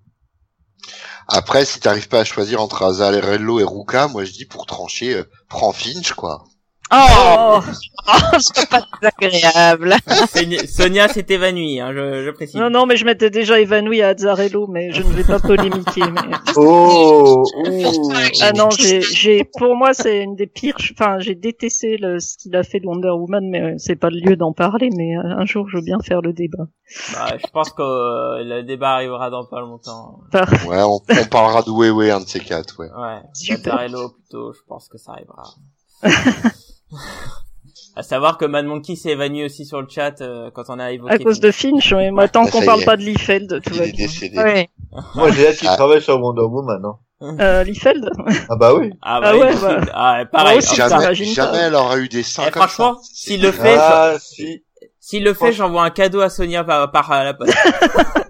Après, 1.28 1.64
si 1.64 1.80
t'arrives 1.80 2.08
pas 2.08 2.20
à 2.20 2.24
choisir 2.24 2.62
entre 2.62 2.84
Azarello 2.84 3.60
et 3.60 3.64
Ruka, 3.64 4.08
moi 4.08 4.24
je 4.24 4.32
dis 4.32 4.46
pour 4.46 4.66
trancher, 4.66 5.14
euh, 5.14 5.24
prends 5.48 5.72
Finch 5.72 6.12
quoi. 6.12 6.44
Oh, 6.92 7.58
c'est 8.38 8.68
pas 8.70 8.86
désagréable. 9.02 9.94
Sonia- 10.32 10.66
Sonia 10.68 11.08
s'est 11.08 11.26
évanouie, 11.28 11.80
hein, 11.80 11.90
je, 11.92 12.24
je 12.24 12.30
précise. 12.30 12.54
Non, 12.56 12.70
non, 12.70 12.86
mais 12.86 12.96
je 12.96 13.04
m'étais 13.04 13.28
déjà 13.30 13.58
évanoui 13.58 14.02
à 14.02 14.08
Azzarello, 14.08 14.68
mais 14.68 14.92
je 14.92 15.02
ne 15.02 15.12
vais 15.12 15.24
pas 15.24 15.40
polémiquer. 15.40 16.02
Mais... 16.12 16.36
Oh, 16.56 17.44
ouh. 17.66 18.12
Ah 18.40 18.52
non, 18.52 18.70
j'ai, 18.70 19.00
j'ai, 19.02 19.44
pour 19.58 19.74
moi, 19.76 19.92
c'est 19.94 20.22
une 20.22 20.36
des 20.36 20.46
pires. 20.46 20.76
Enfin, 20.92 21.18
j'ai 21.18 21.34
détesté 21.34 21.96
le, 21.98 22.20
ce 22.20 22.36
qu'il 22.38 22.54
a 22.56 22.62
fait 22.62 22.78
de 22.80 22.86
Wonder 22.86 23.10
Woman, 23.10 23.48
mais 23.50 23.60
euh, 23.60 23.74
c'est 23.78 23.96
pas 23.96 24.08
le 24.10 24.20
lieu 24.20 24.36
d'en 24.36 24.52
parler. 24.52 24.88
Mais 24.96 25.16
euh, 25.16 25.22
un 25.24 25.44
jour, 25.44 25.68
je 25.68 25.76
veux 25.78 25.82
bien 25.82 25.98
faire 26.00 26.22
le 26.22 26.32
débat. 26.32 26.66
Bah, 27.14 27.36
je 27.36 27.46
pense 27.52 27.70
que 27.70 27.82
euh, 27.82 28.44
le 28.44 28.62
débat 28.62 28.92
arrivera 28.94 29.28
dans 29.30 29.44
pas 29.44 29.60
longtemps. 29.60 30.20
Par- 30.30 30.48
Ouais, 30.66 30.82
on, 30.82 31.00
on 31.10 31.24
parlera 31.30 31.62
de 31.62 31.70
Wewe, 31.70 32.10
un 32.14 32.20
de 32.20 32.26
ces 32.28 32.40
quatre, 32.40 32.78
ouais. 32.78 32.88
Ouais, 32.96 33.20
Super. 33.34 33.56
Gazzarello 33.64 34.10
plutôt, 34.10 34.52
je 34.52 34.60
pense 34.68 34.88
que 34.88 34.98
ça 34.98 35.12
arrivera. 35.12 35.42
à 37.96 38.02
savoir 38.02 38.36
que 38.38 38.44
Mad 38.44 38.66
Monkey 38.66 38.94
s'est 38.96 39.10
évanoui 39.10 39.44
aussi 39.44 39.64
sur 39.64 39.80
le 39.80 39.88
chat 39.88 40.20
euh, 40.20 40.50
quand 40.52 40.64
on 40.68 40.78
a 40.78 40.92
évoqué. 40.92 41.14
à 41.14 41.18
cause 41.18 41.40
de 41.40 41.50
Finch, 41.50 41.92
mais 41.94 42.10
moi, 42.10 42.28
tant 42.28 42.44
Ah, 42.46 42.50
qu'on 42.50 42.64
parle 42.64 42.82
est. 42.82 42.84
pas 42.84 42.96
de 42.96 43.02
Liefeld, 43.02 43.62
tout 43.62 43.72
Il 43.72 43.78
va 43.78 43.84
est 43.86 43.92
bien. 43.92 44.06
décédé. 44.06 44.36
Ouais. 44.38 44.68
Moi, 45.14 45.30
j'ai 45.32 45.48
hâte 45.48 45.56
qu'il 45.56 45.68
Ah. 45.68 45.76
travaille 45.76 46.02
sur 46.02 46.20
Wonder 46.20 46.42
Woman. 46.42 46.82
Hein. 46.84 46.96
Euh, 47.40 47.64
Liefeld 47.64 48.10
Ah 48.50 48.56
bah 48.56 48.74
oui. 48.74 48.90
Ah, 49.00 49.16
Ah 49.16 49.20
bah, 49.22 49.36
ouais, 49.38 49.54
il- 49.54 49.60
bah. 49.60 49.80
ah, 49.94 50.24
pareil. 50.30 50.58
Aussi, 50.58 50.68
Oh, 50.72 50.84
putain. 50.84 51.00
Jamais, 51.14 51.14
jamais 51.32 51.58
elle 51.58 51.74
aura 51.74 51.96
eu 51.96 52.08
des 52.08 52.22
seins 52.22 52.42
Eh, 52.46 52.50
comme 52.50 52.62
franchement, 52.68 52.98
s'il 53.02 53.40
le 53.40 53.52
fait, 53.52 53.76
Ah 53.78 54.16
si. 54.20 54.62
s'il 55.00 55.24
le 55.24 55.32
fait, 55.32 55.52
j'envoie 55.52 55.84
un 55.84 55.90
cadeau 55.90 56.20
à 56.20 56.28
Sonia 56.28 56.62
par, 56.62 56.90
par 56.92 57.24
la 57.24 57.32
poste. 57.32 57.54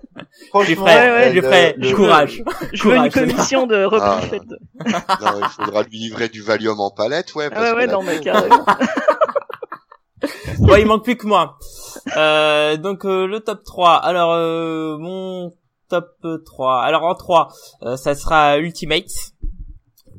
Franchement, 0.64 0.84
ouais, 0.84 1.10
ouais, 1.10 1.32
je 1.34 1.40
ferai 1.40 1.74
le- 1.78 1.94
courage. 1.94 2.42
Je 2.72 2.88
veux 2.88 2.96
une 2.96 3.10
commission 3.10 3.66
de 3.66 3.84
Rob 3.84 4.00
Ah. 4.02 4.18
Liefeld. 4.22 4.58
Non, 4.84 5.40
il 5.40 5.48
faudra 5.64 5.82
lui 5.82 5.98
livrer 5.98 6.28
du 6.28 6.42
Valium 6.42 6.78
en 6.80 6.90
palette, 6.90 7.34
ouais. 7.34 7.46
Ah 7.50 7.54
parce 7.54 7.62
ouais, 7.64 7.70
que 7.72 7.76
ouais, 7.78 7.86
là- 7.86 7.92
non, 7.92 8.02
mais 8.02 8.20
carrément. 8.20 8.64
Bon, 10.58 10.76
il 10.76 10.86
manque 10.86 11.04
plus 11.04 11.16
que 11.16 11.26
moi. 11.26 11.58
Euh, 12.16 12.76
donc 12.76 13.04
euh, 13.04 13.26
le 13.26 13.40
top 13.40 13.62
3. 13.64 13.94
Alors 13.96 14.32
euh, 14.32 14.96
mon 14.98 15.52
top 15.88 16.08
3. 16.44 16.82
Alors 16.82 17.04
en 17.04 17.14
3, 17.14 17.48
euh, 17.82 17.96
ça 17.96 18.14
sera 18.14 18.58
Ultimate 18.58 19.04
euh, 19.04 19.35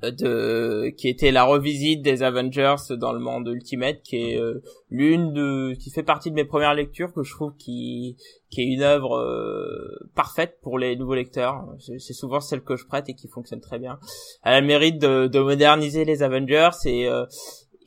de 0.01 0.89
qui 0.97 1.07
était 1.09 1.31
la 1.31 1.43
revisite 1.43 2.01
des 2.01 2.23
Avengers 2.23 2.75
dans 2.91 3.13
le 3.13 3.19
monde 3.19 3.47
Ultimate 3.47 4.01
qui 4.03 4.17
est 4.17 4.39
euh, 4.39 4.61
l'une 4.89 5.33
de 5.33 5.73
qui 5.73 5.89
fait 5.89 6.03
partie 6.03 6.29
de 6.29 6.35
mes 6.35 6.45
premières 6.45 6.73
lectures 6.73 7.13
que 7.13 7.23
je 7.23 7.31
trouve 7.33 7.53
qui 7.57 8.15
qui 8.49 8.61
est 8.61 8.65
une 8.65 8.81
œuvre 8.81 9.17
euh, 9.17 10.09
parfaite 10.15 10.59
pour 10.61 10.79
les 10.79 10.95
nouveaux 10.95 11.15
lecteurs. 11.15 11.65
C'est 11.79 12.13
souvent 12.13 12.39
celle 12.39 12.61
que 12.61 12.75
je 12.75 12.85
prête 12.85 13.09
et 13.09 13.13
qui 13.13 13.27
fonctionne 13.27 13.59
très 13.59 13.79
bien. 13.79 13.99
Elle 14.43 14.53
a 14.53 14.61
le 14.61 14.67
mérite 14.67 14.99
de, 14.99 15.27
de 15.27 15.39
moderniser 15.39 16.05
les 16.05 16.23
Avengers 16.23 16.69
et 16.85 17.09
euh, 17.09 17.25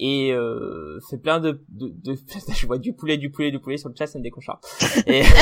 et 0.03 0.33
euh, 0.33 0.99
fait 1.11 1.19
plein 1.19 1.41
de, 1.41 1.63
de, 1.69 1.93
de 2.03 2.17
je 2.55 2.67
vois 2.67 2.79
du 2.79 2.95
poulet 2.95 3.19
du 3.19 3.31
poulet 3.31 3.51
du 3.51 3.61
poulet 3.61 3.77
sur 3.77 3.91
le 3.91 3.95
chat 3.97 4.07
ça 4.07 4.19
me 4.19 4.25
déconchard 4.25 4.59
et, 5.07 5.25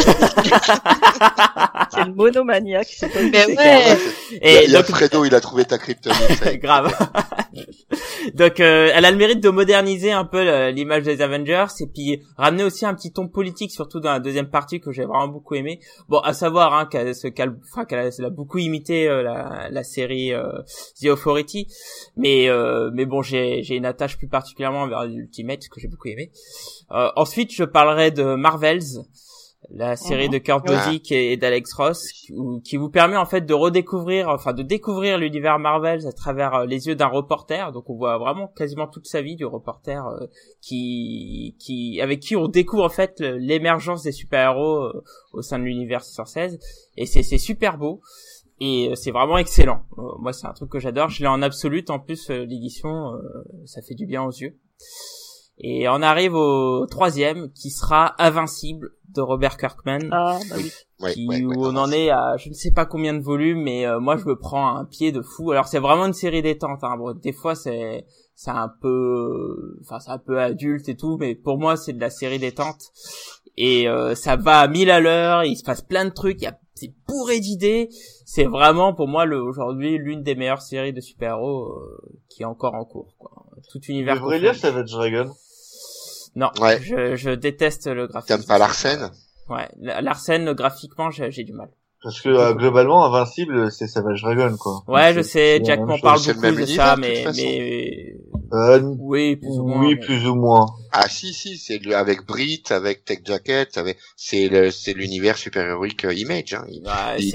Quel 1.94 2.12
monomaniaque, 2.14 2.88
c'est 2.90 3.08
c'est 3.08 3.46
ouais. 3.46 3.52
Il 3.52 3.54
y 3.54 3.58
a, 3.58 3.94
et 4.42 4.64
il 4.64 4.70
y 4.70 4.76
a 4.76 4.82
donc 4.82 4.90
Fredo, 4.90 5.24
il 5.24 5.34
a 5.34 5.40
trouvé 5.40 5.64
ta 5.64 5.78
kryptonite. 5.78 6.58
grave 6.60 6.92
donc 8.34 8.60
euh, 8.60 8.90
elle 8.94 9.04
a 9.04 9.10
le 9.10 9.16
mérite 9.16 9.40
de 9.42 9.48
moderniser 9.48 10.12
un 10.12 10.24
peu 10.24 10.44
le- 10.44 10.70
l'image 10.70 11.02
des 11.02 11.22
Avengers 11.22 11.66
et 11.80 11.86
puis 11.86 12.22
ramener 12.36 12.64
aussi 12.64 12.86
un 12.86 12.94
petit 12.94 13.12
ton 13.12 13.28
politique 13.28 13.70
surtout 13.70 14.00
dans 14.00 14.12
la 14.12 14.20
deuxième 14.20 14.50
partie 14.50 14.80
que 14.80 14.92
j'ai 14.92 15.04
vraiment 15.04 15.28
beaucoup 15.28 15.54
aimé. 15.54 15.80
Bon 16.08 16.18
à 16.18 16.32
savoir 16.32 16.74
hein, 16.74 16.86
qu'elle 16.86 17.08
a, 17.08 18.30
beaucoup 18.30 18.58
imité 18.58 19.08
euh, 19.08 19.22
la, 19.22 19.82
série 19.84 20.32
euh, 20.32 20.62
The 21.00 21.08
mais 22.16 22.48
euh, 22.48 22.90
mais 22.92 23.06
bon 23.06 23.22
j'ai 23.22 23.74
une 23.74 23.86
attache 23.86 24.18
plus 24.18 24.28
particulièrement 24.28 24.86
vers 24.86 25.04
Ultimate 25.04 25.68
que 25.68 25.80
j'ai 25.80 25.88
beaucoup 25.88 26.08
aimé. 26.08 26.30
Euh, 26.90 27.10
ensuite 27.16 27.52
je 27.52 27.64
parlerai 27.64 28.10
de 28.10 28.34
Marvels 28.34 29.04
la 29.70 29.96
série 29.96 30.26
Mhm. 30.28 30.32
de 30.32 30.38
Kurt 30.38 30.68
Ouais. 30.68 30.76
Busiek 30.76 31.12
et 31.12 31.36
d'Alex 31.36 31.74
Ross 31.74 32.10
qui, 32.12 32.32
ou- 32.32 32.60
qui 32.60 32.76
vous 32.78 32.88
permet 32.88 33.16
en 33.16 33.26
fait 33.26 33.42
de 33.42 33.52
redécouvrir 33.52 34.28
enfin 34.30 34.52
de 34.54 34.62
découvrir 34.62 35.18
l'univers 35.18 35.58
Marvel 35.58 36.06
à 36.06 36.12
travers 36.12 36.54
euh, 36.54 36.64
les 36.66 36.86
yeux 36.86 36.94
d'un 36.94 37.06
reporter 37.08 37.70
donc 37.72 37.90
on 37.90 37.96
voit 37.96 38.16
vraiment 38.18 38.48
quasiment 38.48 38.86
toute 38.86 39.06
sa 39.06 39.20
vie 39.20 39.36
du 39.36 39.44
reporter 39.44 40.06
euh, 40.06 40.26
qui 40.62 41.54
qui 41.58 42.00
avec 42.00 42.20
qui 42.20 42.34
on 42.36 42.48
découvre 42.48 42.84
en 42.84 42.88
fait 42.88 43.20
l'émergence 43.20 44.02
des 44.02 44.12
super-héros 44.12 44.84
euh, 44.84 45.04
au 45.32 45.42
sein 45.42 45.58
de 45.58 45.64
l'univers 45.64 46.02
616 46.02 46.58
et 46.96 47.04
c'est 47.06 47.22
c'est 47.22 47.38
super 47.38 47.76
beau 47.78 48.00
et 48.60 48.88
euh, 48.90 48.94
c'est 48.96 49.12
vraiment 49.12 49.38
excellent. 49.38 49.82
Moi, 50.18 50.32
c'est 50.32 50.48
un 50.48 50.52
truc 50.52 50.68
que 50.68 50.80
j'adore. 50.80 51.10
Je 51.10 51.20
l'ai 51.20 51.28
en 51.28 51.42
absolute. 51.42 51.90
En 51.90 52.00
plus, 52.00 52.28
l'édition, 52.28 53.12
euh, 53.14 53.18
ça 53.66 53.82
fait 53.82 53.94
du 53.94 54.04
bien 54.04 54.24
aux 54.24 54.32
yeux. 54.32 54.56
Et 55.60 55.88
on 55.88 56.02
arrive 56.02 56.34
au 56.34 56.86
troisième, 56.86 57.50
qui 57.52 57.70
sera 57.70 58.14
Invincible 58.18 58.90
de 59.14 59.20
Robert 59.20 59.56
Kirkman. 59.56 60.08
Ah, 60.12 60.38
bah 60.48 60.56
oui. 60.56 60.70
Ouais, 61.00 61.12
qui, 61.14 61.28
ouais, 61.28 61.44
ouais, 61.44 61.56
où 61.56 61.64
on 61.64 61.76
en 61.76 61.92
est 61.92 62.10
à 62.10 62.36
je 62.38 62.48
ne 62.48 62.54
sais 62.54 62.72
pas 62.72 62.84
combien 62.84 63.14
de 63.14 63.22
volumes, 63.22 63.62
mais 63.62 63.86
euh, 63.86 64.00
moi 64.00 64.16
je 64.16 64.24
me 64.24 64.36
prends 64.36 64.76
un 64.76 64.84
pied 64.84 65.12
de 65.12 65.22
fou. 65.22 65.52
Alors 65.52 65.68
c'est 65.68 65.78
vraiment 65.78 66.06
une 66.06 66.12
série 66.12 66.42
détente. 66.42 66.82
Hein. 66.82 66.96
Bon, 66.96 67.12
des 67.14 67.32
fois 67.32 67.54
c'est 67.54 68.04
c'est 68.34 68.50
un 68.50 68.70
peu, 68.80 69.78
enfin 69.82 70.00
c'est 70.00 70.10
un 70.10 70.18
peu 70.18 70.40
adulte 70.40 70.88
et 70.88 70.96
tout, 70.96 71.16
mais 71.18 71.34
pour 71.36 71.58
moi 71.58 71.76
c'est 71.76 71.92
de 71.92 72.00
la 72.00 72.10
série 72.10 72.38
détente. 72.40 72.82
Et 73.56 73.88
euh, 73.88 74.14
ça 74.14 74.36
va 74.36 74.60
à 74.60 74.68
mille 74.68 74.90
à 74.90 75.00
l'heure. 75.00 75.44
Il 75.44 75.56
se 75.56 75.64
passe 75.64 75.82
plein 75.82 76.04
de 76.04 76.10
trucs. 76.10 76.40
Il 76.40 76.44
y 76.44 76.48
a 76.48 76.58
c'est 76.74 76.94
bourré 77.08 77.40
d'idées. 77.40 77.88
C'est 78.24 78.44
vraiment 78.44 78.92
pour 78.94 79.08
moi 79.08 79.24
le 79.24 79.40
aujourd'hui 79.40 79.98
l'une 79.98 80.22
des 80.22 80.34
meilleures 80.34 80.62
séries 80.62 80.92
de 80.92 81.00
super-héros 81.00 81.72
euh, 81.72 81.98
qui 82.28 82.42
est 82.42 82.46
encore 82.46 82.74
en 82.74 82.84
cours. 82.84 83.14
Quoi. 83.18 83.30
Tout 83.70 83.80
univers. 83.88 84.16
devrais 84.16 84.38
confondu. 84.38 84.44
lire 84.44 84.54
Savage 84.54 84.90
Dragon. 84.90 85.32
Non, 86.36 86.50
Ouais. 86.60 86.80
je, 86.82 87.16
je 87.16 87.30
déteste 87.30 87.86
le 87.86 88.06
graphisme. 88.06 88.36
T'aimes 88.38 88.46
pas 88.46 88.58
Larsen 88.58 89.10
Ouais, 89.48 89.68
Larsen 89.78 90.52
graphiquement 90.52 91.10
j'ai 91.10 91.30
j'ai 91.30 91.42
du 91.44 91.52
mal. 91.54 91.68
Parce 92.02 92.20
que 92.20 92.28
euh, 92.28 92.52
globalement, 92.54 93.04
Invincible, 93.06 93.72
c'est 93.72 93.88
Savage 93.88 94.22
Dragon, 94.22 94.54
quoi. 94.56 94.82
Ouais, 94.86 95.12
Donc, 95.12 95.16
je 95.24 95.28
sais, 95.28 95.60
Jack 95.64 95.80
m'en 95.80 95.98
parle 95.98 96.20
c'est 96.20 96.28
le 96.28 96.34
beaucoup 96.34 96.46
même 96.46 96.54
de 96.54 96.60
univers, 96.60 96.86
ça, 96.86 96.94
de 96.96 97.00
mais, 97.00 98.14
Euh, 98.52 98.80
oui, 99.00 99.36
plus 99.36 99.48
ou 99.48 99.66
moins. 99.66 99.80
oui, 99.80 99.94
mais- 99.94 100.00
plus 100.06 100.26
ou 100.28 100.34
moins. 100.36 100.66
Ah 100.92 101.08
si 101.08 101.34
si, 101.34 101.58
c'est 101.58 101.78
le- 101.78 101.96
avec 101.96 102.24
Brit, 102.24 102.62
avec 102.70 103.04
Tech 103.04 103.18
Jacket, 103.24 103.76
avec 103.78 103.98
c'est 104.16 104.48
le 104.48 104.70
c'est 104.70 104.92
l'univers 104.94 105.36
super-héroïque 105.36 106.04
euh, 106.04 106.14
Image. 106.14 106.54
Hein. 106.54 106.64
Il- 106.68 106.84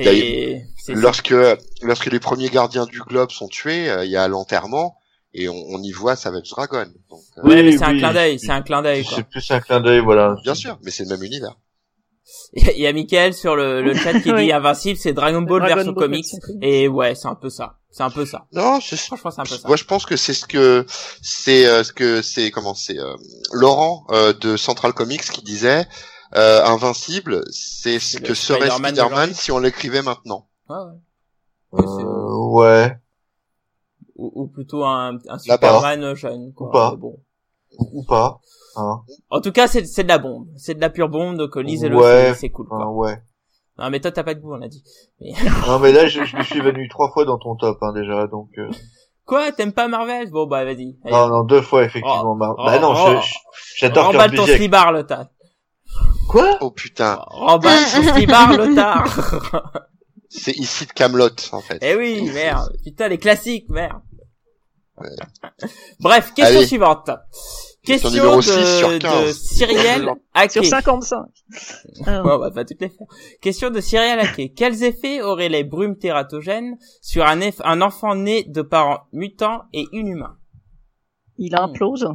il- 0.01 0.65
Lorsque 0.95 1.33
lorsque 1.81 2.05
les 2.11 2.19
premiers 2.19 2.49
gardiens 2.49 2.85
du 2.85 2.99
globe 3.01 3.31
sont 3.31 3.47
tués, 3.47 3.89
euh, 3.89 4.05
il 4.05 4.11
y 4.11 4.17
a 4.17 4.27
l'enterrement 4.27 4.95
et 5.33 5.49
on, 5.49 5.55
on 5.69 5.81
y 5.81 5.91
voit 5.91 6.15
Savage 6.15 6.49
Dragon. 6.49 6.85
Donc, 7.09 7.21
euh, 7.37 7.47
ouais, 7.47 7.63
mais 7.63 7.71
Oui, 7.71 7.77
c'est 7.77 7.83
un 7.85 7.91
oui. 7.93 7.97
clin 7.99 8.13
d'œil, 8.13 8.39
c'est 8.39 8.51
un 8.51 8.61
clin 8.61 8.81
d'œil, 8.81 9.03
quoi. 9.03 9.17
C'est 9.17 9.27
plus 9.29 9.51
un 9.51 9.59
clin 9.59 9.81
d'œil, 9.81 9.99
voilà. 9.99 10.35
bien 10.43 10.55
sûr, 10.55 10.77
mais 10.83 10.91
c'est 10.91 11.03
le 11.03 11.09
même 11.09 11.23
univers. 11.23 11.57
Il 12.53 12.79
y 12.79 12.87
a 12.87 12.93
Michael 12.93 13.33
sur 13.33 13.55
le, 13.55 13.81
le 13.81 13.93
chat 13.95 14.19
qui 14.21 14.31
Oui. 14.33 14.45
dit 14.45 14.51
Invincible, 14.51 14.97
c'est 14.97 15.13
Dragon 15.13 15.41
Ball 15.41 15.59
Dragon 15.61 15.75
version 15.75 15.91
Ball 15.91 16.05
comics. 16.05 16.25
Et 16.61 16.87
ouais, 16.87 17.15
c'est 17.15 17.27
un 17.27 17.35
peu 17.35 17.49
ça. 17.49 17.79
C'est 17.91 18.03
un 18.03 18.09
peu 18.09 18.25
ça. 18.25 18.47
Non, 18.53 18.79
c'est 18.81 18.95
Franchement, 18.97 19.29
c'est 19.31 19.41
un 19.41 19.43
peu 19.43 19.55
ça. 19.57 19.67
Moi, 19.67 19.75
je 19.77 19.83
pense 19.83 20.05
que 20.05 20.15
c'est 20.15 20.33
ce 20.33 20.45
que 20.47 20.85
c'est 21.21 21.65
euh, 21.67 21.83
ce 21.83 21.91
que 21.93 22.21
c'est 22.21 22.49
comment 22.49 22.73
c'est 22.73 22.97
euh, 22.97 23.13
Laurent 23.51 24.05
euh, 24.11 24.33
de 24.33 24.55
Central 24.57 24.93
Comics 24.93 25.21
qui 25.21 25.41
disait 25.43 25.85
euh, 26.35 26.63
Invincible, 26.65 27.43
c'est 27.51 27.99
ce 27.99 28.17
que 28.17 28.33
serait 28.33 28.69
Spider-Man 28.71 29.33
si 29.35 29.51
on 29.51 29.59
l'écrivait 29.59 30.01
maintenant. 30.01 30.47
Ouais, 30.69 30.77
ouais. 30.77 30.97
Oui, 31.73 31.83
c'est- 31.85 32.03
Euh, 32.03 32.51
ouais. 32.51 32.97
Ou, 34.15 34.31
ou 34.35 34.47
plutôt 34.47 34.83
un, 34.85 35.17
un. 35.29 35.37
Superman 35.39 36.13
jeune, 36.15 36.53
quoi. 36.53 36.67
Ou 36.67 36.71
pas. 36.71 36.91
Mais 36.91 36.97
bon. 36.97 37.19
Ou 37.79 38.03
pas. 38.03 38.39
Hein. 38.75 39.01
En 39.29 39.41
tout 39.41 39.51
cas, 39.51 39.67
c'est, 39.67 39.85
c'est 39.85 40.03
de 40.03 40.07
la 40.09 40.17
bombe. 40.19 40.47
C'est 40.57 40.75
de 40.75 40.81
la 40.81 40.89
pure 40.89 41.09
bombe, 41.09 41.37
donc 41.37 41.57
euh, 41.57 41.61
lisez-le, 41.61 41.95
Ouais. 41.97 42.29
c'est, 42.33 42.41
c'est 42.41 42.49
cool, 42.49 42.67
Hein, 42.71 42.77
quoi. 42.77 42.91
ouais. 42.91 43.21
Non, 43.79 43.89
mais 43.89 43.99
toi, 43.99 44.11
t'as 44.11 44.23
pas 44.23 44.35
de 44.35 44.39
goût, 44.39 44.53
on 44.53 44.61
a 44.61 44.67
dit. 44.67 44.83
Non, 45.67 45.79
mais 45.79 45.91
là, 45.91 46.05
je, 46.07 46.23
je 46.23 46.37
me 46.37 46.43
suis 46.43 46.59
évanoui 46.59 46.87
trois 46.89 47.11
fois 47.11 47.25
dans 47.25 47.39
ton 47.39 47.55
top, 47.55 47.77
hein, 47.81 47.91
déjà, 47.93 48.27
donc... 48.27 48.49
Euh... 48.59 48.69
Quoi, 49.25 49.51
t'aimes 49.51 49.71
pas 49.73 49.87
Marvel? 49.87 50.29
Bon, 50.29 50.45
bah, 50.47 50.65
vas-y. 50.65 50.97
Allez. 51.03 51.11
Non, 51.11 51.27
non, 51.29 51.43
deux 51.43 51.61
fois, 51.61 51.83
effectivement. 51.83 52.35
Mar- 52.35 52.55
oh, 52.57 52.63
bah 52.65 52.77
non, 52.79 52.93
oh, 52.95 53.15
je- 53.21 53.25
je- 53.27 53.33
j'adore 53.77 54.07
Remballe 54.07 54.31
Kurt 54.31 54.47
ton 54.47 54.53
slibard, 54.55 54.91
le 54.91 55.03
tas. 55.05 55.29
Quoi? 56.29 56.57
Oh 56.61 56.71
putain, 56.71 57.19
Remballe 57.27 57.79
ton 57.95 58.13
slibard, 58.13 58.57
le 58.57 58.75
tard. 58.75 59.79
c'est 60.35 60.53
ici 60.57 60.85
de 60.85 60.91
Camelot 60.91 61.29
en 61.51 61.61
fait. 61.61 61.77
eh 61.81 61.95
oui, 61.95 62.21
merde. 62.31 62.75
Putain, 62.83 63.07
les 63.07 63.17
classiques, 63.17 63.69
merde. 63.69 64.01
Bref, 65.99 66.33
question 66.33 66.57
Allez. 66.59 66.67
suivante. 66.67 67.09
Question 67.85 68.09
Question 68.11 68.35
de, 68.37 68.41
6 68.41 68.77
sur 68.77 68.89
de 68.91 68.97
15. 68.99 69.37
Cyrielle 69.41 70.09
Hacké. 70.33 70.61
Sur 70.61 70.65
55. 70.65 71.25
Ah, 72.05 72.23
Ouais, 72.23 72.31
on 72.31 72.37
va 72.39 72.51
pas 72.51 72.63
toutes 72.63 72.79
les 72.79 72.87
faire. 72.89 73.07
Question 73.41 73.71
de 73.71 73.81
Cyrielle 73.81 74.19
Hacké. 74.19 74.53
Quels 74.53 74.83
effets 74.83 75.21
auraient 75.21 75.49
les 75.49 75.63
brumes 75.65 75.97
tératogènes 75.97 76.77
sur 77.01 77.25
un, 77.25 77.39
eff- 77.41 77.59
un 77.65 77.81
enfant 77.81 78.15
né 78.15 78.43
de 78.43 78.61
parents 78.61 79.01
mutants 79.11 79.63
et 79.73 79.85
inhumains? 79.91 80.37
Il 81.37 81.55
implose. 81.55 82.07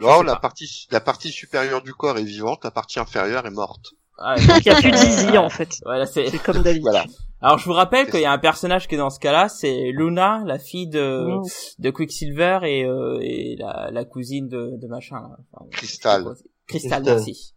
Là, 0.00 0.22
la 0.22 0.36
partie 0.36 0.86
la 0.90 1.00
partie 1.00 1.30
supérieure 1.30 1.80
du 1.80 1.94
corps 1.94 2.18
est 2.18 2.24
vivante, 2.24 2.64
la 2.64 2.70
partie 2.70 2.98
inférieure 3.00 3.46
est 3.46 3.50
morte. 3.50 3.94
Ah, 4.18 4.36
Donc 4.36 4.64
il 4.64 4.66
y 4.66 4.70
a 4.70 4.76
plus 4.80 4.90
de 4.90 4.96
zizi 4.96 5.38
en 5.38 5.48
fait. 5.50 5.76
Voilà, 5.84 6.06
c'est. 6.06 6.28
C'est 6.30 6.38
comme 6.42 6.62
d'habitude. 6.62 6.82
Voilà. 6.82 7.04
Alors 7.42 7.58
je 7.58 7.66
vous 7.66 7.72
rappelle 7.74 8.10
qu'il 8.10 8.20
y 8.20 8.24
a 8.24 8.32
un 8.32 8.38
personnage 8.38 8.88
qui 8.88 8.94
est 8.94 8.98
dans 8.98 9.10
ce 9.10 9.20
cas-là, 9.20 9.48
c'est 9.48 9.90
Luna, 9.92 10.42
la 10.46 10.58
fille 10.58 10.88
de 10.88 11.26
Mmh. 11.26 11.42
de 11.82 11.90
Quicksilver 11.90 12.60
et, 12.64 12.84
euh, 12.84 13.18
et 13.20 13.56
la, 13.58 13.90
la 13.92 14.04
cousine 14.04 14.48
de, 14.48 14.76
de 14.80 14.86
machin. 14.88 15.16
Là. 15.20 15.36
Enfin, 15.52 15.66
Cristal. 15.70 16.24
Crystal, 16.66 17.02
Crystal. 17.02 17.04
merci. 17.04 17.54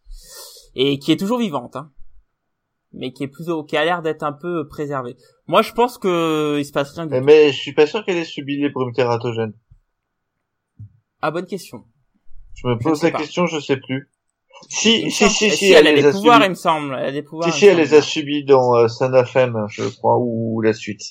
Et 0.76 1.00
qui 1.00 1.12
est 1.12 1.18
toujours 1.18 1.40
vivante, 1.40 1.76
hein. 1.76 1.92
Mais 2.92 3.14
qui 3.14 3.24
est 3.24 3.28
plutôt, 3.28 3.64
qui 3.64 3.78
a 3.78 3.86
l'air 3.86 4.02
d'être 4.02 4.24
un 4.24 4.34
peu 4.34 4.68
préservée. 4.68 5.16
Moi, 5.48 5.62
je 5.62 5.72
pense 5.74 5.98
que 6.00 6.58
il 6.60 6.66
se 6.66 6.72
passe 6.72 6.92
rien 6.96 7.06
du 7.06 7.12
Mais, 7.12 7.20
tout. 7.20 7.26
mais 7.26 7.52
je 7.52 7.58
suis 7.58 7.74
pas 7.74 7.86
sûr 7.88 8.04
qu'elle 8.04 8.18
ait 8.18 8.26
subi 8.26 8.58
les 8.60 8.70
brumes 8.70 8.94
tératogènes. 8.94 9.54
Ah, 11.22 11.32
bonne 11.32 11.46
question. 11.46 11.84
Je 12.56 12.68
me 12.68 12.78
pose 12.78 13.04
la 13.04 13.12
pas. 13.12 13.20
question, 13.20 13.46
je 13.46 13.60
sais 13.60 13.78
plus. 13.78 14.10
Si, 14.68 15.10
si, 15.10 15.30
si, 15.30 15.50
si, 15.50 15.72
elle 15.72 15.88
a 15.88 15.92
les 15.92 16.02
des 16.02 16.08
a 16.08 16.12
pouvoirs, 16.12 16.36
subis. 16.36 16.46
il 16.46 16.50
me 16.50 16.56
semble. 16.56 16.96
Elle 17.00 17.06
a 17.06 17.12
des 17.12 17.24
pouvoirs. 17.24 17.52
Si, 17.52 17.60
si, 17.60 17.66
elle 17.66 17.78
les 17.78 17.94
a 17.94 18.02
subis 18.02 18.44
dans 18.46 18.76
euh, 18.76 18.88
Son 18.88 19.14
of 19.14 19.36
M, 19.36 19.56
je 19.70 19.84
crois, 19.98 20.18
ou 20.20 20.62
la 20.62 20.74
suite. 20.74 21.02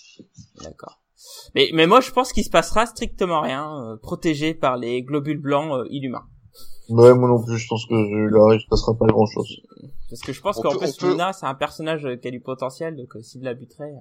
D'accord. 0.62 1.01
Mais, 1.55 1.70
mais 1.72 1.86
moi, 1.86 2.01
je 2.01 2.11
pense 2.11 2.32
qu'il 2.32 2.44
se 2.44 2.51
passera 2.51 2.86
strictement 2.86 3.40
rien, 3.40 3.68
euh, 3.82 3.96
protégé 3.96 4.55
par 4.55 4.76
les 4.76 5.03
globules 5.03 5.40
blancs 5.40 5.72
euh, 5.72 5.86
inhumains. 5.90 6.26
Ouais, 6.88 7.14
moi 7.14 7.28
non 7.28 7.42
plus, 7.44 7.59
je 7.59 7.66
pense 7.68 7.84
que 7.86 7.94
là, 7.94 8.55
il 8.55 8.61
se 8.61 8.66
passera 8.68 8.96
pas 8.96 9.07
grand 9.07 9.26
chose. 9.26 9.61
Parce 10.09 10.22
que 10.22 10.32
je 10.32 10.40
pense 10.40 10.59
qu'en 10.59 10.74
plus 10.74 11.01
Luna 11.03 11.34
c'est 11.34 11.44
un 11.44 11.55
personnage 11.55 12.09
qui 12.22 12.28
a 12.28 12.30
du 12.30 12.40
potentiel, 12.40 12.96
donc 12.96 13.14
euh, 13.14 13.20
s'il 13.20 13.42
la 13.42 13.53
buterait, 13.53 13.92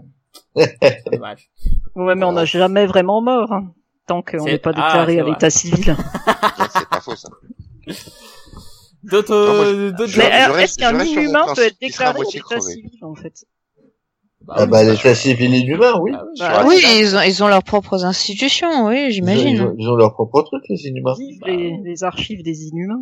euh, 0.57 0.65
c'est 0.81 1.03
dommage. 1.11 1.51
Ouais, 1.95 2.15
mais 2.15 2.25
on 2.25 2.31
n'a 2.31 2.45
jamais 2.45 2.85
vraiment 2.85 3.21
mort, 3.21 3.51
hein, 3.51 3.73
tant 4.07 4.21
qu'on 4.21 4.45
n'est 4.45 4.57
pas 4.57 4.71
Ah, 4.75 5.05
déclaré 5.05 5.19
à 5.19 5.23
l'état 5.23 5.49
civil. 5.49 5.83
C'est 6.73 6.89
pas 6.89 7.01
faux 7.01 7.15
ça. 7.15 7.29
D'autres, 9.09 9.33
euh, 9.33 9.91
d'autres. 9.91 10.11
je- 10.11 10.17
Mais 10.19 10.25
alors, 10.31 10.59
est-ce 10.59 10.77
qu'un 10.77 11.03
inhumain 11.03 11.45
peut 11.55 11.61
être 11.63 11.79
déclaré 11.79 12.19
crevé. 12.39 12.61
civil, 12.61 12.91
en 13.01 13.15
fait? 13.15 13.45
Ah 14.49 14.65
bah, 14.65 14.83
l'état 14.83 15.13
civil 15.15 15.53
inhumain, 15.53 15.99
oui. 16.01 16.11
Ah 16.15 16.23
oui. 16.25 16.39
Bah, 16.39 16.63
Oui, 16.65 16.81
ils 16.99 17.15
ont, 17.17 17.21
ils 17.21 17.43
ont 17.43 17.47
leurs 17.47 17.63
propres 17.63 18.05
institutions, 18.05 18.87
oui, 18.87 18.95
Ils 18.99 19.07
ont, 19.07 19.09
j'imagine. 19.11 19.75
ils 19.77 19.89
ont 19.89 19.95
leur 19.95 20.13
propre 20.13 20.41
truc, 20.43 20.63
les 20.69 20.87
inhumains. 20.87 21.15
Bah, 21.41 21.47
les, 21.47 21.77
les 21.83 22.03
archives 22.03 22.43
des 22.43 22.67
inhumains. 22.67 23.01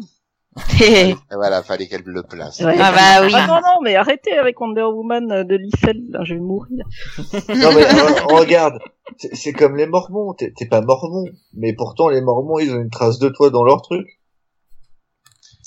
Et 0.82 1.14
voilà, 1.34 1.62
fallait 1.64 1.86
qu'elle 1.88 2.04
le 2.06 2.24
place. 2.24 2.62
Ouais. 2.62 2.78
Ah 2.80 2.92
bah 2.94 3.26
oui. 3.28 3.32
Ah 3.36 3.46
non, 3.46 3.56
non, 3.56 3.82
mais 3.84 3.96
arrêtez 3.96 4.38
avec 4.38 4.60
Wonder 4.62 4.84
Woman 4.84 5.44
de 5.44 5.56
Liefeld, 5.56 6.12
là, 6.12 6.22
je 6.24 6.34
vais 6.36 6.40
mourir. 6.40 6.86
Non 7.50 7.74
mais 7.76 7.84
regarde, 8.34 8.80
c'est 9.34 9.52
comme 9.52 9.76
les 9.76 9.86
Mormons. 9.86 10.34
T'es 10.34 10.54
t'es 10.56 10.66
pas 10.66 10.80
Mormon, 10.80 11.26
mais 11.56 11.74
pourtant 11.74 12.08
les 12.08 12.22
Mormons, 12.22 12.58
ils 12.60 12.72
ont 12.72 12.80
une 12.80 12.90
trace 12.90 13.20
de 13.20 13.28
toi 13.28 13.50
dans 13.50 13.66
leur 13.66 13.82
truc. 13.82 14.08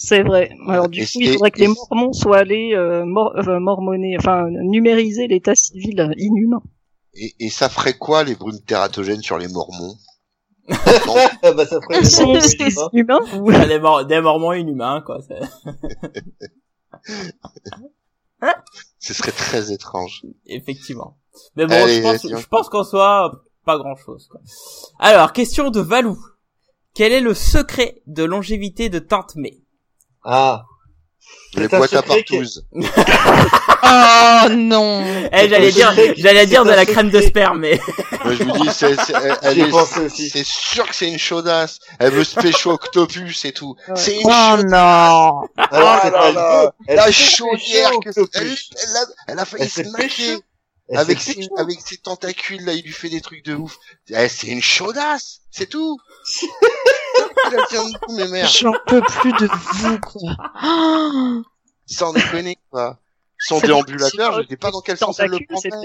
C'est 0.01 0.23
vrai. 0.23 0.51
Alors 0.69 0.89
du 0.89 1.01
Et 1.03 1.05
coup, 1.07 1.11
il 1.21 1.33
faudrait 1.33 1.51
que 1.51 1.59
les 1.59 1.67
mormons 1.67 2.13
soient 2.13 2.39
allés 2.39 2.71
euh, 2.73 3.05
mor- 3.05 3.35
euh, 3.37 3.59
mormonner, 3.59 4.17
enfin 4.17 4.49
numériser 4.49 5.27
l'état 5.27 5.57
civil 5.57 6.15
inhumain. 6.17 6.63
Et, 7.15 7.35
et 7.41 7.51
ça 7.51 7.69
ferait 7.69 7.99
quoi 7.99 8.23
les 8.23 8.37
brumes 8.37 8.61
tératogènes 8.65 9.23
sur 9.23 9.39
les 9.39 9.49
Mormons? 9.49 9.97
Non, 10.69 10.77
Ah 11.43 11.53
bah 11.53 11.67
ça 11.67 11.81
ferait 11.81 12.01
des 12.03 12.09
Mormons 12.25 12.39
inhumains. 12.93 13.19
Ah, 13.61 13.67
des, 13.67 13.79
mor- 13.81 14.05
des 14.07 14.21
mormons 14.21 14.53
inhumains, 14.53 15.03
quoi. 15.05 15.19
c'est- 15.21 15.41
ce 19.01 19.15
serait 19.15 19.33
très 19.33 19.73
étrange. 19.73 20.23
Effectivement. 20.47 21.19
Mais 21.57 21.67
bon, 21.67 21.75
Allez, 21.75 21.97
je 21.97 22.03
pense, 22.03 22.23
je 22.43 22.47
pense 22.47 22.69
qu'en 22.69 22.85
soit 22.85 23.33
pas 23.65 23.79
grand 23.79 23.97
chose, 23.97 24.29
quoi. 24.31 24.41
Alors, 25.01 25.33
question 25.33 25.71
de 25.71 25.81
Valou. 25.81 26.17
Quel 26.95 27.13
est 27.13 27.21
le 27.21 27.35
secret 27.35 28.01
de 28.07 28.23
longévité 28.25 28.89
de 28.91 28.99
Tante 28.99 29.35
May? 29.37 29.61
Ah, 30.31 30.65
Les 31.55 31.69
boîtes 31.69 31.95
à 31.95 32.03
partouze. 32.03 32.67
Oh 33.91 34.49
non. 34.51 35.03
Eh, 35.33 35.49
j'allais 35.49 35.73
dire, 35.73 35.95
j'allais 36.19 36.45
dire 36.45 36.65
de 36.65 36.71
la 36.71 36.85
crème 36.85 37.09
de 37.09 37.23
sperme, 37.23 37.61
mais 37.61 37.81
Moi, 38.25 38.35
je 38.35 38.43
vous 38.45 38.53
dis, 38.59 38.69
c'est, 38.71 38.97
c'est, 40.29 40.45
sûr 40.45 40.87
que 40.87 40.95
c'est 40.95 41.09
une 41.09 41.19
chaudasse. 41.19 41.79
Elle 41.99 42.13
veut 42.13 42.25
se 42.25 42.39
pécho 42.39 42.73
octopus 42.73 43.47
et 43.47 43.53
tout. 43.53 43.77
Ouais. 43.89 43.95
C'est 43.97 44.17
une 44.17 44.27
Oh 44.27 44.57
non. 44.67 44.77
alors, 44.77 45.47
elle, 45.57 46.13
là 46.13 46.21
elle 46.29 46.35
là. 46.35 46.65
veut- 46.65 46.71
elle 46.87 46.97
La 46.97 47.11
chaudière 47.13 47.91
elle, 48.05 48.53
a, 48.53 49.05
elle 49.29 49.39
a 49.39 49.45
failli 49.47 49.69
se 49.71 49.83
maquer. 49.97 50.37
Avec 50.95 51.21
ses, 51.21 51.49
avec 51.59 51.81
ses 51.81 51.97
tentacules, 51.99 52.65
là, 52.65 52.73
il 52.75 52.83
lui 52.83 52.93
fait 52.93 53.11
des 53.11 53.21
trucs 53.21 53.45
de 53.45 53.55
ouf. 53.55 53.79
Eh, 54.11 54.29
c'est 54.29 54.49
une 54.49 54.63
chaudasse. 54.63 55.41
C'est 55.51 55.67
tout. 55.67 55.99
Il 57.51 57.59
a 57.59 57.67
tient 57.67 57.85
de 57.85 57.99
vous, 58.07 58.17
mes 58.17 58.29
mères. 58.29 58.49
J'en 58.49 58.73
peux 58.87 59.01
plus 59.01 59.33
de 59.33 59.47
vous, 59.47 59.99
quoi. 60.01 60.37
Oh. 60.65 61.43
Sans 61.87 62.13
déconner, 62.13 62.57
quoi. 62.71 62.99
Son 63.39 63.61
déambulateur, 63.61 64.43
je 64.43 64.49
sais 64.49 64.57
pas 64.57 64.71
dans 64.71 64.81
quel 64.81 64.97
sens 64.97 65.21
elle 65.21 65.31
le 65.31 65.39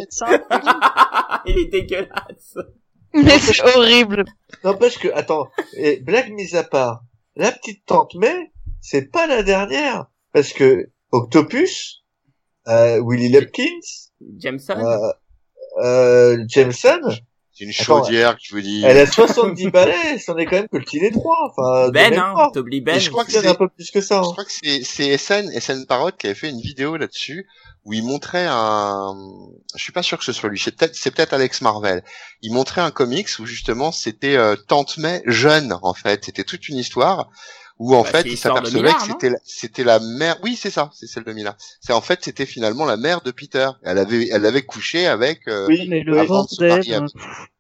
ça. 0.09 0.26
il 1.45 1.59
est 1.59 1.66
dégueulasse. 1.66 2.57
Mais 3.14 3.38
c'est 3.38 3.61
horrible. 3.76 4.26
N'empêche 4.64 4.97
que, 4.97 5.07
attends, 5.14 5.49
et 5.74 5.99
blague 5.99 6.32
mise 6.32 6.55
à 6.55 6.64
part, 6.64 7.03
la 7.36 7.51
petite 7.51 7.86
tante 7.86 8.16
May, 8.16 8.51
c'est 8.82 9.11
pas 9.11 9.28
la 9.28 9.43
dernière, 9.43 10.07
parce 10.32 10.51
que 10.51 10.89
Octopus, 11.11 12.03
euh, 12.68 12.99
Willie 13.03 13.30
Lepkins, 13.30 13.68
Jameson. 14.39 14.78
euh, 14.78 15.14
euh, 15.84 16.43
Jameson, 16.47 17.01
C'est 17.56 17.66
une 17.66 17.70
Attends, 17.70 18.04
chaudière, 18.04 18.36
je 18.41 18.56
vous 18.56 18.62
dis. 18.62 18.84
elle 18.84 18.97
a 18.97 19.06
70 19.06 19.70
balais, 19.70 20.18
c'en 20.18 20.36
est 20.38 20.45
quand 20.45 20.56
même 20.56 20.68
que 20.68 20.78
le 20.78 20.84
petit 20.84 20.99
trois, 21.12 21.38
enfin, 21.51 21.88
de 21.88 21.91
ben, 21.91 22.12
hein, 22.18 22.49
t'oublies 22.51 22.82
Ben. 22.82 22.95
Et 22.95 22.99
je 22.99 23.12
crois 23.12 23.26
que 23.26 23.32
c'est- 23.32 23.45
un 23.45 23.54
peu 23.54 23.70
plus 23.70 23.91
que 23.91 24.01
ça, 24.01 24.22
Je 24.24 24.28
hein. 24.28 24.32
crois 24.32 24.43
que 24.45 24.51
c'est, 24.51 24.84
c'est 24.84 25.16
SN, 25.18 25.51
SN 25.60 25.86
Parrot 25.86 26.12
qui 26.18 26.26
avait 26.26 26.36
fait 26.36 26.49
une 26.49 26.60
vidéo 26.62 26.97
là-dessus 26.97 27.47
où 27.86 27.93
il 27.93 28.04
montrait 28.04 28.47
un, 28.49 29.14
je 29.76 29.84
suis 29.84 29.91
pas 29.91 30.01
sûr 30.01 30.18
que 30.18 30.24
ce 30.24 30.32
soit 30.34 30.49
lui, 30.49 30.58
c'est 30.58 30.76
peut-être, 30.76 30.95
c'est 30.95 31.12
peut-être 31.12 31.34
Alex 31.34 31.62
Marvel. 31.62 32.04
Il 32.41 32.54
montrait 32.54 32.82
un 32.82 32.91
comics 32.91 33.28
où 33.39 33.45
justement 33.45 33.91
c'était 33.91 34.36
euh, 34.36 34.56
Tante 34.56 34.97
May 34.97 35.22
jeune 35.26 35.78
en 35.84 35.93
fait. 35.93 36.26
C'était 36.26 36.45
toute 36.45 36.68
une 36.70 36.78
histoire 36.78 37.30
où 37.80 37.95
en 37.95 38.03
Bah, 38.03 38.09
fait 38.09 38.21
il 38.26 38.38
s'apercevait 38.38 38.93
que 38.93 39.01
c'était, 39.01 39.30
la- 39.30 39.39
c'était 39.43 39.84
la 39.84 39.99
mère. 39.99 40.38
Oui, 40.43 40.55
c'est 40.55 40.69
ça, 40.69 40.89
c'est 40.93 41.07
celle 41.07 41.24
de 41.24 41.34
Mila. 41.34 41.55
C'est 41.82 41.93
en 41.93 42.01
fait 42.01 42.19
c'était 42.24 42.45
finalement 42.45 42.86
la 42.86 42.97
mère 42.97 43.21
de 43.21 43.32
Peter. 43.32 43.69
Elle 43.84 43.97
avait, 43.97 44.28
elle 44.32 44.45
avait 44.45 44.61
couché 44.63 45.07
avec. 45.07 45.47
euh, 45.47 45.65
Oui, 45.67 45.86
Mais 45.89 46.01
le 46.03 46.19
avant 46.19 46.43
de 46.43 46.67
marier 46.67 46.95
euh, 46.95 47.07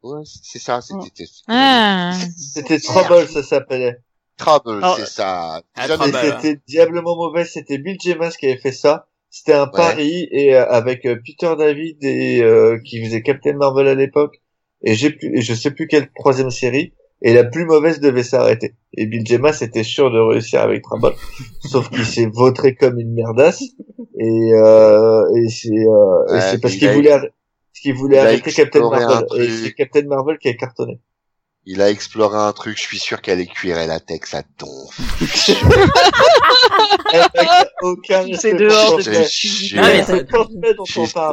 Ouais, 0.03 0.21
c'est 0.25 0.59
ça. 0.59 0.81
C'était, 0.81 1.25
c'était 1.25 1.29
Ah. 1.47 2.13
C'était 2.37 2.79
Trouble, 2.79 3.27
ça 3.27 3.43
s'appelait. 3.43 3.97
Trouble, 4.37 4.77
Alors, 4.77 4.97
c'est 4.97 5.05
ça. 5.07 5.61
Ah, 5.75 5.87
c'était 5.87 6.59
diablement 6.67 7.15
mauvais, 7.15 7.45
c'était 7.45 7.77
Bill 7.77 7.97
James 8.01 8.31
qui 8.39 8.47
avait 8.47 8.57
fait 8.57 8.71
ça. 8.71 9.07
C'était 9.29 9.53
un 9.53 9.65
pari 9.67 10.27
et 10.31 10.55
euh, 10.55 10.67
avec 10.69 11.05
euh, 11.05 11.15
Peter 11.25 11.55
David 11.57 12.03
et 12.03 12.41
euh, 12.43 12.77
qui 12.85 13.03
faisait 13.03 13.23
Captain 13.23 13.53
Marvel 13.53 13.87
à 13.87 13.95
l'époque 13.95 14.35
et 14.83 14.93
j'ai 14.93 15.09
plus 15.11 15.35
et 15.37 15.41
je 15.41 15.53
sais 15.55 15.71
plus 15.71 15.87
quelle 15.87 16.11
troisième 16.13 16.51
série 16.51 16.93
et 17.23 17.33
la 17.33 17.43
plus 17.45 17.65
mauvaise 17.65 17.99
devait 17.99 18.21
s'arrêter. 18.23 18.75
Et 18.95 19.07
Bill 19.07 19.23
James 19.25 19.51
était 19.61 19.83
sûr 19.83 20.11
de 20.11 20.19
réussir 20.19 20.61
avec 20.61 20.83
Trouble, 20.83 21.13
sauf 21.61 21.89
qu'il 21.89 22.05
s'est 22.05 22.29
vautré 22.31 22.75
comme 22.75 22.99
une 22.99 23.13
merdasse 23.13 23.61
et 24.19 24.53
euh, 24.53 25.23
et 25.35 25.49
c'est 25.49 25.69
euh, 25.69 26.33
Ouais, 26.33 26.41
c'est 26.41 26.61
parce 26.61 26.73
il 26.75 26.79
qu'il 26.79 26.87
a- 26.89 26.93
voulait 26.93 27.09
parce 27.11 27.81
qu'il 27.81 27.95
voulait 27.95 28.19
arrêter 28.19 28.51
Captain 28.51 28.87
Marvel 28.89 29.25
et 29.41 29.49
c'est 29.49 29.73
Captain 29.73 30.05
Marvel 30.05 30.37
qui 30.37 30.49
a 30.49 30.53
cartonné. 30.53 30.99
Il 31.65 31.81
a 31.81 31.89
exploré 31.89 32.37
un 32.37 32.51
truc, 32.51 32.75
je 32.77 32.81
suis 32.83 32.99
sûr 32.99 33.21
qu'elle 33.21 33.39
est 33.39 33.45
cuir 33.47 33.77
et 33.77 33.87
latex 33.87 34.33
à 34.33 34.43
ton. 34.57 34.67
Aucun 37.81 38.25
C'est 38.39 38.53
dehors 38.53 38.97
de. 38.97 39.11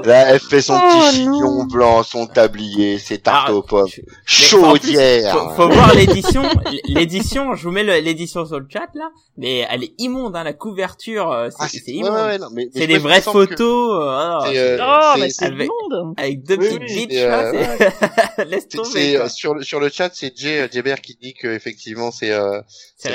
Là, 0.06 0.30
elle 0.30 0.40
fait 0.40 0.60
son 0.62 0.74
Oh, 0.74 0.88
petit 1.10 1.16
chignon 1.16 1.40
non. 1.58 1.64
blanc, 1.64 2.02
son 2.02 2.26
tablier, 2.26 2.98
ses 2.98 3.18
tartes 3.18 3.46
Ah, 3.48 3.54
aux 3.54 3.62
pommes. 3.62 3.88
Chaudière. 4.24 5.54
Faut, 5.56 5.68
voir 5.68 5.94
l'édition. 5.94 6.42
L'édition, 6.86 7.54
je 7.54 7.62
vous 7.64 7.70
mets 7.70 7.82
l'édition 8.00 8.44
sur 8.46 8.58
le 8.58 8.66
chat 8.68 8.88
là, 8.94 9.10
mais 9.36 9.66
elle 9.70 9.84
est 9.84 9.94
immonde, 9.98 10.36
hein, 10.36 10.44
la 10.44 10.52
couverture, 10.52 11.30
euh, 11.30 11.48
c'est 11.50 11.56
Ah, 11.60 11.66
c'est 11.68 11.90
immonde. 11.92 12.70
c'est 12.74 12.86
des 12.86 12.98
vraies 12.98 13.20
photos, 13.20 13.92
euh, 13.92 14.50
euh, 14.54 14.78
Oh, 14.80 15.14
mais 15.18 15.30
c'est 15.30 15.46
avec- 15.46 15.68
immonde. 15.90 16.14
avec 16.16 16.42
deux 16.44 16.56
petites 16.56 16.80
bitches 16.82 17.10
laisse 18.48 18.68
tomber. 18.68 19.28
sur 19.28 19.80
le 19.80 19.88
chat, 19.88 20.10
c'est 20.12 20.36
Jay 20.36 20.68
qui 21.02 21.16
dit 21.20 21.34
que 21.34 21.48
effectivement 21.48 22.10
c'est 22.10 22.30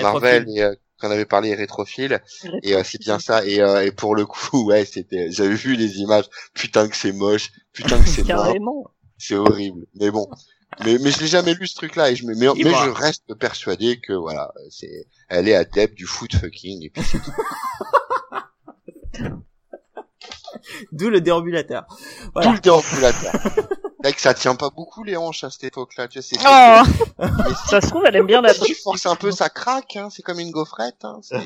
Marvel 0.02 0.46
et 0.50 0.64
qu'on 1.00 1.12
avait 1.12 1.26
parlé 1.26 1.54
rétrophile. 1.54 2.22
Et 2.64 2.76
euh, 2.76 2.84
c'est 2.84 3.00
bien 3.00 3.20
ça. 3.20 3.46
Et 3.46 3.62
euh, 3.62 3.86
et 3.86 3.92
pour 3.92 4.16
le 4.16 4.26
coup 4.26 4.66
ouais 4.68 4.86
c'était 4.86 5.32
j'avais 5.32 5.56
vu 5.56 5.76
les 5.76 6.00
images. 6.00 6.26
Putain 6.54 6.88
que 6.88 6.96
c'est 6.96 7.12
moche. 7.12 7.52
Putain 7.74 8.02
que 8.02 8.08
c'est 8.08 8.24
c'est 9.18 9.36
horrible. 9.36 9.86
Mais 9.96 10.12
bon. 10.12 10.30
Mais 10.84 10.98
mais 11.00 11.12
je 11.12 11.20
l'ai 11.20 11.28
jamais 11.28 11.54
lu 11.54 11.68
ce 11.68 11.76
truc 11.76 11.96
là 11.96 12.12
et 12.12 12.16
je 12.16 12.26
me 12.26 12.36
mais, 12.36 12.48
mais 12.64 12.72
je 12.72 12.90
reste 12.90 13.34
persuadé 13.36 14.00
que 14.00 14.12
voilà 14.14 14.52
c'est 14.70 15.08
elle 15.30 15.48
est 15.48 15.56
adepte 15.56 15.96
du 15.96 16.06
foot 16.06 16.36
fucking. 16.36 16.84
Et 16.84 16.90
puis 16.90 17.04
c'est 17.04 17.20
tout. 17.20 17.32
D'où 20.92 21.10
le 21.10 21.22
déambulateur. 21.22 21.84
tout 21.88 21.96
Voilà. 22.34 22.52
le 22.54 22.60
déambulateur 22.60 23.34
Mec, 24.04 24.20
ça 24.20 24.36
tient 24.36 24.54
pas 24.56 24.70
beaucoup 24.70 25.04
les 25.04 25.18
hanches 25.18 25.44
à 25.44 25.50
cette 25.50 25.64
époque-là, 25.64 26.08
tu 26.08 26.20
Oh. 26.48 26.82
Ça 27.70 27.82
se 27.82 27.88
trouve, 27.88 28.04
elle 28.06 28.16
aime 28.18 28.28
bien 28.28 28.42
la 28.42 28.54
si 28.54 28.62
tu 28.62 28.76
forces 28.76 29.08
un 29.08 29.16
peu, 29.16 29.32
ça 29.32 29.50
craque, 29.50 29.96
hein, 29.96 30.10
c'est 30.12 30.22
comme 30.22 30.40
une 30.40 30.52
gaufrette, 30.52 31.04
hein, 31.04 31.18
c'est- 31.24 31.38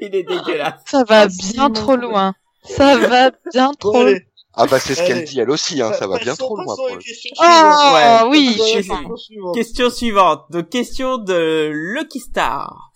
Il 0.00 0.14
est 0.14 0.22
dégueulasse. 0.22 0.80
Ça 0.86 1.04
va 1.04 1.22
Ah, 1.22 1.26
bien 1.52 1.70
trop 1.70 1.96
loin. 1.96 2.34
Ça 2.64 2.96
va 2.96 3.30
bien 3.52 3.72
trop 3.78 4.02
loin. 4.04 4.14
Ah 4.60 4.66
bah 4.66 4.80
c'est 4.80 4.94
ce 4.94 5.02
qu'elle 5.06 5.24
dit 5.24 5.38
elle 5.38 5.50
aussi, 5.50 5.80
hein, 5.80 5.92
ça 5.92 6.06
va 6.08 6.16
bien 6.18 6.32
Passons- 6.32 6.46
trop 6.46 6.56
loin 6.56 6.74
pour 6.74 6.88
le 6.88 6.96
questions 6.96 7.30
Oh. 7.38 7.94
Ouais. 7.94 8.22
oui. 8.30 8.56
Questions 8.56 9.16
suivantes. 9.16 9.54
Question 9.54 9.90
suivante. 9.90 10.44
Donc, 10.50 10.68
question 10.68 11.18
de 11.18 11.70
Lucky 11.72 12.18
Star. 12.20 12.90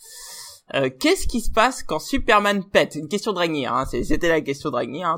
Euh, 0.75 0.89
Qu'est-ce 0.99 1.27
qui 1.27 1.41
se 1.41 1.51
passe 1.51 1.83
quand 1.83 1.99
Superman 1.99 2.65
pète? 2.65 2.95
Une 2.95 3.09
question 3.09 3.33
de 3.33 3.39
Ragnier, 3.39 3.67
hein. 3.67 3.85
c'est- 3.91 4.05
C'était 4.05 4.29
la 4.29 4.41
question 4.41 4.71
de 4.71 4.77
Ragnier, 4.77 5.03
hein. 5.05 5.17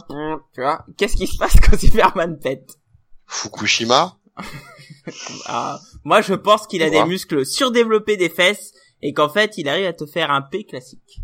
Tu 0.55 0.61
vois 0.61 0.85
Qu'est-ce 0.97 1.17
qui 1.17 1.27
se 1.27 1.37
passe 1.37 1.55
quand 1.61 1.79
Superman 1.79 2.39
pète? 2.41 2.79
Fukushima 3.27 4.17
Ah, 5.47 5.79
Moi, 6.05 6.21
je 6.23 6.35
pense 6.35 6.67
qu'il 6.67 6.83
a 6.83 6.91
des 6.91 7.05
muscles 7.05 7.45
surdéveloppés 7.47 8.17
des 8.17 8.29
fesses 8.29 8.73
et 9.03 9.13
qu'en 9.13 9.29
fait, 9.29 9.57
il 9.59 9.69
arrive 9.69 9.87
à 9.87 9.93
te 9.93 10.07
faire 10.07 10.31
un 10.31 10.43
P 10.43 10.65
classique. 10.65 11.21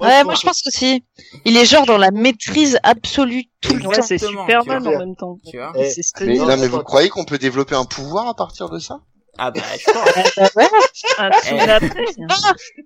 Ouais, 0.00 0.24
moi 0.24 0.34
je 0.34 0.42
pense 0.42 0.66
aussi. 0.66 1.04
Il 1.44 1.56
est 1.56 1.66
genre 1.66 1.84
dans 1.84 1.98
la 1.98 2.10
maîtrise 2.10 2.78
absolue 2.82 3.44
tout 3.60 3.74
le 3.74 3.82
temps. 3.82 3.90
c'est 4.02 4.16
Superman 4.18 4.86
en 4.86 4.98
même 4.98 5.16
temps. 5.16 5.38
Tu 5.50 5.58
vois 5.58 5.72
Eh, 5.76 5.92
mais, 6.20 6.36
non 6.38 6.56
mais 6.56 6.68
vous 6.68 6.82
croyez 6.82 7.08
qu'on 7.10 7.24
peut 7.26 7.36
développer 7.38 7.74
un 7.74 7.84
pouvoir 7.84 8.26
à 8.28 8.34
partir 8.34 8.70
de 8.70 8.78
ça? 8.78 9.00
Ah 9.38 9.50
bah, 9.50 9.60
je 9.78 9.92
pense. 9.92 10.08
Ah 10.38 10.50
ouais, 10.56 10.68
Un 11.18 11.30
tsunami. 11.40 11.90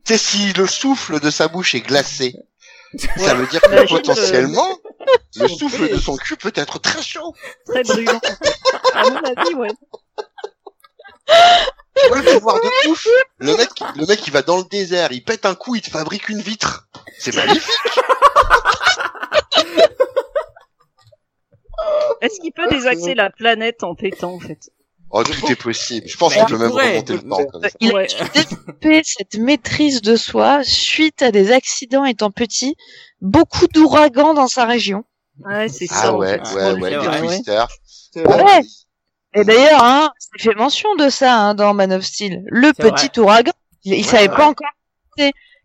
C'est 0.04 0.18
si 0.18 0.52
le 0.52 0.66
souffle 0.66 1.20
de 1.20 1.30
sa 1.30 1.48
bouche 1.48 1.74
est 1.74 1.80
glacé. 1.80 2.34
Ça 3.16 3.34
veut 3.34 3.46
dire 3.46 3.60
que 3.60 3.68
Imagine, 3.70 3.98
potentiellement, 3.98 4.68
le 5.36 5.48
souffle 5.48 5.88
de 5.88 5.96
son 5.96 6.16
cul 6.16 6.36
peut 6.36 6.52
être 6.56 6.80
très 6.80 7.02
chaud. 7.02 7.34
Très 7.66 7.82
brûlant. 7.84 8.20
À 8.94 9.10
mon 9.10 9.16
avis, 9.16 9.54
ouais. 9.54 9.68
Tu 11.96 12.08
vois 12.08 12.18
le 12.18 12.32
pouvoir 12.32 12.56
de 12.60 12.88
ouf. 12.88 13.06
Le 13.38 13.56
mec, 13.56 13.68
le 13.96 14.06
mec, 14.06 14.26
il 14.26 14.32
va 14.32 14.42
dans 14.42 14.56
le 14.56 14.64
désert, 14.64 15.12
il 15.12 15.22
pète 15.22 15.46
un 15.46 15.54
coup, 15.54 15.76
il 15.76 15.82
te 15.82 15.90
fabrique 15.90 16.28
une 16.28 16.40
vitre. 16.40 16.88
C'est 17.18 17.34
magnifique. 17.34 18.00
Est-ce 22.20 22.40
qu'il 22.40 22.52
peut 22.52 22.68
désaxer 22.68 23.14
la 23.14 23.30
planète 23.30 23.82
en 23.84 23.94
pétant, 23.94 24.34
en 24.34 24.40
fait? 24.40 24.70
Oh, 25.12 25.24
tout 25.24 25.50
est 25.50 25.56
possible. 25.56 26.06
Je 26.08 26.16
pense 26.16 26.34
qu'on 26.34 26.46
peut 26.46 26.56
même 26.58 26.70
pourrait. 26.70 26.90
remonter 26.92 27.14
le 27.14 27.22
temps 27.22 27.44
comme 27.46 27.62
ça. 27.62 27.68
Il 27.80 27.96
a 27.96 28.06
développé 28.32 29.02
cette 29.04 29.34
maîtrise 29.36 30.02
de 30.02 30.14
soi 30.16 30.60
suite 30.62 31.22
à 31.22 31.30
des 31.32 31.50
accidents 31.50 32.04
étant 32.04 32.30
petit, 32.30 32.76
beaucoup 33.20 33.66
d'ouragans 33.66 34.34
dans 34.34 34.46
sa 34.46 34.66
région. 34.66 35.04
Ouais, 35.44 35.68
c'est 35.68 35.86
ça. 35.86 35.94
Ah 36.04 36.12
en 36.14 36.18
ouais, 36.18 36.40
ouais, 36.54 36.72
ouais, 36.74 36.90
des 36.90 37.00
faire, 37.00 37.10
ouais. 37.22 37.26
twisters. 37.26 37.68
Et 39.34 39.44
d'ailleurs, 39.44 39.82
hein, 39.84 40.10
c'est 40.36 40.42
fait 40.50 40.54
mention 40.56 40.94
de 40.96 41.08
ça 41.08 41.34
hein, 41.36 41.54
dans 41.54 41.72
Man 41.74 41.92
of 41.92 42.04
Steel. 42.04 42.42
Le 42.46 42.72
petit 42.72 43.18
ouragan, 43.20 43.52
il, 43.84 43.94
il 43.94 44.04
savait 44.04 44.28
ouais. 44.28 44.36
pas 44.36 44.46
encore. 44.46 44.68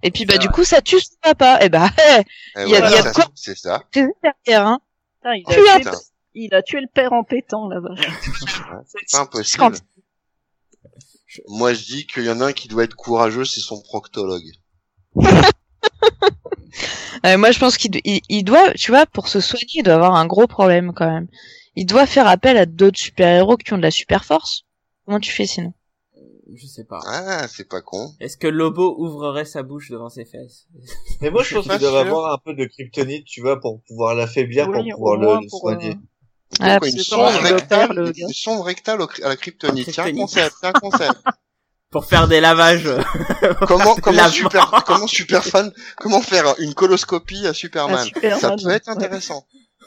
Et 0.03 0.11
puis 0.11 0.25
bah 0.25 0.37
du 0.37 0.49
coup 0.49 0.63
ça 0.63 0.81
tue 0.81 0.99
son 0.99 1.15
papa. 1.21 1.59
Et 1.61 1.69
bah 1.69 1.89
Eh 2.57 2.61
Il 2.63 2.69
y 2.69 2.75
a- 2.75 2.79
y 2.79 2.95
a 2.95 3.01
de 3.01 3.07
ça, 3.07 3.11
quoi- 3.11 3.25
C'est 3.33 3.57
ça. 3.57 3.83
c'est 3.91 4.07
derrière. 4.21 4.67
Hein. 4.67 4.79
Putain, 5.21 5.35
il, 5.35 5.43
Oh, 5.47 5.87
a. 5.87 5.91
il 6.35 6.53
a 6.53 6.61
tué 6.61 6.81
le 6.81 6.87
père 6.87 7.13
en 7.13 7.23
pétant, 7.23 7.67
là-bas. 7.67 7.95
C'est 9.07 9.17
impossible. 9.17 9.59
Quand- 9.63 9.71
Moi, 11.47 11.73
je 11.73 11.83
dis 11.85 12.07
qu'il 12.07 12.23
y 12.25 12.29
en 12.29 12.39
a 12.41 12.45
un 12.47 12.53
qui 12.53 12.67
doit 12.67 12.83
être 12.83 12.95
courageux, 12.95 13.45
c'est 13.45 13.61
son 13.61 13.81
proctologue. 13.81 14.51
Euh, 17.25 17.37
moi 17.37 17.51
je 17.51 17.57
pense 17.59 17.77
qu'il 17.77 17.89
do- 17.91 17.99
il, 18.03 18.21
il 18.29 18.43
doit, 18.43 18.73
tu 18.73 18.91
vois, 18.91 19.05
pour 19.05 19.29
se 19.29 19.39
soigner, 19.39 19.65
il 19.75 19.83
doit 19.83 19.95
avoir 19.95 20.15
un 20.15 20.27
gros 20.27 20.45
problème 20.45 20.91
quand 20.93 21.09
même. 21.09 21.27
Il 21.75 21.85
doit 21.85 22.05
faire 22.05 22.27
appel 22.27 22.57
à 22.57 22.65
d'autres 22.65 22.99
super-héros 22.99 23.57
qui 23.57 23.73
ont 23.73 23.77
de 23.77 23.81
la 23.81 23.89
super 23.91 24.25
force. 24.25 24.63
Comment 25.05 25.19
tu 25.19 25.31
fais 25.31 25.47
sinon? 25.47 25.73
Je 26.53 26.67
sais 26.67 26.83
pas. 26.83 26.99
Ah, 27.07 27.47
c'est 27.47 27.67
pas 27.67 27.81
con. 27.81 28.13
Est-ce 28.19 28.37
que 28.37 28.47
Lobo 28.47 28.95
ouvrerait 28.99 29.45
sa 29.45 29.63
bouche 29.63 29.89
devant 29.89 30.09
ses 30.09 30.25
fesses? 30.25 30.67
Mais 31.21 31.31
moi, 31.31 31.41
je 31.43 31.55
pense 31.55 31.65
Pas 31.67 31.79
qu'il 31.79 31.87
doit 31.87 31.99
avoir 32.01 32.31
un 32.33 32.37
peu 32.37 32.53
de 32.53 32.65
kryptonite, 32.65 33.25
tu 33.25 33.41
vois, 33.41 33.59
pour 33.59 33.81
pouvoir 33.87 34.13
l'affaiblir, 34.13 34.67
Oui, 34.69 34.91
pour 34.91 34.97
pouvoir 34.97 35.17
le, 35.17 35.41
le 35.41 35.49
pour, 35.49 35.59
soigner. 35.61 35.95
Ah, 36.59 36.79
une 36.83 36.99
sonde 36.99 37.35
rectale, 37.35 38.13
une 38.15 38.33
sonde 38.33 38.67
à 39.23 39.29
la 39.29 39.35
kryptonite. 39.35 39.91
Tiens, 39.91 40.13
concept, 40.13 40.55
tiens, 40.61 40.71
concept. 40.73 41.15
Pour 41.91 42.05
faire 42.05 42.27
des 42.27 42.41
lavages. 42.41 42.89
comment, 43.67 43.95
comment 44.01 44.27
super, 44.29 44.83
comment 44.85 45.07
super 45.07 45.43
fan, 45.43 45.71
comment 45.97 46.21
faire 46.21 46.55
une 46.59 46.73
coloscopie 46.73 47.47
à 47.47 47.53
Superman? 47.53 48.03
Superman, 48.03 48.39
Ça 48.39 48.49
peut 48.49 48.69
être 48.69 48.87
ouais. 48.87 48.93
intéressant. 48.93 49.45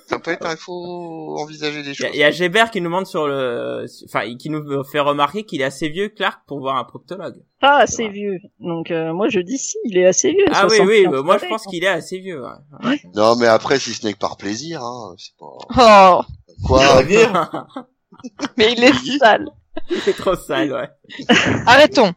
Ça 0.08 0.18
peut 0.18 0.30
être, 0.30 0.46
il 0.50 0.56
faut 0.56 1.36
envisager 1.38 1.82
des 1.82 1.92
choses. 1.92 2.08
il 2.14 2.18
y 2.18 2.24
a 2.24 2.30
Gébert 2.30 2.70
qui 2.70 2.80
nous 2.80 2.86
demande 2.86 3.06
sur 3.06 3.28
le, 3.28 3.84
enfin, 4.06 4.34
qui 4.36 4.48
nous 4.48 4.82
fait 4.84 5.00
remarquer 5.00 5.44
qu'il 5.44 5.60
est 5.60 5.64
assez 5.64 5.90
vieux, 5.90 6.08
Clark, 6.08 6.40
pour 6.46 6.60
voir 6.60 6.76
un 6.76 6.84
proctologue. 6.84 7.42
Pas 7.60 7.78
assez 7.80 8.08
vieux. 8.08 8.38
Donc, 8.58 8.90
euh, 8.90 9.12
moi, 9.12 9.28
je 9.28 9.40
dis 9.40 9.58
si, 9.58 9.76
il 9.84 9.98
est 9.98 10.06
assez 10.06 10.30
vieux. 10.30 10.46
Ah 10.50 10.66
oui, 10.66 10.76
75 10.76 10.86
oui, 10.88 11.06
bah, 11.08 11.22
moi 11.22 11.36
je 11.36 11.46
pense 11.46 11.66
qu'il 11.66 11.84
est 11.84 11.88
assez 11.88 12.18
vieux. 12.20 12.42
ouais. 12.42 13.02
Non, 13.14 13.36
mais 13.36 13.46
après, 13.48 13.78
si 13.78 13.92
ce 13.92 14.06
n'est 14.06 14.14
que 14.14 14.18
par 14.18 14.38
plaisir, 14.38 14.82
hein, 14.82 15.14
c'est 15.18 15.36
pas, 15.36 16.22
Oh, 16.22 16.22
quoi. 16.66 17.02
Mais 18.56 18.72
il 18.72 18.84
est 18.84 19.18
sale. 19.18 19.46
Il 19.90 19.96
est 20.08 20.12
trop 20.18 20.34
sale, 20.36 20.72
ouais. 20.72 20.88
Arrêtons. 21.66 22.12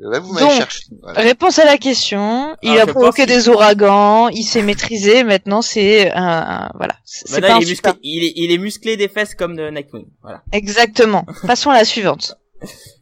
Là, 0.00 0.18
vous 0.20 0.32
m'avez 0.34 0.44
Donc, 0.46 0.58
cherché. 0.58 0.82
Voilà. 1.00 1.20
Réponse 1.22 1.58
à 1.58 1.64
la 1.64 1.78
question. 1.78 2.54
Il 2.62 2.76
Ah, 2.78 2.82
a 2.82 2.86
je 2.86 2.90
provoqué 2.92 3.24
des 3.24 3.48
ouragans. 3.48 4.28
Il 4.28 4.42
s'est 4.44 4.62
maîtrisé. 4.62 5.24
Maintenant, 5.24 5.62
c'est 5.62 6.10
un, 6.12 6.22
un- 6.66 6.70
voilà. 6.74 6.94
C'est 7.04 7.40
pas 7.40 7.54
un 7.54 7.60
il 7.60 7.70
est, 7.70 7.74
super. 7.74 7.94
musclé, 7.94 8.00
il, 8.10 8.24
est, 8.24 8.32
il 8.36 8.52
est 8.52 8.58
musclé 8.58 8.96
des 8.98 9.08
fesses 9.08 9.34
comme 9.34 9.56
de 9.56 9.70
Nightwing. 9.70 10.04
Voilà. 10.22 10.42
Exactement. 10.52 11.24
Passons 11.46 11.70
à 11.70 11.74
la 11.78 11.86
suivante. 11.86 12.36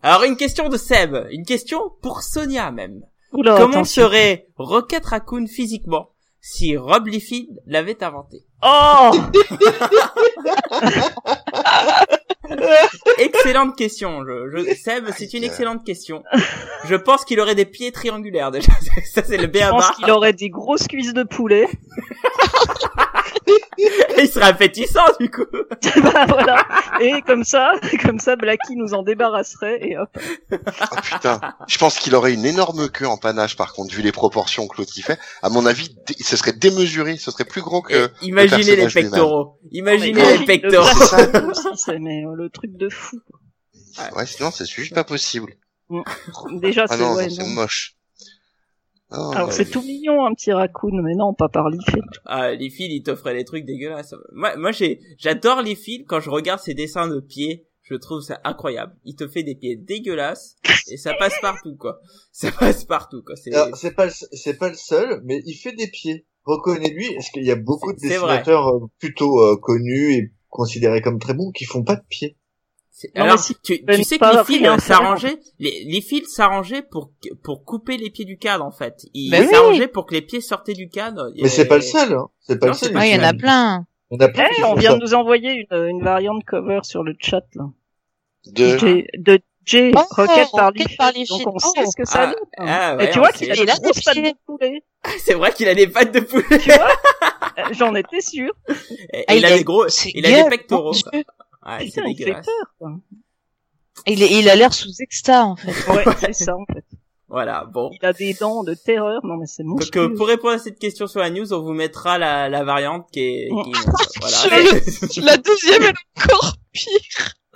Alors, 0.03 0.23
une 0.23 0.37
question 0.37 0.69
de 0.69 0.77
Seb. 0.77 1.17
Une 1.31 1.45
question 1.45 1.81
pour 2.03 2.23
Sonia, 2.23 2.71
même. 2.71 3.01
Oula, 3.33 3.57
Comment 3.57 3.71
attention. 3.79 4.05
serait 4.05 4.47
Rocket 4.57 5.05
Raccoon 5.05 5.47
physiquement? 5.49 6.11
Si 6.49 6.77
Rob 6.77 7.09
Liefeld 7.09 7.61
l'avait 7.67 8.05
inventé 8.05 8.45
Oh 8.63 9.11
Excellente 13.19 13.77
question. 13.77 14.25
Je, 14.25 14.51
je, 14.51 14.75
Seb, 14.77 15.09
c'est 15.17 15.35
une 15.35 15.43
excellente 15.43 15.85
question. 15.85 16.23
Je 16.85 16.95
pense 16.95 17.25
qu'il 17.25 17.41
aurait 17.41 17.57
des 17.57 17.65
pieds 17.67 17.91
triangulaires 17.91 18.53
déjà. 18.53 18.73
Ça, 19.13 19.25
c'est 19.25 19.37
le 19.39 19.45
Je 19.45 19.49
BABA. 19.49 19.71
pense 19.71 19.91
qu'il 19.97 20.09
aurait 20.11 20.33
des 20.33 20.49
grosses 20.49 20.87
cuisses 20.87 21.13
de 21.15 21.25
poulet. 21.25 21.69
Il 24.19 24.29
serait 24.29 24.47
appétissant, 24.47 25.05
du 25.21 25.31
coup. 25.31 25.45
bah 26.03 26.27
voilà. 26.29 26.67
Et 27.01 27.23
comme 27.23 27.45
ça, 27.45 27.73
comme 28.03 28.19
ça, 28.19 28.37
Blacky 28.37 28.77
nous 28.77 28.95
en 28.95 29.03
débarrasserait 29.03 29.79
et 29.83 29.99
hop. 29.99 30.09
Ah 30.81 31.01
putain, 31.03 31.41
je 31.69 31.79
pense 31.79 31.99
qu'il 31.99 32.15
aurait 32.15 32.33
une 32.33 32.45
énorme 32.45 32.89
queue 32.89 33.07
en 33.07 33.17
panache 33.17 33.57
par 33.57 33.73
contre, 33.73 33.95
vu 33.95 34.03
les 34.03 34.13
proportions 34.13 34.67
que 34.67 34.79
l'autre 34.79 34.93
y 34.97 35.03
fait. 35.03 35.19
À 35.43 35.51
mon 35.51 35.67
avis, 35.67 35.97
ce 36.21 36.37
serait 36.37 36.53
démesuré, 36.53 37.17
ce 37.17 37.31
serait 37.31 37.45
plus 37.45 37.63
gros 37.63 37.83
que... 37.83 38.07
Et 38.23 38.27
imaginez 38.27 38.77
les 38.77 38.89
pectoraux. 38.89 39.59
Imaginez 39.71 40.13
Mais 40.15 40.39
les 40.39 40.45
pectoraux. 40.45 40.87
le 40.99 41.07
ça. 41.55 41.71
Aussi, 41.73 42.01
mais 42.01 42.25
euh, 42.25 42.35
le 42.35 42.51
truc 42.51 42.77
de 42.77 42.89
fou. 42.89 43.19
Ouais, 44.15 44.27
sinon 44.27 44.51
c'est 44.51 44.67
juste 44.67 44.95
pas 44.95 45.05
possible. 45.05 45.55
Déjà, 46.53 46.85
Ah 46.89 46.97
c'est 46.97 47.05
ouais, 47.05 47.49
moche. 47.55 47.96
Non, 49.11 49.31
Alors 49.31 49.47
non, 49.49 49.53
c'est 49.53 49.71
tout 49.71 49.83
mignon 49.83 50.27
un 50.27 50.35
petit 50.35 50.53
raccoon, 50.53 51.01
mais 51.03 51.15
non, 51.15 51.33
pas 51.33 51.49
par 51.49 51.71
Liefeld. 51.71 52.05
Ah, 52.25 52.53
les 52.53 52.71
fils, 52.71 52.89
ils 52.91 53.03
t'offraient 53.03 53.35
des 53.35 53.45
trucs 53.45 53.65
dégueulasses. 53.65 54.15
Moi, 54.33 54.57
moi, 54.57 54.73
j'ai, 54.73 55.01
j'adore 55.19 55.63
les 55.63 55.75
fils. 55.77 56.05
Quand 56.09 56.21
je 56.21 56.29
regarde 56.31 56.61
ses 56.61 56.75
dessins 56.75 57.07
de 57.09 57.21
pieds, 57.21 57.69
je 57.83 57.95
trouve 57.95 58.21
ça 58.21 58.41
incroyable. 58.43 58.97
Il 59.05 59.15
te 59.15 59.29
fait 59.29 59.45
des 59.45 59.55
pieds 59.55 59.77
dégueulasses 59.77 60.57
et 60.91 60.97
ça 60.97 61.15
passe 61.15 61.35
partout, 61.41 61.77
quoi. 61.77 62.01
Ça 62.33 62.51
passe 62.53 62.85
partout, 62.85 63.23
quoi. 63.25 63.37
C'est, 63.37 63.55
alors, 63.55 63.77
c'est 63.77 63.93
pas, 63.95 64.07
le- 64.07 64.13
c'est 64.33 64.59
pas 64.59 64.69
le 64.69 64.75
seul, 64.75 65.21
mais 65.25 65.41
il 65.47 65.55
fait 65.55 65.73
des 65.73 65.87
pieds. 65.89 66.27
Reconnais-lui, 66.45 67.15
parce 67.15 67.31
qu'il 67.31 67.45
y 67.45 67.51
a 67.51 67.57
beaucoup 67.57 67.93
de 67.93 67.99
vrai. 67.99 68.09
dessinateurs 68.09 68.69
euh, 68.69 68.87
plutôt 68.99 69.41
euh, 69.41 69.57
connus 69.57 70.13
et 70.15 70.33
considérés 70.49 71.01
comme 71.01 71.19
très 71.19 71.35
bons 71.35 71.51
qui 71.53 71.65
font 71.65 71.83
pas 71.83 71.97
de 71.97 72.05
pieds? 72.09 72.37
Non, 73.15 73.25
alors, 73.25 73.39
si 73.39 73.55
tu, 73.63 73.85
tu 73.85 74.05
sais 74.05 74.19
que 74.19 74.25
les 74.39 74.45
fils 74.45 74.85
s'arrangeaient, 74.85 75.39
les, 75.59 75.85
les 75.85 76.01
fils 76.01 76.29
s'arrangeaient 76.35 76.83
pour, 76.83 77.11
pour 77.45 77.65
couper 77.65 77.97
les 77.99 78.09
pieds 78.11 78.25
du 78.25 78.39
cadre, 78.39 78.65
en 78.65 78.71
fait. 78.71 78.95
Ils 79.13 79.31
Ben 79.31 79.43
oui. 79.45 79.51
s'arrangeaient 79.53 79.89
pour 79.89 80.07
que 80.07 80.15
les 80.15 80.23
pieds 80.23 80.41
sortaient 80.41 80.73
du 80.73 80.89
cadre. 80.89 81.31
Mais 81.41 81.49
c'est 81.49 81.67
pas 81.69 81.77
le 81.77 81.83
seul, 81.83 82.13
hein. 82.15 82.29
C'est 82.41 82.59
pas 82.59 82.67
Non, 82.69 82.73
le 82.73 82.79
seul. 82.79 82.97
Ouais, 82.97 83.11
il 83.11 83.17
y 83.17 83.21
en 83.21 83.23
a 83.23 83.33
Il 83.33 83.37
plein. 83.39 83.87
y 84.11 84.17
en 84.17 84.21
a 84.21 84.29
plein 84.29 84.49
qui 84.49 84.65
on 84.65 84.75
vient 84.75 84.93
ça. 84.93 84.97
de 84.97 85.03
nous 85.03 85.15
envoyer 85.15 85.67
une, 85.71 85.77
une 85.89 86.03
variante 86.03 86.43
cover 86.45 86.81
sur 86.85 87.03
le 87.03 87.15
chat 87.19 87.43
là. 87.55 87.65
De... 88.47 88.79
J- 88.79 89.05
de 89.19 89.41
J 89.65 89.91
Oh, 89.97 90.01
Rocket 90.11 90.49
par 90.53 90.73
par 90.97 91.13
Donc 91.13 91.55
on 91.55 91.59
sait 91.59 91.69
Oh. 91.85 91.91
ce 91.91 91.97
que 91.97 92.05
ça 92.09 92.21
Ah, 92.21 92.27
donne. 92.29 92.35
hein. 92.59 92.67
ah, 92.69 92.97
ouais, 92.97 93.07
Et 93.09 93.11
tu 93.11 93.19
vois 93.19 93.29
on 93.35 93.37
qu'il 93.37 93.51
a 93.51 93.57
des 93.57 93.65
grosses 93.83 94.03
pattes 94.05 94.17
de 94.17 94.33
poulet. 94.47 94.83
C'est 95.19 95.35
vrai 95.35 95.53
qu'il 95.53 95.69
a 95.69 95.75
des 95.75 95.89
pattes 95.89 96.13
de 96.15 96.21
poulet. 96.21 96.45
Tu 96.61 96.71
vois 96.71 96.89
Euh, 97.59 97.63
J'en 97.73 97.95
étais 97.95 98.21
sûr. 98.21 98.53
Et 99.13 99.25
Ah, 99.27 99.35
il 99.35 99.45
a 99.45 99.57
des 99.57 99.65
gros, 99.65 99.87
il 100.15 100.25
a 100.27 100.43
des 100.45 100.49
pectoraux. 100.51 100.93
Ouais, 101.67 101.79
c'est 101.81 101.85
Putain, 101.87 102.05
il 102.09 102.17
fait 102.17 102.33
peur. 102.33 102.75
Quoi. 102.79 102.93
Il, 104.07 104.23
est- 104.23 104.39
il 104.39 104.49
a 104.49 104.57
l'air 104.57 104.73
sous 104.75 104.91
exta 105.01 105.45
en 105.45 105.57
fait. 105.57 105.73
Ouais, 105.93 106.05
c'est 106.21 106.33
ça 106.33 106.55
en 106.57 106.65
fait. 106.73 106.85
Voilà, 107.29 107.65
bon. 107.65 107.91
Il 108.01 108.07
a 108.07 108.13
des 108.13 108.35
dents 108.35 108.63
de 108.63 108.75
terreur. 108.75 109.21
Non 109.25 109.37
mais 109.37 109.47
c'est 109.47 109.65
Donc 109.65 109.81
monstrueux. 109.81 110.05
euh, 110.13 110.15
pour 110.17 110.29
répondre 110.29 110.55
à 110.55 110.59
cette 110.59 110.79
question 110.79 111.07
sur 111.09 111.19
la 111.21 111.31
news, 111.31 111.53
on 111.53 111.61
vous 111.61 111.73
mettra 111.73 112.19
la, 112.19 112.49
la 112.49 112.63
variante 112.63 113.09
qui 113.11 113.21
est, 113.21 113.49
qui 113.49 113.71
est 113.71 114.21
voilà. 114.21 114.37
Je 115.13 115.21
La 115.23 115.37
deuxième 115.37 115.83
est 115.83 115.95
encore 116.25 116.55
pire. 116.73 116.91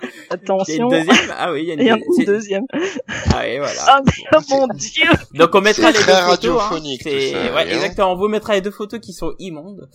Il 0.03 0.07
y 0.07 0.09
a 0.09 0.13
une 0.17 0.33
Attention. 0.41 0.87
deuxième? 0.89 1.31
Ah 1.37 1.51
oui, 1.53 1.61
il 1.61 1.67
y 1.67 1.71
a 1.71 1.73
une, 1.75 1.79
Il 1.81 1.85
y 1.85 1.91
en 1.91 1.95
a 1.95 1.97
une 1.99 2.13
c'est- 2.17 2.25
deuxième. 2.25 2.65
Ah 2.73 3.41
oui, 3.43 3.57
voilà. 3.59 3.81
Ah 3.87 4.01
mais, 4.03 4.11
oh 4.35 4.39
mon 4.49 4.67
dieu. 4.73 5.05
Donc 5.35 5.53
on 5.55 5.61
mettra 5.61 5.93
C'est 5.93 5.99
les 5.99 6.05
deux 6.05 6.11
photos. 6.11 6.55
Hein. 6.59 6.63
radiophonique, 6.65 7.01
C'est- 7.03 7.31
tout 7.31 7.37
ça, 7.37 7.53
ouais, 7.55 7.71
exactement. 7.73 8.11
On 8.13 8.17
vous 8.17 8.27
mettra 8.27 8.55
les 8.55 8.61
deux 8.61 8.71
photos 8.71 8.99
qui 8.99 9.13
sont 9.13 9.35
immondes. 9.39 9.89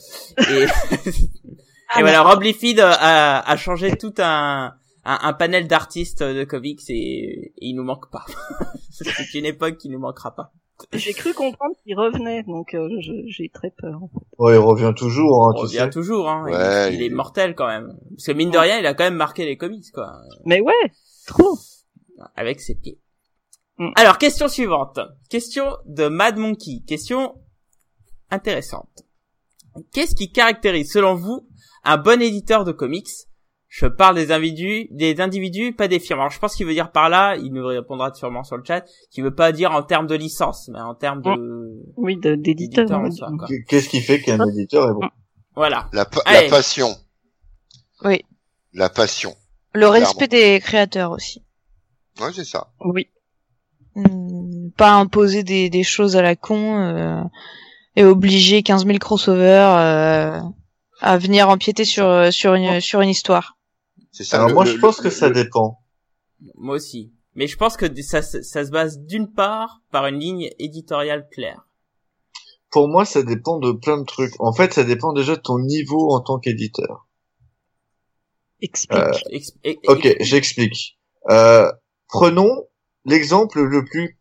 Et, 0.49 0.67
Ah, 1.89 2.01
et 2.01 2.03
voilà, 2.03 2.23
Rob 2.23 2.43
Liefeld 2.43 2.81
a, 2.81 3.41
a 3.41 3.57
changé 3.57 3.97
tout 3.97 4.15
un, 4.19 4.75
un, 5.05 5.19
un 5.23 5.33
panel 5.33 5.69
d'artistes 5.69 6.23
de 6.23 6.45
comics 6.45 6.81
et, 6.89 6.95
et 6.95 7.53
il 7.59 7.75
nous 7.75 7.85
manque 7.85 8.11
pas. 8.11 8.25
C'est 8.91 9.35
une 9.39 9.45
époque 9.47 9.77
qui 9.79 9.89
nous 9.89 9.99
manquera 9.99 10.35
pas. 10.35 10.53
J'ai 10.93 11.15
cru 11.15 11.33
comprendre 11.33 11.75
qu'il 11.83 11.97
revenait, 11.99 12.43
donc 12.43 12.75
euh, 12.75 12.87
j'ai 13.29 13.49
très 13.49 13.71
peur. 13.71 13.99
Ouais, 14.39 14.57
il 14.57 14.59
revient 14.59 14.93
toujours, 14.95 15.49
hein, 15.49 15.53
tu 15.57 15.63
revient 15.63 15.77
sais. 15.79 15.91
toujours, 15.91 16.29
hein. 16.29 16.45
Il- 16.91 16.95
il, 16.97 17.03
est 17.03 17.07
il- 17.07 17.15
mortel 17.15 17.55
quand 17.55 17.67
même. 17.67 17.97
Parce 18.11 18.27
que 18.27 18.33
mine 18.33 18.51
de 18.51 18.59
rien, 18.59 18.79
il 18.79 18.85
a 18.87 18.93
quand 18.93 19.05
même 19.05 19.15
marqué 19.15 19.47
les 19.47 19.57
comics, 19.57 19.91
quoi. 19.95 20.13
Mais 20.45 20.61
ouais, 20.61 20.75
trop. 21.27 21.57
avec 22.35 22.61
ses 22.61 22.75
pieds. 22.75 23.01
Mm. 23.79 23.89
Alors, 23.97 24.19
question 24.19 24.49
suivante. 24.49 24.99
Question 25.31 25.79
de 25.87 26.09
Mad 26.09 26.37
Monkey. 26.37 26.83
Question 26.87 27.37
intéressante. 28.31 29.05
Qu'est-ce 29.93 30.15
qui 30.15 30.31
caractérise, 30.31 30.93
selon 30.93 31.15
vous, 31.15 31.49
un 31.87 31.97
bon 31.97 32.21
éditeur 32.21 32.65
de 32.65 32.73
comics 32.73 33.09
Je 33.69 33.87
parle 33.87 34.15
des 34.17 34.31
individus, 34.33 34.89
des 34.91 35.21
individus, 35.21 35.73
pas 35.75 35.89
des 35.89 35.99
firmes. 36.01 36.21
Alors 36.21 36.31
je 36.31 36.39
pense 36.39 36.55
qu'il 36.55 36.67
veut 36.67 36.73
dire 36.75 36.93
par 36.93 37.09
là, 37.09 37.37
il 37.37 37.53
nous 37.53 37.67
répondra 37.67 38.13
sûrement 38.15 38.45
sur 38.45 38.57
le 38.57 38.63
chat, 38.65 38.85
qu'il 39.11 39.25
veut 39.25 39.35
pas 39.35 39.53
dire 39.53 39.73
en 39.73 39.83
termes 39.83 40.07
de 40.07 40.15
licence, 40.15 40.69
mais 40.73 40.81
en 40.81 40.95
termes 40.95 41.21
de 41.23 41.31
Oui, 41.97 42.17
de- 42.17 42.35
d'éditeur. 42.37 42.87
Qu'est-ce 43.69 43.89
qui 43.89 44.01
fait 44.01 44.21
qu'un 44.21 44.39
éditeur 44.49 44.91
est 44.91 44.95
bon? 44.95 45.09
Voilà. 45.55 45.89
La, 45.93 46.05
pa- 46.05 46.23
Allez. 46.27 46.45
la 46.49 46.51
passion. 46.51 46.89
Oui. 48.05 48.25
La 48.75 48.89
passion. 48.91 49.35
Le 49.73 49.89
respect 49.89 50.29
des 50.29 50.61
créateurs 50.61 51.11
aussi. 51.13 51.43
Ouais, 52.21 52.31
c'est 52.35 52.45
ça. 52.45 52.69
Oui. 52.85 53.09
Hmm, 53.95 54.71
Pas 54.77 54.93
imposer 54.93 55.43
des, 55.43 55.71
des 55.71 55.83
choses 55.83 56.17
à 56.17 56.23
la 56.23 56.37
con 56.37 56.79
euh, 56.79 57.23
et 57.97 58.05
obliger 58.05 58.63
15 58.63 58.87
000 58.87 58.99
crossovers 58.99 59.77
euh, 59.79 60.41
à 61.01 61.19
venir 61.19 61.49
empiéter 61.49 61.85
sur 61.85 62.33
sur 62.33 62.55
une 62.55 62.81
sur 62.81 63.01
une 63.01 63.09
histoire. 63.11 63.57
C'est 64.13 64.25
ça. 64.25 64.37
Alors 64.37 64.49
Le- 64.49 64.55
moi, 64.55 64.65
le- 64.65 64.71
je 64.73 64.79
pense 64.79 64.99
le- 64.99 65.05
que 65.05 65.11
ça 65.11 65.29
le- 65.29 65.35
dépend. 65.35 65.81
Moi 66.55 66.77
aussi. 66.77 67.13
Mais 67.35 67.47
je 67.47 67.57
pense 67.59 67.77
que 67.77 67.87
ça, 68.03 68.23
ça, 68.23 68.43
ça 68.43 68.65
se 68.65 68.71
base 68.71 68.99
d'une 69.01 69.31
part 69.33 69.83
par 69.91 70.07
une 70.07 70.19
ligne 70.19 70.51
éditoriale 70.59 71.29
claire. 71.31 71.67
Pour 72.71 72.89
moi, 72.89 73.05
ça 73.05 73.23
dépend 73.23 73.59
de 73.59 73.73
plein 73.73 73.99
de 73.99 74.05
trucs. 74.05 74.33
En 74.41 74.53
fait, 74.55 74.73
ça 74.73 74.85
dépend 74.85 75.13
déjà 75.13 75.37
de 75.37 75.41
ton 75.41 75.59
niveau 75.59 76.13
en 76.15 76.21
tant 76.21 76.39
qu'éditeur. 76.39 77.07
Explique. 78.63 78.99
Euh, 78.99 79.75
Ok, 79.89 80.07
ex- 80.07 80.25
j'explique. 80.25 80.99
Euh, 81.31 81.71
prenons 82.09 82.67
l'exemple 83.05 83.61
le 83.63 83.85
plus 83.85 84.19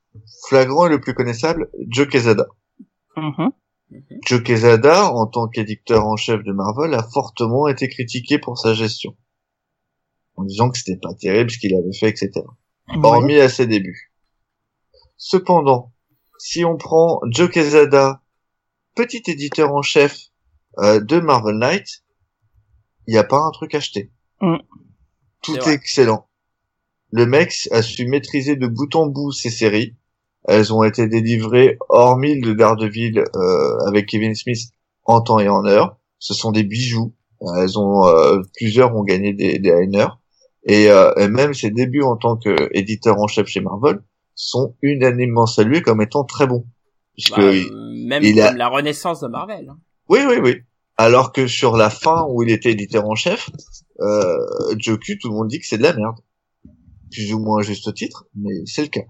flagrant 0.50 0.86
et 0.88 0.90
le 0.90 1.00
plus 1.00 1.14
connaissable, 1.14 1.70
Joe 1.88 2.08
Quesada. 2.08 2.46
Mhm. 3.16 3.52
Mhm. 3.92 4.20
Joe 4.26 4.44
Quesada, 4.44 5.12
en 5.12 5.28
tant 5.28 5.48
qu'éditeur 5.48 6.06
en 6.06 6.16
chef 6.16 6.44
de 6.44 6.52
Marvel, 6.52 6.94
a 6.94 7.04
fortement 7.04 7.68
été 7.68 7.88
critiqué 7.88 8.40
pour 8.40 8.58
sa 8.58 8.74
gestion. 8.74 9.16
En 10.36 10.44
disant 10.44 10.70
que 10.70 10.78
c'était 10.78 11.00
pas 11.00 11.14
terrible 11.14 11.50
ce 11.50 11.58
qu'il 11.58 11.76
avait 11.76 11.94
fait, 11.94 12.10
etc. 12.10 12.32
Hormis 13.04 13.40
à 13.40 13.50
ses 13.50 13.68
débuts. 13.68 14.12
Cependant, 15.18 15.94
si 16.38 16.66
on 16.66 16.78
prend 16.78 17.22
Joe 17.30 17.50
Quesada, 17.50 18.22
petit 18.96 19.24
éditeur 19.28 19.74
en 19.74 19.82
chef 19.82 20.30
euh, 20.80 21.00
de 21.00 21.20
Marvel 21.20 21.58
Knight, 21.58 22.04
il 23.08 23.14
n'y 23.14 23.18
a 23.18 23.24
pas 23.24 23.40
un 23.40 23.52
truc 23.52 23.76
acheté. 23.76 24.12
Mm. 24.42 24.58
Tout 25.42 25.58
est, 25.58 25.74
excellent. 25.74 26.28
Le 27.12 27.26
mec 27.26 27.54
a 27.72 27.82
su 27.82 28.08
maîtriser 28.08 28.56
de 28.56 28.68
bout 28.68 28.94
en 28.96 29.08
bout 29.08 29.32
ses 29.32 29.52
séries. 29.52 29.96
Elles 30.48 30.74
ont 30.74 30.84
été 30.84 31.08
délivrées, 31.08 31.78
hormis 31.90 32.40
le 32.40 32.54
Daredevil 32.56 33.20
euh, 33.36 33.78
avec 33.88 34.06
Kevin 34.08 34.36
Smith, 34.36 34.60
en 35.04 35.22
temps 35.22 35.40
et 35.40 35.50
en 35.50 35.66
heure. 35.66 35.98
Ce 36.20 36.34
sont 36.34 36.52
des 36.52 36.64
bijoux. 36.64 37.14
Elles 37.58 37.78
ont 37.78 38.08
euh, 38.08 38.42
plusieurs 38.56 38.96
ont 38.96 39.04
gagné 39.04 39.34
des, 39.34 39.60
des. 39.60 40.06
Et, 40.68 40.90
euh, 40.90 41.14
et 41.18 41.28
même 41.28 41.54
ses 41.54 41.70
débuts 41.70 42.02
en 42.04 42.16
tant 42.16 42.38
qu'éditeur 42.38 43.20
en 43.20 43.28
chef 43.28 43.48
chez 43.48 43.62
Marvel 43.62 44.00
sont 44.34 44.76
unanimement 44.82 45.46
salués 45.46 45.82
comme 45.82 46.02
étant 46.02 46.24
très 46.24 46.48
bons. 46.48 46.66
Puisque 47.14 47.36
bah, 47.38 47.52
même 48.08 48.24
il 48.24 48.36
comme 48.36 48.44
a- 48.46 48.54
la 48.54 48.68
renaissance 48.68 49.22
de 49.22 49.28
Marvel. 49.28 49.68
hein. 49.70 49.78
oui, 50.10 50.20
oui, 50.28 50.38
oui. 50.44 50.56
Alors 50.98 51.32
que 51.34 51.46
sur 51.48 51.76
la 51.78 51.90
fin 51.90 52.26
où 52.30 52.42
il 52.44 52.50
était 52.52 52.72
éditeur 52.72 53.06
en 53.08 53.16
chef, 53.16 53.50
euh, 54.02 54.38
Joku, 54.78 55.14
tout 55.22 55.30
le 55.30 55.36
monde 55.36 55.48
dit 55.50 55.60
que 55.60 55.66
c'est 55.68 55.78
de 55.78 55.84
la 55.84 55.94
merde. 55.94 56.16
Plus 57.12 57.34
ou 57.34 57.40
moins 57.40 57.62
juste 57.62 57.94
titre, 57.94 58.26
mais 58.36 58.52
c'est 58.66 58.82
le 58.84 58.88
cas. 58.90 59.02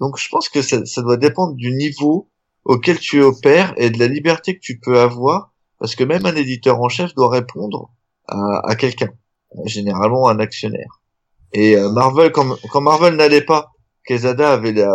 Donc 0.00 0.18
je 0.18 0.28
pense 0.30 0.48
que 0.48 0.62
ça, 0.62 1.02
doit 1.02 1.18
dépendre 1.18 1.54
du 1.54 1.72
niveau 1.72 2.30
auquel 2.64 2.98
tu 2.98 3.22
opères 3.22 3.74
et 3.76 3.90
de 3.90 3.98
la 3.98 4.08
liberté 4.08 4.54
que 4.54 4.60
tu 4.60 4.80
peux 4.80 4.98
avoir, 4.98 5.52
parce 5.78 5.94
que 5.94 6.04
même 6.04 6.26
un 6.26 6.34
éditeur 6.34 6.80
en 6.80 6.88
chef 6.88 7.14
doit 7.14 7.30
répondre 7.30 7.90
à, 8.26 8.70
à 8.70 8.74
quelqu'un, 8.76 9.10
généralement 9.66 10.28
un 10.28 10.38
actionnaire. 10.38 11.00
Et 11.52 11.76
euh, 11.76 11.90
Marvel, 11.90 12.32
quand, 12.32 12.56
quand 12.70 12.80
Marvel 12.80 13.16
n'allait 13.16 13.44
pas, 13.44 13.72
Quesada 14.04 14.52
avait 14.52 14.72
la, 14.72 14.92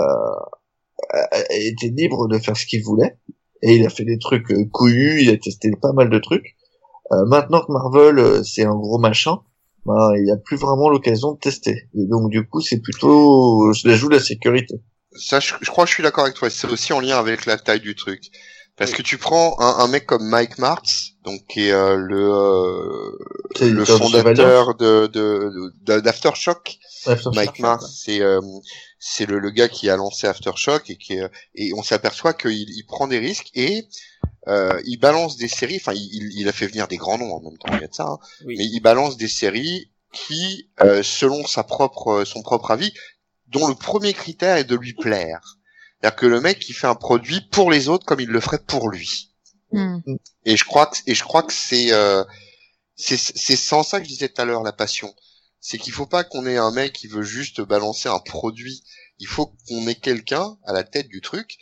était 1.52 1.90
libre 1.96 2.28
de 2.28 2.38
faire 2.40 2.58
ce 2.58 2.66
qu'il 2.66 2.84
voulait 2.84 3.18
et 3.62 3.76
il 3.76 3.86
a 3.86 3.90
fait 3.90 4.06
des 4.06 4.18
trucs 4.18 4.52
euh, 4.52 4.66
couillus, 4.72 5.22
il 5.22 5.30
a 5.30 5.38
testé 5.38 5.72
pas 5.80 5.94
mal 5.94 6.10
de 6.10 6.20
trucs. 6.20 6.56
Euh, 7.12 7.26
maintenant 7.26 7.62
que 7.62 7.72
Marvel 7.72 8.44
c'est 8.44 8.64
un 8.64 8.76
gros 8.76 8.98
machin, 8.98 9.40
ben, 9.86 10.14
il 10.18 10.32
a 10.32 10.38
plus 10.38 10.58
vraiment 10.58 10.90
l'occasion 10.90 11.34
de 11.34 11.38
tester. 11.38 11.88
Et 11.94 12.06
donc 12.08 12.30
du 12.30 12.48
coup 12.48 12.62
c'est 12.62 12.80
plutôt, 12.80 13.72
je 13.74 13.88
la 13.88 13.96
joue 13.96 14.10
la 14.10 14.20
sécurité. 14.20 14.76
Ça, 15.18 15.40
je, 15.40 15.54
je 15.62 15.70
crois 15.70 15.86
que 15.86 15.90
je 15.90 15.96
suis 15.96 16.04
d'accord 16.04 16.24
avec 16.26 16.36
toi. 16.36 16.50
C'est 16.50 16.68
aussi 16.68 16.94
en 16.94 17.00
lien 17.00 17.18
avec 17.18 17.46
la 17.46 17.58
taille 17.58 17.80
du 17.82 17.96
truc. 17.96 18.24
Parce 18.78 18.92
que 18.92 19.02
tu 19.02 19.18
prends 19.18 19.58
un, 19.62 19.84
un 19.84 19.88
mec 19.88 20.06
comme 20.06 20.28
Mike 20.28 20.58
Martz, 20.58 21.14
donc 21.24 21.46
qui 21.48 21.68
est 21.68 21.72
euh, 21.72 21.96
le 21.96 22.30
euh, 22.30 23.12
C'est 23.56 23.70
le 23.70 23.86
fondateur 23.86 24.76
de 24.76 25.08
de 25.08 25.72
de- 25.82 26.00
d'Aftershock. 26.02 26.78
Aftershock. 27.06 27.36
Mike 27.36 27.60
Martz, 27.60 27.86
c'est 28.04 28.20
euh, 28.22 28.42
c'est 29.00 29.26
le, 29.28 29.40
le 29.40 29.50
gars 29.52 29.70
qui 29.70 29.90
a 29.90 29.96
lancé 29.96 30.28
Aftershock 30.28 30.90
et 30.90 30.98
qui 30.98 31.14
est- 31.14 31.30
et 31.56 31.72
on 31.74 31.84
s'aperçoit 31.84 32.34
qu'il 32.34 32.70
il 32.70 32.84
prend 32.86 33.08
des 33.08 33.20
risques 33.20 33.50
et 33.54 33.86
euh, 34.50 34.82
il 34.86 34.98
balance 35.00 35.38
des 35.38 35.48
séries. 35.48 35.78
Enfin, 35.80 35.94
il, 35.94 36.02
il- 36.12 36.42
il 36.42 36.48
a 36.50 36.52
fait 36.52 36.68
venir 36.68 36.88
des 36.90 36.98
grands 36.98 37.18
noms 37.18 37.34
en 37.34 37.42
même 37.42 37.58
temps. 37.58 37.70
Il 37.74 37.82
y 37.82 37.84
a 37.86 37.88
de 37.88 37.94
ça. 37.96 38.04
hein. 38.08 38.20
Oui. 38.46 38.56
mais 38.58 38.66
il 38.66 38.80
balance 38.82 39.16
des 39.16 39.30
séries 39.30 39.90
qui, 40.12 40.70
euh, 40.82 41.02
selon 41.04 41.46
sa 41.46 41.64
propre, 41.64 42.24
son 42.26 42.42
propre 42.42 42.72
avis, 42.72 42.94
dont 43.56 43.68
le 43.68 43.76
premier 43.76 44.14
critère 44.14 44.58
est 44.58 44.66
de 44.66 44.76
lui 44.76 44.94
plaire. 44.94 45.58
C'est-à-dire 46.02 46.18
que 46.18 46.26
le 46.26 46.42
mec, 46.42 46.68
il 46.70 46.74
fait 46.74 46.88
un 46.88 46.96
produit 46.96 47.40
pour 47.40 47.72
les 47.72 47.88
autres 47.88 48.06
comme 48.06 48.20
il 48.20 48.28
le 48.28 48.42
ferait 48.42 48.62
pour 48.68 48.90
lui. 48.90 49.34
Hmm. 49.72 50.00
Et 50.44 50.58
je 50.58 50.66
crois 50.66 50.88
que, 50.88 50.98
et 51.08 51.16
je 51.16 51.24
crois 51.24 51.42
que 51.42 51.54
c'est, 51.54 51.94
euh, 51.94 52.24
c'est, 52.98 53.18
c'est 53.18 53.56
sans 53.56 53.82
ça 53.82 54.00
que 54.00 54.06
je 54.06 54.10
disais 54.10 54.28
tout 54.28 54.42
à 54.42 54.46
l'heure 54.46 54.62
la 54.62 54.74
passion. 54.74 55.16
C'est 55.62 55.78
qu'il 55.78 55.94
faut 55.94 56.06
pas 56.06 56.26
qu'on 56.26 56.46
ait 56.46 56.58
un 56.58 56.72
mec 56.72 56.92
qui 56.94 57.08
veut 57.08 57.24
juste 57.24 57.62
balancer 57.62 58.10
un 58.10 58.20
produit. 58.20 58.84
Il 59.20 59.28
faut 59.28 59.56
qu'on 59.68 59.88
ait 59.88 59.96
quelqu'un 59.96 60.58
à 60.66 60.74
la 60.74 60.84
tête 60.84 61.08
du 61.08 61.22
truc, 61.22 61.58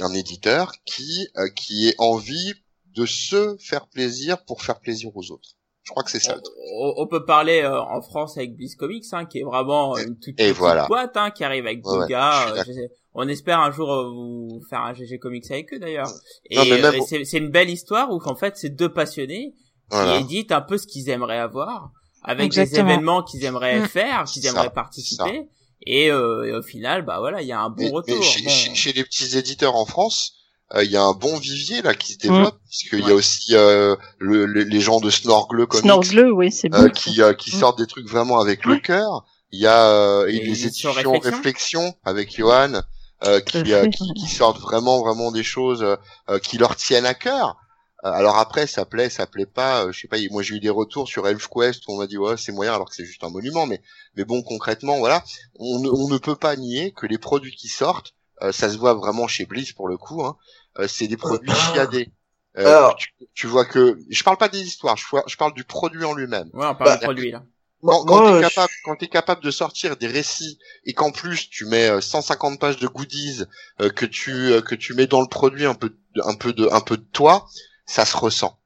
un 0.00 0.14
éditeur 0.14 0.72
qui, 0.86 1.28
euh, 1.36 1.48
qui 1.50 1.88
ait 1.88 1.94
envie 1.98 2.54
de 2.86 3.04
se 3.04 3.56
faire 3.58 3.86
plaisir 3.88 4.42
pour 4.46 4.62
faire 4.62 4.80
plaisir 4.80 5.10
aux 5.14 5.30
autres. 5.30 5.56
Je 5.84 5.90
crois 5.90 6.02
que 6.02 6.10
c'est 6.10 6.18
ça. 6.20 6.34
le 6.34 6.40
truc. 6.40 6.56
On, 6.78 6.94
on 6.96 7.06
peut 7.06 7.24
parler 7.24 7.60
euh, 7.62 7.80
en 7.80 8.00
France 8.00 8.36
avec 8.38 8.56
Bliss 8.56 8.74
Comics, 8.74 9.04
hein, 9.12 9.26
qui 9.26 9.38
est 9.40 9.44
vraiment 9.44 9.96
une 9.98 10.16
toute 10.18 10.28
et 10.40 10.44
petite 10.44 10.56
voilà. 10.56 10.86
boîte, 10.86 11.16
hein, 11.16 11.30
qui 11.30 11.44
arrive 11.44 11.66
avec 11.66 11.86
Ouais, 11.86 12.06
deux 12.08 12.14
ouais, 12.14 12.14
euh, 12.14 12.88
on 13.14 13.28
espère 13.28 13.60
un 13.60 13.70
jour 13.70 13.92
euh, 13.92 14.08
vous 14.10 14.62
faire 14.68 14.80
un 14.80 14.94
GG 14.94 15.18
Comics 15.18 15.48
avec 15.50 15.72
eux 15.74 15.78
d'ailleurs. 15.78 16.10
Et, 16.50 16.56
Non, 16.56 16.64
mais 16.64 16.80
même- 16.80 16.84
euh, 16.86 16.92
et 16.96 17.00
c'est 17.02 17.24
c'est 17.24 17.38
une 17.38 17.50
belle 17.50 17.70
histoire 17.70 18.10
où 18.10 18.18
qu'en 18.18 18.34
fait 18.34 18.56
c'est 18.56 18.70
deux 18.70 18.88
passionnés 18.92 19.54
Voilà. 19.90 20.16
qui 20.16 20.22
éditent 20.24 20.52
un 20.52 20.62
peu 20.62 20.78
ce 20.78 20.86
qu'ils 20.86 21.10
aimeraient 21.10 21.38
avoir, 21.38 21.90
avec 22.22 22.52
des 22.52 22.78
événements 22.78 23.22
qu'ils 23.22 23.44
aimeraient 23.44 23.80
Mm. 23.80 23.88
faire, 23.88 24.24
qu'ils 24.24 24.42
Ça, 24.42 24.50
aimeraient 24.50 24.72
participer. 24.72 25.46
Et, 25.86 26.10
euh, 26.10 26.44
et 26.44 26.52
au 26.56 26.62
final, 26.62 27.04
bah 27.04 27.18
voilà, 27.18 27.42
il 27.42 27.46
y 27.48 27.52
a 27.52 27.60
un 27.60 27.68
bon 27.68 27.82
Mais, 27.84 27.90
retour. 27.90 28.16
mais 28.16 28.22
chez, 28.22 28.42
Bon. 28.42 28.48
chez- 28.50 28.74
chez 28.74 28.92
les 28.94 29.04
petits 29.04 29.36
éditeurs 29.36 29.76
en 29.76 29.84
France, 29.84 30.32
euh, 30.32 30.43
il 30.82 30.90
y 30.90 30.96
a 30.96 31.02
un 31.02 31.12
bon 31.12 31.36
vivier 31.38 31.82
là 31.82 31.94
qui 31.94 32.14
se 32.14 32.18
développe, 32.18 32.58
puisqu'il 32.68 33.06
y 33.06 33.10
a 33.10 33.14
aussi 33.14 33.54
euh, 33.54 33.94
le, 34.18 34.46
le- 34.46 34.62
les 34.64 34.80
gens 34.80 34.98
de 35.00 35.10
Snorgle 35.10 35.66
Comics 35.66 35.84
Snorgle, 35.84 36.32
oui, 36.32 36.50
c'est 36.50 36.72
euh, 36.74 36.86
bon. 36.88 36.90
qui, 36.90 37.22
euh, 37.22 37.32
qui 37.34 37.54
Mm. 37.54 37.60
sortent 37.60 37.78
des 37.78 37.86
trucs 37.86 38.08
vraiment 38.08 38.40
avec 38.40 38.64
le 38.64 38.76
cœur. 38.78 39.24
Il 39.52 39.60
y 39.60 39.66
a 39.66 39.86
euh, 39.88 40.26
et 40.26 40.36
Et 40.36 40.44
les 40.44 40.66
éditions 40.66 40.90
Réflexion. 40.90 41.20
Réflexion, 41.36 41.94
avec 42.04 42.34
Johan, 42.36 42.80
euh, 43.24 43.40
qui, 43.40 43.72
euh, 43.72 43.86
qui, 43.88 44.12
qui 44.14 44.26
sortent 44.26 44.60
vraiment 44.60 45.00
vraiment 45.00 45.30
des 45.30 45.44
choses 45.44 45.82
euh, 45.84 45.96
euh, 46.28 46.38
qui 46.40 46.58
leur 46.58 46.74
tiennent 46.74 47.06
à 47.06 47.14
cœur. 47.14 47.56
Euh, 48.04 48.10
alors 48.10 48.36
après, 48.36 48.66
ça 48.66 48.84
plaît, 48.84 49.08
ça 49.10 49.26
plaît 49.28 49.46
pas. 49.46 49.84
euh, 49.84 49.92
je 49.92 50.00
sais 50.00 50.08
pas. 50.08 50.16
Moi, 50.32 50.42
j'ai 50.42 50.56
eu 50.56 50.60
des 50.60 50.70
retours 50.70 51.06
sur 51.08 51.26
ElfQuest 51.28 51.86
où 51.86 51.92
on 51.92 51.98
m'a 51.98 52.06
dit 52.08 52.18
ouais, 52.18 52.36
c'est 52.36 52.50
moyen, 52.52 52.74
alors 52.74 52.88
que 52.90 52.94
c'est 52.96 53.04
juste 53.04 53.22
un 53.22 53.30
monument. 53.30 53.66
Mais 53.66 53.80
mais 54.16 54.24
bon, 54.24 54.42
concrètement, 54.42 54.98
voilà, 54.98 55.22
on, 55.60 55.78
ne- 55.78 55.88
on 55.90 56.08
ne 56.08 56.18
peut 56.18 56.36
pas 56.36 56.56
nier 56.56 56.92
que 56.92 57.06
les 57.06 57.18
produits 57.18 57.54
qui 57.54 57.68
sortent, 57.68 58.12
euh, 58.42 58.50
ça 58.52 58.68
se 58.68 58.76
voit 58.76 58.94
vraiment 58.94 59.28
chez 59.28 59.46
Bliss 59.46 59.72
pour 59.72 59.86
le 59.88 59.96
coup. 59.96 60.24
Hein, 60.24 60.36
euh, 60.36 60.63
c'est 60.88 61.08
des 61.08 61.16
produits 61.16 61.50
chiadés. 61.52 62.12
Euh, 62.56 62.66
Alors- 62.66 62.96
tu, 62.96 63.08
tu 63.34 63.46
vois 63.46 63.64
que 63.64 63.98
je 64.10 64.22
parle 64.22 64.36
pas 64.36 64.48
des 64.48 64.60
histoires, 64.60 64.96
je, 64.96 65.36
parle 65.36 65.54
du 65.54 65.64
produit 65.64 66.04
en 66.04 66.14
lui-même. 66.14 66.50
Ouais, 66.52 66.66
on 66.66 66.74
parle 66.74 66.84
Bah, 66.84 66.96
de 66.96 67.02
produit 67.02 67.30
là. 67.32 67.42
Quand, 67.82 68.04
Moi, 68.04 68.04
quand 68.06 68.22
t'es 68.26 68.32
euh, 68.32 68.40
capable, 68.40 68.72
quand 68.84 68.96
t'es 68.96 69.08
capable 69.08 69.42
de 69.42 69.50
sortir 69.50 69.96
des 69.96 70.06
récits 70.06 70.58
et 70.86 70.94
qu'en 70.94 71.10
plus 71.10 71.50
tu 71.50 71.66
mets 71.66 71.88
euh, 71.90 72.00
150 72.00 72.58
pages 72.58 72.78
de 72.78 72.86
goodies 72.86 73.42
euh, 73.82 73.90
que 73.90 74.06
tu 74.06 74.32
euh, 74.32 74.62
que 74.62 74.74
tu 74.74 74.94
mets 74.94 75.06
dans 75.06 75.20
le 75.20 75.26
produit 75.28 75.66
un 75.66 75.74
peu 75.74 75.90
de- 76.14 76.22
un 76.22 76.34
peu 76.34 76.52
de 76.54 76.68
un 76.72 76.80
peu 76.80 76.96
de 76.96 77.04
toi, 77.12 77.46
ça 77.84 78.04
se 78.06 78.16
ressent. 78.16 78.58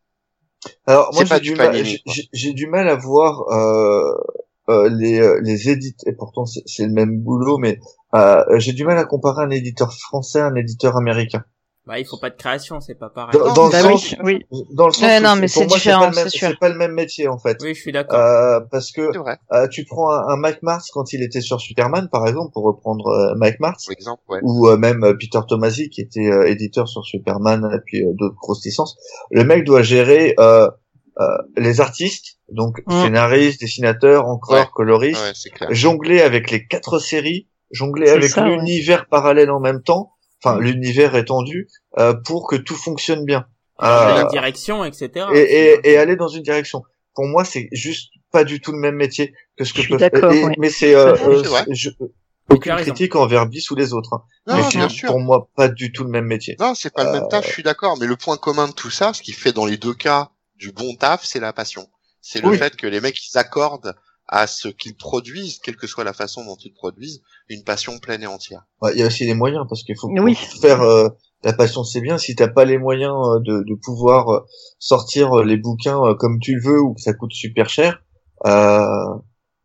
Alors 0.86 1.12
moi 1.14 1.24
j'ai 1.24 1.40
du 1.40 1.50
du 1.50 1.54
mal, 1.56 1.74
j'ai- 2.32 2.52
du 2.52 2.70
à 2.74 2.94
voir 2.94 3.42
euh, 3.50 4.14
euh, 4.68 4.88
les 4.90 5.20
euh, 5.20 5.40
les 5.42 5.68
éditeurs 5.68 6.12
et 6.12 6.16
pourtant 6.16 6.46
c'est 6.46 6.62
c'est 6.66 6.86
le 6.86 6.92
même 6.92 7.18
boulot, 7.20 7.58
mais 7.58 7.80
euh, 8.14 8.44
j'ai 8.58 8.72
du 8.72 8.84
mal 8.84 8.98
à 8.98 9.04
comparer 9.04 9.42
un 9.42 9.50
éditeur 9.50 9.92
français 9.92 10.40
à 10.40 10.46
un 10.46 10.54
éditeur 10.54 10.96
américain. 10.96 11.44
Bah, 11.88 11.98
il 11.98 12.04
faut 12.06 12.18
pas 12.18 12.28
de 12.28 12.36
création, 12.36 12.80
c'est 12.80 12.96
pas 12.96 13.08
pareil. 13.08 13.32
Dans, 13.32 13.54
dans 13.54 13.64
le 13.66 13.72
Bah 13.72 13.80
sens, 13.80 14.14
oui, 14.22 14.44
oui. 14.52 14.64
dans 14.74 14.86
le 14.88 14.92
sens 14.92 15.02
non, 15.22 15.30
c'est- 15.34 15.40
mais 15.40 15.48
c'est 15.48 15.64
différent, 15.66 16.00
pas 16.02 16.10
le 16.10 16.16
même- 16.16 16.24
c'est 16.28 16.38
sûr. 16.38 16.48
C'est 16.50 16.58
pas 16.58 16.68
le 16.68 16.74
même 16.74 16.92
métier 16.92 17.28
en 17.28 17.38
fait. 17.38 17.56
Oui, 17.62 17.74
je 17.74 17.80
suis 17.80 17.92
d'accord. 17.92 18.18
Euh, 18.20 18.60
parce 18.70 18.92
que 18.92 19.00
euh, 19.00 19.66
tu 19.68 19.86
prends 19.86 20.10
un, 20.12 20.28
un 20.28 20.36
Mike 20.36 20.62
Martz 20.62 20.90
quand 20.92 21.14
il 21.14 21.22
était 21.22 21.40
sur 21.40 21.58
Superman 21.62 22.08
par 22.12 22.26
exemple 22.28 22.52
pour 22.52 22.64
reprendre 22.64 23.06
euh, 23.08 23.34
Mike 23.36 23.58
Martz 23.58 23.86
Par 23.86 23.92
exemple, 23.94 24.22
ouais. 24.28 24.40
ou 24.42 24.68
euh, 24.68 24.76
même 24.76 25.02
euh, 25.02 25.14
Peter 25.18 25.40
Tomasi 25.48 25.88
qui 25.88 26.02
était 26.02 26.30
euh, 26.30 26.46
éditeur 26.46 26.86
sur 26.88 27.04
Superman 27.06 27.66
et 27.74 27.78
puis 27.86 28.04
euh, 28.04 28.12
d'autres 28.12 28.36
grosses 28.36 28.64
licences. 28.66 28.96
Le 29.30 29.44
mec 29.44 29.64
doit 29.64 29.82
gérer 29.82 30.34
euh, 30.38 30.68
euh, 31.20 31.24
les 31.56 31.80
artistes, 31.80 32.38
donc 32.52 32.82
Mm. 32.86 33.02
scénaristes, 33.02 33.60
dessinateurs, 33.62 34.26
encreurs, 34.26 34.66
Ouais. 34.66 34.70
coloristes, 34.74 35.34
Ouais, 35.60 35.66
jongler 35.74 36.20
avec 36.20 36.50
les 36.50 36.66
quatre 36.66 36.98
séries, 36.98 37.48
jongler 37.70 38.10
avec 38.10 38.36
l'univers 38.36 39.06
parallèle 39.08 39.50
en 39.50 39.58
même 39.60 39.82
temps, 39.82 40.12
enfin 40.42 40.58
l'univers 40.58 41.14
étendu, 41.16 41.68
euh, 41.98 42.14
pour 42.14 42.48
que 42.48 42.56
tout 42.56 42.76
fonctionne 42.76 43.24
bien. 43.24 43.46
Euh, 43.82 44.22
une 44.22 44.28
direction, 44.28 44.84
etc. 44.84 45.26
et, 45.34 45.38
et, 45.38 45.90
et 45.92 45.96
aller 45.98 46.16
dans 46.16 46.28
une 46.28 46.42
direction. 46.42 46.82
Pour 47.14 47.26
moi, 47.26 47.44
c'est 47.44 47.68
juste 47.72 48.10
pas 48.32 48.44
du 48.44 48.60
tout 48.60 48.72
le 48.72 48.78
même 48.78 48.96
métier 48.96 49.32
que 49.56 49.64
ce 49.64 49.72
que 49.72 49.78
Je 49.82 49.82
suis 49.86 49.90
peuvent- 49.96 50.00
d'accord, 50.00 50.32
et- 50.32 50.44
ouais. 50.44 50.54
Mais 50.58 50.70
c'est 50.70 50.94
euh, 50.94 51.14
euh, 51.14 51.42
je- 51.70 51.90
Tu 51.90 51.96
aucune 52.50 52.76
critique 52.76 53.14
envers 53.14 53.46
Bis 53.46 53.70
ou 53.70 53.74
les 53.76 53.92
autres. 53.92 54.14
hein. 54.14 54.22
Non, 54.46 54.54
mais 54.56 54.68
bien 54.70 54.88
c'est 54.88 54.94
sûr. 54.96 55.08
pour 55.10 55.20
moi 55.20 55.48
pas 55.54 55.68
du 55.68 55.92
tout 55.92 56.02
le 56.02 56.10
même 56.10 56.24
métier. 56.24 56.56
Non, 56.58 56.74
c'est 56.74 56.92
pas 56.92 57.04
le 57.04 57.12
même 57.12 57.24
Euh, 57.24 57.28
taf, 57.28 57.46
je 57.46 57.52
suis 57.52 57.62
d'accord. 57.62 57.96
Mais 58.00 58.06
le 58.06 58.16
point 58.16 58.36
commun 58.36 58.68
de 58.68 58.72
tout 58.72 58.90
ça, 58.90 59.12
ce 59.12 59.20
qui 59.22 59.32
fait 59.32 59.52
dans 59.52 59.66
les 59.66 59.76
deux 59.76 59.92
cas 59.94 60.30
du 60.56 60.72
bon 60.72 60.94
taf, 60.96 61.24
c'est 61.24 61.40
la 61.40 61.52
passion. 61.52 61.86
C'est 62.22 62.40
le 62.40 62.48
Oui. 62.48 62.58
fait 62.58 62.74
que 62.74 62.86
les 62.86 63.00
mecs 63.00 63.22
ils 63.24 63.30
s'accordent 63.30 63.94
à 64.28 64.46
ce 64.46 64.68
qu'ils 64.68 64.96
produisent, 64.96 65.58
quelle 65.58 65.76
que 65.76 65.86
soit 65.86 66.04
la 66.04 66.12
façon 66.12 66.44
dont 66.44 66.56
ils 66.62 66.72
produisent, 66.74 67.22
une 67.48 67.64
passion 67.64 67.98
pleine 67.98 68.22
et 68.22 68.26
entière. 68.26 68.66
Ouais, 68.82 68.92
Il 68.94 69.00
y 69.00 69.02
a 69.02 69.06
aussi 69.06 69.24
les 69.24 69.34
moyens 69.34 69.64
parce 69.68 69.82
qu'il 69.82 69.96
faut 69.98 70.08
Oui. 70.10 70.34
faire 70.34 70.82
euh, 70.82 71.08
la 71.44 71.52
passion 71.54 71.82
c'est 71.84 72.00
bien. 72.00 72.18
Si 72.18 72.34
t'as 72.34 72.48
pas 72.48 72.64
les 72.64 72.78
moyens 72.78 73.14
euh, 73.14 73.38
de, 73.40 73.64
de 73.64 73.74
pouvoir 73.74 74.28
euh, 74.28 74.40
sortir 74.78 75.38
euh, 75.38 75.44
les 75.44 75.56
bouquins 75.56 76.02
euh, 76.04 76.14
comme 76.14 76.38
tu 76.40 76.54
le 76.56 76.62
veux 76.62 76.80
ou 76.80 76.94
que 76.94 77.00
ça 77.00 77.14
coûte 77.14 77.32
super 77.32 77.68
cher 77.70 78.02
euh, 78.46 78.84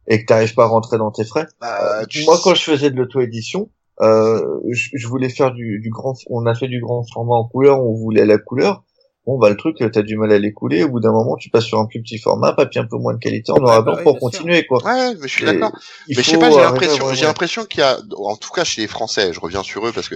et 0.08 0.20
que 0.22 0.26
t'arrives 0.26 0.54
pas 0.54 0.64
à 0.64 0.68
rentrer 0.68 0.98
dans 0.98 1.12
tes 1.12 1.26
frais. 1.26 1.48
Bah, 1.62 2.06
tu- 2.08 2.24
Moi, 2.26 2.40
quand 2.44 2.56
je 2.56 2.64
faisais 2.64 2.90
de 2.90 2.96
l'auto-édition, 2.98 3.70
euh, 4.02 4.42
je, 4.72 4.90
je 4.94 5.08
voulais 5.08 5.30
faire 5.30 5.52
du, 5.54 5.80
du 5.80 5.90
grand. 5.90 6.14
On 6.30 6.46
a 6.46 6.56
fait 6.56 6.68
du 6.68 6.82
grand 6.82 7.06
format 7.14 7.36
en 7.36 7.48
couleur. 7.48 7.80
On 7.86 7.94
voulait 7.94 8.26
la 8.26 8.38
couleur. 8.38 8.84
Bon, 9.26 9.38
bah 9.38 9.50
le 9.50 9.56
truc, 9.56 9.78
t'as 9.78 10.02
du 10.02 10.18
mal 10.18 10.32
à 10.34 10.40
l'écouler. 10.40 10.84
Au 10.84 10.90
bout 10.90 11.00
d'un 11.00 11.14
moment, 11.14 11.38
tu 11.38 11.50
passes 11.50 11.64
sur 11.64 11.80
un 11.80 11.86
plus 11.86 12.02
petit 12.02 12.18
format, 12.18 12.52
papier 12.54 12.82
un 12.82 12.86
peu 12.86 12.98
moins 12.98 13.14
de 13.14 13.20
qualité, 13.20 13.52
en 13.54 13.60
noir 13.60 13.80
et 13.80 13.84
blanc 13.84 13.96
oui, 13.98 14.04
pour 14.04 14.14
sûr. 14.14 14.20
continuer, 14.20 14.66
quoi. 14.66 14.84
Ouais, 14.84 15.16
mais 15.16 15.28
je 15.28 15.34
suis 15.34 15.46
d'accord. 15.46 15.72
Mais 16.10 16.16
je 16.16 16.22
sais 16.22 16.38
pas, 16.38 16.52
j'ai 16.52 16.60
à 16.60 16.64
l'impression, 16.64 17.14
j'ai 17.14 17.26
l'impression 17.26 17.66
qu'il 17.66 17.80
y 17.80 17.84
a, 17.84 17.98
en 18.18 18.36
tout 18.36 18.52
cas 18.52 18.66
chez 18.66 18.82
les 18.82 18.88
Français, 18.88 19.32
je 19.32 19.40
reviens 19.40 19.64
sur 19.64 19.88
eux 19.88 19.94
parce 19.94 20.10
que, 20.10 20.16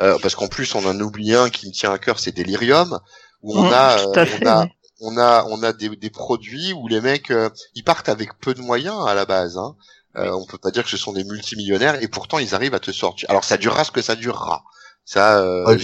euh, 0.00 0.18
parce 0.20 0.34
qu'en 0.34 0.48
plus 0.48 0.74
on 0.74 0.84
en 0.84 0.98
oublie 1.00 1.34
un 1.34 1.50
qui 1.50 1.68
me 1.68 1.72
tient 1.72 1.92
à 1.92 1.98
cœur, 1.98 2.18
c'est 2.18 2.36
Delirium, 2.36 2.98
où 3.42 3.56
on 3.56 3.62
Mmh, 3.62 3.72
a, 3.72 3.98
euh, 3.98 4.24
fait, 4.26 4.42
on 4.42 4.46
a, 4.48 4.66
on 5.00 5.18
a, 5.18 5.44
on 5.50 5.62
a 5.62 5.72
des, 5.72 5.90
des 5.90 6.10
produits 6.10 6.72
où 6.72 6.88
les 6.88 7.00
mecs, 7.00 7.30
euh, 7.30 7.50
ils 7.76 7.84
partent 7.84 8.08
avec 8.08 8.38
peu 8.40 8.54
de 8.54 8.60
moyens 8.60 9.06
à 9.06 9.14
la 9.14 9.24
base. 9.24 9.56
Hein. 9.56 9.76
Euh, 10.16 10.32
on 10.32 10.44
peut 10.46 10.58
pas 10.58 10.70
dire 10.72 10.82
que 10.82 10.90
ce 10.90 10.96
sont 10.96 11.12
des 11.12 11.22
multimillionnaires 11.22 12.02
et 12.02 12.08
pourtant 12.08 12.38
ils 12.38 12.54
arrivent 12.54 12.74
à 12.74 12.80
te 12.80 12.90
sortir. 12.90 13.30
Alors 13.30 13.44
ça 13.44 13.56
durera 13.56 13.84
ce 13.84 13.92
que 13.92 14.02
ça 14.02 14.16
durera. 14.16 14.64
Ça, 15.10 15.38
euh, 15.40 15.64
Ouais, 15.64 15.76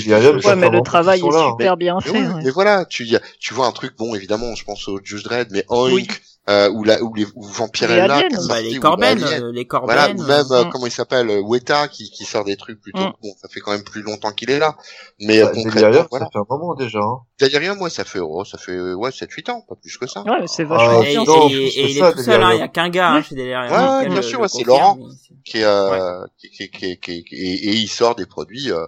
mais 0.56 0.68
le 0.68 0.82
travail 0.82 1.20
est 1.20 1.34
hein. 1.34 1.50
super 1.52 1.78
bien 1.78 1.96
mais, 2.04 2.12
fait. 2.12 2.18
ouais. 2.26 2.42
mais 2.44 2.50
voilà, 2.50 2.84
tu, 2.84 3.06
y 3.06 3.16
a- 3.16 3.22
tu 3.40 3.54
vois 3.54 3.66
un 3.66 3.72
truc, 3.72 3.96
bon 3.96 4.14
évidemment, 4.14 4.54
je 4.54 4.64
pense 4.64 4.86
au 4.86 5.00
Judge 5.02 5.22
Dredd, 5.24 5.48
mais 5.50 5.64
Oink, 5.70 5.94
Oui. 5.94 6.06
euh, 6.50 6.68
ou 6.70 6.84
la, 6.84 7.02
ou 7.02 7.14
les 7.14 7.24
ou 7.34 7.42
Vampirella, 7.42 8.18
Les. 8.20 8.28
Bah, 8.46 8.60
les 8.60 8.78
Corben, 8.78 9.18
euh, 9.24 9.50
les 9.50 9.66
Voilà, 9.70 10.08
Corben. 10.08 10.20
ou 10.20 10.26
même 10.26 10.44
euh, 10.50 10.64
Mm. 10.64 10.68
comment 10.70 10.84
il 10.84 10.92
s'appelle 10.92 11.30
euh, 11.30 11.40
Weta 11.40 11.88
qui, 11.88 12.10
qui 12.10 12.26
sort 12.26 12.44
des 12.44 12.56
trucs 12.58 12.82
plutôt 12.82 13.00
Mm. 13.00 13.12
bon 13.22 13.30
ça 13.40 13.48
fait 13.48 13.60
quand 13.60 13.70
même 13.70 13.82
plus 13.82 14.02
longtemps 14.02 14.30
qu'il 14.32 14.50
est 14.50 14.58
là 14.58 14.76
mais 15.20 15.38
euh, 15.40 15.46
Ouais, 15.46 15.52
concrètement 15.54 15.80
Delirium, 15.88 16.06
voilà 16.10 16.26
ça 16.26 16.30
fait 16.30 16.38
un 16.40 16.44
moment 16.50 16.74
déjà. 16.74 16.98
Hein. 16.98 17.74
Moi 17.78 17.88
ça 17.88 18.04
fait 18.04 18.18
oh, 18.20 18.44
ça 18.44 18.58
fait 18.58 18.72
euh, 18.72 18.92
ouais 18.94 19.10
7 19.10 19.30
8 19.32 19.48
ans 19.48 19.62
pas 19.66 19.74
plus 19.76 19.96
que 19.96 20.06
ça 20.06 20.20
Ouais, 20.22 20.46
c'est 20.48 20.64
Ah, 20.64 20.66
vachement 20.66 21.02
Et, 21.02 21.12
bien. 21.12 21.22
et- 21.22 21.24
non, 21.24 21.48
et- 21.48 21.50
plus 21.50 21.62
et 21.62 21.70
que 21.82 21.88
il 21.88 21.98
ça, 21.98 22.10
est 22.10 22.12
tout 22.12 22.22
seul, 22.22 22.42
hein, 22.42 22.50
il 22.52 22.58
y 22.58 22.62
a 22.62 22.68
qu'un 22.68 22.90
gars 22.90 23.10
hein, 23.12 23.22
chez 23.22 23.34
Delirium. 23.36 23.72
Ouais, 23.72 24.08
bien 24.10 24.20
sûr, 24.20 24.50
c'est 24.50 24.64
Laurent. 24.64 24.98
qui 25.46 25.60
est, 25.60 25.64
euh, 25.64 26.26
qui, 26.38 26.50
qui, 26.68 26.98
qui, 27.00 27.24
et, 27.32 27.70
et 27.70 27.72
il 27.72 27.88
sort 27.88 28.16
des 28.16 28.26
produits 28.26 28.70
euh, 28.70 28.84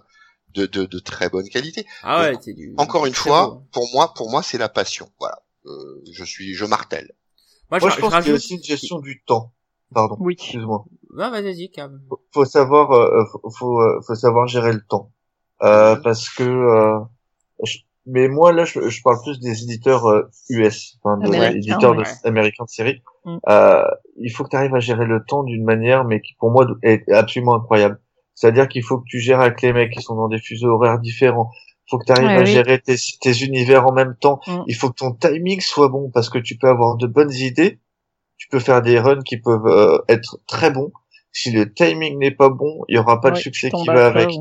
de, 0.56 0.66
de, 0.66 0.84
de 0.86 0.98
très 0.98 1.28
bonne 1.28 1.48
qualité 1.48 1.86
Ah 2.02 2.20
ouais, 2.22 2.36
c'est 2.40 2.54
du. 2.54 2.74
encore 2.78 3.06
une 3.06 3.14
fois 3.14 3.48
beau. 3.48 3.62
pour 3.72 3.88
moi 3.92 4.12
pour 4.14 4.30
moi 4.30 4.42
c'est 4.42 4.58
la 4.58 4.68
passion 4.68 5.08
voilà 5.20 5.38
euh, 5.66 6.02
je 6.12 6.24
suis 6.24 6.54
je 6.54 6.64
martèle 6.64 7.10
Moi, 7.70 7.78
Moi, 7.80 7.90
je, 7.90 7.96
je 7.96 8.00
pense 8.00 8.12
je 8.14 8.18
qu'il 8.20 8.28
y 8.28 8.32
a 8.32 8.36
aussi 8.36 8.54
une 8.54 8.62
gestion 8.62 8.98
du 9.00 9.22
temps. 9.26 9.52
Pardon. 9.94 10.16
Oui. 10.20 10.34
Excuse-moi. 10.38 10.84
Ouais, 11.16 11.30
vas-y, 11.30 11.42
vas-y, 11.44 11.70
Cam. 11.70 12.00
Faut- 12.32 12.44
savoir, 12.44 12.90
euh, 12.92 13.24
faut, 13.32 13.50
faut, 13.56 13.80
euh, 13.80 14.00
faut 14.06 14.14
savoir 14.16 14.46
gérer 14.48 14.72
le 14.72 14.82
temps. 14.88 15.12
Euh, 15.62 15.94
Mhm. 15.96 16.02
parce 16.02 16.28
que, 16.28 16.42
euh, 16.44 16.98
je- 17.64 17.78
mais 18.04 18.28
moi 18.28 18.52
là, 18.52 18.64
je, 18.64 18.88
je 18.88 19.02
parle 19.02 19.18
plus 19.24 19.38
des 19.40 19.62
éditeurs 19.64 20.06
euh, 20.06 20.22
US, 20.50 20.98
enfin, 21.02 21.18
de, 21.18 21.26
Américains, 21.26 21.56
éditeurs 21.56 21.94
de- 21.96 22.26
américains 22.26 22.64
de 22.64 22.68
série. 22.70 23.02
Mm. 23.24 23.38
Euh, 23.48 23.84
il 24.18 24.30
faut 24.30 24.44
que 24.44 24.50
tu 24.50 24.56
arrives 24.56 24.74
à 24.74 24.80
gérer 24.80 25.04
le 25.06 25.24
temps 25.26 25.42
d'une 25.44 25.64
manière, 25.64 26.04
mais 26.04 26.20
qui 26.20 26.34
pour 26.38 26.50
moi 26.50 26.66
est 26.82 27.08
absolument 27.12 27.54
incroyable. 27.56 28.00
C'est-à-dire 28.36 28.68
qu'il 28.68 28.84
faut 28.84 28.98
que 28.98 29.04
tu 29.08 29.18
gères 29.18 29.40
avec 29.40 29.60
les 29.62 29.72
mecs 29.72 29.92
qui 29.92 30.02
sont 30.02 30.14
dans 30.14 30.28
des 30.28 30.38
fuseaux 30.38 30.68
horaires 30.68 31.00
différents. 31.00 31.50
Il 31.86 31.90
faut 31.90 31.98
que 31.98 32.04
tu 32.04 32.12
arrives 32.12 32.26
Ouais, 32.28 32.36
à 32.36 32.40
oui. 32.40 32.46
gérer 32.46 32.80
tes, 32.80 32.96
tes 33.20 33.44
univers 33.44 33.86
en 33.86 33.92
même 33.92 34.14
temps. 34.20 34.40
Mm. 34.46 34.58
Il 34.68 34.74
faut 34.76 34.90
que 34.90 34.96
ton 34.96 35.12
timing 35.12 35.60
soit 35.60 35.88
bon 35.88 36.10
parce 36.12 36.30
que 36.30 36.38
tu 36.38 36.56
peux 36.56 36.68
avoir 36.68 36.96
de 36.96 37.06
bonnes 37.08 37.32
idées. 37.32 37.80
Tu 38.36 38.48
peux 38.48 38.60
faire 38.60 38.82
des 38.82 39.00
runs 39.00 39.22
qui 39.24 39.38
peuvent 39.38 39.66
euh, 39.66 39.98
être 40.08 40.38
très 40.46 40.70
bons. 40.70 40.92
Si 41.32 41.50
le 41.50 41.72
timing 41.72 42.18
n'est 42.18 42.30
pas 42.30 42.50
bon, 42.50 42.82
il 42.88 42.96
y 42.96 42.98
aura 42.98 43.20
pas 43.20 43.30
de 43.30 43.36
succès 43.36 43.70
qui 43.70 43.86
va 43.86 44.06
avec. 44.06 44.28
ouais. 44.28 44.34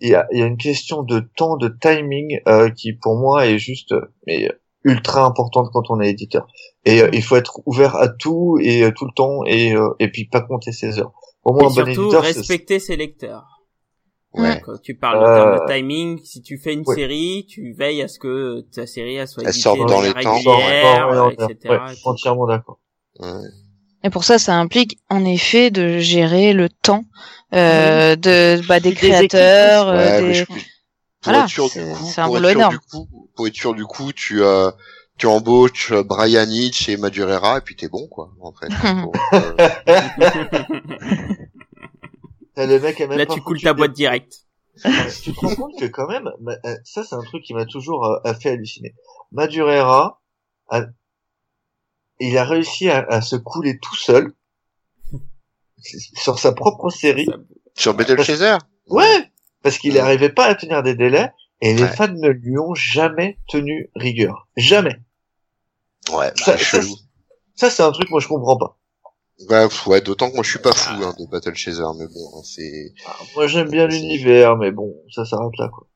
Il 0.00 0.08
y 0.08 0.14
a, 0.14 0.26
il 0.32 0.40
y 0.40 0.42
a 0.42 0.46
une 0.46 0.56
question 0.56 1.02
de 1.02 1.20
temps, 1.36 1.56
de 1.56 1.68
timing 1.68 2.40
euh, 2.48 2.70
qui 2.70 2.92
pour 2.94 3.16
moi 3.18 3.46
est 3.46 3.58
juste 3.58 3.94
mais 4.26 4.50
ultra 4.84 5.24
importante 5.24 5.68
quand 5.72 5.90
on 5.90 6.00
est 6.00 6.10
éditeur. 6.10 6.46
Et 6.84 7.02
euh, 7.02 7.08
il 7.12 7.22
faut 7.22 7.36
être 7.36 7.60
ouvert 7.66 7.94
à 7.96 8.08
tout 8.08 8.58
et 8.60 8.90
tout 8.96 9.04
le 9.04 9.12
temps 9.14 9.40
et 9.46 9.74
et 10.00 10.08
puis 10.10 10.24
pas 10.26 10.40
compter 10.40 10.72
ses 10.72 10.98
heures. 10.98 11.12
Pour 11.42 11.54
moi, 11.54 11.64
Et 11.64 11.66
un 11.66 11.70
bon 11.70 11.74
surtout, 11.74 11.90
éditeur, 12.02 12.22
respecter 12.22 12.78
ses 12.78 12.96
lecteurs. 12.96 13.60
ouais 14.34 14.62
Quand 14.64 14.80
tu 14.80 14.94
parles 14.94 15.18
en 15.18 15.22
Euh, 15.24 15.36
termes 15.36 15.68
de 15.68 15.74
timing, 15.74 16.20
si 16.24 16.40
tu 16.42 16.58
fais 16.58 16.72
une 16.72 16.84
ouais. 16.84 16.94
série, 16.94 17.46
tu 17.48 17.72
veilles 17.72 18.02
à 18.02 18.08
ce 18.08 18.18
que 18.18 18.60
ta 18.72 18.86
série 18.86 19.16
elle 19.16 19.28
soit 19.28 19.44
Elle 19.44 19.52
de 19.52 19.86
dans 19.88 20.00
les 20.00 20.12
temps. 20.12 20.36
Ouais, 20.44 21.00
euh, 21.00 21.28
ouais, 21.28 21.34
etc. 21.34 21.56
ouais, 21.68 21.94
entièrement 22.04 22.46
d'accord. 22.46 22.78
ouais. 23.20 23.28
Et 24.04 24.10
pour 24.10 24.24
ça, 24.24 24.38
ça 24.38 24.54
implique 24.56 24.98
en 25.10 25.24
effet 25.24 25.70
de 25.70 25.98
gérer 25.98 26.52
le 26.54 26.68
temps 26.68 27.04
euh, 27.54 28.16
de 28.16 28.60
bah, 28.66 28.80
des 28.80 28.90
Des 28.90 28.96
créateurs, 28.96 29.88
euh, 29.88 29.96
Ouais, 29.96 30.22
mais 30.22 30.28
des... 30.28 30.34
je- 30.34 30.44
pour 30.44 30.58
Voilà, 31.24 31.44
être 31.44 31.50
sûr 31.50 31.68
du 31.68 31.70
c'est- 31.70 32.20
un 32.20 32.24
pour 32.26 32.36
boulot 32.36 32.48
être 32.48 32.50
sûr 32.50 32.58
énorme. 32.58 32.74
du 32.74 32.80
coup, 32.80 33.08
pour 33.36 33.46
être 33.46 33.54
sûr 33.54 33.74
du 33.74 33.84
coup, 33.84 34.12
tu 34.12 34.42
euh, 34.42 34.70
tu 35.22 35.28
embauches 35.28 35.92
euh, 35.92 36.02
Brian 36.02 36.48
Hitch 36.50 36.88
et 36.88 36.96
Madureira 36.96 37.58
et 37.58 37.60
puis 37.60 37.76
t'es 37.76 37.86
bon 37.88 38.08
quoi 38.08 38.32
en 38.40 38.52
fait. 38.52 38.66
Pour, 39.02 39.12
euh, 42.58 42.66
le 42.66 42.80
mec 42.80 43.00
a 43.00 43.06
même 43.06 43.18
Là, 43.18 43.26
pas 43.26 43.34
tu 43.34 43.40
coules 43.40 43.60
ta 43.60 43.72
boîte 43.72 43.92
directe. 43.92 44.46
tu 45.22 45.32
te 45.32 45.38
rends 45.40 45.54
compte 45.54 45.78
que 45.78 45.84
quand 45.84 46.08
même, 46.08 46.28
euh, 46.64 46.76
ça 46.84 47.04
c'est 47.04 47.14
un 47.14 47.22
truc 47.22 47.44
qui 47.44 47.54
m'a 47.54 47.66
toujours 47.66 48.04
euh, 48.04 48.18
a 48.24 48.34
fait 48.34 48.50
halluciner. 48.50 48.96
Madureira, 49.30 50.20
a- 50.70 50.86
il 52.18 52.36
a 52.36 52.44
réussi 52.44 52.88
à, 52.90 53.06
à 53.08 53.20
se 53.20 53.36
couler 53.36 53.78
tout 53.78 53.94
seul 53.96 54.32
sur 56.16 56.40
sa 56.40 56.50
propre 56.52 56.90
série. 56.90 57.28
Sur 57.76 57.94
Battle 57.94 58.20
Chaser. 58.24 58.56
Ouais, 58.88 59.30
parce 59.62 59.78
qu'il 59.78 59.94
n'arrivait 59.94 60.30
pas 60.32 60.46
à 60.46 60.56
tenir 60.56 60.82
des 60.82 60.96
délais 60.96 61.30
et 61.60 61.74
les 61.74 61.82
Ouais. 61.84 61.88
fans 61.94 62.08
ne 62.12 62.28
lui 62.30 62.58
ont 62.58 62.74
jamais 62.74 63.38
tenu 63.48 63.88
rigueur. 63.94 64.48
Jamais. 64.56 64.96
Ouais, 66.10 66.32
Ça- 66.36 66.56
c'est 66.58 66.64
ça, 66.64 66.80
chelou. 66.80 66.94
Ça 67.54 67.70
c'est 67.70 67.82
un 67.82 67.92
truc 67.92 68.10
moi 68.10 68.20
je 68.20 68.28
comprends 68.28 68.56
pas. 68.56 68.78
Ouais, 69.48 69.68
pff, 69.68 69.86
ouais, 69.88 70.00
d'autant 70.00 70.28
que 70.30 70.34
moi 70.34 70.44
je 70.44 70.50
suis 70.50 70.58
pas 70.58 70.72
fou 70.72 71.02
hein, 71.02 71.14
de 71.18 71.26
Battle 71.26 71.54
Chaser, 71.54 71.82
mais 71.98 72.06
bon, 72.06 72.38
hein, 72.38 72.42
c'est 72.44 72.92
Ah, 73.06 73.16
Moi 73.34 73.46
j'aime 73.48 73.70
bien 73.70 73.86
l'univers, 73.86 74.56
mais 74.56 74.70
bon, 74.70 74.94
ça 75.14 75.24
s'arrête 75.24 75.56
là 75.58 75.68
quoi. 75.68 75.86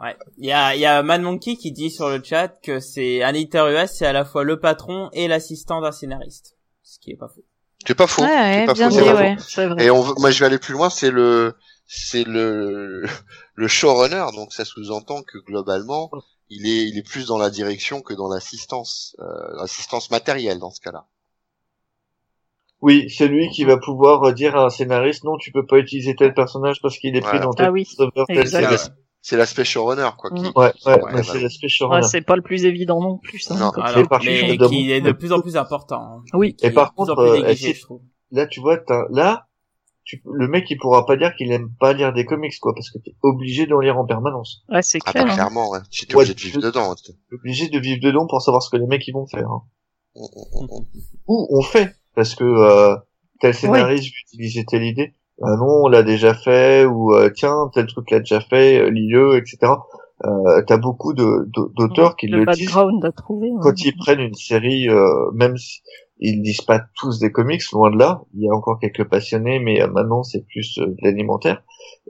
Ouais. 0.00 0.16
Il 0.38 0.46
y 0.46 0.52
a, 0.52 0.76
il 0.76 0.80
y 0.80 0.86
a 0.86 1.02
Mad 1.02 1.20
Monkey 1.22 1.56
qui 1.56 1.72
dit 1.72 1.90
sur 1.90 2.08
le 2.08 2.22
chat 2.22 2.48
que 2.62 2.78
c'est 2.78 3.22
un 3.24 3.34
éditeur 3.34 3.68
US, 3.68 3.90
c'est 3.92 4.06
à 4.06 4.12
la 4.12 4.24
fois 4.24 4.44
le 4.44 4.60
patron 4.60 5.10
et 5.12 5.26
l'assistant 5.26 5.80
d'un 5.80 5.90
scénariste. 5.90 6.54
Ce 6.84 6.98
qui 7.00 7.10
est 7.10 7.16
pas 7.16 7.28
faux. 7.28 7.44
c'est 7.86 7.94
pas 7.96 8.06
faux. 8.06 8.22
Ouais, 8.22 8.28
c'est 8.28 8.60
ouais, 8.60 8.66
pas 8.66 8.72
bien 8.74 8.90
faux, 8.90 8.96
dit, 8.96 9.02
ouais. 9.10 9.36
Vrai. 9.66 9.84
Et 9.84 9.90
on, 9.90 10.00
veut- 10.02 10.14
moi 10.18 10.30
je 10.30 10.38
vais 10.38 10.46
aller 10.46 10.58
plus 10.58 10.72
loin, 10.74 10.88
c'est 10.88 11.10
le 11.10 11.54
c'est 11.88 12.22
le 12.24 13.02
le 13.56 13.68
showrunner, 13.68 14.24
donc 14.36 14.52
ça 14.52 14.64
sous-entend 14.64 15.22
que 15.24 15.38
globalement 15.38 16.08
il 16.50 16.66
est 16.66 16.88
il 16.88 16.98
est 16.98 17.02
plus 17.02 17.26
dans 17.26 17.38
la 17.38 17.50
direction 17.50 18.00
que 18.02 18.14
dans 18.14 18.28
l'assistance, 18.28 19.16
euh, 19.20 19.24
l'assistance 19.56 20.10
matérielle 20.10 20.58
dans 20.58 20.70
ce 20.70 20.80
cas-là. 20.80 21.06
Oui, 22.80 23.10
c'est 23.10 23.26
lui 23.26 23.48
qui 23.50 23.64
va 23.64 23.76
pouvoir 23.76 24.32
dire 24.34 24.56
à 24.56 24.66
un 24.66 24.70
scénariste 24.70 25.24
non, 25.24 25.36
tu 25.36 25.50
peux 25.50 25.66
pas 25.66 25.78
utiliser 25.78 26.14
tel 26.14 26.32
personnage 26.32 26.80
parce 26.80 26.96
qu'il 26.98 27.16
est 27.16 27.20
pris 27.20 27.30
Voilà. 27.38 27.46
dans 27.46 27.52
tel 27.52 27.66
Ah 27.66 27.70
oui. 27.72 27.86
C'est 29.20 29.36
l'aspect 29.36 29.64
showrunner 29.64 30.10
quoi. 30.16 30.30
Qui, 30.30 30.42
Mm. 30.42 30.52
Ouais, 30.54 30.72
ouais, 30.86 31.02
Ouais, 31.02 31.12
mais 31.12 31.22
c'est 31.24 31.40
l'aspect 31.40 31.64
Ouais, 31.64 31.68
showrunner. 31.68 32.06
c'est 32.06 32.20
pas 32.22 32.36
le 32.36 32.42
plus 32.42 32.64
évident 32.66 33.00
non 33.00 33.18
plus. 33.18 33.50
hein, 33.50 33.56
Non. 33.58 33.70
Alors, 33.72 34.08
par 34.08 34.22
mais 34.22 34.56
contre, 34.56 34.70
qui 34.70 34.92
est 34.92 35.00
de 35.00 35.10
plus 35.10 35.32
en 35.32 35.40
plus 35.40 35.56
important. 35.56 36.00
hein. 36.00 36.22
Oui. 36.34 36.54
Qui 36.54 36.66
Et 36.66 36.70
par 36.70 36.94
contre, 36.94 37.18
euh, 37.18 37.54
là 38.30 38.46
tu 38.46 38.60
vois 38.60 38.78
t'as- 38.78 39.06
là 39.10 39.47
tu, 40.08 40.22
le 40.24 40.48
mec 40.48 40.64
il 40.70 40.78
pourra 40.78 41.04
pas 41.06 41.16
dire 41.16 41.34
qu'il 41.36 41.52
aime 41.52 41.70
pas 41.78 41.92
lire 41.92 42.12
des 42.12 42.24
comics 42.24 42.58
quoi 42.60 42.72
parce 42.74 42.90
que 42.90 42.98
t'es 42.98 43.14
obligé 43.22 43.66
d'en 43.66 43.78
lire 43.80 43.98
en 43.98 44.06
permanence 44.06 44.64
Ouais, 44.70 44.82
c'est 44.82 44.98
ah 45.04 45.12
clair. 45.12 45.24
bah 45.26 45.30
hein. 45.30 45.34
clairement, 45.34 45.70
ouais. 45.70 45.80
Si 45.90 46.06
t'es 46.06 46.14
Ouais, 46.16 46.22
obligé 46.24 46.34
de 46.34 46.40
vivre 46.40 46.62
dedans. 46.62 46.94
t'es- 46.94 47.12
T'es 47.12 47.34
obligé 47.36 47.68
de 47.68 47.78
vivre 47.78 48.00
dedans 48.02 48.26
pour 48.26 48.40
savoir 48.42 48.62
ce 48.62 48.70
que 48.70 48.76
les 48.78 48.86
mecs 48.86 49.06
ils 49.06 49.12
vont 49.12 49.26
faire 49.26 49.48
hein. 49.50 49.62
Ou 51.28 51.46
on 51.50 51.62
fait 51.62 51.94
parce 52.14 52.34
que 52.34 52.44
euh, 52.44 52.96
tel 53.40 53.54
scénariste 53.54 54.12
utiliser 54.26 54.64
telle 54.64 54.82
idée 54.82 55.12
ah 55.42 55.54
non 55.56 55.84
on 55.84 55.88
l'a 55.88 56.02
déjà 56.02 56.34
fait 56.34 56.84
ou 56.86 57.12
euh, 57.14 57.30
tiens 57.30 57.70
tel 57.72 57.86
truc 57.86 58.10
l'a 58.10 58.18
déjà 58.18 58.40
fait 58.40 58.80
euh, 58.80 58.90
lis-le 58.90 59.36
etc 59.36 59.72
euh, 60.24 60.62
t'as 60.66 60.78
beaucoup 60.78 61.12
de 61.12 61.44
de- 61.54 61.72
d'auteurs 61.76 62.16
qui 62.16 62.26
le 62.26 62.38
le 62.44 62.52
disent 62.52 62.66
background 62.66 63.04
à 63.04 63.12
trouver. 63.12 63.50
hein. 63.54 63.60
quand 63.62 63.84
ils 63.84 63.96
prennent 63.96 64.18
une 64.20 64.34
série, 64.34 64.88
euh, 64.88 65.30
même 65.34 65.56
si 65.56 65.80
ils 66.20 66.42
disent 66.42 66.62
pas 66.62 66.80
tous 66.96 67.18
des 67.18 67.30
comics, 67.32 67.62
loin 67.72 67.90
de 67.90 67.96
là. 67.98 68.22
Il 68.34 68.42
y 68.42 68.48
a 68.48 68.54
encore 68.54 68.78
quelques 68.80 69.08
passionnés, 69.08 69.58
mais 69.58 69.80
euh, 69.82 69.88
maintenant 69.88 70.22
c'est 70.22 70.44
plus 70.46 70.78
euh, 70.78 70.86
de 70.86 70.96
l'alimentaire. 71.02 71.62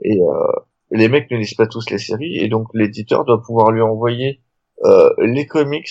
Et 0.03 0.19
euh, 0.19 0.51
les 0.91 1.07
mecs 1.09 1.29
ne 1.31 1.37
lisent 1.37 1.53
pas 1.53 1.67
tous 1.67 1.89
les 1.89 1.97
séries, 1.99 2.37
et 2.37 2.47
donc 2.47 2.67
l'éditeur 2.73 3.25
doit 3.25 3.41
pouvoir 3.41 3.71
lui 3.71 3.81
envoyer 3.81 4.41
euh, 4.85 5.09
les 5.19 5.45
comics 5.45 5.89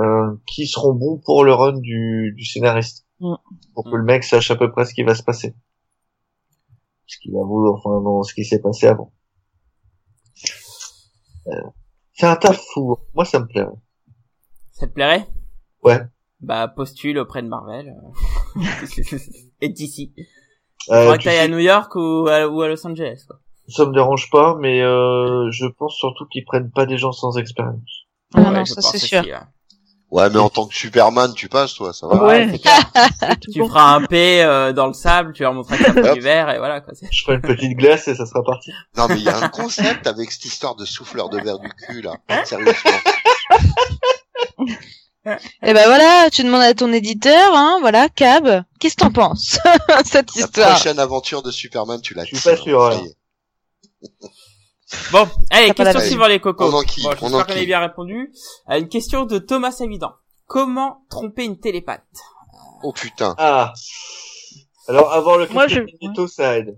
euh, 0.00 0.36
qui 0.46 0.66
seront 0.66 0.92
bons 0.94 1.20
pour 1.24 1.44
le 1.44 1.52
run 1.52 1.78
du, 1.78 2.34
du 2.36 2.44
scénariste, 2.44 3.04
Mm. 3.20 3.34
pour 3.74 3.84
que 3.84 3.94
le 3.96 4.02
mec 4.02 4.24
sache 4.24 4.50
à 4.50 4.56
peu 4.56 4.72
près 4.72 4.84
ce 4.84 4.92
qui 4.92 5.04
va 5.04 5.14
se 5.14 5.22
passer, 5.22 5.54
ce 7.06 7.16
qu'il 7.20 7.36
a 7.36 7.44
voulu, 7.44 7.70
enfin 7.70 8.00
dans 8.02 8.24
ce 8.24 8.34
qui 8.34 8.44
s'est 8.44 8.60
passé 8.60 8.88
avant. 8.88 9.12
C'est 12.12 12.26
un 12.26 12.36
taf 12.36 12.60
fou. 12.72 12.96
Moi, 13.14 13.24
ça 13.24 13.38
me 13.40 13.46
plaît. 13.46 13.66
Ça 14.72 14.86
te 14.86 14.92
plairait? 14.92 15.26
Ouais. 15.82 16.00
Bah, 16.40 16.68
postule 16.68 17.18
auprès 17.18 17.42
de 17.42 17.48
Marvel. 17.48 17.94
euh. 18.56 18.60
Et 19.60 19.68
d'ici. 19.68 20.12
Euh, 20.90 21.02
Faudrait 21.04 21.18
que 21.18 21.24
t'ailles 21.24 21.38
à 21.38 21.48
New 21.48 21.58
York 21.58 21.92
ou 21.94 22.28
à, 22.28 22.46
ou 22.48 22.60
à 22.62 22.68
Los 22.68 22.86
Angeles, 22.86 23.22
quoi. 23.26 23.38
Ça 23.68 23.86
me 23.86 23.94
dérange 23.94 24.28
pas, 24.30 24.56
mais 24.60 24.82
euh, 24.82 25.50
je 25.50 25.64
pense 25.64 25.94
surtout 25.96 26.26
qu'ils 26.26 26.44
prennent 26.44 26.70
pas 26.70 26.84
des 26.84 26.98
gens 26.98 27.12
sans 27.12 27.38
expérience. 27.38 28.04
Ah 28.34 28.40
Ouais, 28.40 28.50
non, 28.50 28.64
je 28.66 28.74
ça 28.74 28.82
c'est 28.82 28.96
aussi, 28.98 29.06
sûr. 29.08 29.22
ouais. 29.22 29.32
Ouais, 30.10 30.28
mais 30.30 30.36
en 30.38 30.50
tant 30.50 30.66
que 30.66 30.74
Superman, 30.74 31.32
tu 31.34 31.48
passes, 31.48 31.74
toi, 31.74 31.92
ça 31.94 32.06
va. 32.06 32.22
Ouais. 32.26 32.58
clair. 32.58 32.92
Tu 33.40 33.58
feras 33.66 33.94
un 33.96 34.02
P 34.04 34.42
euh, 34.44 34.72
dans 34.74 34.86
le 34.86 34.92
sable, 34.92 35.32
tu 35.32 35.42
leur 35.42 35.54
montreras 35.54 35.78
que 35.78 35.90
t'as 36.00 36.10
Hop. 36.10 36.14
du 36.14 36.20
verre 36.20 36.50
et 36.50 36.58
voilà, 36.58 36.80
quoi. 36.82 36.92
Je 37.10 37.22
ferai 37.24 37.36
une 37.36 37.40
petite 37.42 37.76
glace 37.76 38.06
et 38.06 38.14
ça 38.14 38.26
sera 38.26 38.42
parti. 38.44 38.70
Non, 38.96 39.06
mais 39.08 39.16
il 39.16 39.22
y 39.22 39.28
a 39.28 39.38
un 39.42 39.48
concept 39.48 40.06
avec 40.06 40.30
cette 40.30 40.44
histoire 40.44 40.76
de 40.76 40.84
souffleur 40.84 41.30
de 41.30 41.38
verre 41.40 41.58
du 41.58 41.68
cul, 41.70 42.02
là. 42.02 42.16
Sérieusement. 42.44 42.90
Et 45.62 45.72
ben 45.72 45.86
voilà, 45.86 46.28
tu 46.30 46.42
demandes 46.44 46.62
à 46.62 46.74
ton 46.74 46.92
éditeur, 46.92 47.54
hein, 47.56 47.78
voilà, 47.80 48.08
Cab, 48.08 48.62
qu'est-ce 48.78 48.94
que 48.96 49.00
t'en 49.04 49.10
penses 49.12 49.58
cette 50.04 50.34
La 50.36 50.42
histoire 50.42 50.74
prochaine 50.74 50.98
aventure 50.98 51.42
de 51.42 51.50
Superman, 51.50 52.00
tu 52.02 52.14
la 52.14 52.24
Je 52.24 52.36
suis 52.36 52.50
pas 52.50 52.56
sûr, 52.56 52.92
est. 52.92 53.16
Bon, 55.10 55.26
allez, 55.50 55.68
la 55.68 55.74
question 55.74 56.00
suivante 56.00 56.28
les 56.28 56.40
cocos. 56.40 56.64
On 56.66 56.72
enquille, 56.74 57.02
bon, 57.02 57.10
on 57.22 57.30
qu'on 57.42 57.54
ait 57.54 57.66
bien 57.66 57.80
répondu. 57.80 58.32
À 58.66 58.78
une 58.78 58.88
question 58.88 59.24
de 59.24 59.38
Thomas 59.38 59.74
Évident. 59.80 60.12
Comment 60.46 61.04
tromper 61.10 61.44
une 61.44 61.58
télépathe? 61.58 62.04
Oh 62.82 62.92
putain. 62.92 63.34
Ah 63.38 63.72
Alors, 64.88 65.12
avoir 65.12 65.38
le 65.38 65.48
Moi, 65.48 65.66
je- 65.66 65.80
de 65.80 65.86
Magneto, 66.02 66.28
ça 66.28 66.58
aide. 66.58 66.76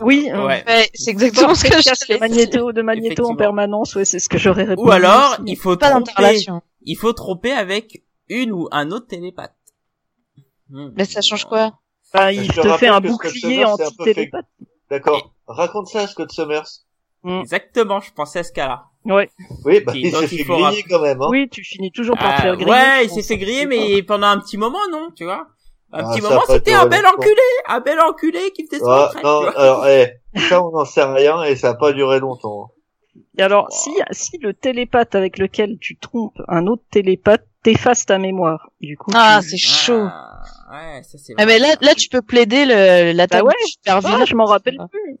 Oui, 0.00 0.28
euh, 0.32 0.46
Ouais. 0.46 0.64
C'est 0.94 1.10
exactement 1.10 1.54
ce 1.54 1.64
que 1.64 1.76
je 1.78 1.82
casque 1.82 2.10
de 2.12 2.18
magnéto, 2.18 2.72
de 2.72 2.82
magnéto 2.82 3.26
en 3.26 3.36
permanence, 3.36 3.94
ouais, 3.94 4.04
c'est 4.04 4.18
ce 4.18 4.28
que 4.28 4.38
j'aurais 4.38 4.64
répondu. 4.64 4.88
Ou 4.88 4.92
alors, 4.92 5.32
aussi. 5.32 5.42
il 5.46 5.56
faut 5.56 5.76
Pas 5.76 5.90
tromper, 5.90 6.44
il 6.82 6.96
faut 6.96 7.12
tromper 7.12 7.52
avec 7.52 8.02
une 8.28 8.52
ou 8.52 8.68
un 8.70 8.90
autre 8.90 9.06
télépathe. 9.06 9.54
Hmm. 10.70 10.90
Mais 10.96 11.04
ça 11.04 11.20
change 11.22 11.44
quoi 11.46 11.78
Enfin, 12.12 12.32
Je 12.32 12.40
il 12.42 12.48
te 12.48 12.68
fait 12.78 12.88
un 12.88 13.00
bouclier 13.00 13.64
anti-télépathe. 13.64 14.46
D'accord. 14.90 15.34
Raconte 15.46 15.88
ça 15.88 16.00
à 16.00 16.06
Scott 16.06 16.30
Summers. 16.32 16.66
Exactement, 17.24 18.00
je 18.00 18.12
pensais 18.12 18.38
à 18.38 18.44
ce 18.44 18.52
cas-là. 18.52 18.84
Ouais. 19.04 19.30
Oui, 19.64 19.80
bah, 19.80 19.92
il 19.94 20.10
s'est 20.14 20.26
fait 20.28 20.44
faut 20.44 20.56
griller 20.58 20.82
quand 20.88 21.00
même. 21.00 21.20
Hein. 21.20 21.28
Oui, 21.30 21.48
tu 21.50 21.64
finis 21.64 21.90
toujours 21.92 22.16
par 22.16 22.34
te 22.36 22.38
Ah, 22.38 22.42
faire 22.42 22.56
griller. 22.56 22.70
ouais, 22.70 23.04
il 23.04 23.10
s'est 23.10 23.22
fait 23.22 23.36
griller, 23.38 23.66
mais 23.66 24.02
pendant 24.02 24.26
un 24.28 24.38
petit 24.38 24.56
moment, 24.56 24.78
non, 24.90 25.10
tu 25.14 25.24
vois. 25.24 25.46
Un 25.92 26.04
Ah, 26.04 26.10
petit 26.12 26.20
moment, 26.20 26.42
c'était 26.46 26.74
un 26.74 26.86
bel 26.86 27.06
enculé, 27.06 27.40
un 27.66 27.80
bel 27.80 27.98
enculé 28.00 28.50
qui 28.54 28.66
faisait 28.66 28.80
son 28.80 28.90
Ah, 28.90 29.06
retraite, 29.06 29.24
non, 29.24 29.46
alors, 29.56 29.86
eh, 29.86 30.20
ça, 30.48 30.62
on 30.62 30.70
n'en 30.70 30.84
sait 30.84 31.04
rien 31.04 31.42
et 31.44 31.56
ça 31.56 31.70
a 31.70 31.74
pas 31.74 31.92
duré 31.92 32.20
longtemps. 32.20 32.72
Et 33.38 33.42
alors, 33.42 33.72
si, 33.72 33.90
si 34.10 34.36
le 34.38 34.52
télépathe 34.52 35.14
avec 35.14 35.38
lequel 35.38 35.78
tu 35.80 35.96
trompes 35.96 36.40
un 36.46 36.66
autre 36.66 36.82
télépathe 36.90 37.44
t'efface 37.62 38.06
ta 38.06 38.18
mémoire, 38.18 38.70
du 38.80 38.96
coup. 38.96 39.10
Ah, 39.14 39.40
tu... 39.42 39.50
c'est 39.50 39.56
chaud. 39.56 40.06
Ah, 40.10 40.42
ouais, 40.70 41.02
ça 41.02 41.18
c'est 41.18 41.34
Ah, 41.38 41.46
mais 41.46 41.58
là, 41.58 41.74
là, 41.80 41.94
tu 41.94 42.08
peux 42.08 42.22
plaider 42.22 42.64
le, 42.66 43.12
la 43.12 43.26
table 43.26 43.48
ouais. 43.48 43.54
Ah, 43.86 44.00
je 44.26 44.34
m'en 44.34 44.44
rappelle 44.44 44.78
plus. 44.90 45.18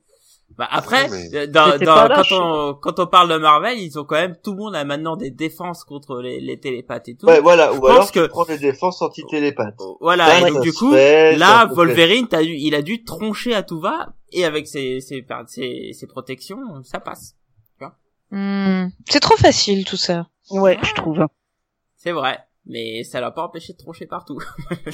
Bah 0.58 0.66
après, 0.72 1.08
Ouais, 1.08 1.34
euh, 1.34 1.46
dans, 1.46 1.78
dans- 1.78 2.08
quand 2.08 2.22
je 2.24 2.34
on 2.34 2.74
quand 2.74 2.98
on 2.98 3.06
parle 3.06 3.30
de 3.30 3.36
Marvel, 3.38 3.78
ils 3.78 3.96
ont 3.96 4.04
quand 4.04 4.16
même 4.16 4.34
tout 4.42 4.50
le 4.52 4.58
monde 4.58 4.74
a 4.74 4.84
maintenant 4.84 5.14
des 5.16 5.30
défenses 5.30 5.84
contre 5.84 6.20
les, 6.20 6.40
les 6.40 6.58
télépathes 6.58 7.08
et 7.08 7.14
tout. 7.14 7.26
Ouais, 7.26 7.40
voilà. 7.40 7.72
Ou 7.72 7.78
pense 7.80 7.90
alors, 7.90 8.10
que- 8.12 8.24
tu 8.24 8.28
prends 8.28 8.44
des 8.44 8.58
défenses 8.58 9.00
anti-télépathes. 9.00 9.76
Voilà, 10.00 10.26
Ça, 10.26 10.48
et 10.48 10.50
donc 10.50 10.62
du 10.62 10.72
coup, 10.72 10.92
fait, 10.92 11.36
là. 11.36 11.66
Wolverine, 11.66 12.26
t'as 12.26 12.42
dû, 12.42 12.56
il 12.56 12.74
a 12.74 12.82
dû 12.82 13.04
troncher 13.04 13.54
à 13.54 13.62
tout 13.62 13.78
va, 13.78 14.08
et 14.32 14.44
avec 14.44 14.66
ses 14.66 15.00
ses 15.00 15.24
ses, 15.46 15.92
ses 15.92 16.06
protections, 16.08 16.58
ça 16.82 16.98
passe. 16.98 17.36
Hmm. 18.30 18.88
C'est 19.08 19.20
trop 19.20 19.36
facile 19.36 19.86
tout 19.86 19.96
ça. 19.96 20.26
Ouais, 20.50 20.76
je 20.82 20.92
trouve. 20.92 21.24
C'est 21.96 22.12
vrai, 22.12 22.38
mais 22.68 23.02
ça 23.02 23.20
l'a 23.20 23.30
pas 23.32 23.42
empêché 23.44 23.72
de 23.72 23.78
troncher 23.78 24.06
partout. 24.06 24.38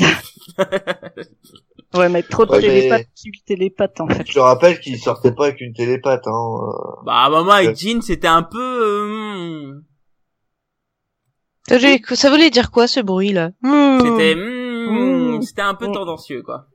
Ouais, 1.94 2.08
mais 2.08 2.22
trop 2.24 2.44
de 2.44 2.50
Ouais, 2.50 2.60
télépathes, 2.60 3.06
tu 3.14 3.30
télépathes, 3.46 4.00
en 4.00 4.08
fait. 4.08 4.26
Je 4.26 4.32
te 4.34 4.38
rappelle 4.40 4.80
qu'il 4.80 4.98
sortait 4.98 5.30
pas 5.32 5.44
avec 5.46 5.60
une 5.60 5.72
télépathe. 5.72 6.26
Hein. 6.26 6.56
euh. 6.60 7.02
bah 7.06 7.12
à 7.12 7.26
un 7.26 7.30
moment 7.30 7.52
avec. 7.52 7.76
Jean, 7.76 8.00
c'était 8.02 8.26
un 8.26 8.42
peu. 8.42 8.58
euh, 8.60 9.80
Ça 11.68 11.78
voulait, 11.78 12.02
ça 12.14 12.30
voulait 12.30 12.50
dire 12.50 12.72
quoi 12.72 12.88
ce 12.88 12.98
bruit 12.98 13.32
là 13.32 13.50
Hmm. 13.62 14.00
c'était 14.02 14.34
hmm, 14.34 15.36
Mmh. 15.36 15.42
c'était 15.42 15.62
un 15.62 15.74
peu 15.74 15.86
Mmh. 15.88 15.92
tendancieux 15.92 16.42
quoi. 16.42 16.66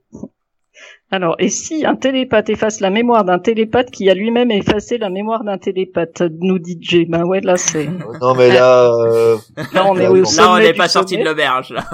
Alors, 1.12 1.34
et 1.40 1.48
si 1.48 1.84
un 1.84 1.96
télépathe 1.96 2.50
efface 2.50 2.78
la 2.78 2.90
mémoire 2.90 3.24
d'un 3.24 3.40
télépathe 3.40 3.90
qui 3.90 4.08
a 4.08 4.14
lui-même 4.14 4.52
effacé 4.52 4.96
la 4.96 5.10
mémoire 5.10 5.42
d'un 5.42 5.58
télépathe, 5.58 6.22
nous 6.40 6.60
dit 6.60 6.78
Jay, 6.80 7.04
ben 7.08 7.24
ouais, 7.24 7.40
là, 7.40 7.56
c'est, 7.56 7.88
Non, 8.20 8.34
mais 8.36 8.48
là, 8.48 8.92
euh, 8.92 9.36
là, 9.72 9.86
on 9.86 9.96
est 9.96 10.04
Là, 10.04 10.12
au 10.12 10.20
on 10.20 10.24
sommet 10.24 10.46
Là, 10.46 10.52
on 10.52 10.58
n'est 10.58 10.72
pas 10.74 10.88
sorti 10.88 11.18
de 11.18 11.24
l'auberge 11.24 11.72
là. 11.72 11.84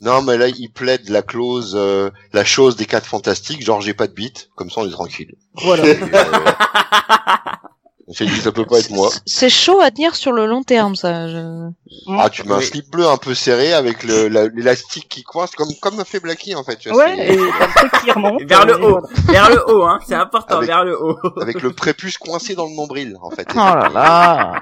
Non, 0.00 0.22
mais 0.22 0.36
là, 0.36 0.46
il 0.46 0.68
plaide 0.68 1.08
la 1.08 1.22
clause, 1.22 1.74
euh, 1.76 2.10
la 2.32 2.44
chose 2.44 2.76
des 2.76 2.84
quatre 2.84 3.06
fantastiques, 3.06 3.64
genre 3.64 3.80
j'ai 3.80 3.94
pas 3.94 4.06
de 4.06 4.12
bite, 4.12 4.50
comme 4.54 4.70
ça 4.70 4.82
on 4.82 4.86
est 4.86 4.90
tranquille. 4.90 5.34
Voilà. 5.54 5.82
Euh, 8.08 8.12
s'est 8.12 8.24
dit 8.26 8.36
ça 8.40 8.52
peut 8.52 8.64
pas 8.64 8.78
être 8.78 8.90
moi. 8.90 9.10
C'est 9.26 9.48
chaud 9.50 9.80
à 9.80 9.90
tenir 9.90 10.14
sur 10.14 10.30
le 10.32 10.46
long 10.46 10.62
terme 10.62 10.94
ça. 10.94 11.26
Je... 11.28 11.70
Ah, 12.08 12.30
tu 12.30 12.44
mets 12.44 12.52
un 12.54 12.58
Oui. 12.58 12.64
slip 12.64 12.88
bleu 12.90 13.06
un 13.08 13.16
peu 13.16 13.34
serré 13.34 13.72
avec 13.72 14.04
l'élastique 14.04 15.08
qui 15.08 15.24
coince, 15.24 15.50
comme 15.56 15.68
comme 15.80 16.04
fait 16.04 16.20
Blacky 16.20 16.54
en 16.54 16.62
fait. 16.62 16.76
tu 16.76 16.88
vois, 16.90 17.04
Ouais, 17.04 17.34
et 17.34 17.36
t'as 17.36 17.66
le 17.66 17.88
truc 17.88 18.02
qui 18.04 18.10
remonte. 18.12 18.42
Vers 18.44 18.64
le 18.66 18.74
haut. 18.76 19.00
voilà. 19.00 19.32
vers 19.32 19.50
le 19.50 19.70
haut, 19.72 19.82
hein, 19.84 19.98
c'est 20.06 20.14
important, 20.14 20.56
Avec- 20.58 20.68
vers 20.68 20.84
le 20.84 21.02
haut. 21.02 21.18
avec 21.40 21.60
le 21.62 21.72
prépuce 21.72 22.16
coincé 22.18 22.54
dans 22.54 22.66
le 22.66 22.76
nombril 22.76 23.16
en 23.20 23.30
fait. 23.30 23.48
Oh 23.52 23.56
là 23.56 23.90
là. 23.92 24.60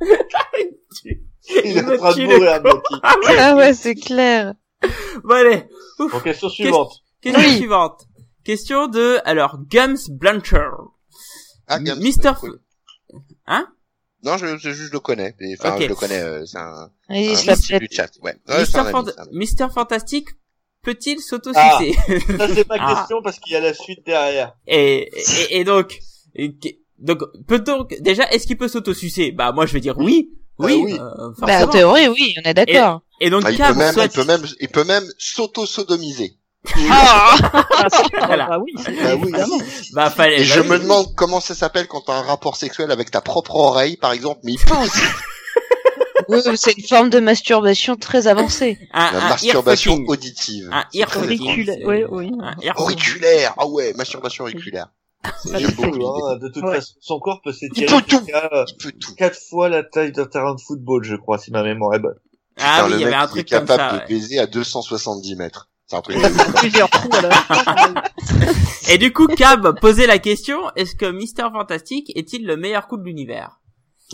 il 1.64 1.76
est 1.78 1.84
en 1.84 1.96
train 1.96 2.14
de 2.14 2.24
mourir, 2.24 2.60
Blacky. 2.60 3.00
Ah 3.02 3.54
ouais, 3.56 3.72
c'est 3.74 3.94
clair. 3.94 4.52
Bon 5.24 5.34
allez, 5.34 5.64
Bon, 5.98 6.08
question 6.20 6.48
suivante. 6.48 6.92
question 7.20 7.40
Oui. 7.42 7.56
suivante. 7.56 8.02
Question 8.44 8.86
de 8.86 9.18
alors 9.24 9.58
Gums 9.70 10.08
Blancher. 10.10 10.68
Ah, 11.68 11.78
Mister 11.78 12.32
cool. 12.38 12.60
Hein? 13.46 13.66
Non, 14.24 14.36
je, 14.36 14.56
je, 14.58 14.70
je 14.72 14.90
le 14.90 15.00
connais. 15.00 15.34
Enfin, 15.58 15.76
Ok. 15.76 15.82
je 15.82 15.86
le 15.86 15.94
connais. 15.94 16.20
euh, 16.20 16.44
c'est 16.44 16.58
un, 16.58 16.90
Il 17.10 17.30
un 17.30 17.54
pète. 17.54 17.80
du 17.80 17.88
chat. 17.90 18.10
Ouais. 18.22 18.34
Ouais, 18.48 18.60
Mister, 18.60 18.82
Fant-. 18.90 19.04
Mister 19.32 19.66
Fantastique 19.72 20.28
peut-il 20.82 21.18
Ah. 21.18 21.22
s'autosucer 21.22 21.92
Ça, 22.38 22.48
c'est 22.54 22.68
ma 22.68 22.76
Ah. 22.80 22.94
question 23.00 23.22
parce 23.22 23.38
qu'il 23.38 23.52
y 23.52 23.56
a 23.56 23.60
la 23.60 23.74
suite 23.74 24.04
derrière. 24.04 24.54
et, 24.66 25.08
et, 25.50 25.60
et 25.60 25.64
donc, 25.64 25.98
et- 26.34 26.56
donc 26.98 27.20
peut-on 27.46 27.86
déjà 28.00 28.24
est-ce 28.32 28.46
qu'il 28.48 28.56
peut 28.58 28.66
s'autosucer 28.68 29.30
Bah 29.30 29.52
moi 29.52 29.66
je 29.66 29.72
vais 29.72 29.80
dire 29.80 29.96
oui, 29.98 30.30
oui, 30.58 30.72
Ah 30.80 30.84
oui. 30.84 30.98
euh, 30.98 31.30
Bah, 31.46 31.64
en 31.64 31.68
théorie, 31.68 32.08
oui, 32.08 32.34
on 32.44 32.48
est 32.48 32.54
d'accord. 32.54 33.02
et 33.20 33.30
donc 33.30 33.42
Ah, 33.46 33.52
il 33.52 33.56
Cab 33.56 33.72
peut 33.74 33.78
même, 33.78 33.94
souhaite- 33.94 34.12
il 34.14 34.16
peut 34.16 34.24
même, 34.24 34.42
il 34.60 34.68
peut 34.68 34.84
même 34.84 35.04
s'auto-sodomiser. 35.16 36.37
Ah 36.90 37.36
Ah, 37.52 37.88
Voilà. 38.26 38.46
bah 38.48 38.58
oui, 38.58 38.72
Ah 38.76 39.14
oui. 39.14 39.22
évidemment. 39.22 39.58
bah 39.92 40.10
fallait. 40.10 40.40
Et 40.40 40.44
je 40.44 40.60
me 40.60 40.76
oui. 40.76 40.82
demande 40.82 41.14
comment 41.14 41.40
ça 41.40 41.54
s'appelle 41.54 41.86
quand 41.86 42.02
t'as 42.02 42.14
un 42.14 42.22
rapport 42.22 42.56
sexuel 42.56 42.90
avec 42.90 43.10
ta 43.10 43.20
propre 43.20 43.54
oreille, 43.56 43.96
par 43.96 44.12
exemple, 44.12 44.40
mais 44.44 44.52
il 44.52 44.58
peut 44.58 44.76
aussi. 44.76 45.00
Oui, 46.30 46.40
c'est 46.56 46.76
une 46.76 46.86
forme 46.86 47.08
de 47.08 47.20
masturbation 47.20 47.96
très 47.96 48.26
avancée. 48.26 48.78
un, 48.92 49.12
La 49.12 49.24
un 49.24 49.28
masturbation 49.30 49.98
auditive. 50.08 50.68
Un 50.70 50.84
Auriculaire, 51.16 51.78
oui. 51.86 52.30
fucking. 52.30 52.72
Auriculaire. 52.76 53.54
Ah 53.56 53.66
ouais, 53.66 53.94
masturbation 53.96 54.44
auriculaire. 54.44 54.88
C'est- 55.42 55.74
beaucoup 55.74 56.06
hein. 56.06 56.36
De 56.36 56.48
toute 56.52 56.64
Ouais. 56.64 56.74
façon, 56.74 56.92
son 57.00 57.18
corps 57.18 57.40
peut 57.42 57.52
Il 57.52 57.54
s'étirer 57.54 57.86
peut 57.96 58.02
tout. 58.06 58.18
jusqu'à 58.18 58.50
euh, 58.52 58.64
Il 58.68 58.76
peut 58.76 58.92
tout. 58.92 59.14
quatre 59.14 59.38
fois 59.48 59.70
la 59.70 59.82
taille 59.84 60.12
d'un 60.12 60.26
terrain 60.26 60.54
de 60.54 60.60
football, 60.60 61.02
je 61.02 61.16
crois, 61.16 61.38
si 61.38 61.50
ma 61.50 61.62
mémoire 61.62 61.94
est 61.94 61.98
bonne. 62.00 62.18
Ah 62.58 62.82
Putain, 62.82 62.84
oui, 62.84 62.90
le 62.90 62.96
il 62.98 63.00
y 63.00 63.04
avait 63.06 63.14
un 63.14 63.20
qui 63.20 63.24
est 63.24 63.44
truc 63.44 63.48
comme 63.48 63.58
capable 63.66 63.90
ça. 63.90 63.96
de 63.96 64.02
ouais. 64.02 64.06
baiser 64.20 64.38
à 64.38 64.46
270 64.46 65.36
mètres. 65.36 65.70
C'est 65.90 65.96
un 65.96 66.00
truc. 66.02 66.16
Plusieurs 66.56 66.90
trous 66.90 67.10
fois. 67.10 67.94
Et 68.90 68.98
du 68.98 69.12
coup, 69.12 69.26
Cab 69.26 69.78
posait 69.80 70.06
la 70.06 70.18
question 70.18 70.58
est-ce 70.76 70.94
que 70.94 71.10
Mister 71.10 71.44
Fantastique 71.52 72.12
est-il 72.14 72.46
le 72.46 72.56
meilleur 72.56 72.86
coup 72.88 72.96
de 72.98 73.04
l'univers 73.04 73.58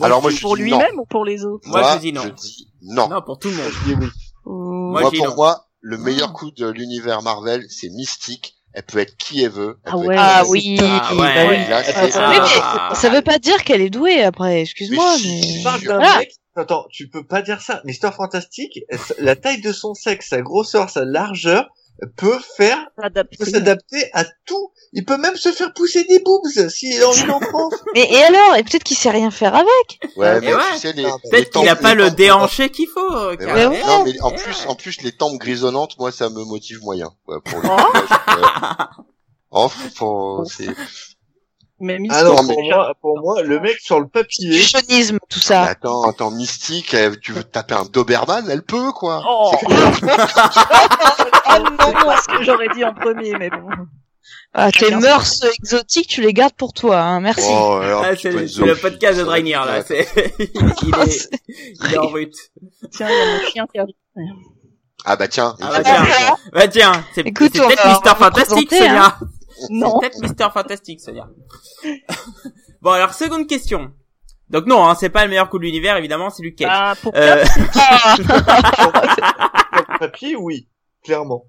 Alors 0.02 0.22
moi, 0.22 0.30
je 0.30 0.40
Pour 0.40 0.56
dis 0.56 0.62
non. 0.70 0.78
lui-même 0.78 0.98
ou 1.00 1.04
pour 1.04 1.24
les 1.24 1.44
autres? 1.44 1.68
Moi, 1.68 1.82
je 1.94 1.98
dis 2.00 2.12
non. 2.12 2.22
Je 2.22 2.28
dis 2.30 2.68
non. 2.82 3.08
Non, 3.08 3.22
pour 3.22 3.38
tout 3.38 3.48
le 3.48 3.56
monde. 3.56 3.70
Je 3.70 3.92
dis 3.92 3.94
oui. 4.00 4.08
Moi, 4.46 5.00
pour 5.02 5.12
non. 5.26 5.34
moi, 5.34 5.66
le 5.80 5.98
meilleur 5.98 6.32
coup 6.32 6.50
de 6.52 6.66
l'univers 6.68 7.22
Marvel, 7.22 7.64
c'est 7.68 7.88
Mystique 7.90 8.54
Elle 8.72 8.84
peut 8.84 8.98
être 8.98 9.16
qui 9.16 9.42
elle 9.42 9.50
veut. 9.50 9.78
Elle 9.84 9.92
Ah 9.92 9.96
peut 9.98 10.06
ouais. 10.06 10.16
Ah 10.18 10.42
c'est 10.44 10.50
oui, 10.50 10.76
Ah, 10.80 11.10
bah 11.12 11.20
ouais. 11.22 11.48
oui. 11.48 11.68
Là, 11.70 11.82
c'est- 11.82 12.12
Ah, 12.16 12.92
ça 12.94 13.08
veut 13.08 13.22
pas 13.22 13.38
dire 13.38 13.62
qu'elle 13.64 13.80
est 13.80 13.90
douée 13.90 14.22
après, 14.22 14.60
excuse-moi, 14.62 15.16
Mais 15.24 15.40
mais... 15.64 15.78
Voilà. 15.86 16.18
mec, 16.18 16.30
attends, 16.56 16.86
tu 16.90 17.08
peux 17.08 17.24
pas 17.24 17.42
dire 17.42 17.60
ça. 17.60 17.80
Mister 17.84 18.10
Fantastique, 18.16 18.80
la 19.18 19.36
taille 19.36 19.60
de 19.60 19.72
son 19.72 19.94
sexe, 19.94 20.28
sa 20.28 20.40
grosseur, 20.42 20.90
sa 20.90 21.04
largeur, 21.04 21.68
peut 22.16 22.38
faire, 22.56 22.88
s'adapter 23.40 24.10
à 24.14 24.24
tout. 24.46 24.72
Il 24.92 25.04
peut 25.04 25.16
même 25.16 25.36
se 25.36 25.50
faire 25.52 25.72
pousser 25.72 26.02
des 26.04 26.18
boobs 26.18 26.44
s'il 26.68 27.00
a 27.00 27.08
envie 27.08 27.24
d'en 27.24 27.38
prendre. 27.38 27.76
Mais 27.94 28.10
et 28.12 28.22
alors? 28.24 28.56
Et 28.56 28.64
peut-être 28.64 28.82
qu'il 28.82 28.96
sait 28.96 29.10
rien 29.10 29.30
faire 29.30 29.54
avec 29.54 30.00
Ouais, 30.16 30.40
mais 30.40 30.52
ouais. 30.54 30.60
tu 30.72 30.78
sais, 30.78 30.92
les, 30.92 31.02
Peut-être 31.04 31.20
les 31.24 31.30
Peut-être 31.30 31.50
qu'il 31.60 31.68
a 31.68 31.76
pas 31.76 31.94
le 31.94 32.10
déhanché 32.10 32.70
qu'il 32.70 32.88
faut. 32.88 33.30
Mais 33.30 33.36
carrément. 33.36 33.70
ouais. 33.70 33.80
ouais. 33.80 33.86
Non, 33.86 34.04
mais 34.04 34.20
en 34.22 34.32
plus, 34.32 34.66
en 34.66 34.74
plus, 34.74 35.02
les 35.02 35.12
tempes 35.12 35.38
grisonnantes, 35.38 35.96
moi, 35.98 36.10
ça 36.10 36.28
me 36.30 36.44
motive 36.44 36.80
moyen. 36.82 37.10
Ouais, 37.28 37.36
pour 37.44 37.60
le 37.60 37.68
Oh. 37.70 37.76
coup, 37.76 37.98
ouais, 37.98 38.04
je- 38.08 39.02
Oh, 39.56 39.68
faut- 39.68 39.88
faut- 39.94 40.44
c'est, 40.46 40.66
Mais 41.80 41.98
Mister, 41.98 42.18
Ah 42.20 42.24
non, 42.24 42.42
mais- 42.44 42.54
pour 42.54 42.62
moi, 42.64 42.94
pour 43.00 43.20
moi, 43.20 43.42
le 43.42 43.60
mec 43.60 43.78
sur 43.80 43.98
le 43.98 44.04
Du 44.06 44.10
papier, 44.12 44.52
jeunisme, 44.52 45.18
tout 45.28 45.40
Mais 45.40 45.44
ça. 45.44 45.62
attends, 45.64 46.02
attends, 46.08 46.30
Mystique, 46.30 46.94
elle- 46.94 47.18
tu 47.20 47.32
veux 47.32 47.42
taper 47.44 47.74
un 47.74 47.84
Doberman, 47.84 48.48
elle 48.48 48.62
peut, 48.62 48.92
quoi. 48.92 49.22
Oh, 49.28 49.50
C'est- 49.58 49.66
oh 51.50 51.58
non, 51.58 51.92
moi, 52.04 52.16
ce 52.22 52.36
que 52.38 52.42
j'aurais 52.44 52.68
dit 52.74 52.84
en 52.84 52.94
premier, 52.94 53.32
mais 53.38 53.50
bon. 53.50 53.68
Ah, 54.54 54.70
tes 54.70 54.94
mœurs 54.94 55.42
exotiques, 55.58 56.08
tu 56.08 56.22
les 56.22 56.32
gardes 56.32 56.54
pour 56.54 56.72
toi, 56.72 57.00
hein, 57.00 57.20
merci. 57.20 57.44
Oh, 57.50 57.78
ouais, 57.80 57.90
un 57.90 58.02
Ah, 58.04 58.16
c'est 58.16 58.30
le, 58.30 58.66
le 58.66 58.76
podcast 58.76 59.14
de 59.18 59.24
ça 59.24 59.24
Drainier, 59.24 59.52
là. 59.54 59.82
C'est, 59.84 60.06
il 60.38 60.94
est, 60.94 61.30
il 61.84 61.92
est 61.94 61.98
en 61.98 62.06
route. 62.06 62.32
Tiens, 62.92 63.08
il 63.10 63.16
y 63.18 63.20
a 63.20 63.26
mon 63.42 63.50
chien 63.50 63.66
qui 63.72 63.78
arrive. 63.80 63.94
Ah 65.04 65.16
bah 65.16 65.26
tiens, 65.28 65.54
Ah 65.60 65.70
bah 65.70 65.82
tiens, 65.82 66.06
bah 66.52 66.68
tiens, 66.68 67.04
c'est, 67.14 67.26
Écoute, 67.26 67.50
c'est 67.52 67.60
on 67.60 67.66
peut-être 67.66 67.86
Mister 67.88 68.10
on 68.10 68.12
va 68.12 68.14
Fantastique, 68.30 68.68
présenter, 68.68 68.78
Sonia. 68.78 69.18
Non. 69.70 69.98
C'est 70.00 70.08
peut-être 70.10 70.20
Mister 70.22 70.46
Fantastique, 70.52 71.00
Sonia. 71.00 71.28
bon, 72.82 72.90
alors, 72.90 73.14
seconde 73.14 73.46
question. 73.46 73.92
Donc 74.50 74.66
non, 74.66 74.86
hein, 74.86 74.94
c'est 74.94 75.08
pas 75.10 75.24
le 75.24 75.30
meilleur 75.30 75.48
coup 75.48 75.58
de 75.58 75.64
l'univers, 75.64 75.96
évidemment, 75.96 76.30
c'est 76.30 76.42
Luke 76.42 76.56
Cage. 76.56 76.68
Ah, 76.72 76.94
pour 77.02 77.12
Euh, 77.16 77.44
Ah. 77.76 78.16
papier, 79.98 80.36
oui, 80.36 80.68
clairement. 81.02 81.44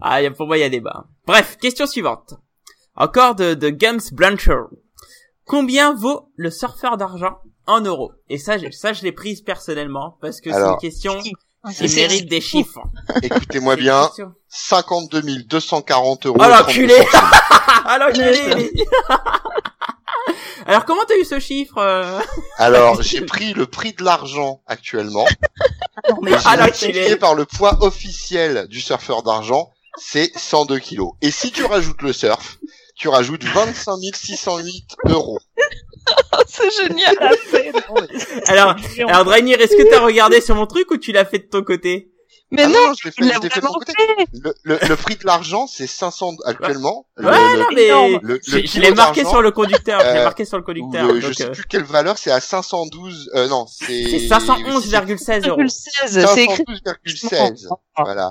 ah, 0.00 0.22
y 0.22 0.26
a- 0.26 0.30
pour 0.30 0.46
moi, 0.46 0.56
il 0.58 0.60
y 0.60 0.64
a 0.64 0.68
débat. 0.68 1.06
Bref, 1.26 1.56
question 1.58 1.86
suivante. 1.86 2.34
Encore 2.94 3.34
de, 3.34 3.54
de 3.54 3.68
Gums 3.70 4.12
Blanchard. 4.12 4.68
Combien 5.44 5.94
vaut 5.94 6.30
le 6.36 6.50
surfeur 6.50 6.96
d'argent 6.96 7.38
en 7.66 7.80
euros? 7.80 8.12
Et 8.28 8.38
ça, 8.38 8.58
je- 8.58 8.70
ça, 8.70 8.92
je 8.92 9.02
l'ai 9.02 9.12
prise 9.12 9.42
personnellement, 9.42 10.16
parce 10.20 10.40
que 10.40 10.50
c'est 10.52 10.58
une 10.60 10.76
question 10.78 11.18
C'est- 11.72 11.86
qui 11.86 11.96
mérite 11.96 12.28
des 12.28 12.40
chiffres. 12.40 12.80
Écoutez-moi 13.22 13.74
C'est 13.74 13.80
bien, 13.80 14.06
question. 14.06 14.32
52 14.48 15.22
240 15.44 16.26
euros. 16.26 16.36
Et 16.42 16.48
l'enculé 16.48 16.94
32 16.94 17.10
centimes. 17.10 17.40
Ah 17.88 17.98
l'enculé 17.98 18.84
Alors 20.66 20.84
comment 20.84 21.02
t'as 21.06 21.16
eu 21.16 21.24
ce 21.24 21.38
chiffre 21.38 21.78
euh 21.78 22.18
Alors, 22.58 23.00
j'ai 23.02 23.20
pris 23.20 23.52
le 23.52 23.66
prix 23.66 23.92
de 23.92 24.02
l'argent 24.02 24.62
actuellement. 24.66 25.26
Non, 26.10 26.16
mais 26.22 26.32
Ah, 26.44 26.56
multiplié 26.56 27.16
par 27.16 27.34
le 27.34 27.44
poids 27.44 27.82
officiel 27.84 28.66
du 28.68 28.80
surfeur 28.80 29.22
d'argent, 29.22 29.70
c'est 29.96 30.36
102 30.36 30.78
kilos. 30.78 31.12
Et 31.22 31.30
si 31.30 31.52
tu 31.52 31.64
rajoutes 31.64 32.02
le 32.02 32.12
surf, 32.12 32.58
tu 32.96 33.08
rajoutes 33.08 33.44
25 33.44 33.96
608 34.14 34.96
euros. 35.06 35.38
C'est 36.46 36.70
génial. 36.70 37.16
non, 37.20 37.94
mais- 38.00 38.42
Alors, 38.48 38.76
alors 39.08 39.24
Drainier, 39.24 39.54
est-ce 39.54 39.76
que 39.76 39.90
t'as 39.90 40.00
regardé 40.00 40.40
sur 40.40 40.54
mon 40.54 40.66
truc 40.66 40.90
ou 40.90 40.96
tu 40.96 41.12
l'as 41.12 41.24
fait 41.24 41.38
de 41.40 41.44
ton 41.48 41.62
côté 41.62 42.10
Mais 42.52 42.62
Ah 42.62 42.68
non, 42.68 42.92
je 42.98 43.08
l'ai 43.08 43.12
fait, 43.12 43.24
l'a 43.24 43.34
je 43.36 43.40
l'ai 43.40 43.50
fait 43.50 43.60
de 43.60 43.66
mon 43.66 43.72
côté. 43.72 43.92
fait. 43.96 44.26
Le, 44.32 44.54
le, 44.62 44.78
le 44.88 44.96
prix 44.96 45.16
de 45.16 45.26
l'argent, 45.26 45.66
c'est 45.66 45.86
500 45.88 46.36
actuellement. 46.44 47.06
Le- 47.16 47.26
Ouais, 47.26 47.32
le- 47.54 47.58
non 47.58 47.66
mais 47.74 48.18
le- 48.22 48.40
je, 48.46 48.80
l'ai 48.80 48.92
marqué 48.92 49.24
sur 49.24 49.42
le 49.42 49.50
conducteur, 49.50 50.00
je 50.00 50.06
l'ai 50.12 50.18
euh, 50.20 50.24
marqué 50.24 50.44
sur 50.44 50.56
le 50.56 50.62
conducteur. 50.62 51.06
le- 51.06 51.20
je 51.20 51.32
sais 51.32 51.46
euh, 51.46 51.50
plus 51.50 51.64
quelle 51.64 51.82
valeur, 51.84 52.16
c'est 52.18 52.30
à 52.30 52.40
512, 52.40 53.30
euh, 53.34 53.48
non, 53.48 53.66
c'est... 53.66 54.04
c'est 54.04 54.28
511,16 54.28 55.48
euros. 55.48 55.60
16, 55.66 56.26
c'est 56.34 56.44
écrit. 56.44 56.64
512,16. 57.06 57.66
Voilà. 57.98 58.30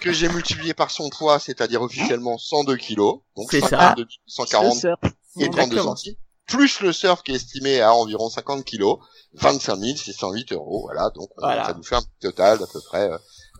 Que 0.00 0.12
j'ai 0.12 0.28
multiplié 0.28 0.74
par 0.74 0.90
son 0.90 1.08
poids, 1.08 1.38
c'est-à-dire 1.38 1.80
officiellement 1.80 2.36
102 2.36 2.76
kilos. 2.76 3.20
Donc 3.36 3.46
C'est 3.50 3.60
ça. 3.60 3.94
142, 3.96 4.04
140 4.26 4.74
Le 4.74 4.80
surf. 4.80 4.98
et 5.04 5.08
32 5.44 5.44
Exactement. 5.46 5.82
centimes. 5.96 6.14
Plus 6.48 6.80
le 6.80 6.92
surf 6.92 7.22
qui 7.22 7.32
est 7.32 7.36
estimé 7.36 7.80
à 7.80 7.92
environ 7.94 8.28
50 8.30 8.64
kilos. 8.64 8.98
25 9.34 9.78
608 9.96 10.52
euros. 10.52 10.82
Voilà. 10.84 11.10
Donc, 11.14 11.28
on- 11.36 11.42
Voilà. 11.42 11.64
ça 11.66 11.74
nous 11.74 11.82
fait 11.82 11.96
un 11.96 12.02
total 12.20 12.58
d'à 12.58 12.66
peu 12.66 12.80
près 12.80 13.10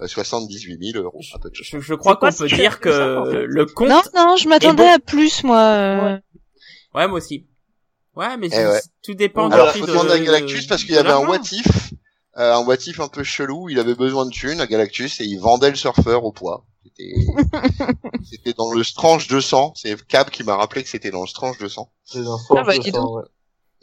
euh, 0.01 0.07
78 0.07 0.93
000 0.93 1.05
euros. 1.05 1.21
Un 1.35 1.39
peu 1.39 1.51
de 1.51 1.55
choses. 1.55 1.67
Je, 1.71 1.79
je 1.81 1.95
crois 1.95 2.17
qu'on 2.17 2.33
peut 2.33 2.47
dire 2.49 2.81
que 2.81 3.19
en 3.19 3.25
fait. 3.31 3.45
le 3.47 3.67
compte... 3.67 3.89
Non, 3.89 4.01
non, 4.17 4.37
je 4.37 4.49
m'attendais 4.49 4.85
bon. 4.85 4.95
à 4.95 4.99
plus, 4.99 5.45
moi. 5.45 5.61
euh. 5.61 6.01
Ouais. 6.15 6.21
Ouais, 6.95 7.09
moi 7.09 7.19
aussi. 7.19 7.47
Ouais, 8.17 8.37
mais 8.39 8.49
Eh 8.51 8.57
ouais. 8.67 8.81
tout 9.05 9.15
dépend 9.15 9.49
Alors, 9.51 9.73
du 9.73 9.81
faut 9.81 9.87
demander 9.87 10.09
de- 10.09 10.15
à 10.15 10.19
Galactus 10.21 10.67
parce 10.67 10.83
qu'il 10.83 10.93
y 10.93 10.95
de 10.95 11.01
avait 11.01 11.11
un 11.13 11.27
what 11.29 11.39
if, 11.53 11.93
euh, 12.39 12.55
un 12.55 12.65
what 12.65 12.77
if 12.87 12.99
un 12.99 13.09
peu 13.09 13.23
chelou. 13.23 13.69
Il 13.69 13.79
avait 13.79 13.95
besoin 13.95 14.25
de 14.27 14.31
thunes 14.31 14.61
à 14.61 14.67
Galactus 14.67 15.21
et 15.21 15.25
il 15.25 15.39
vendait 15.39 15.71
le 15.71 15.77
surfeur 15.77 16.25
au 16.25 16.33
poids. 16.33 16.65
C'était, 16.99 17.27
c'était 18.23 18.53
dans 18.55 18.73
le 18.73 18.83
Strange 18.85 19.29
200. 19.29 19.73
C'est 19.77 20.07
Cab 20.07 20.31
qui 20.31 20.43
m'a 20.45 20.57
rappelé 20.57 20.83
que 20.83 20.89
c'était 20.89 21.11
dans 21.11 21.21
le 21.23 21.27
Strange 21.27 21.59
200. 21.59 21.91
C'est 22.05 22.19
un 22.19 22.37
Ah 22.51 22.63
bah, 22.65 22.75
ouais. 22.77 23.23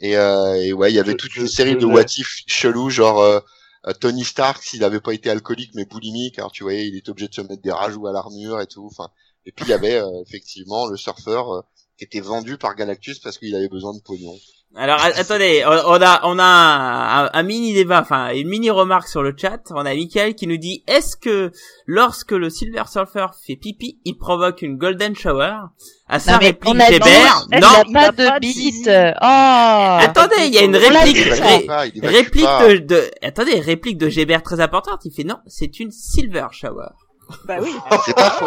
Et, 0.00 0.16
euh, 0.16 0.54
et 0.62 0.72
ouais, 0.72 0.92
il 0.92 0.94
y 0.96 0.98
avait 0.98 1.12
Je- 1.12 1.16
toute 1.16 1.32
je- 1.32 1.40
une 1.42 1.48
série 1.48 1.72
je 1.72 1.78
de 1.78 1.86
what 1.86 2.04
if 2.18 2.42
chelous, 2.46 2.90
genre 2.90 3.20
euh, 3.20 3.40
euh, 3.86 3.92
Tony 3.94 4.24
Stark 4.24 4.62
s'il 4.62 4.84
avait 4.84 5.00
pas 5.00 5.14
été 5.14 5.30
alcoolique 5.30 5.72
mais 5.74 5.86
boulimique, 5.86 6.38
alors 6.38 6.52
tu 6.52 6.64
voyais, 6.64 6.86
il 6.86 6.96
était 6.96 7.10
obligé 7.10 7.28
de 7.28 7.34
se 7.34 7.40
mettre 7.40 7.62
des 7.62 7.72
rajouts 7.72 8.06
à 8.06 8.12
l'armure 8.12 8.60
et 8.60 8.66
tout. 8.66 8.86
Enfin, 8.90 9.08
et 9.46 9.52
puis 9.52 9.64
il 9.66 9.70
y 9.70 9.74
avait 9.74 9.96
euh, 9.96 10.22
effectivement 10.26 10.86
le 10.86 10.96
surfeur 10.98 11.52
euh, 11.54 11.62
était 12.00 12.20
vendu 12.20 12.58
par 12.58 12.74
Galactus 12.74 13.18
parce 13.20 13.38
qu'il 13.38 13.54
avait 13.54 13.68
besoin 13.68 13.94
de 13.94 14.00
pognon. 14.02 14.34
Alors 14.78 15.00
attendez, 15.00 15.62
on 15.66 15.70
a 16.02 16.20
on 16.24 16.38
a 16.38 16.42
un, 16.44 17.24
un- 17.26 17.30
un 17.32 17.42
mini 17.44 17.72
débat, 17.72 18.02
enfin 18.02 18.34
une 18.34 18.48
mini 18.48 18.68
remarque 18.68 19.08
sur 19.08 19.22
le 19.22 19.34
chat. 19.34 19.60
On 19.70 19.86
a 19.86 19.94
Michael 19.94 20.34
qui 20.34 20.46
nous 20.46 20.58
dit 20.58 20.82
est-ce 20.86 21.16
que 21.16 21.50
lorsque 21.86 22.32
le 22.32 22.50
Silver 22.50 22.82
Surfer 22.90 23.26
fait 23.46 23.56
pipi, 23.56 24.00
il 24.04 24.18
provoque 24.18 24.60
une 24.60 24.76
golden 24.76 25.16
shower? 25.16 25.54
À 26.08 26.18
sa 26.20 26.32
Non, 26.32 26.38
réplique 26.40 26.74
non. 26.74 26.74
Il 26.76 27.60
n'a 27.60 27.68
a 27.68 27.84
pas 27.84 28.12
pas 28.12 28.38
de 28.38 28.40
bite. 28.40 28.86
Oh. 28.86 30.04
Attendez, 30.10 30.46
il 30.48 30.54
y 30.54 30.58
a 30.58 30.62
une 30.64 30.76
réplique, 30.76 31.16
ré- 31.24 31.66
pas, 31.66 31.80
réplique 32.02 32.44
de, 32.44 32.76
de, 32.78 33.10
attendez, 33.22 33.58
réplique 33.60 33.96
de 33.96 34.10
Gébert 34.10 34.42
très 34.42 34.60
importante. 34.60 35.00
Il 35.06 35.12
fait 35.14 35.24
non, 35.24 35.38
c'est 35.46 35.80
une 35.80 35.90
Silver 35.90 36.48
Shower. 36.50 36.88
Bah 37.44 37.56
oui. 37.60 37.74
C'est 38.04 38.14
pas 38.14 38.30
faux. 38.30 38.46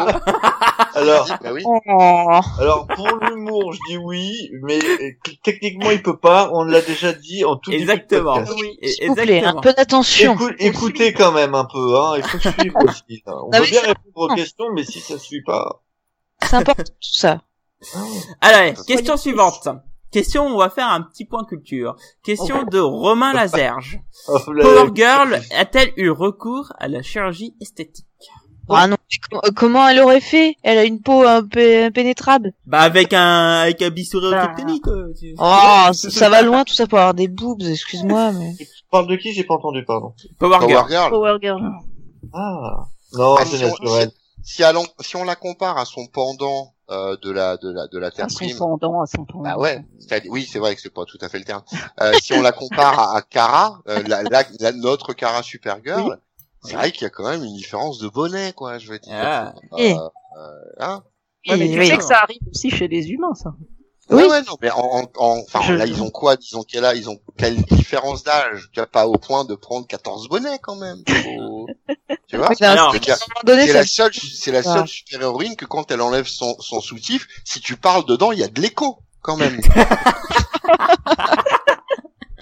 Alors, 0.95 1.27
Bah 1.41 1.49
oui. 1.53 1.63
Oh. 1.65 2.39
alors 2.59 2.87
pour 2.87 3.07
l'humour, 3.21 3.73
je 3.73 3.79
dis 3.89 3.97
oui, 3.97 4.49
mais 4.63 4.79
euh, 4.79 5.11
techniquement 5.43 5.91
il 5.91 6.01
peut 6.01 6.17
pas. 6.17 6.49
On 6.53 6.63
l'a 6.63 6.81
déjà 6.81 7.13
dit 7.13 7.43
en 7.45 7.57
tout 7.57 7.71
début 7.71 7.85
de 7.85 7.91
Exactement. 7.91 8.35
podcast. 8.35 8.57
Oui, 8.59 8.77
S'il 8.89 9.07
vous 9.09 9.15
plaît, 9.15 9.23
exactement. 9.37 9.59
un 9.59 9.61
peu 9.61 9.73
d'attention. 9.73 10.33
Écoute- 10.35 10.55
écoutez 10.59 11.13
quand 11.13 11.31
même 11.31 11.55
un 11.55 11.65
peu, 11.65 11.97
hein. 11.97 12.13
Il 12.17 12.23
faut 12.23 12.39
suivre 12.39 12.77
aussi. 12.85 13.23
hein. 13.27 13.31
On 13.35 13.45
Non, 13.45 13.49
peut 13.51 13.59
mais 13.61 13.69
bien 13.69 13.81
répondre 13.81 14.05
aux 14.15 14.35
questions, 14.35 14.65
mais 14.73 14.83
si 14.83 14.99
ça 14.99 15.17
suit 15.17 15.43
pas. 15.43 15.81
C'est 16.41 16.55
important 16.55 16.83
tout 16.83 16.93
ça. 17.01 17.41
Allez, 18.41 18.73
question 18.87 19.17
suivante. 19.17 19.67
Question, 20.11 20.47
on 20.47 20.57
va 20.57 20.69
faire 20.71 20.87
un 20.87 21.01
petit 21.01 21.23
point 21.25 21.43
culture. 21.45 21.95
Question 22.23 22.63
de 22.63 22.79
Romain 22.79 23.31
Lazerge. 23.33 23.99
Power 24.25 24.89
Girl 24.95 25.39
a-t-elle 25.55 25.93
eu 25.97 26.09
recours 26.09 26.73
à 26.79 26.87
la 26.87 27.03
chirurgie 27.03 27.53
esthétique? 27.61 28.05
Ah 28.71 28.87
non, 28.87 28.97
euh, 29.33 29.49
comment 29.55 29.87
elle 29.87 29.99
aurait 29.99 30.21
fait? 30.21 30.55
Elle 30.63 30.77
a 30.77 30.83
une 30.83 31.01
peau 31.01 31.23
un 31.23 31.43
peu 31.45 31.85
impénétrable. 31.85 32.53
Bah 32.65 32.79
avec 32.81 33.13
un 33.13 33.61
avec 33.61 33.81
un 33.81 33.89
bistouri 33.89 34.31
kryptonique. 34.35 34.83
quoi, 34.83 34.93
tu- 35.19 35.35
Oh, 35.39 35.87
ça, 35.93 36.09
ça 36.11 36.29
va 36.29 36.41
loin 36.41 36.63
tout 36.63 36.73
ça 36.75 36.85
pour 36.87 36.99
avoir 36.99 37.13
des 37.13 37.27
boobs, 37.27 37.61
excuse-moi, 37.63 38.31
mais... 38.39 38.53
Tu 38.57 38.65
parles 38.91 39.07
de 39.07 39.15
qui? 39.15 39.33
J'ai 39.33 39.43
pas 39.43 39.55
entendu, 39.55 39.83
pardon. 39.85 40.13
Power 40.39 40.57
Power 40.59 40.67
Girl. 40.69 40.89
Girl. 40.89 41.09
Power 41.09 41.37
Girl. 41.41 41.61
Ah. 42.33 42.85
Non, 43.13 43.35
Ah, 43.39 43.43
c'est 43.45 43.57
si, 43.57 43.65
on, 43.65 43.69
naturel. 43.69 44.11
si, 44.43 44.63
allons- 44.63 44.85
si 44.99 45.15
on 45.15 45.23
la 45.23 45.35
compare 45.35 45.77
à 45.77 45.85
son 45.85 46.05
pendant 46.07 46.73
euh, 46.91 47.15
de 47.21 47.31
la 47.31 47.57
de 47.57 47.71
la 47.71 47.87
de 47.87 47.97
la 47.99 48.09
Terre 48.11 48.25
À 48.25 48.29
son 48.29 48.37
prime, 48.37 48.57
pendant, 48.57 49.01
à 49.01 49.05
son 49.07 49.23
pendant. 49.25 49.43
bah 49.43 49.57
ouais. 49.57 49.83
Oui, 50.29 50.47
c'est 50.51 50.57
vrai 50.59 50.75
que 50.75 50.81
c'est 50.81 50.93
pas 50.93 51.05
tout 51.05 51.17
à 51.21 51.29
fait 51.29 51.37
le 51.39 51.45
terme. 51.45 51.61
Euh, 52.01 52.13
si 52.21 52.33
on 52.33 52.41
la 52.41 52.51
compare 52.51 52.99
à, 52.99 53.17
à 53.17 53.21
Kara, 53.21 53.79
euh, 53.87 54.01
la, 54.07 54.23
la, 54.23 54.43
la- 54.59 54.71
notre 54.71 55.13
Kara 55.13 55.43
Supergirl, 55.43 56.19
c'est 56.63 56.75
vrai 56.75 56.91
qu'il 56.91 57.03
y 57.03 57.05
a 57.05 57.09
quand 57.09 57.27
même 57.29 57.43
une 57.43 57.55
différence 57.55 57.99
de 57.99 58.07
bonnet, 58.09 58.53
quoi. 58.53 58.77
Je 58.79 58.89
veux 58.91 58.99
dire. 58.99 59.13
Ah. 59.15 59.53
Euh, 59.73 59.77
Eh. 59.77 59.93
euh, 59.93 59.99
hein 60.79 61.03
Ouais, 61.47 61.55
mais 61.57 61.69
tu 61.71 61.79
Oui. 61.79 61.87
sais 61.87 61.97
que 61.97 62.03
ça 62.03 62.17
arrive 62.19 62.41
aussi 62.51 62.69
chez 62.69 62.87
les 62.87 63.09
humains, 63.09 63.33
ça. 63.33 63.53
Oui. 64.11 64.23
Ouais, 64.23 64.27
ouais, 64.29 64.41
non, 64.41 64.55
mais 64.61 64.71
en, 64.71 64.79
en, 64.79 65.03
en- 65.17 65.37
enfin, 65.39 65.61
Je- 65.61 65.73
là, 65.73 65.85
ils 65.85 66.01
ont 66.01 66.09
quoi? 66.09 66.35
Disons 66.35 66.63
quel 66.67 66.83
âge 66.83 66.97
Ils 66.97 67.09
ont 67.09 67.19
quelle 67.37 67.61
différence 67.63 68.23
d'âge? 68.23 68.69
Tu 68.73 68.79
vois, 68.79 68.87
pas 68.87 69.07
au 69.07 69.13
point 69.13 69.45
de 69.45 69.53
prendre 69.55 69.85
14 69.87 70.27
bonnets, 70.29 70.57
quand 70.59 70.75
même. 70.75 71.01
Faut- 71.07 71.67
tu 72.27 72.37
vois? 72.37 72.49
C'est 72.55 72.65
la 72.65 73.85
seule, 73.85 74.11
c'est 74.13 74.51
la 74.51 74.63
seule 74.63 74.87
super 74.87 75.21
héroïne 75.21 75.55
que 75.55 75.65
quand 75.65 75.91
elle 75.91 76.01
enlève 76.01 76.25
son, 76.27 76.55
son 76.59 76.81
soutif, 76.81 77.27
si 77.45 77.61
tu 77.61 77.77
parles 77.77 78.03
dedans, 78.05 78.31
il 78.31 78.39
y 78.39 78.43
a 78.43 78.47
de 78.47 78.59
l'écho, 78.59 78.97
quand 79.21 79.37
même. 79.37 79.59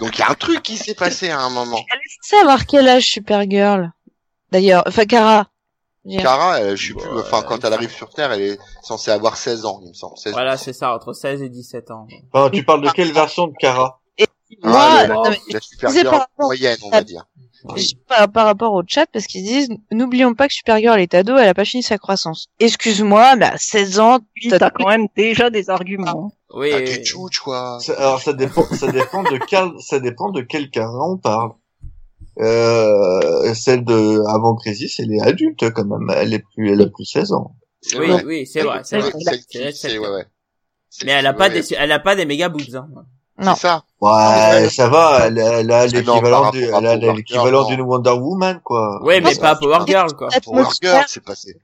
Donc 0.00 0.16
il 0.16 0.20
y 0.20 0.22
a 0.22 0.30
un 0.30 0.34
truc 0.34 0.62
qui 0.62 0.76
s'est 0.76 0.94
passé 0.94 1.28
à 1.30 1.40
un 1.40 1.50
moment. 1.50 1.84
Elle 1.92 1.98
est 1.98 2.22
censée 2.22 2.40
avoir 2.40 2.66
quel 2.66 2.88
âge 2.88 3.04
Supergirl? 3.04 3.90
D'ailleurs, 4.52 4.82
enfin 4.86 5.04
Kara. 5.04 5.46
Kara, 6.22 6.60
elle, 6.60 6.76
je 6.76 6.88
sais 6.88 6.94
plus, 6.94 7.08
Ouais. 7.10 7.20
enfin, 7.20 7.42
quand 7.42 7.62
elle 7.64 7.72
arrive 7.74 7.90
sur 7.90 8.08
Terre, 8.08 8.32
elle 8.32 8.40
est 8.40 8.58
censée 8.82 9.10
avoir 9.10 9.36
16 9.36 9.66
ans, 9.66 9.80
il 9.82 9.88
me 9.90 9.94
semble. 9.94 10.16
16 10.16 10.32
Voilà, 10.32 10.56
c'est 10.56 10.72
ça, 10.72 10.94
entre 10.94 11.12
16 11.12 11.42
et 11.42 11.50
17 11.50 11.90
ans. 11.90 12.06
Enfin, 12.32 12.48
tu 12.50 12.64
parles 12.64 12.80
de 12.82 12.90
quelle 12.90 13.12
version 13.12 13.46
de 13.48 13.52
Kara 13.58 14.00
Moi, 14.62 14.72
Ah, 14.74 15.06
non, 15.06 15.22
La 15.50 15.60
Supergirl 15.60 16.06
rapport- 16.08 16.28
moyenne, 16.46 16.78
on 16.82 16.88
va 16.88 17.02
dire. 17.02 17.26
par, 18.08 18.30
par 18.32 18.46
rapport 18.46 18.72
au 18.72 18.82
chat, 18.86 19.04
parce 19.12 19.26
qu'ils 19.26 19.42
disent, 19.44 19.68
n'oublions 19.92 20.32
pas 20.34 20.48
que 20.48 20.54
Supergirl 20.54 20.98
est 20.98 21.12
ado, 21.12 21.36
elle 21.36 21.48
a 21.48 21.52
pas 21.52 21.66
fini 21.66 21.82
sa 21.82 21.98
croissance. 21.98 22.46
Excuse-moi, 22.58 23.36
mais 23.36 23.44
à 23.46 23.58
16 23.58 23.98
ans, 24.00 24.20
t'as 24.48 24.58
t'as 24.58 24.70
quand 24.70 24.88
même 24.88 25.08
déjà 25.14 25.50
des 25.50 25.68
arguments. 25.68 26.32
Oui, 26.54 26.70
Ah, 26.72 26.78
oui, 26.78 26.84
t'es 26.84 26.98
oui. 27.00 27.04
tchouch, 27.04 27.40
quoi. 27.40 27.78
Ça- 27.80 27.92
Alors 27.98 28.22
ça 28.22 28.32
dépend, 28.32 28.64
ça 28.64 28.90
dépend 28.90 29.22
de 29.24 29.38
quel, 29.46 29.68
ça 29.80 30.00
dépend 30.00 30.30
de 30.30 30.40
quel 30.40 30.70
Kara 30.70 30.98
on 31.10 31.18
parle. 31.18 31.50
Euh, 32.40 33.52
celle 33.54 33.84
de 33.84 34.22
avant 34.28 34.54
Crisis, 34.54 35.00
elle 35.00 35.12
est 35.12 35.20
adulte 35.20 35.70
quand 35.72 35.84
même. 35.84 36.08
Elle 36.16 36.34
est 36.34 36.44
plus, 36.54 36.72
elle 36.72 36.82
a 36.82 36.86
plus 36.86 37.04
16 37.04 37.32
ans. 37.32 37.54
Oui, 37.98 38.08
vrai. 38.08 38.24
oui, 38.24 38.46
c'est 38.46 38.62
vrai, 38.62 38.80
c'est 38.84 38.98
vrai. 38.98 39.12
C'est 39.18 39.92
ouais, 39.92 39.98
vrai. 39.98 40.08
ouais. 40.10 40.24
Mais 41.04 41.12
elle 41.12 41.26
a 41.26 41.32
pas 41.32 41.48
ouais, 41.48 41.60
des, 41.62 41.74
elle 41.74 41.92
a 41.92 41.98
pas 41.98 42.16
des 42.16 42.26
méga 42.26 42.48
boobs, 42.48 42.74
hein. 42.74 42.88
Non. 43.40 43.54
C'est 43.54 43.60
ça. 43.62 43.84
Ouais, 44.00 44.68
ça 44.68 44.88
va. 44.88 45.26
Elle, 45.26 45.38
a- 45.38 45.60
elle 45.60 45.70
a 45.70 45.86
Non, 45.86 45.92
l'équivalent 45.92 46.50
du, 46.50 46.64
elle 46.64 46.74
a 46.86 46.98
Power 46.98 47.14
l'équivalent 47.16 47.68
Girl, 47.68 47.76
d'une 47.76 47.80
Wonder 47.82 48.10
Woman, 48.10 48.60
quoi. 48.64 49.00
Ouais, 49.04 49.20
mais 49.20 49.34
pas 49.36 49.54
c'est- 49.54 49.60
Power 49.60 49.78
Girl, 49.86 50.12
quoi. 50.14 50.28
Power. 50.44 50.64
Girl, 50.82 51.04
c'est 51.06 51.22
passé. 51.24 51.56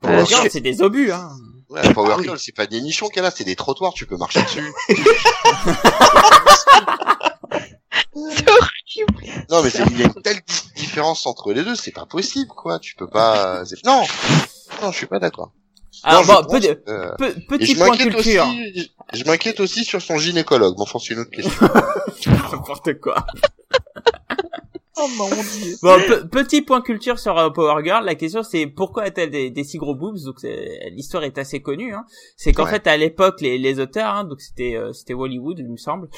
Power 0.00 0.14
Euh, 0.20 0.24
Girl, 0.24 0.48
c'est 0.50 0.60
des 0.60 0.80
obus, 0.80 1.12
hein. 1.12 1.28
Ouais, 1.68 1.92
Power 1.92 2.22
Girl, 2.22 2.38
c'est 2.38 2.54
pas 2.54 2.66
des 2.66 2.80
nichons 2.80 3.08
qu'elle 3.08 3.26
a, 3.26 3.30
c'est 3.30 3.44
des 3.44 3.56
trottoirs, 3.56 3.92
tu 3.92 4.06
peux 4.06 4.16
marcher 4.16 4.42
dessus. 4.42 4.72
Non, 9.50 9.62
mais 9.62 9.70
c'est- 9.70 9.82
il 9.90 9.98
y 9.98 10.02
a 10.02 10.06
une 10.06 10.22
telle 10.22 10.40
di- 10.46 10.72
différence 10.82 11.26
entre 11.26 11.52
les 11.52 11.62
deux, 11.62 11.74
c'est 11.76 11.92
pas 11.92 12.06
possible, 12.06 12.48
quoi. 12.50 12.78
Tu 12.78 12.94
peux 12.96 13.08
pas. 13.08 13.64
c'est- 13.64 13.84
Non, 13.84 14.02
non, 14.82 14.90
je 14.92 14.96
suis 14.96 15.06
pas 15.06 15.18
d'accord. 15.18 15.52
Alors 16.04 16.20
Non, 16.20 16.26
je 16.26 16.32
bon, 16.32 16.42
pense 16.44 16.60
pe- 16.60 16.74
que- 16.74 16.90
euh, 16.90 17.14
pe- 17.16 17.34
Et 17.36 17.40
petit 17.58 17.72
je 17.74 17.78
point 17.78 17.90
m'inquiète 17.90 18.14
culture. 18.14 18.44
aussi, 18.46 18.92
je 19.12 19.24
m'inquiète 19.24 19.60
aussi 19.60 19.84
sur 19.84 20.00
son 20.02 20.16
gynécologue. 20.18 20.74
Mais 20.76 20.82
enfin, 20.82 20.98
c'est 21.00 21.14
une 21.14 21.20
autre 21.20 21.30
question. 21.30 21.50
N'importe 22.52 23.00
quoi. 23.00 23.26
Oh 25.00 25.06
mon 25.16 25.28
dieu. 25.28 25.76
Bon, 25.82 25.96
pe- 26.06 26.26
petit 26.28 26.62
point 26.62 26.80
culture 26.80 27.18
sur 27.18 27.38
euh, 27.38 27.50
Power 27.50 27.82
Girl. 27.84 28.04
La 28.04 28.14
question 28.14 28.42
c'est 28.42 28.66
pourquoi 28.66 29.04
a-t-elle 29.04 29.30
des, 29.30 29.50
des 29.50 29.64
si 29.64 29.78
gros 29.78 29.94
boobs? 29.94 30.18
Donc 30.24 30.40
c'est- 30.40 30.90
l'histoire 30.90 31.24
est 31.24 31.38
assez 31.38 31.60
connue. 31.60 31.94
Hein. 31.94 32.04
C'est 32.36 32.52
qu'en 32.52 32.64
Ouais. 32.64 32.70
fait 32.70 32.86
à 32.86 32.96
l'époque 32.96 33.40
les, 33.40 33.58
les 33.58 33.78
auteurs, 33.80 34.14
hein, 34.14 34.24
donc 34.24 34.40
c'était 34.40 34.74
euh, 34.76 34.92
c'était 34.92 35.14
Hollywood 35.14 35.58
il 35.58 35.68
me 35.70 35.76
semble, 35.76 36.08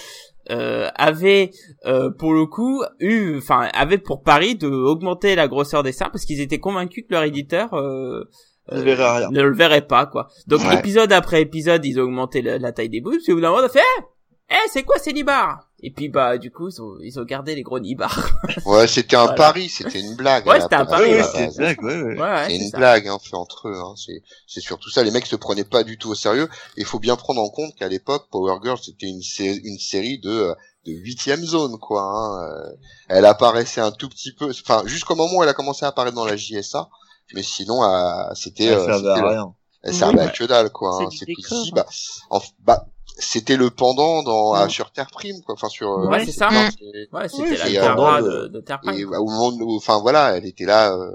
euh, 0.50 0.88
avaient 0.94 1.50
euh, 1.86 2.10
pour 2.10 2.32
le 2.32 2.46
coup 2.46 2.82
eu, 3.00 3.36
enfin 3.38 3.68
avaient 3.74 3.98
pour 3.98 4.22
pari 4.22 4.54
de 4.56 4.68
augmenter 4.68 5.34
la 5.34 5.46
grosseur 5.48 5.82
des 5.82 5.92
seins 5.92 6.08
parce 6.10 6.24
qu'ils 6.24 6.40
étaient 6.40 6.58
convaincus 6.60 7.04
que 7.08 7.12
leur 7.14 7.24
éditeur 7.24 7.74
euh, 7.74 8.24
Ne 8.72 8.82
rien. 8.82 9.30
ne 9.30 9.42
le 9.42 9.54
verrait 9.54 9.86
pas 9.86 10.06
quoi. 10.06 10.28
Donc 10.46 10.60
Ouais. 10.60 10.78
épisode 10.78 11.12
après 11.12 11.42
épisode 11.42 11.84
ils 11.84 11.98
ont 12.00 12.04
augmenté 12.04 12.40
la, 12.40 12.58
la 12.58 12.72
taille 12.72 12.88
des 12.88 13.00
boobs. 13.00 13.14
Et 13.28 13.32
au 13.32 13.34
bout 13.36 13.40
d'un 13.42 13.50
moment 13.50 13.62
on 13.62 13.66
a 13.66 13.68
fait, 13.68 13.80
eh, 13.98 14.54
eh, 14.54 14.68
c'est 14.72 14.82
quoi 14.84 14.98
ces 14.98 15.12
nibards 15.12 15.69
Et 15.82 15.90
puis 15.90 16.08
bah 16.10 16.36
du 16.36 16.50
coup 16.50 16.68
ils 16.68 16.82
ont, 16.82 16.96
ils 17.02 17.18
ont 17.18 17.24
gardé 17.24 17.54
les 17.54 17.62
gros 17.62 17.78
nibards. 17.80 18.28
Ouais, 18.66 18.86
c'était 18.86 19.16
un 19.16 19.20
Voilà. 19.22 19.34
pari, 19.36 19.68
c'était 19.68 20.00
une 20.00 20.14
blague. 20.14 20.46
Ouais, 20.46 20.60
c'était 20.60 20.74
un 20.74 20.84
pari, 20.84 21.10
c'est 21.32 21.46
base. 21.46 21.54
une 21.56 21.56
blague, 21.56 21.82
ouais, 21.82 22.02
ouais. 22.02 22.14
Ouais, 22.16 22.20
ouais, 22.20 22.44
C'est 22.48 22.56
une 22.56 22.68
ça. 22.70 22.76
blague, 22.78 23.08
hein, 23.08 23.18
fait 23.22 23.36
entre 23.36 23.68
eux. 23.68 23.76
Hein. 23.78 23.94
C'est, 23.96 24.22
c'est 24.46 24.60
surtout 24.60 24.90
ça. 24.90 25.02
Les 25.02 25.10
mecs 25.10 25.26
se 25.26 25.36
prenaient 25.36 25.64
pas 25.64 25.82
du 25.82 25.96
tout 25.98 26.10
au 26.10 26.14
sérieux. 26.14 26.48
Et 26.76 26.80
il 26.82 26.84
faut 26.84 26.98
bien 26.98 27.16
prendre 27.16 27.40
en 27.40 27.48
compte 27.48 27.74
qu'à 27.76 27.88
l'époque, 27.88 28.26
Power 28.30 28.58
Girl, 28.62 28.78
c'était 28.82 29.06
une, 29.06 29.22
sé- 29.22 29.60
une 29.64 29.78
série 29.78 30.18
de 30.18 30.54
de 30.86 30.92
huitième 30.92 31.44
zone, 31.44 31.78
quoi. 31.78 32.02
Hein. 32.02 32.42
Euh, 32.48 32.70
Elle 33.08 33.26
apparaissait 33.26 33.82
un 33.82 33.90
tout 33.92 34.08
petit 34.08 34.32
peu, 34.32 34.50
enfin, 34.50 34.82
jusqu'au 34.86 35.14
moment 35.14 35.38
où 35.38 35.42
elle 35.42 35.48
a 35.50 35.54
commencé 35.54 35.84
à 35.84 35.88
apparaître 35.88 36.14
dans 36.16 36.24
la 36.24 36.36
JSA. 36.36 36.88
Mais 37.34 37.42
sinon, 37.42 37.84
euh, 37.84 38.22
c'était, 38.34 38.68
Ça 38.68 38.72
euh, 38.74 38.84
servait 38.86 38.98
c'était 38.98 39.08
à 39.26 39.28
rien. 39.28 39.54
elle 39.82 39.94
servait 39.94 40.18
Ouais. 40.20 40.24
à 40.24 40.28
que 40.30 40.44
dalle, 40.44 40.70
quoi. 40.70 40.98
C'est 41.10 41.24
Hein. 41.30 41.34
ici, 41.38 41.70
bah, 41.72 41.86
en- 42.30 42.40
bah, 42.60 42.86
c'était 43.20 43.56
le 43.56 43.70
pendant 43.70 44.22
dans 44.22 44.52
à- 44.54 44.64
Ouais. 44.64 44.68
sur 44.70 44.90
Terre 44.92 45.10
Prime, 45.12 45.40
quoi. 45.42 45.54
Enfin, 45.54 45.68
sur. 45.68 45.88
euh, 45.90 46.08
Ouais, 46.08 46.24
c'est 46.26 46.32
ça. 46.32 46.50
non, 46.50 46.60
Mm. 46.62 47.16
Ouais, 47.16 47.28
c'était 47.28 47.62
Oui, 47.66 47.72
la 47.74 47.94
pendant 47.94 48.20
de, 48.22 48.46
de 48.48 48.60
Terre 48.60 48.80
et 48.84 48.86
Prime. 48.88 49.12
au 49.14 49.24
moment 49.26 49.56
où, 49.60 49.76
enfin 49.76 49.98
voilà, 50.00 50.36
elle 50.36 50.46
était 50.46 50.64
là. 50.66 50.92
euh, 50.94 51.10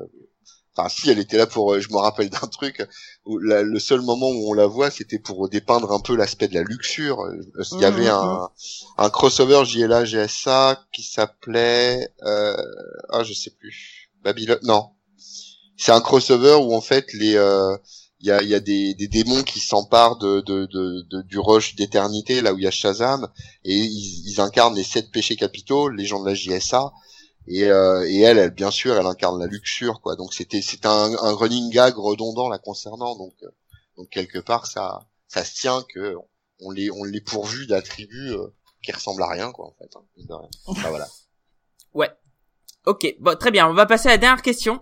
Enfin, 0.77 0.89
si, 0.89 1.09
elle 1.09 1.19
était 1.19 1.37
là 1.37 1.47
pour. 1.47 1.73
euh, 1.73 1.79
je 1.79 1.87
me 1.89 1.95
rappelle 1.95 2.29
d'un 2.29 2.47
truc. 2.51 2.85
Où 3.25 3.37
la- 3.39 3.63
le 3.63 3.79
seul 3.79 4.01
moment 4.01 4.27
où 4.29 4.49
on 4.49 4.53
la 4.53 4.67
voit, 4.67 4.91
c'était 4.91 5.19
pour 5.19 5.47
dépeindre 5.47 5.93
un 5.93 6.01
peu 6.01 6.17
l'aspect 6.17 6.49
de 6.49 6.53
la 6.53 6.63
luxure. 6.63 7.17
Il 7.71 7.79
y 7.79 7.85
avait 7.85 8.03
Mhm. 8.03 8.09
un, 8.09 8.49
un 8.97 9.09
crossover 9.09 9.63
JLA 9.63 10.03
GSA 10.03 10.77
qui 10.91 11.01
s'appelait. 11.03 12.09
Euh, 12.23 12.57
ah, 13.09 13.23
je 13.23 13.31
sais 13.33 13.51
plus. 13.51 14.09
Babylone. 14.21 14.59
Non. 14.63 14.89
C'est 15.77 15.93
un 15.93 16.01
crossover 16.01 16.55
où 16.55 16.73
en 16.75 16.81
fait 16.81 17.05
les 17.13 17.37
euh, 17.37 17.77
il 18.19 18.27
y 18.27 18.31
a, 18.31 18.41
y 18.43 18.55
a 18.55 18.59
des, 18.59 18.93
des 18.93 19.07
démons 19.07 19.43
qui 19.43 19.59
s'emparent 19.59 20.17
de, 20.17 20.41
de, 20.41 20.65
de, 20.67 21.01
de- 21.09 21.21
du 21.23 21.37
rush 21.39 21.75
d'éternité, 21.75 22.41
là 22.41 22.53
où 22.53 22.57
il 22.57 22.63
y 22.63 22.67
a 22.67 22.71
Shazam, 22.71 23.27
et 23.63 23.75
ils, 23.75 24.29
ils 24.29 24.41
incarnent 24.41 24.75
les 24.75 24.83
sept 24.83 25.11
péchés 25.11 25.35
capitaux, 25.35 25.89
les 25.89 26.05
gens 26.05 26.21
de 26.23 26.27
la 26.29 26.33
JSA, 26.35 26.91
et, 27.47 27.65
euh, 27.65 28.07
et 28.07 28.19
elle, 28.21 28.37
elle, 28.37 28.51
bien 28.51 28.71
sûr, 28.71 28.95
elle 28.97 29.05
incarne 29.05 29.39
la 29.39 29.47
luxure, 29.47 30.01
quoi. 30.01 30.15
Donc 30.15 30.33
c'était 30.33 30.61
c'était 30.61 30.87
un, 30.87 31.13
un 31.21 31.33
running 31.33 31.69
gag 31.71 31.95
redondant 31.97 32.49
la 32.49 32.57
concernant, 32.57 33.15
donc 33.17 33.33
euh, 33.43 33.49
donc 33.97 34.09
quelque 34.09 34.39
part 34.39 34.65
ça 34.65 35.05
ça 35.27 35.43
se 35.45 35.53
tient 35.61 35.83
que 35.93 36.15
on 36.61 36.71
les 36.71 36.89
on 36.91 37.03
les 37.03 37.21
pourvu 37.21 37.67
d'attributs 37.67 38.31
euh, 38.31 38.47
qui 38.81 38.91
ressemblent 38.93 39.23
à 39.23 39.29
rien, 39.29 39.51
quoi, 39.51 39.67
en 39.67 39.73
fait. 39.77 39.89
hein. 39.95 40.41
Enfin, 40.65 40.89
voilà. 40.89 41.07
Ok, 42.87 43.15
bon, 43.19 43.35
très 43.35 43.49
bien. 43.49 43.67
On 43.67 43.73
va 43.73 43.87
passer 43.87 44.09
à 44.09 44.11
la 44.11 44.17
dernière 44.19 44.43
question. 44.43 44.79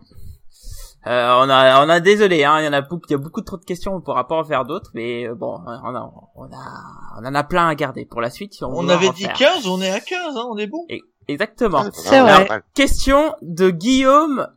Euh, 1.05 1.35
on 1.41 1.49
a, 1.49 1.85
on 1.85 1.89
a 1.89 1.99
désolé, 1.99 2.45
hein, 2.45 2.59
il 2.59 2.65
y 2.65 2.67
en 2.67 2.73
a 2.73 2.81
beaucoup, 2.81 3.05
il 3.09 3.11
y 3.11 3.15
a 3.15 3.17
beaucoup 3.17 3.41
trop 3.41 3.57
de 3.57 3.65
questions, 3.65 3.93
on 3.93 4.01
pourra 4.01 4.25
pas 4.25 4.35
en 4.35 4.45
faire 4.45 4.63
d'autres, 4.63 4.91
mais 4.93 5.27
euh, 5.27 5.35
bon, 5.35 5.59
on 5.65 5.95
a, 5.95 6.13
on 6.35 6.45
a, 6.45 6.81
on 7.19 7.25
en 7.25 7.35
a 7.35 7.43
plein 7.43 7.67
à 7.67 7.75
garder 7.75 8.05
pour 8.05 8.21
la 8.21 8.29
suite. 8.29 8.53
Si 8.53 8.63
on, 8.63 8.87
avait 8.87 9.09
dit 9.09 9.23
faire. 9.23 9.33
15, 9.33 9.67
on 9.67 9.81
est 9.81 9.91
à 9.91 9.99
15, 9.99 10.37
hein, 10.37 10.45
on 10.49 10.57
est 10.57 10.67
bon. 10.67 10.85
Exactement. 11.27 11.83
C'est 11.93 12.21
vrai. 12.21 12.47
Question 12.73 13.35
de 13.41 13.69
Guillaume 13.69 14.47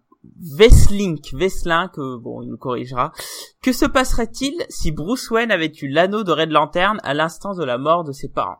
Veslink, 0.56 1.32
Veslin, 1.34 1.88
que 1.88 2.16
bon, 2.16 2.42
il 2.42 2.48
nous 2.48 2.56
corrigera. 2.56 3.12
Que 3.62 3.72
se 3.72 3.84
passerait-il 3.84 4.54
si 4.68 4.92
Bruce 4.92 5.30
Wayne 5.30 5.50
avait 5.50 5.72
eu 5.82 5.88
l'anneau 5.88 6.24
de 6.24 6.32
Red 6.32 6.50
Lantern 6.50 7.00
à 7.02 7.14
l'instant 7.14 7.54
de 7.54 7.64
la 7.64 7.78
mort 7.78 8.04
de 8.04 8.12
ses 8.12 8.28
parents? 8.28 8.58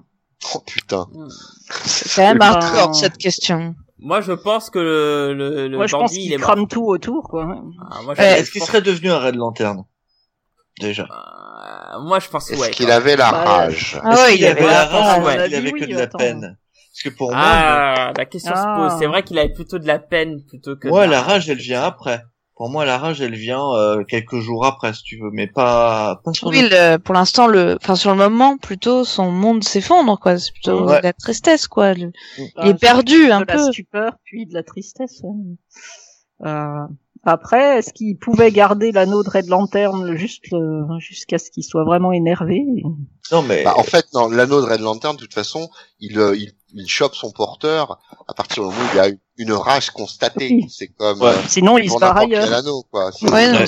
Oh 0.55 0.61
putain. 0.67 1.07
Hmm. 1.13 1.29
C'est 1.85 2.15
quand 2.15 2.29
même 2.29 2.41
hardcore 2.41 2.95
cette 2.95 3.19
question. 3.19 3.75
Moi, 3.99 4.21
je 4.21 4.33
pense 4.33 4.69
que 4.71 4.79
le, 4.79 5.33
le, 5.35 5.69
le 5.69 5.77
Moi, 5.77 5.87
je 5.87 5.97
pense 5.97 6.13
il 6.15 6.21
qu'il 6.23 6.33
est 6.33 6.37
mort. 6.39 6.47
crame 6.49 6.69
tout 6.69 6.85
autour, 6.87 7.29
quoi. 7.29 7.47
Ah, 7.91 7.99
je, 8.03 8.07
Ouais. 8.09 8.41
Est-ce 8.41 8.51
qu'il 8.51 8.63
serait 8.63 8.83
devenu 8.83 9.11
un 9.11 9.19
Red 9.19 9.37
Lantern 9.37 9.85
Déjà? 10.81 11.05
euh, 11.05 12.01
moi, 12.03 12.19
je 12.19 12.29
pense 12.29 12.51
Est-ce 12.51 12.61
ouais. 12.61 12.71
qu'il 12.71 12.91
avait 12.91 13.17
la 13.17 13.31
Bah, 13.33 13.39
rage? 13.45 13.99
Ah 14.05 14.13
Est-ce 14.13 14.23
ouais, 14.23 14.37
il 14.37 14.45
avait 14.45 14.61
avait 14.61 14.67
la 14.67 14.73
la 14.73 14.85
rage 14.87 15.07
rage, 15.07 15.19
ou 15.23 15.27
ouais. 15.27 15.39
a 15.39 15.43
avait 15.57 15.71
que 15.73 15.75
oui, 15.85 15.87
de 15.87 15.95
la 15.97 16.03
attends. 16.03 16.19
peine? 16.19 16.59
Parce 16.93 17.03
que 17.05 17.09
pour 17.19 17.31
moi, 17.31 17.41
Ah, 17.43 18.13
la 18.17 18.25
question 18.27 18.53
se 18.55 18.61
Ah. 18.63 18.89
pose. 18.91 18.99
C'est 18.99 19.07
vrai 19.07 19.23
qu'il 19.23 19.39
avait 19.39 19.53
plutôt 19.53 19.79
de 19.79 19.87
la 19.87 19.99
peine 19.99 20.43
plutôt 20.47 20.77
que. 20.77 20.89
moi, 20.89 21.07
de 21.07 21.11
la 21.13 21.23
rage, 21.23 21.49
elle 21.49 21.57
vient 21.59 21.83
après. 21.83 22.23
Pour 22.57 22.71
moi, 22.71 22.87
la 22.87 22.97
rage, 22.97 23.21
elle 23.21 23.35
vient 23.35 23.63
euh, 23.75 24.03
quelques 24.05 24.39
jours 24.41 24.65
après, 24.65 24.95
si 24.95 25.03
tu 25.03 25.19
veux, 25.19 25.31
mais 25.31 25.47
pas, 25.47 26.21
pas 26.25 26.33
sur 26.33 26.49
Oui, 26.49 26.63
le... 26.63 26.69
le- 26.95 26.99
pour 26.99 27.15
l'instant, 27.15 27.47
le, 27.47 27.77
enfin 27.81 27.97
sur 27.97 28.11
le 28.13 28.17
moment, 28.17 28.57
plutôt 28.57 29.05
son 29.05 29.31
monde 29.31 29.63
s'effondre, 29.63 30.19
quoi. 30.19 30.39
C'est 30.39 30.53
plutôt 30.53 30.87
Ouais. 30.87 30.99
de 30.99 31.03
la 31.03 31.13
tristesse, 31.13 31.69
quoi. 31.69 31.93
Le- 31.93 32.13
il 32.39 32.51
Ah, 32.57 32.69
est 32.69 32.81
perdu 32.81 33.31
un 33.31 33.43
de 33.43 33.47
la 33.47 33.55
peu. 33.57 33.73
stupeur, 33.73 34.13
puis 34.25 34.47
de 34.47 34.55
la 34.55 34.63
tristesse. 34.63 35.21
ouais. 35.23 35.57
Euh, 36.47 36.87
après, 37.25 37.79
est-ce 37.79 37.93
qu'il 37.93 38.17
pouvait 38.19 38.53
garder 38.53 38.93
l'anneau 38.93 39.23
de 39.25 39.29
Red 39.29 39.49
Lantern 39.49 40.15
juste 40.17 40.45
euh, 40.53 40.83
jusqu'à 40.99 41.39
ce 41.39 41.51
qu'il 41.51 41.65
soit 41.65 41.85
vraiment 41.85 42.13
énervé? 42.13 42.63
Non, 43.33 43.43
mais 43.43 43.65
Bah, 43.65 43.75
en 43.77 43.83
fait, 43.83 44.07
non, 44.15 44.29
l'anneau 44.29 44.61
de 44.61 44.67
Red 44.67 44.81
Lantern, 44.81 45.17
de 45.17 45.21
toute 45.21 45.35
façon, 45.35 45.69
il, 45.99 46.19
euh, 46.19 46.37
il, 46.37 46.53
il 46.73 46.89
chope 46.89 47.15
son 47.17 47.33
porteur 47.33 47.99
à 48.29 48.35
partir 48.35 48.63
du 48.63 48.69
moment 48.71 48.81
où 48.81 48.89
il 48.95 48.97
y 48.97 49.01
a 49.01 49.09
une 49.09 49.19
rage 49.55 49.91
constatée. 49.91 50.49
Oui. 50.51 50.67
C'est 50.71 50.89
comme 50.89 51.21
Ouais. 51.21 51.29
euh, 51.29 51.37
Sinon, 51.49 51.77
il 51.79 51.91
se 51.91 51.97
quel 52.29 52.33
ailleurs. 52.33 52.53
anneau, 52.55 52.85
quoi. 52.91 53.11
Ouais, 53.23 53.53
non, 53.53 53.67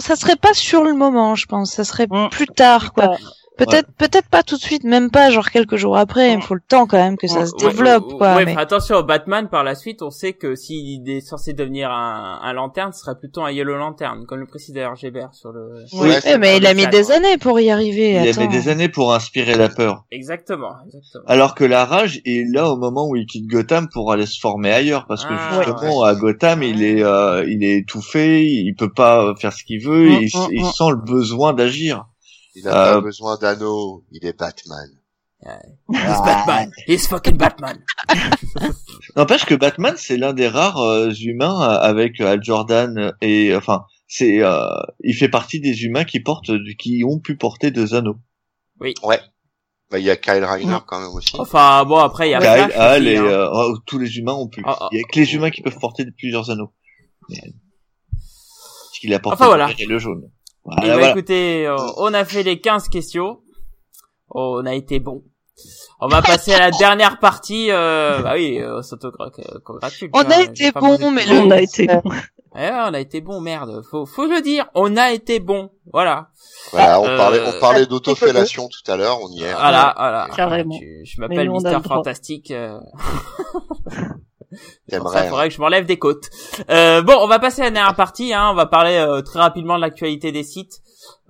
ça 0.00 0.16
serait 0.16 0.36
pas 0.36 0.54
sur 0.54 0.82
le 0.84 0.92
moment, 0.94 1.34
je 1.34 1.46
pense. 1.46 1.72
Ça 1.72 1.84
serait 1.84 2.06
Mm. 2.10 2.28
plus 2.30 2.46
tard, 2.46 2.92
quoi. 2.92 3.16
Peut-être, 3.58 3.88
peut-être 3.98 4.28
pas 4.28 4.42
tout 4.42 4.56
de 4.56 4.62
suite, 4.62 4.82
même 4.84 5.10
pas 5.10 5.30
genre 5.30 5.50
quelques 5.50 5.76
jours 5.76 5.96
après. 5.96 6.32
Il 6.32 6.40
faut 6.42 6.54
le 6.54 6.62
temps 6.66 6.86
quand 6.86 6.96
même 6.96 7.16
que 7.16 7.26
ça 7.26 7.46
se 7.46 7.54
développe, 7.56 8.06
ouais, 8.12 8.18
quoi. 8.18 8.36
ouais, 8.36 8.44
mais... 8.46 8.56
attention, 8.56 9.02
Batman, 9.02 9.48
par 9.48 9.62
la 9.62 9.74
suite, 9.74 10.02
on 10.02 10.10
sait 10.10 10.32
que 10.32 10.54
s'il 10.54 11.08
est 11.08 11.20
censé 11.20 11.52
devenir 11.52 11.90
un, 11.90 12.40
un 12.42 12.52
lanterne, 12.54 12.92
ce 12.92 13.00
serait 13.00 13.18
plutôt 13.18 13.42
un 13.42 13.50
Yellow 13.50 13.76
Lantern, 13.76 14.24
comme 14.26 14.40
le 14.40 14.46
précise 14.46 14.74
d'ailleurs 14.74 14.96
Gébert 14.96 15.34
sur 15.34 15.52
le... 15.52 15.84
Ouais, 15.92 16.20
c'est 16.20 16.38
mais 16.38 16.56
il 16.56 16.66
a 16.66 16.74
mis 16.74 16.86
des 16.86 17.10
années 17.10 17.36
pour 17.38 17.60
y 17.60 17.70
arriver. 17.70 18.12
il 18.12 18.28
attends. 18.28 18.40
avait 18.42 18.48
des 18.50 18.68
années 18.68 18.88
pour 18.88 19.14
inspirer 19.14 19.54
la 19.54 19.68
peur. 19.68 20.04
Exactement, 20.10 20.72
exactement. 20.86 21.24
Alors 21.26 21.54
que 21.54 21.64
la 21.64 21.84
rage 21.84 22.20
est 22.24 22.50
là 22.52 22.70
au 22.70 22.76
moment 22.76 23.06
où 23.08 23.16
il 23.16 23.26
quitte 23.26 23.46
Gotham 23.46 23.88
pour 23.92 24.12
aller 24.12 24.26
se 24.26 24.40
former 24.40 24.72
ailleurs, 24.72 25.06
parce 25.06 25.24
que 25.24 25.32
Ah, 25.34 25.62
justement 25.64 26.02
à 26.02 26.14
Gotham 26.14 26.62
il 26.62 26.82
est 26.82 27.02
euh, 27.02 27.44
il 27.46 27.62
est 27.64 27.78
étouffé, 27.78 28.44
il 28.44 28.74
peut 28.74 28.92
pas 28.92 29.34
faire 29.38 29.52
ce 29.52 29.64
qu'il 29.64 29.82
veut, 29.84 30.08
Mm, 30.08 30.22
il, 30.22 30.26
mm, 30.26 30.48
il 30.52 30.62
mm. 30.62 30.72
sent 30.72 30.90
le 30.90 30.96
besoin 30.96 31.52
d'agir. 31.52 32.06
Il 32.54 32.68
a 32.68 32.72
pas 32.72 32.96
Euh, 32.96 33.00
besoin 33.00 33.36
d'anneau, 33.38 34.04
il 34.10 34.24
est 34.26 34.38
Batman. 34.38 34.88
He's 35.44 36.20
Batman. 36.24 36.70
He's 36.86 37.08
fucking 37.08 37.36
Batman. 37.36 37.82
N'empêche 39.16 39.44
que 39.44 39.54
Batman, 39.54 39.94
c'est 39.96 40.16
l'un 40.16 40.32
des 40.32 40.46
rares 40.46 40.78
euh, 40.78 41.10
humains 41.20 41.60
euh, 41.62 41.78
avec 41.80 42.20
euh, 42.20 42.32
Al 42.32 42.42
Jordan 42.44 43.12
et 43.20 43.54
enfin, 43.56 43.84
c'est, 44.06 44.40
euh, 44.42 44.60
il 45.02 45.14
fait 45.14 45.28
partie 45.28 45.58
des 45.60 45.82
humains 45.84 46.04
qui 46.04 46.20
portent, 46.20 46.50
qui 46.78 47.02
ont 47.04 47.18
pu 47.18 47.36
porter 47.36 47.70
deux 47.72 47.94
anneaux. 47.94 48.16
Bah, 48.78 49.98
il 49.98 50.04
y 50.04 50.10
a 50.10 50.16
Kyle 50.16 50.44
Reiner 50.44 50.78
quand 50.86 51.00
même 51.00 51.10
aussi. 51.10 51.34
Enfin, 51.38 51.84
bon, 51.84 51.98
après, 51.98 52.28
il 52.28 52.32
y 52.32 52.34
a 52.34 52.38
Kyle, 52.40 52.72
Flash 52.72 52.78
Al 52.78 53.08
et 53.08 53.16
hein. 53.16 53.24
euh, 53.24 53.48
oh, 53.52 53.78
tous 53.84 53.98
les 53.98 54.16
humains 54.18 54.32
ont 54.34 54.48
pu. 54.48 54.62
Ah, 54.64 54.76
ah. 54.82 54.88
Il 54.92 54.98
y 54.98 55.02
a 55.02 55.04
que 55.04 55.18
les 55.18 55.34
humains 55.34 55.50
qui 55.50 55.60
peuvent 55.62 55.78
porter 55.78 56.04
plusieurs 56.16 56.50
anneaux. 56.50 56.72
Parce 57.28 58.98
qu'il 59.00 59.12
a 59.12 59.18
porté 59.18 59.34
Enfin, 59.34 59.46
voilà. 59.46 59.70
le 59.88 59.98
jaune. 59.98 60.30
Et 60.64 60.74
Voilà, 60.76 60.86
bah, 60.86 60.92
voilà. 60.94 61.10
écoutez, 61.10 61.66
euh, 61.66 61.76
on 61.96 62.14
a 62.14 62.24
fait 62.24 62.42
les 62.42 62.60
15 62.60 62.88
questions. 62.88 63.38
Oh, 64.30 64.60
on 64.62 64.66
a 64.66 64.74
été 64.74 65.00
bon. 65.00 65.22
On 66.00 66.08
va 66.08 66.22
passer 66.22 66.52
à 66.54 66.58
la 66.58 66.70
dernière 66.70 67.18
partie. 67.20 67.70
Euh, 67.70 68.20
bah 68.22 68.32
oui, 68.34 68.58
euh, 68.58 68.78
on 68.78 68.82
s'autocongratule. 68.82 70.10
On 70.14 70.22
a 70.30 70.40
été 70.40 70.72
bon, 70.72 71.10
mais 71.10 71.22
On 71.30 71.50
a 71.50 71.60
été 71.60 71.86
bon. 71.86 72.02
Eh 72.54 72.58
ouais, 72.58 72.70
on 72.88 72.94
a 72.94 73.00
été 73.00 73.20
bon, 73.20 73.40
merde. 73.40 73.82
Faut, 73.90 74.04
faut 74.06 74.26
le 74.26 74.40
dire. 74.42 74.66
On 74.74 74.96
a 74.96 75.12
été 75.12 75.40
bon. 75.40 75.70
Voilà. 75.92 76.28
Voilà, 76.72 77.00
on 77.00 77.06
Euh, 77.06 77.16
parlait, 77.16 77.40
on 77.46 77.58
parlait 77.60 77.86
d'autofellation 77.86 78.68
tout 78.68 78.90
à 78.90 78.96
l'heure, 78.96 79.18
on 79.22 79.28
y 79.30 79.42
est. 79.42 79.52
Voilà, 79.52 79.94
voilà. 79.96 80.28
Carrément. 80.34 80.76
Tu- 80.78 81.02
je 81.04 81.20
m'appelle 81.20 81.50
Mister. 81.50 81.78
Fantastique. 81.86 82.52
T'aimerais, 84.88 85.24
il 85.24 85.28
faudrait 85.28 85.48
que 85.48 85.54
je 85.54 85.60
m'enlève 85.60 85.86
des 85.86 85.98
côtes. 85.98 86.28
Euh, 86.70 87.02
bon, 87.02 87.14
on 87.20 87.26
va 87.26 87.38
passer 87.38 87.62
à 87.62 87.64
la 87.66 87.70
dernière 87.70 87.94
partie. 87.96 88.32
Hein. 88.34 88.50
On 88.50 88.54
va 88.54 88.66
parler 88.66 88.96
euh, 88.96 89.22
très 89.22 89.38
rapidement 89.40 89.76
de 89.76 89.80
l'actualité 89.82 90.32
des 90.32 90.42
sites. 90.44 90.80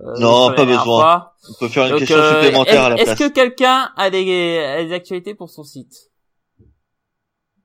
Euh, 0.01 0.13
Non, 0.19 0.53
pas 0.53 0.65
besoin. 0.65 0.83
fois. 0.83 1.33
On 1.49 1.53
peut 1.59 1.67
faire 1.69 1.83
une 1.85 1.89
Donc, 1.91 1.99
question 1.99 2.17
euh, 2.17 2.33
supplémentaire 2.41 2.83
à 2.83 2.89
la 2.89 2.95
est-ce- 2.95 3.03
place. 3.05 3.19
Est-ce 3.21 3.29
que 3.29 3.33
quelqu'un 3.33 3.91
a 3.97 4.09
des, 4.09 4.59
a 4.59 4.83
des 4.83 4.93
actualités 4.93 5.35
pour 5.35 5.49
son 5.49 5.63
site? 5.63 5.93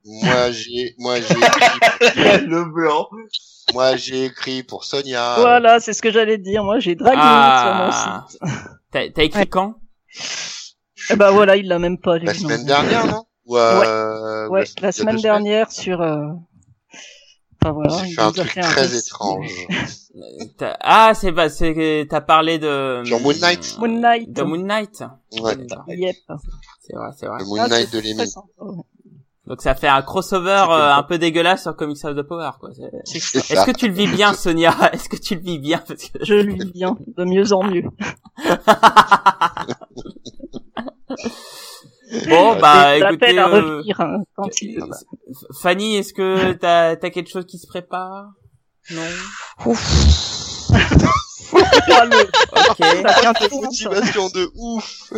Moi, 0.05 0.51
j'ai, 0.51 0.95
moi, 0.97 1.15
j'ai 1.19 1.35
écrit, 2.07 2.45
le 2.45 2.65
blanc. 2.65 3.07
moi, 3.73 3.95
j'ai 3.95 4.25
écrit 4.25 4.63
pour 4.63 4.83
Sonia. 4.85 5.35
Voilà, 5.39 5.79
c'est 5.79 5.93
ce 5.93 6.01
que 6.01 6.11
j'allais 6.11 6.37
te 6.37 6.43
dire. 6.43 6.63
Moi, 6.63 6.79
j'ai 6.79 6.95
dragué 6.95 7.19
Ah. 7.21 8.25
sur 8.29 8.41
mon 8.47 8.51
site. 8.51 8.69
T'as 8.91 9.09
t'as 9.11 9.23
écrit 9.23 9.39
Ouais. 9.41 9.45
quand? 9.45 9.75
Eh 11.11 11.15
ben 11.15 11.31
voilà, 11.31 11.55
il 11.57 11.67
l'a 11.67 11.79
même 11.79 11.99
pas. 11.99 12.17
La 12.19 12.33
semaine 12.33 12.65
dernière, 12.65 13.05
non? 13.07 13.25
Ou, 13.49 13.57
euh, 13.57 14.47
ou 14.47 14.53
Ouais, 14.53 14.63
y 14.65 14.81
la 14.81 14.91
semaine 14.91 15.17
dernière 15.17 15.71
sur. 15.71 16.01
Euh... 16.01 16.27
Enfin 17.61 17.73
voilà, 17.73 17.89
J'ai 18.03 18.09
il 18.11 18.15
fait 18.15 18.21
un 18.21 18.31
truc 18.31 18.47
fait 18.49 18.61
très 18.61 18.95
étrange. 18.97 19.51
Ah, 20.81 21.11
c'est 21.13 21.31
pas, 21.31 21.49
c'est 21.49 22.07
t'as 22.09 22.21
parlé 22.21 22.57
de 22.57 23.01
Sur 23.05 23.19
Moon 23.19 23.33
Knight. 23.39 23.77
Moon 23.79 23.99
Knight. 23.99 24.31
De 24.33 24.41
Moon 24.43 24.57
Knight. 24.63 25.03
Ouais. 25.41 25.55
Yep. 25.87 26.15
C'est 26.81 26.95
vrai, 26.95 27.09
c'est 27.17 27.25
vrai. 27.27 27.39
Le 27.39 27.45
Moon 27.45 27.57
Ah, 27.59 27.67
Knight 27.67 27.91
de 27.93 27.99
l'émission. 27.99 28.43
ouais. 28.59 28.83
Donc 29.45 29.61
ça 29.61 29.75
fait 29.75 29.87
un 29.87 30.01
crossover 30.01 30.65
euh, 30.69 30.77
le 30.77 30.83
un 30.93 31.03
peu 31.03 31.17
dégueulasse 31.17 31.63
sur 31.63 31.75
Comics 31.75 32.03
of 32.05 32.15
the 32.15 32.21
Power, 32.21 32.51
quoi. 32.59 32.69
C'est- 32.73 33.19
C'est 33.19 33.51
Est-ce 33.53 33.65
que 33.65 33.71
tu 33.71 33.87
le 33.87 33.93
vis 33.93 34.07
bien, 34.07 34.33
Sonia? 34.43 34.73
Est-ce 34.93 35.09
que 35.09 35.17
tu 35.17 35.35
le 35.35 35.41
vis 35.41 35.59
bien? 35.59 35.81
Parce 35.87 36.05
que... 36.09 36.23
Je 36.23 36.35
lui 36.35 36.55
dis 36.55 36.71
bien, 36.71 36.97
de 37.17 37.23
mieux 37.25 37.51
en 37.53 37.63
mieux. 37.63 37.83
Bon, 42.27 42.55
bah, 42.59 42.97
écoutez, 42.97 43.37
à 43.37 43.47
euh, 43.47 43.55
revenir 43.75 43.99
hein, 44.01 44.17
quand 44.35 44.61
il. 44.61 44.79
euh, 44.81 44.85
Fanny, 45.61 45.97
est-ce 45.97 46.13
que 46.13 46.53
t'as 46.53 46.89
as 46.91 46.95
quelque 47.09 47.29
chose 47.29 47.45
qui 47.45 47.57
se 47.59 47.67
prépare? 47.67 48.25
Non? 48.91 49.01
Ouf. 49.65 50.69
Le- 51.51 52.29
Ok. 52.69 53.51
Motivation 53.61 54.29
de 54.29 54.49
ouf. 54.55 55.11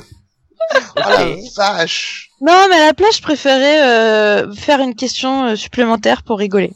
Ah 0.96 1.10
la 1.10 1.28
Ok. 1.32 1.38
vache. 1.58 2.30
Non, 2.42 2.68
mais 2.70 2.76
à 2.78 2.86
la 2.88 2.94
place, 2.94 3.18
je 3.18 3.22
préférais 3.22 3.84
euh, 3.84 4.54
faire 4.54 4.80
une 4.80 4.96
question 4.96 5.46
euh, 5.48 5.56
supplémentaire 5.56 6.24
pour 6.24 6.40
rigoler. 6.40 6.74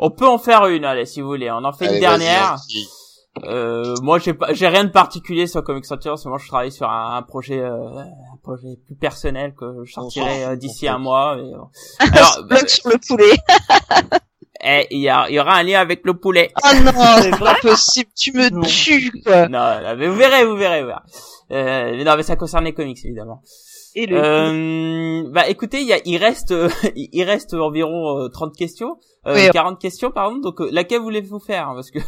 On 0.00 0.10
peut 0.10 0.26
en 0.26 0.38
faire 0.38 0.66
une, 0.66 0.84
allez, 0.84 1.06
si 1.06 1.20
vous 1.20 1.28
voulez. 1.28 1.50
On 1.50 1.62
en 1.64 1.72
fait 1.72 1.86
Allez, 1.86 1.94
une 1.96 2.00
dernière. 2.00 2.56
Euh, 3.44 3.94
moi, 4.02 4.18
j'ai 4.18 4.34
pas, 4.34 4.52
j'ai 4.52 4.68
rien 4.68 4.84
de 4.84 4.90
particulier 4.90 5.46
sur 5.46 5.62
Comics 5.64 5.84
Center. 5.86 6.10
parce 6.10 6.24
que 6.24 6.28
Moi, 6.28 6.38
je 6.40 6.48
travaille 6.48 6.72
sur 6.72 6.88
un, 6.90 7.16
un 7.16 7.22
projet, 7.22 7.60
euh, 7.60 7.98
un 7.98 8.36
projet 8.42 8.78
plus 8.86 8.96
personnel 8.96 9.54
que 9.54 9.84
je 9.84 9.92
sortirai 9.92 10.44
euh, 10.44 10.56
d'ici 10.56 10.88
en 10.88 10.94
un 10.94 10.98
mois. 10.98 11.36
mais 11.36 11.42
bon. 11.42 11.68
Alors, 12.14 12.44
bah, 12.48 12.56
sur 12.66 12.88
le 12.90 12.98
poulet. 13.06 13.36
eh, 14.64 14.86
il 14.90 15.00
y, 15.00 15.08
a- 15.08 15.28
il 15.28 15.34
y 15.34 15.40
aura 15.40 15.54
un 15.56 15.62
lien 15.62 15.80
avec 15.80 16.00
le 16.04 16.14
poulet. 16.14 16.52
Oh 16.64 16.76
non, 16.82 16.92
c'est 17.22 17.38
pas 17.38 17.54
possible. 17.62 18.10
Tu 18.16 18.32
me 18.32 18.50
Non. 18.50 18.60
tues, 18.62 19.12
quoi. 19.24 19.48
Non, 19.48 19.80
non, 19.82 19.96
mais 19.96 20.08
vous 20.08 20.16
verrez, 20.16 20.44
vous 20.44 20.56
verrez. 20.56 20.82
vous 20.82 20.88
verrez. 20.88 21.00
Euh, 21.50 21.94
mais 21.96 22.04
non, 22.04 22.14
mais 22.16 22.22
ça 22.22 22.36
concerne 22.36 22.64
les 22.64 22.74
comics, 22.74 22.98
évidemment. 23.04 23.42
Et 23.94 24.06
le. 24.06 24.16
Euh, 24.18 25.30
bah, 25.32 25.48
écoutez, 25.48 25.80
il 25.80 25.86
y 25.86 25.92
a, 25.92 26.00
il 26.04 26.16
reste, 26.18 26.50
euh, 26.52 26.68
il 26.96 27.22
reste 27.24 27.54
environ 27.54 28.18
euh, 28.24 28.28
30 28.28 28.54
questions, 28.56 28.96
euh, 29.26 29.34
Oui. 29.34 29.50
40 29.52 29.80
questions, 29.80 30.10
pardon. 30.10 30.38
Donc, 30.38 30.60
euh, 30.60 30.68
laquelle 30.72 31.00
voulez-vous 31.00 31.38
faire? 31.40 31.70
Parce 31.74 31.90
que 31.90 31.98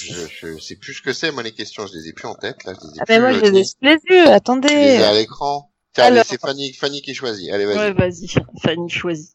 Je, 0.00 0.26
je 0.54 0.58
sais 0.58 0.76
plus 0.76 0.94
ce 0.94 1.02
que 1.02 1.12
c'est, 1.12 1.30
moi, 1.32 1.42
les 1.42 1.52
questions, 1.52 1.86
je 1.86 1.94
les 1.98 2.08
ai 2.08 2.12
plus 2.12 2.26
en 2.28 2.34
tête, 2.34 2.64
là, 2.64 2.74
je 2.74 2.86
les 2.86 2.94
ai 2.94 2.98
Ah 3.00 3.04
plus, 3.04 3.14
ben 3.14 3.20
moi, 3.20 3.30
euh, 3.30 3.34
je 3.34 3.40
les 3.40 3.48
ai 3.48 3.52
tenues. 3.52 3.64
sous 3.64 3.76
les 3.82 3.90
yeux. 3.90 3.98
Je 4.08 4.14
les 4.24 4.28
ai 4.28 4.32
Attendez. 4.32 4.68
à 5.02 5.12
l'écran. 5.12 5.70
Alors. 5.96 6.12
allez, 6.12 6.22
c'est 6.24 6.40
Fanny, 6.40 6.72
Fanny 6.74 7.02
qui 7.02 7.12
choisit. 7.14 7.50
Allez, 7.50 7.64
vas-y. 7.64 7.76
Ouais, 7.78 7.92
vas-y. 7.92 8.28
Fanny 8.62 8.88
choisit. 8.88 9.32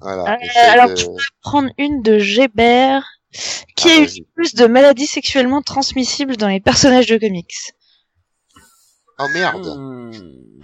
Voilà. 0.00 0.32
Euh, 0.34 0.36
alors, 0.72 0.88
de- 0.88 0.94
tu 0.94 1.04
peux 1.06 1.12
prendre 1.42 1.70
une 1.78 2.02
de 2.02 2.18
Gébert, 2.18 3.04
qui 3.76 3.88
Ah, 3.88 4.00
a 4.00 4.00
eu 4.02 4.08
plus 4.34 4.54
de 4.54 4.66
maladies 4.66 5.06
sexuellement 5.06 5.62
transmissibles 5.62 6.36
dans 6.36 6.48
les 6.48 6.60
personnages 6.60 7.06
de 7.06 7.16
comics. 7.18 7.54
Oh 9.18 9.26
merde. 9.32 9.66
Hmm. 9.66 10.10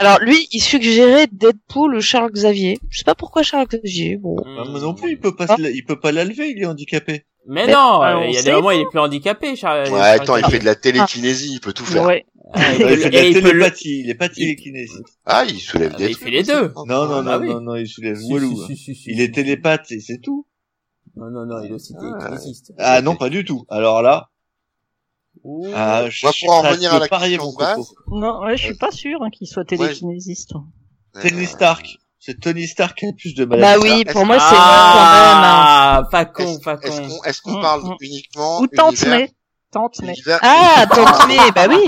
Alors 0.01 0.19
lui, 0.21 0.47
il 0.53 0.61
suggérait 0.61 1.27
Deadpool 1.33 1.97
ou 1.97 2.01
Charles 2.01 2.31
Xavier. 2.33 2.79
Je 2.91 2.99
sais 2.99 3.05
pas 3.05 3.15
pourquoi 3.15 3.43
Charles 3.43 3.67
Xavier. 3.67 4.17
Bon. 4.17 4.37
Ah, 4.47 4.65
mais 4.73 4.81
non 4.81 4.95
plus, 4.95 5.13
il 5.13 5.19
peut 5.21 5.35
pas, 5.35 5.47
la- 5.59 5.71
il 5.71 5.85
peut 5.85 5.99
pas 5.99 6.13
la 6.13 6.25
lever, 6.25 6.51
il 6.51 6.63
est 6.63 6.67
handicapé. 6.67 7.25
Mais 7.47 7.67
Mais- 7.67 7.73
non, 7.73 8.01
Ah, 8.03 8.13
euh, 8.13 8.17
on 8.19 8.29
il 8.29 8.35
y 8.35 8.39
a 8.39 8.43
des 8.43 8.53
moments 8.53 8.71
il 8.73 8.81
est 8.83 8.87
plus 8.91 8.99
handicapé, 8.99 9.57
Charles. 9.57 9.89
Ouais, 9.91 10.01
attends, 10.01 10.37
il 10.37 10.45
fait 10.47 10.59
de 10.59 10.65
la 10.65 10.75
télékinésie, 10.75 11.53
il 11.55 11.61
peut 11.61 11.73
tout 11.73 11.85
faire. 11.85 12.05
Ouais. 12.05 12.25
Ah, 12.55 12.73
il 12.73 12.79
fait 12.79 12.97
de 12.97 13.03
la 13.03 13.41
télépathie, 13.41 14.01
il 14.01 14.09
est 14.11 14.15
pas 14.15 14.31
télékinésiste. 14.31 15.19
Ah, 15.27 15.45
il 15.47 15.59
soulève 15.61 15.93
Ah, 15.95 15.99
des 15.99 16.09
il 16.09 16.17
fait 16.17 16.31
les 16.31 16.43
deux. 16.43 16.73
Non, 16.87 17.07
non, 17.07 17.17
Ah 17.19 17.23
non, 17.23 17.39
oui. 17.41 17.49
non, 17.49 17.61
non, 17.61 17.75
il 17.77 17.87
soulève 17.87 18.17
Si, 18.17 18.33
Walou. 18.33 18.57
si, 18.69 18.75
si, 18.75 18.85
si, 18.85 18.95
si. 18.95 19.11
Il 19.11 19.21
est 19.21 19.35
télépathe 19.35 19.93
et 19.93 20.01
c'est 20.01 20.17
tout. 20.19 20.47
Non, 21.17 21.31
non, 21.31 21.45
non, 21.45 21.63
il 21.63 21.71
est 21.71 21.75
aussi 21.75 21.93
télékinésiste. 21.95 22.73
Ah 22.79 23.03
non, 23.03 23.17
pas 23.17 23.29
du 23.29 23.45
tout. 23.45 23.67
Alors 23.69 24.01
là, 24.01 24.31
Ouh. 25.45 25.67
ah, 25.75 26.09
je 26.09 26.25
Moi, 26.25 26.33
suis 26.33 26.47
pour 26.47 26.55
en 26.57 26.63
revenir 26.63 26.93
à 26.95 26.99
la 26.99 27.09
question 27.09 27.53
base. 27.59 27.93
Non, 28.09 28.41
ouais, 28.45 28.57
je 28.57 28.65
suis 28.65 28.75
pas 28.77 28.91
sûr 28.91 29.23
hein, 29.23 29.31
qu'il 29.31 29.47
soit 29.47 29.65
télékinésiste. 29.65 30.53
Tony 31.21 31.47
Stark. 31.47 31.87
C'est 32.21 32.41
Tony 32.41 32.67
Stark 32.67 32.99
qui 32.99 33.07
a 33.07 33.09
le 33.11 33.15
plus 33.15 33.35
de 33.35 33.45
Bah 33.45 33.57
maladies. 33.57 33.83
oui, 33.85 34.05
pour 34.05 34.27
moi 34.27 34.39
c'est 34.41 34.55
moi 34.55 34.93
quand 34.93 34.99
même. 34.99 35.45
hein. 35.45 35.65
Ah, 35.65 36.03
pas 36.11 36.25
con, 36.25 36.43
Est-ce 36.45 36.59
pas 36.61 36.77
est-ce 36.83 37.01
con. 37.01 37.09
qu'on 37.09 37.23
est-ce 37.25 37.41
qu'on 37.43 37.59
Mm, 37.59 37.63
parle 37.63 37.83
mm. 37.85 37.95
uniquement 38.01 38.61
Ou 38.61 38.67
Tante 38.67 38.93
univers, 39.01 39.19
May. 39.19 39.33
Tante 39.71 40.01
May. 40.03 40.13
univers- 40.15 40.39
Ah, 40.43 40.87
Tante 40.93 41.29
May, 41.29 41.51
bah 41.55 41.67
oui. 41.69 41.87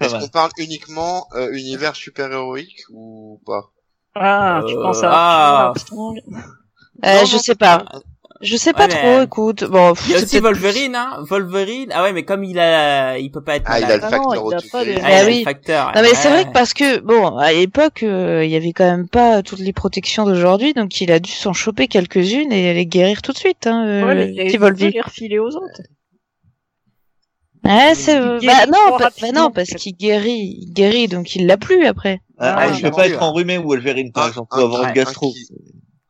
Est-ce 0.00 0.12
mal. 0.12 0.22
qu'on 0.22 0.28
parle 0.28 0.50
uniquement 0.58 1.26
euh, 1.34 1.52
univers 1.52 1.94
super-héroïque 1.94 2.80
ou 2.90 3.40
pas? 3.46 3.60
Euh, 4.16 4.20
Ah, 4.22 4.62
tu 4.66 4.74
penses 4.74 5.02
à 5.02 5.10
ah. 5.12 5.66
Armstrong 5.68 6.18
Euh, 7.04 7.18
Non, 7.20 7.24
je 7.26 7.36
non, 7.36 7.42
sais 7.42 7.54
pas. 7.54 7.84
Je 8.40 8.56
sais 8.56 8.72
pas 8.72 8.86
Ouais, 8.86 8.94
mais- 8.94 9.00
trop, 9.16 9.22
écoute. 9.22 9.64
Bon, 9.64 9.92
pff, 9.94 10.04
Il 10.06 10.12
y 10.12 10.14
a 10.14 10.18
c'est 10.18 10.24
aussi 10.24 10.38
Wolverine, 10.40 10.94
hein. 10.94 11.16
Wolverine. 11.20 11.90
Ah 11.94 12.02
ouais, 12.02 12.12
mais 12.12 12.24
comme 12.24 12.44
il 12.44 12.58
a, 12.58 13.18
il 13.18 13.30
peut 13.30 13.42
pas 13.42 13.56
être 13.56 13.64
Ah, 13.66 13.78
il 13.80 13.84
a 13.84 13.96
le 13.96 14.04
Ah 14.04 14.10
non, 14.10 14.22
facteur 14.30 14.44
il 14.50 14.54
a 14.54 14.60
pas 14.70 14.84
de- 14.84 14.90
Ah, 14.90 14.92
il 14.92 15.00
a 15.00 15.16
Ah 15.18 15.22
le 15.22 15.28
oui. 15.28 15.44
facteur. 15.44 15.92
Non 15.94 16.02
mais 16.02 16.14
c'est 16.14 16.28
vrai 16.28 16.44
que 16.44 16.52
parce 16.52 16.74
que 16.74 16.98
bon 17.00 17.36
à 17.38 17.52
l'époque 17.52 18.02
euh, 18.02 18.44
il 18.44 18.50
y 18.50 18.56
avait 18.56 18.72
quand 18.72 18.84
même 18.84 19.08
pas 19.08 19.42
toutes 19.42 19.60
les 19.60 19.72
protections 19.72 20.24
d'aujourd'hui 20.24 20.74
donc 20.74 21.00
il 21.00 21.10
a 21.12 21.18
dû 21.18 21.30
s'en 21.30 21.52
choper 21.52 21.88
quelques-unes 21.88 22.52
et 22.52 22.74
les 22.74 22.86
guérir 22.86 23.22
tout 23.22 23.32
de 23.32 23.38
suite 23.38 23.66
hein, 23.66 23.86
euh, 23.86 24.06
Ouais, 24.06 24.14
mais 24.14 24.32
il 24.32 24.40
a 24.40 24.44
il 24.44 24.90
les 24.92 25.00
refiler 25.00 25.38
aux 25.38 25.48
autres. 25.48 25.80
Ouais, 27.64 27.94
c'est 27.94 28.16
Il 28.16 28.38
guérit 28.40 28.46
bah 28.46 28.66
non 28.66 28.98
pa- 28.98 29.10
bah 29.20 29.32
non 29.32 29.50
parce 29.50 29.70
qu'il 29.70 29.96
guérit 29.96 30.56
il 30.60 30.72
guérit 30.72 31.08
donc 31.08 31.34
il 31.34 31.46
l'a 31.46 31.56
plus 31.56 31.84
après. 31.86 32.20
Ah, 32.38 32.54
Ah, 32.58 32.66
il 32.68 32.74
j'ai 32.74 32.82
peut 32.82 32.90
pas 32.90 33.08
être 33.08 33.22
enrhumé 33.22 33.56
ou 33.58 33.68
Wolverine, 33.68 34.12
par 34.12 34.28
exemple, 34.28 34.54
ou 34.56 34.60
avoir 34.60 34.84
une 34.88 34.92
gastro. 34.92 35.32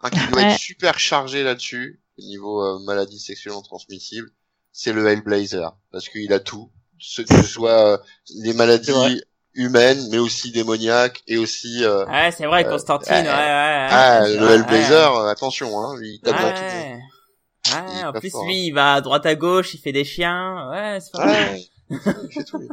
un 0.02 0.10
qui- 0.10 0.18
doit 0.32 0.42
être 0.42 0.58
super 0.58 0.98
chargé 0.98 1.42
là-dessus, 1.44 2.00
niveau 2.18 2.62
euh, 2.62 2.78
maladie 2.80 3.18
sexuellement 3.18 3.62
transmissible, 3.62 4.30
c'est 4.72 4.92
le 4.92 5.06
Hellblazer. 5.08 5.76
Parce 5.92 6.08
qu'il 6.08 6.32
a 6.32 6.40
tout. 6.40 6.70
Ce, 6.98 7.22
que 7.22 7.34
ce 7.34 7.42
soit 7.42 7.92
euh, 7.94 7.98
les 8.36 8.54
maladies 8.54 9.22
humaines, 9.54 10.08
mais 10.10 10.18
aussi 10.18 10.50
démoniaques, 10.52 11.22
et 11.26 11.36
aussi... 11.36 11.84
euh, 11.84 12.04
Ouais, 12.06 12.30
c'est 12.32 12.46
vrai, 12.46 12.64
Euh, 12.66 12.70
Constantine, 12.70 13.14
euh, 13.14 13.22
ouais, 13.22 13.26
ouais, 13.26 13.32
ouais. 13.32 13.88
ah, 13.90 14.20
Ouais, 14.22 14.36
le. 14.36 14.50
Hellblazer, 14.50 15.16
attention, 15.28 15.78
hein, 15.80 15.96
lui, 15.98 16.14
il 16.14 16.20
tape 16.20 16.40
dans 16.40 16.52
tout. 16.52 16.62
Ouais. 16.62 18.04
En 18.04 18.12
plus, 18.12 18.30
fort, 18.30 18.42
hein. 18.42 18.46
lui, 18.46 18.66
il 18.66 18.72
va 18.72 18.94
à 18.94 19.00
droite 19.00 19.26
à 19.26 19.34
gauche, 19.34 19.74
il 19.74 19.78
fait 19.78 19.92
des 19.92 20.04
chiens. 20.04 20.70
Ouais, 20.70 20.98
c'est 21.00 21.12
pas 21.12 21.26
mal. 21.26 21.54
Ouais, 21.90 21.98
il 22.24 22.32
fait 22.32 22.44
tout, 22.44 22.58
lui. 22.58 22.68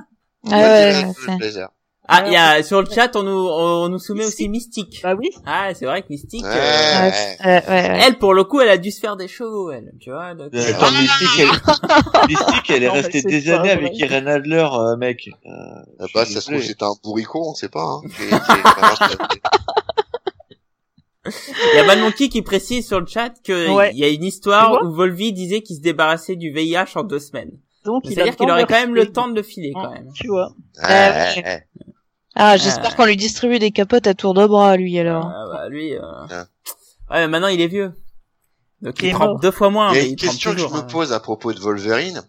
Ah 0.52 0.58
ouais, 0.58 1.02
le 1.04 1.32
Hellblazer. 1.32 1.70
Ah, 2.06 2.24
il 2.28 2.34
y 2.34 2.36
a 2.36 2.62
sur 2.64 2.82
le 2.82 2.90
chat, 2.90 3.16
on 3.16 3.24
nous 3.24 3.32
on 3.50 3.88
nous 3.88 3.98
soumet 3.98 4.26
aussi 4.26 4.50
Mystique. 4.50 5.00
Bah 5.04 5.16
oui. 5.18 5.30
Ah, 5.46 5.74
c'est 5.74 5.86
vrai 5.86 6.02
que 6.02 6.08
Mystique. 6.10 6.44
Ouais, 6.44 6.50
euh, 6.52 7.02
ouais. 7.02 7.12
Ouais, 7.46 7.46
ouais, 7.46 7.64
ouais. 7.70 8.00
Elle, 8.06 8.18
pour 8.18 8.34
le 8.34 8.44
coup, 8.44 8.60
elle 8.60 8.70
a 8.70 8.78
dû 8.78 8.92
se 8.92 9.00
faire 9.00 9.16
des 9.16 9.30
chevaux, 9.30 9.72
elle. 9.72 9.94
Tu 10.02 10.12
vois. 10.12 10.34
donc, 10.36 10.50
Euh, 10.54 10.70
Attends, 10.74 10.92
Mystique, 10.92 11.40
elle, 11.40 11.48
Mystique, 12.28 12.70
elle 12.72 12.84
est 12.84 12.88
Non, 12.88 12.94
restée 12.94 13.22
des 13.22 13.50
années 13.50 13.60
vrai. 13.60 13.72
avec 13.72 13.98
Irene 13.98 14.28
Adler, 14.28 14.68
euh, 14.74 14.98
mec. 14.98 15.30
Euh, 15.46 15.50
Ah 16.00 16.06
bah, 16.14 16.26
ça 16.26 16.42
se 16.42 16.52
trouve, 16.52 16.62
c'était 16.62 16.84
un 16.84 16.94
bourricot, 17.02 17.52
on 17.52 17.54
sait 17.54 17.70
pas. 17.70 17.84
Hein. 17.86 18.02
Il 21.26 21.78
y 21.78 21.80
a 21.80 21.86
Mad 21.86 22.00
Monkey 22.00 22.28
qui 22.28 22.42
précise 22.42 22.86
sur 22.86 23.00
le 23.00 23.06
chat 23.06 23.30
que 23.46 23.74
Ouais. 23.74 23.92
il 23.94 23.98
y 23.98 24.04
a 24.04 24.10
une 24.10 24.26
histoire 24.26 24.84
où 24.84 24.92
Volvi 24.92 25.32
disait 25.32 25.62
qu'il 25.62 25.78
se 25.78 25.82
débarrassait 25.82 26.36
du 26.36 26.52
VIH 26.52 26.88
en 26.98 27.04
deux 27.04 27.20
semaines. 27.20 27.52
Donc 27.86 28.02
il 28.06 28.12
a 28.12 28.16
C'est-à-dire 28.16 28.36
qu'il 28.36 28.52
aurait 28.52 28.66
quand 28.66 28.76
même 28.80 28.94
le 28.94 29.10
temps 29.10 29.30
de 29.30 29.36
le 29.36 29.42
filer, 29.44 29.72
quand 29.74 29.90
même. 29.92 30.10
Tu 30.14 30.28
vois. 30.28 30.52
Ouais. 30.82 31.66
Ah, 32.36 32.58
j'espère 32.58 32.92
Ah. 32.92 32.96
qu'on 32.96 33.06
lui 33.06 33.18
distribue 33.18 33.60
des 33.60 33.72
capotes 33.72 34.08
à 34.08 34.14
tour 34.14 34.34
de 34.34 34.46
bras, 34.48 34.76
lui, 34.76 34.98
alors. 35.00 35.26
Ah, 35.28 35.46
bah, 35.52 35.70
lui, 35.70 35.94
euh... 35.94 36.02
Ah. 36.04 36.46
ouais, 37.12 37.20
mais 37.22 37.28
maintenant 37.28 37.48
il 37.48 37.62
est 37.62 37.68
vieux. 37.68 37.94
Donc 38.82 38.96
Il 39.02 39.08
il 39.10 39.14
trempe 39.14 39.42
deux 39.42 39.52
fois 39.52 39.70
moins. 39.70 39.92
Il 39.94 39.98
y 39.98 40.00
a 40.00 40.04
une 40.04 40.12
il 40.12 40.16
question 40.16 40.52
que 40.54 40.58
je 40.60 40.66
me 40.68 40.78
hein. 40.80 40.82
pose 40.84 41.14
à 41.14 41.20
propos 41.20 41.54
de 41.54 41.60
Wolverine. 41.60 42.22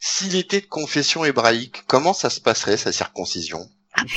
S'il 0.00 0.34
était 0.36 0.60
de 0.62 0.66
confession 0.66 1.24
hébraïque, 1.24 1.82
comment 1.86 2.12
ça 2.14 2.30
se 2.30 2.40
passerait 2.40 2.76
sa 2.78 2.90
circoncision? 2.92 3.68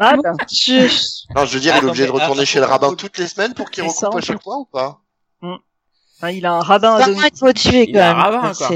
Ah, 0.00 0.16
bah, 0.22 0.32
Je- 0.50 0.88
Non, 1.34 1.44
je 1.46 1.54
veux 1.54 1.60
dire, 1.60 1.74
il 1.76 1.84
est 1.84 1.88
obligé 1.88 2.06
de 2.06 2.10
retourner 2.10 2.42
ah, 2.42 2.44
chez 2.44 2.58
le 2.60 2.66
rabbin 2.66 2.88
attends. 2.88 2.96
toutes 2.96 3.18
les 3.18 3.26
semaines 3.26 3.54
pour 3.54 3.70
qu'il 3.70 3.84
recoupe 3.84 4.14
à 4.16 4.20
chaque 4.20 4.42
fois 4.42 4.58
ou 4.58 4.64
pas? 4.66 5.00
Hein, 5.42 6.30
il 6.30 6.44
a 6.46 6.52
un 6.52 6.60
rabbin 6.60 6.94
à 6.96 7.06
domicile. 7.06 7.30
motivé, 7.42 7.84
Il 7.88 7.94
quand 7.94 8.00
a 8.00 8.10
un 8.10 8.14
même. 8.14 8.22
rabbin, 8.22 8.52
quoi. 8.54 8.68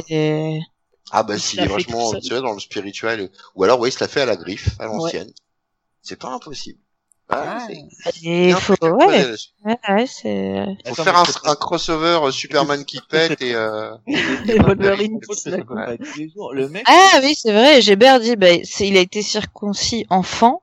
Ah 1.10 1.22
bah 1.22 1.34
Il 1.34 1.40
s'il 1.40 1.60
est 1.60 1.66
vachement 1.66 2.10
seul. 2.12 2.20
tiré 2.20 2.40
dans 2.40 2.52
le 2.52 2.60
spirituel. 2.60 3.30
Ou 3.54 3.64
alors, 3.64 3.78
oui, 3.80 3.88
il 3.90 3.92
se 3.92 4.00
l'a 4.00 4.08
fait 4.08 4.22
à 4.22 4.26
la 4.26 4.36
griffe, 4.36 4.68
à 4.78 4.86
l'ancienne. 4.86 5.30
C'est 6.02 6.18
pas 6.18 6.30
impossible. 6.30 6.78
Ah, 7.28 7.66
c'est- 7.66 8.22
il 8.22 8.54
faut, 8.54 8.74
ouais, 8.82 9.26
ouais, 9.64 9.78
ouais, 9.88 10.06
c'est... 10.06 10.64
Faut 10.86 10.92
Attends, 10.92 11.02
faire 11.04 11.16
un, 11.50 11.56
crossover 11.56 12.20
euh, 12.22 12.30
Superman 12.30 12.84
qui 12.84 13.00
pète 13.10 13.42
et 13.42 13.52
euh... 13.52 13.96
Et 14.06 14.60
Wolverine 14.60 15.18
pas. 15.66 15.96
Le 16.52 16.68
mec, 16.68 16.84
Ah 16.86 17.18
oui, 17.24 17.34
c'est 17.34 17.50
vrai, 17.52 17.80
Gébert 17.82 18.20
dit, 18.20 18.36
bah, 18.36 18.52
il 18.52 18.96
a 18.96 19.00
été 19.00 19.22
circoncis 19.22 20.06
enfant, 20.08 20.62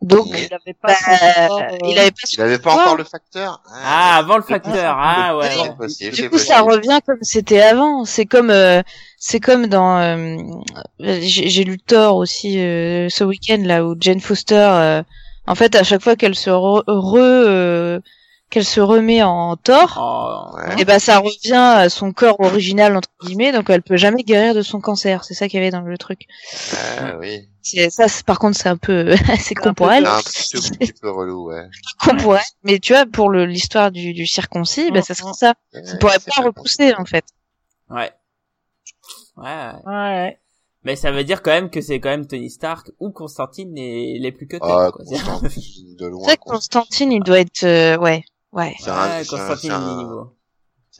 donc, 0.00 0.26
Il 0.30 0.52
avait 0.52 0.74
pas 0.74 0.88
bah, 0.88 1.16
rapport, 1.38 1.60
euh, 1.60 1.76
il 1.84 1.96
avait 1.96 2.10
pas 2.10 2.16
il 2.32 2.40
avait 2.42 2.58
pas 2.58 2.74
Ouais. 2.74 2.82
encore 2.82 2.96
le 2.96 3.04
facteur. 3.04 3.62
Ah, 3.72 4.16
avant 4.16 4.36
le 4.36 4.42
facteur. 4.42 4.96
Ah, 4.98 5.36
ouais. 5.36 5.76
possible, 5.78 6.16
Du 6.16 6.28
coup, 6.28 6.38
ça 6.38 6.62
revient 6.62 6.98
comme 7.06 7.22
c'était 7.22 7.60
avant. 7.60 8.04
C'est 8.04 8.26
comme, 8.26 8.50
euh, 8.50 8.82
c'est 9.24 9.38
comme 9.38 9.68
dans. 9.68 9.98
euh, 9.98 10.36
j'ai 10.98 11.48
j'ai 11.48 11.62
lu 11.62 11.78
Thor 11.78 12.16
aussi 12.16 12.58
euh, 12.58 13.08
ce 13.08 13.22
week-end 13.22 13.62
là 13.64 13.84
où 13.86 13.94
Jane 14.00 14.18
Foster, 14.18 14.56
euh, 14.56 15.02
en 15.46 15.54
fait, 15.54 15.76
à 15.76 15.84
chaque 15.84 16.02
fois 16.02 16.16
qu'elle 16.16 16.34
se 16.34 16.50
re, 16.50 16.82
re- 16.88 17.18
euh, 17.18 18.00
qu'elle 18.50 18.64
se 18.64 18.80
remet 18.80 19.22
en 19.22 19.56
Thor, 19.56 19.96
Oh, 19.96 20.56
Ouais. 20.56 20.74
et 20.82 20.84
ben 20.84 20.98
ça 20.98 21.18
revient 21.20 21.54
à 21.54 21.88
son 21.88 22.12
corps 22.12 22.40
original 22.40 22.96
entre 22.96 23.08
guillemets, 23.24 23.52
donc 23.52 23.70
elle 23.70 23.82
peut 23.82 23.96
jamais 23.96 24.24
guérir 24.24 24.54
de 24.56 24.62
son 24.62 24.80
cancer. 24.80 25.22
C'est 25.22 25.34
ça 25.34 25.46
qu'il 25.48 25.60
y 25.60 25.62
avait 25.62 25.70
dans 25.70 25.80
le 25.82 25.96
truc. 25.98 26.26
Ah, 27.00 27.16
oui. 27.20 27.48
Ça, 27.90 28.06
par 28.26 28.40
contre, 28.40 28.58
c'est 28.58 28.68
un 28.68 28.76
peu, 28.76 29.14
c'est 29.40 29.54
con 29.54 29.70
Un 29.70 29.74
pour 29.74 29.92
elle, 29.92 30.04
C'est 30.26 30.58
un 30.58 30.60
petit, 30.60 30.70
peu- 30.72 30.76
petit 30.78 30.92
peu 31.00 31.10
relou, 31.12 31.48
ouais. 31.50 31.68
con 32.04 32.16
pour 32.16 32.34
elle. 32.36 32.42
Mais 32.64 32.80
tu 32.80 32.92
vois, 32.92 33.06
pour 33.06 33.30
le- 33.30 33.46
l'histoire 33.46 33.92
du, 33.92 34.12
du 34.14 34.26
circoncis, 34.26 34.90
ben 34.90 35.00
ça 35.00 35.14
serait 35.14 35.32
ça. 35.32 35.54
Ouais, 35.72 35.84
Ça 35.86 35.96
pourrait 35.98 36.18
pas 36.18 36.42
repousser 36.42 36.92
en 36.98 37.04
fait. 37.04 37.24
ouais. 37.90 38.10
Ouais, 39.36 39.44
ouais. 39.44 39.92
Ouais. 39.92 40.38
Mais 40.84 40.96
ça 40.96 41.12
veut 41.12 41.22
dire 41.24 41.42
quand 41.42 41.52
même 41.52 41.70
que 41.70 41.80
c'est 41.80 42.00
quand 42.00 42.08
même 42.10 42.26
Tony 42.26 42.50
Stark 42.50 42.90
ou 42.98 43.10
Constantine 43.10 43.72
les, 43.74 44.18
les 44.18 44.32
plus 44.32 44.48
que 44.48 44.56
Ah, 44.60 44.90
quoi. 44.92 45.04
Constantine, 45.04 45.96
de 45.96 46.04
C'est 46.04 46.10
loin. 46.10 46.22
vrai 46.24 46.36
que 46.36 46.42
Constantine, 46.44 47.12
il 47.12 47.22
doit 47.22 47.38
être, 47.40 47.62
euh, 47.64 47.96
ouais, 47.98 48.24
ouais. 48.52 48.74
Ouais, 48.82 48.88
un- 48.90 49.24
Constantine 49.24 49.70
un- 49.70 49.96
niveau. 49.98 50.32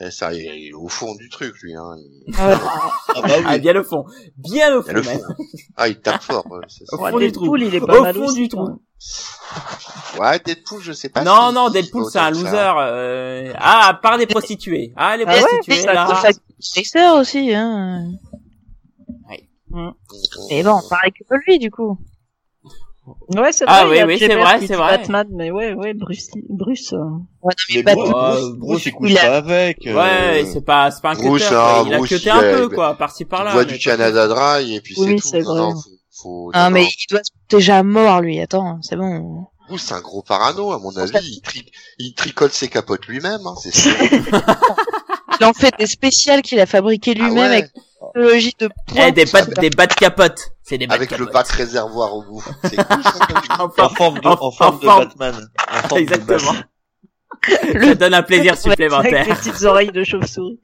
C'est 0.03 0.11
ça, 0.11 0.33
il 0.33 0.41
est 0.47 0.61
il 0.63 0.75
au 0.75 0.89
fond 0.89 1.15
du 1.15 1.29
truc, 1.29 1.55
lui. 1.63 1.75
Hein. 1.77 1.95
Il... 2.27 2.35
Ah 2.39 2.49
ouais. 2.49 2.55
ah 3.15 3.21
bah 3.23 3.29
Ah, 3.45 3.53
oui. 3.55 3.61
bien 3.61 3.77
au 3.81 3.85
fond. 3.85 4.05
Bien 4.37 4.75
au 4.77 4.83
Il 4.83 4.97
a 4.97 5.03
fond, 5.03 5.19
fond. 5.19 5.35
Ah, 5.77 5.89
il 5.89 6.01
tape 6.01 6.23
fort. 6.23 6.45
ouais, 6.51 6.59
c'est 6.69 6.85
ça. 6.87 6.97
Au 6.97 7.01
Ouais, 7.03 7.11
fond 7.13 7.19
du 7.19 7.31
trou. 7.33 7.57
Il 7.57 7.75
est 7.75 7.81
pas 7.81 7.99
Au 7.99 8.03
mal 8.03 8.15
fond 8.15 8.25
aussi, 8.25 8.35
du 8.43 8.49
trou. 8.49 8.69
Ouais, 10.19 10.39
Deadpool, 10.41 10.81
je 10.83 10.93
sais 10.93 11.09
pas. 11.09 11.23
Non, 11.23 11.49
si- 11.49 11.55
non, 11.55 11.71
Deadpool, 11.71 12.05
il 12.07 12.11
c'est 12.11 12.19
un 12.19 12.31
loser. 12.31 12.45
ça. 12.51 12.79
Euh... 12.89 13.53
Ah, 13.57 13.89
à 13.89 13.95
part 13.95 14.19
des 14.19 14.27
prostituées. 14.27 14.93
Ah, 14.97 15.17
les 15.17 15.25
Ah 15.27 15.33
ouais, 15.35 15.41
prostituées, 15.41 15.83
Ça 15.83 15.93
là. 15.95 16.07
faire 16.15 16.33
Chaser 16.61 17.11
aussi, 17.19 17.55
hein. 17.55 18.05
Mais 20.51 20.63
bon, 20.63 20.81
pareil 20.89 21.13
que 21.13 21.25
lui, 21.47 21.59
du 21.59 21.71
coup. 21.71 21.99
Ouais, 23.29 23.53
c'est 23.53 23.65
Ah 23.67 23.85
vrai. 23.85 23.91
oui, 23.91 23.97
il 23.97 23.99
y 23.99 24.01
a 24.01 24.07
oui, 24.07 24.19
c'est 24.19 24.35
vrai, 24.37 24.67
c'est 24.67 24.77
vrai. 24.77 24.99
Batman, 24.99 25.27
mais 25.33 25.51
ouais, 25.51 25.75
ouais, 25.75 25.93
Bruce, 25.93 26.29
Bruce. 26.49 26.93
euh, 26.93 26.99
Mais 27.75 27.83
Bah, 27.83 27.95
Bruce, 27.95 28.11
Bruce, 28.11 28.41
Bruce, 28.41 28.59
Bruce, 28.59 28.87
il 28.87 28.93
couche 28.93 29.11
il 29.11 29.19
a- 29.19 29.21
pas 29.23 29.37
avec. 29.39 29.87
euh, 29.89 29.97
Ouais, 29.97 30.45
c'est 30.53 30.65
pas, 30.65 30.91
c'est 30.93 31.03
pas 31.03 31.11
un 31.11 31.15
Bruce, 31.15 31.43
cutter, 31.43 31.55
hein. 31.57 31.85
Il 31.87 31.95
a 31.95 32.01
cuté 32.01 32.31
un 32.31 32.41
peu, 32.41 32.69
quoi, 32.69 32.95
par-ci 32.95 33.25
par-là. 33.25 33.57
Mais 33.57 33.65
du 33.65 33.75
pas 33.75 33.79
Canada 33.81 34.29
Dry 34.29 34.75
et 34.77 34.81
puis 34.81 34.95
Oui, 34.99 35.19
c'est 35.21 35.29
c'est 35.31 35.43
tout. 35.43 35.49
vrai. 35.49 35.61
Non, 35.61 35.75
non, 35.75 35.81
faut. 36.13 36.51
Ah, 36.55 36.71
mais 36.71 36.85
il 36.85 37.07
doit 37.11 37.25
se 37.25 37.31
déjà 37.51 37.83
mort, 37.83 38.21
lui. 38.21 38.39
Attends, 38.41 38.79
c'est 38.83 38.95
bon. 38.97 39.47
Bruce, 39.69 39.83
c'est 39.83 39.95
un 39.95 40.01
gros 40.01 40.23
parano, 40.23 40.71
à 40.73 40.79
mon 40.79 40.97
avis. 40.97 41.19
Il, 41.25 41.41
tri... 41.41 41.65
il 41.99 42.15
tricote 42.15 42.53
ses 42.53 42.69
capotes 42.69 43.07
lui-même, 43.07 43.41
hein, 43.47 43.55
c'est 43.61 43.75
sûr. 43.75 43.91
Il 45.41 45.45
en 45.47 45.53
fait 45.55 45.75
des 45.79 45.87
spéciales 45.87 46.43
qu'il 46.43 46.61
a 46.61 46.67
fabriquées 46.67 47.15
Ah 47.17 47.21
lui-même 47.21 47.37
ouais, 47.51 47.57
avec 47.57 47.71
technologie 48.15 48.55
de 48.59 48.69
Eh, 48.97 49.13
des 49.13 49.25
battes, 49.27 49.51
des 49.61 49.71
battes 49.71 49.95
capotes. 49.95 50.51
C'est 50.63 50.79
des 50.79 50.87
battes 50.87 50.97
avec 50.97 51.11
le 51.13 51.19
capotes. 51.27 51.33
bac 51.33 51.47
réservoir 51.49 52.15
au 52.15 52.23
bout. 52.23 52.43
C'est 52.65 52.77
cool, 52.89 53.03
ça, 53.03 53.11
En 53.59 53.65
En 53.65 53.71
forme- 53.71 53.97
forme 53.97 54.19
de, 54.21 54.27
en- 54.29 54.33
en 54.43 54.51
forme 54.51 54.79
de 54.81 54.87
Batman. 54.87 55.51
En 55.71 55.89
forme 55.89 56.01
de 56.01 56.03
Exactement. 56.03 56.37
Batman. 56.53 56.65
Ça 57.83 57.95
donne 57.97 58.15
un 58.15 58.23
plaisir 58.23 58.53
Avec 58.53 58.65
les 58.65 58.71
supplémentaire. 58.71 59.27
petites 59.37 59.63
oreilles 59.65 59.91
de 59.91 60.05
chauve-souris. 60.05 60.61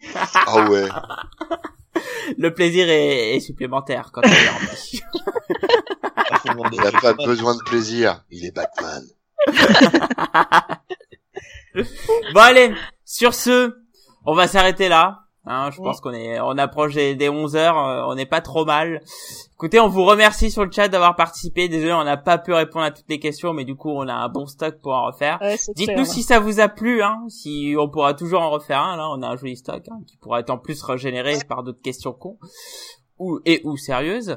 Ah 0.46 0.68
ouais. 0.70 0.88
Le 2.38 2.54
plaisir 2.54 2.88
est, 2.88 3.34
est 3.36 3.40
supplémentaire 3.40 4.10
quand 4.12 4.20
on 4.24 4.28
est. 4.30 5.02
Il 6.72 6.80
a 6.86 6.92
pas 7.00 7.14
besoin 7.14 7.56
de 7.56 7.62
plaisir. 7.64 8.22
Il 8.30 8.44
est 8.44 8.52
Batman. 8.54 9.02
Bon 12.34 12.40
allez, 12.40 12.74
sur 13.04 13.34
ce, 13.34 13.74
on 14.24 14.34
va 14.34 14.46
s'arrêter 14.46 14.88
là. 14.88 15.20
Hein, 15.46 15.70
je 15.70 15.78
pense 15.78 16.00
qu'on 16.00 16.12
est, 16.12 16.38
on 16.40 16.58
approche 16.58 16.94
des, 16.94 17.14
des 17.14 17.30
11 17.30 17.56
heures, 17.56 17.78
euh, 17.78 18.04
on 18.06 18.14
n'est 18.14 18.26
pas 18.26 18.42
trop 18.42 18.66
mal. 18.66 19.00
Écoutez, 19.54 19.80
on 19.80 19.88
vous 19.88 20.04
remercie 20.04 20.50
sur 20.50 20.64
le 20.64 20.70
chat 20.70 20.88
d'avoir 20.88 21.16
participé. 21.16 21.68
Désolé, 21.68 21.92
on 21.94 22.04
n'a 22.04 22.18
pas 22.18 22.36
pu 22.36 22.52
répondre 22.52 22.84
à 22.84 22.90
toutes 22.90 23.08
les 23.08 23.18
questions, 23.18 23.54
mais 23.54 23.64
du 23.64 23.74
coup, 23.74 23.90
on 23.90 24.06
a 24.08 24.12
un 24.12 24.28
bon 24.28 24.46
stock 24.46 24.78
pour 24.82 24.92
en 24.92 25.06
refaire. 25.06 25.38
Ouais, 25.40 25.56
Dites-nous 25.74 26.04
si 26.04 26.22
ça 26.22 26.38
vous 26.38 26.60
a 26.60 26.68
plu, 26.68 27.02
hein, 27.02 27.24
si 27.28 27.74
on 27.78 27.88
pourra 27.88 28.12
toujours 28.12 28.42
en 28.42 28.50
refaire 28.50 28.82
un. 28.82 28.96
Là, 28.96 29.08
on 29.10 29.22
a 29.22 29.28
un 29.28 29.36
joli 29.36 29.56
stock 29.56 29.82
hein, 29.90 30.00
qui 30.06 30.18
pourra 30.18 30.40
être 30.40 30.50
en 30.50 30.58
plus 30.58 30.82
régénéré 30.82 31.38
par 31.48 31.62
d'autres 31.62 31.82
questions 31.82 32.12
cons 32.12 32.38
ou 33.18 33.40
et 33.44 33.60
ou 33.64 33.76
sérieuses. 33.76 34.36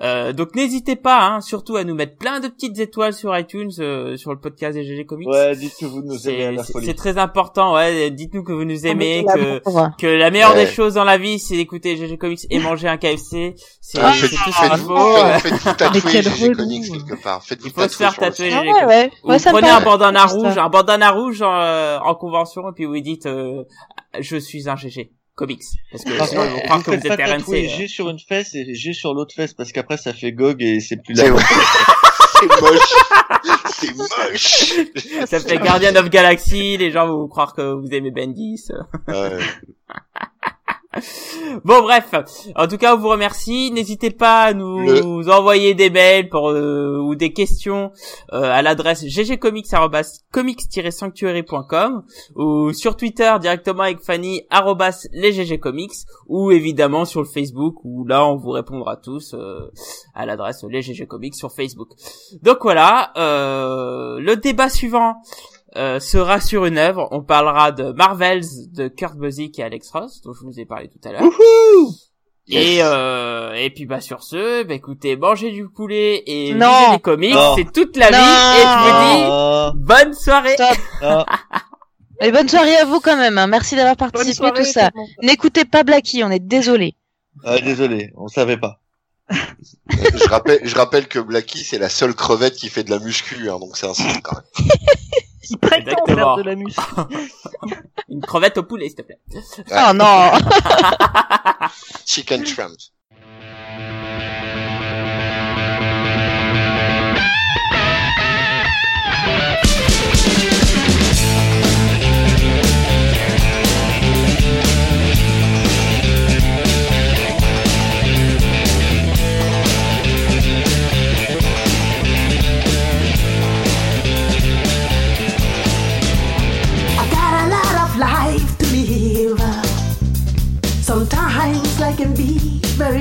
Euh, 0.00 0.32
donc 0.32 0.54
n'hésitez 0.54 0.96
pas, 0.96 1.26
hein, 1.26 1.40
surtout 1.40 1.76
à 1.76 1.84
nous 1.84 1.94
mettre 1.94 2.16
plein 2.16 2.40
de 2.40 2.48
petites 2.48 2.78
étoiles 2.78 3.12
sur 3.14 3.36
iTunes, 3.36 3.70
euh, 3.78 4.16
sur 4.16 4.32
le 4.32 4.38
podcast 4.40 4.74
des 4.76 4.84
GG 4.84 5.06
Comics. 5.06 5.28
Ouais, 5.28 5.56
dites 5.56 5.74
que 5.80 5.86
vous 5.86 6.02
nous 6.02 6.28
aimez 6.28 6.44
à 6.44 6.50
C'est 6.50 6.56
la 6.56 6.62
c'est- 6.64 6.72
folie. 6.72 6.86
c'est 6.86 6.94
très 6.94 7.18
important, 7.18 7.74
ouais. 7.74 8.10
Dites-nous 8.10 8.42
que 8.44 8.52
vous 8.52 8.64
nous 8.64 8.86
aimez, 8.86 9.24
Ah, 9.28 9.32
mais 9.36 9.60
que 9.62 9.70
la 9.74 9.94
que 9.98 10.06
la 10.06 10.30
meilleure 10.30 10.54
Ouais. 10.54 10.64
des 10.66 10.70
choses 10.70 10.94
dans 10.94 11.04
la 11.04 11.18
vie, 11.18 11.38
c'est 11.38 11.56
d'écouter 11.56 11.96
GG 11.96 12.18
Comics 12.18 12.46
et 12.50 12.58
manger 12.58 12.88
un 12.88 12.96
KFC. 12.98 13.54
C'est 13.80 13.98
Ah, 14.00 14.12
faites- 14.12 14.30
tout 14.30 14.36
ce 14.36 14.44
qu'il 14.44 14.52
faites-vous 14.52 14.96
faut. 14.96 15.16
faites- 15.16 15.40
faites-vous 15.42 15.72
tatouer 15.74 16.22
GG. 16.22 16.52
Comics 16.52 16.92
quelque 16.92 17.22
part. 17.22 17.42
Faites-vous 17.42 17.68
Il 17.68 17.72
faut 17.72 17.88
se 17.88 17.96
faire 17.96 18.14
tatouer 18.16 18.50
Ah 18.52 18.62
GG 18.62 18.72
ouais, 18.72 18.84
ouais. 18.84 19.10
Vous 19.22 19.30
Ouais, 19.30 19.38
ça 19.38 19.50
me 19.52 19.58
prenez 19.58 19.70
un 19.70 19.80
bandana 19.80 20.26
rouge, 20.26 20.58
un 20.58 20.68
bandana 20.68 21.10
rouge 21.12 21.40
euh, 21.42 21.98
en 22.00 22.14
convention, 22.14 22.68
et 22.68 22.72
puis 22.74 22.84
vous 22.84 23.00
dites 23.00 23.26
euh, 23.26 23.64
je 24.18 24.36
suis 24.36 24.68
un 24.68 24.76
GG 24.76 25.10
Comics, 25.36 25.62
parce 25.92 26.02
que 26.02 26.16
Par 26.16 26.26
sinon 26.28 26.44
ils 26.44 26.50
vont 26.50 26.60
croire 26.60 26.78
vous 26.78 26.84
que 26.84 26.90
vous 26.92 26.96
faites 27.02 27.12
êtes 27.12 27.18
pas 27.18 27.26
tatouer 27.26 27.66
RNC. 27.68 27.76
G 27.76 27.88
sur 27.88 28.08
une 28.08 28.18
fesse 28.18 28.54
et 28.54 28.74
G 28.74 28.94
sur 28.94 29.12
l'autre 29.12 29.34
fesse 29.34 29.52
parce 29.52 29.70
qu'après 29.70 29.98
ça 29.98 30.14
fait 30.14 30.32
GOG 30.32 30.62
et 30.62 30.80
c'est 30.80 30.96
plus 30.96 31.14
C'est 31.14 31.28
là. 31.28 31.36
c'est 32.40 32.60
moche. 32.62 32.80
C'est 33.70 33.94
moche. 33.94 35.26
Ça 35.26 35.38
fait 35.40 35.58
Guardian 35.58 35.94
of 35.96 36.08
Galaxy, 36.08 36.78
les 36.78 36.90
gens 36.90 37.06
vont 37.06 37.28
croire 37.28 37.52
que 37.52 37.74
vous 37.74 37.88
aimez 37.92 38.10
Bendis. 38.10 38.68
Ouais. 39.08 39.38
Bon 41.64 41.80
bref, 41.82 42.10
en 42.54 42.68
tout 42.68 42.76
cas 42.76 42.94
on 42.94 42.98
vous 42.98 43.08
remercie. 43.08 43.70
N'hésitez 43.70 44.10
pas 44.10 44.42
à 44.42 44.52
nous 44.52 45.26
envoyer 45.28 45.72
des 45.74 45.88
mails 45.90 46.28
pour 46.28 46.50
euh, 46.50 46.98
ou 46.98 47.14
des 47.14 47.32
questions 47.32 47.92
euh, 48.32 48.42
à 48.42 48.62
l'adresse 48.62 49.04
ggcomics@comics-sanctuary.com 49.04 52.02
ou 52.34 52.72
sur 52.72 52.96
Twitter 52.96 53.32
directement 53.40 53.84
avec 53.84 54.00
Fanny 54.00 54.42
arrobas 54.50 55.06
les 55.12 55.30
ggcomics 55.32 55.94
ou 56.26 56.50
évidemment 56.50 57.04
sur 57.04 57.22
le 57.22 57.28
Facebook 57.28 57.76
où 57.84 58.04
là 58.06 58.26
on 58.26 58.34
vous 58.36 58.50
répondra 58.50 58.96
tous 58.96 59.34
euh, 59.34 59.70
à 60.14 60.26
l'adresse 60.26 60.64
les 60.68 60.82
ggcomics 60.82 61.34
sur 61.34 61.52
Facebook. 61.52 61.90
Donc 62.42 62.58
voilà, 62.62 63.12
euh, 63.16 64.18
le 64.20 64.36
débat 64.36 64.68
suivant 64.68 65.16
euh, 65.76 66.00
sera 66.00 66.40
sur 66.40 66.64
une 66.66 66.78
œuvre. 66.78 67.08
On 67.12 67.22
parlera 67.22 67.72
de 67.72 67.92
Marvels 67.92 68.44
de 68.72 68.88
Kurt 68.88 69.16
Busiek 69.16 69.58
et 69.58 69.62
Alex 69.62 69.90
Ross, 69.90 70.20
dont 70.22 70.32
je 70.32 70.40
vous 70.44 70.58
ai 70.58 70.64
parlé 70.64 70.88
tout 70.88 71.06
à 71.08 71.12
l'heure. 71.12 71.22
Et 72.48 72.78
euh, 72.80 73.54
et 73.54 73.70
puis 73.70 73.86
bah 73.86 74.00
sur 74.00 74.22
ce, 74.22 74.62
bah 74.62 74.74
écoutez, 74.74 75.16
mangez 75.16 75.50
du 75.50 75.68
poulet 75.68 76.22
et 76.26 76.54
Non. 76.54 76.68
lisez 76.70 76.90
des 76.92 77.00
comics, 77.00 77.34
c'est 77.56 77.72
toute 77.72 77.96
la 77.96 78.08
vie. 78.10 78.14
Et 78.16 78.62
je 78.62 79.72
vous 79.72 79.74
dis 79.74 79.84
bonne 79.84 80.14
soirée. 80.14 80.54
Stop. 80.54 80.76
ah. 81.02 81.24
Et 82.22 82.32
bonne 82.32 82.48
soirée 82.48 82.76
à 82.76 82.86
vous 82.86 82.98
quand 83.00 83.16
même. 83.18 83.36
hein. 83.36 83.46
Merci 83.46 83.76
d'avoir 83.76 83.94
participé 83.96 84.32
soirée, 84.34 84.62
tout 84.62 84.64
ça. 84.64 84.90
N'écoutez 85.22 85.66
pas 85.66 85.82
Blacky, 85.82 86.24
on 86.24 86.30
est 86.30 86.38
désolé. 86.38 86.94
Ah, 87.44 87.58
désolé, 87.58 88.10
on 88.16 88.28
savait 88.28 88.56
pas. 88.56 88.80
je 89.28 90.28
rappelle, 90.30 90.60
je 90.62 90.74
rappelle 90.76 91.08
que 91.08 91.18
Blacky 91.18 91.58
c'est 91.64 91.78
la 91.78 91.88
seule 91.90 92.14
crevette 92.14 92.54
qui 92.54 92.68
fait 92.70 92.84
de 92.84 92.90
la 92.90 93.00
muscu, 93.00 93.50
hein, 93.50 93.58
donc 93.58 93.76
c'est 93.76 93.86
un 93.86 93.92
signe 93.92 94.20
quand 94.22 94.36
même. 94.36 94.66
Qui 95.46 95.56
prétend 95.56 95.76
Exactement. 95.92 96.16
faire 96.16 96.36
de 96.36 96.42
la 96.42 96.54
musique. 96.56 96.78
Une 98.08 98.20
crevette 98.20 98.58
au 98.58 98.62
poulet, 98.64 98.88
s'il 98.88 98.96
te 98.96 99.02
plaît. 99.02 99.18
Oh 99.70 99.92
non. 99.94 100.32
Chicken 102.04 102.44
shrimp. 102.44 102.76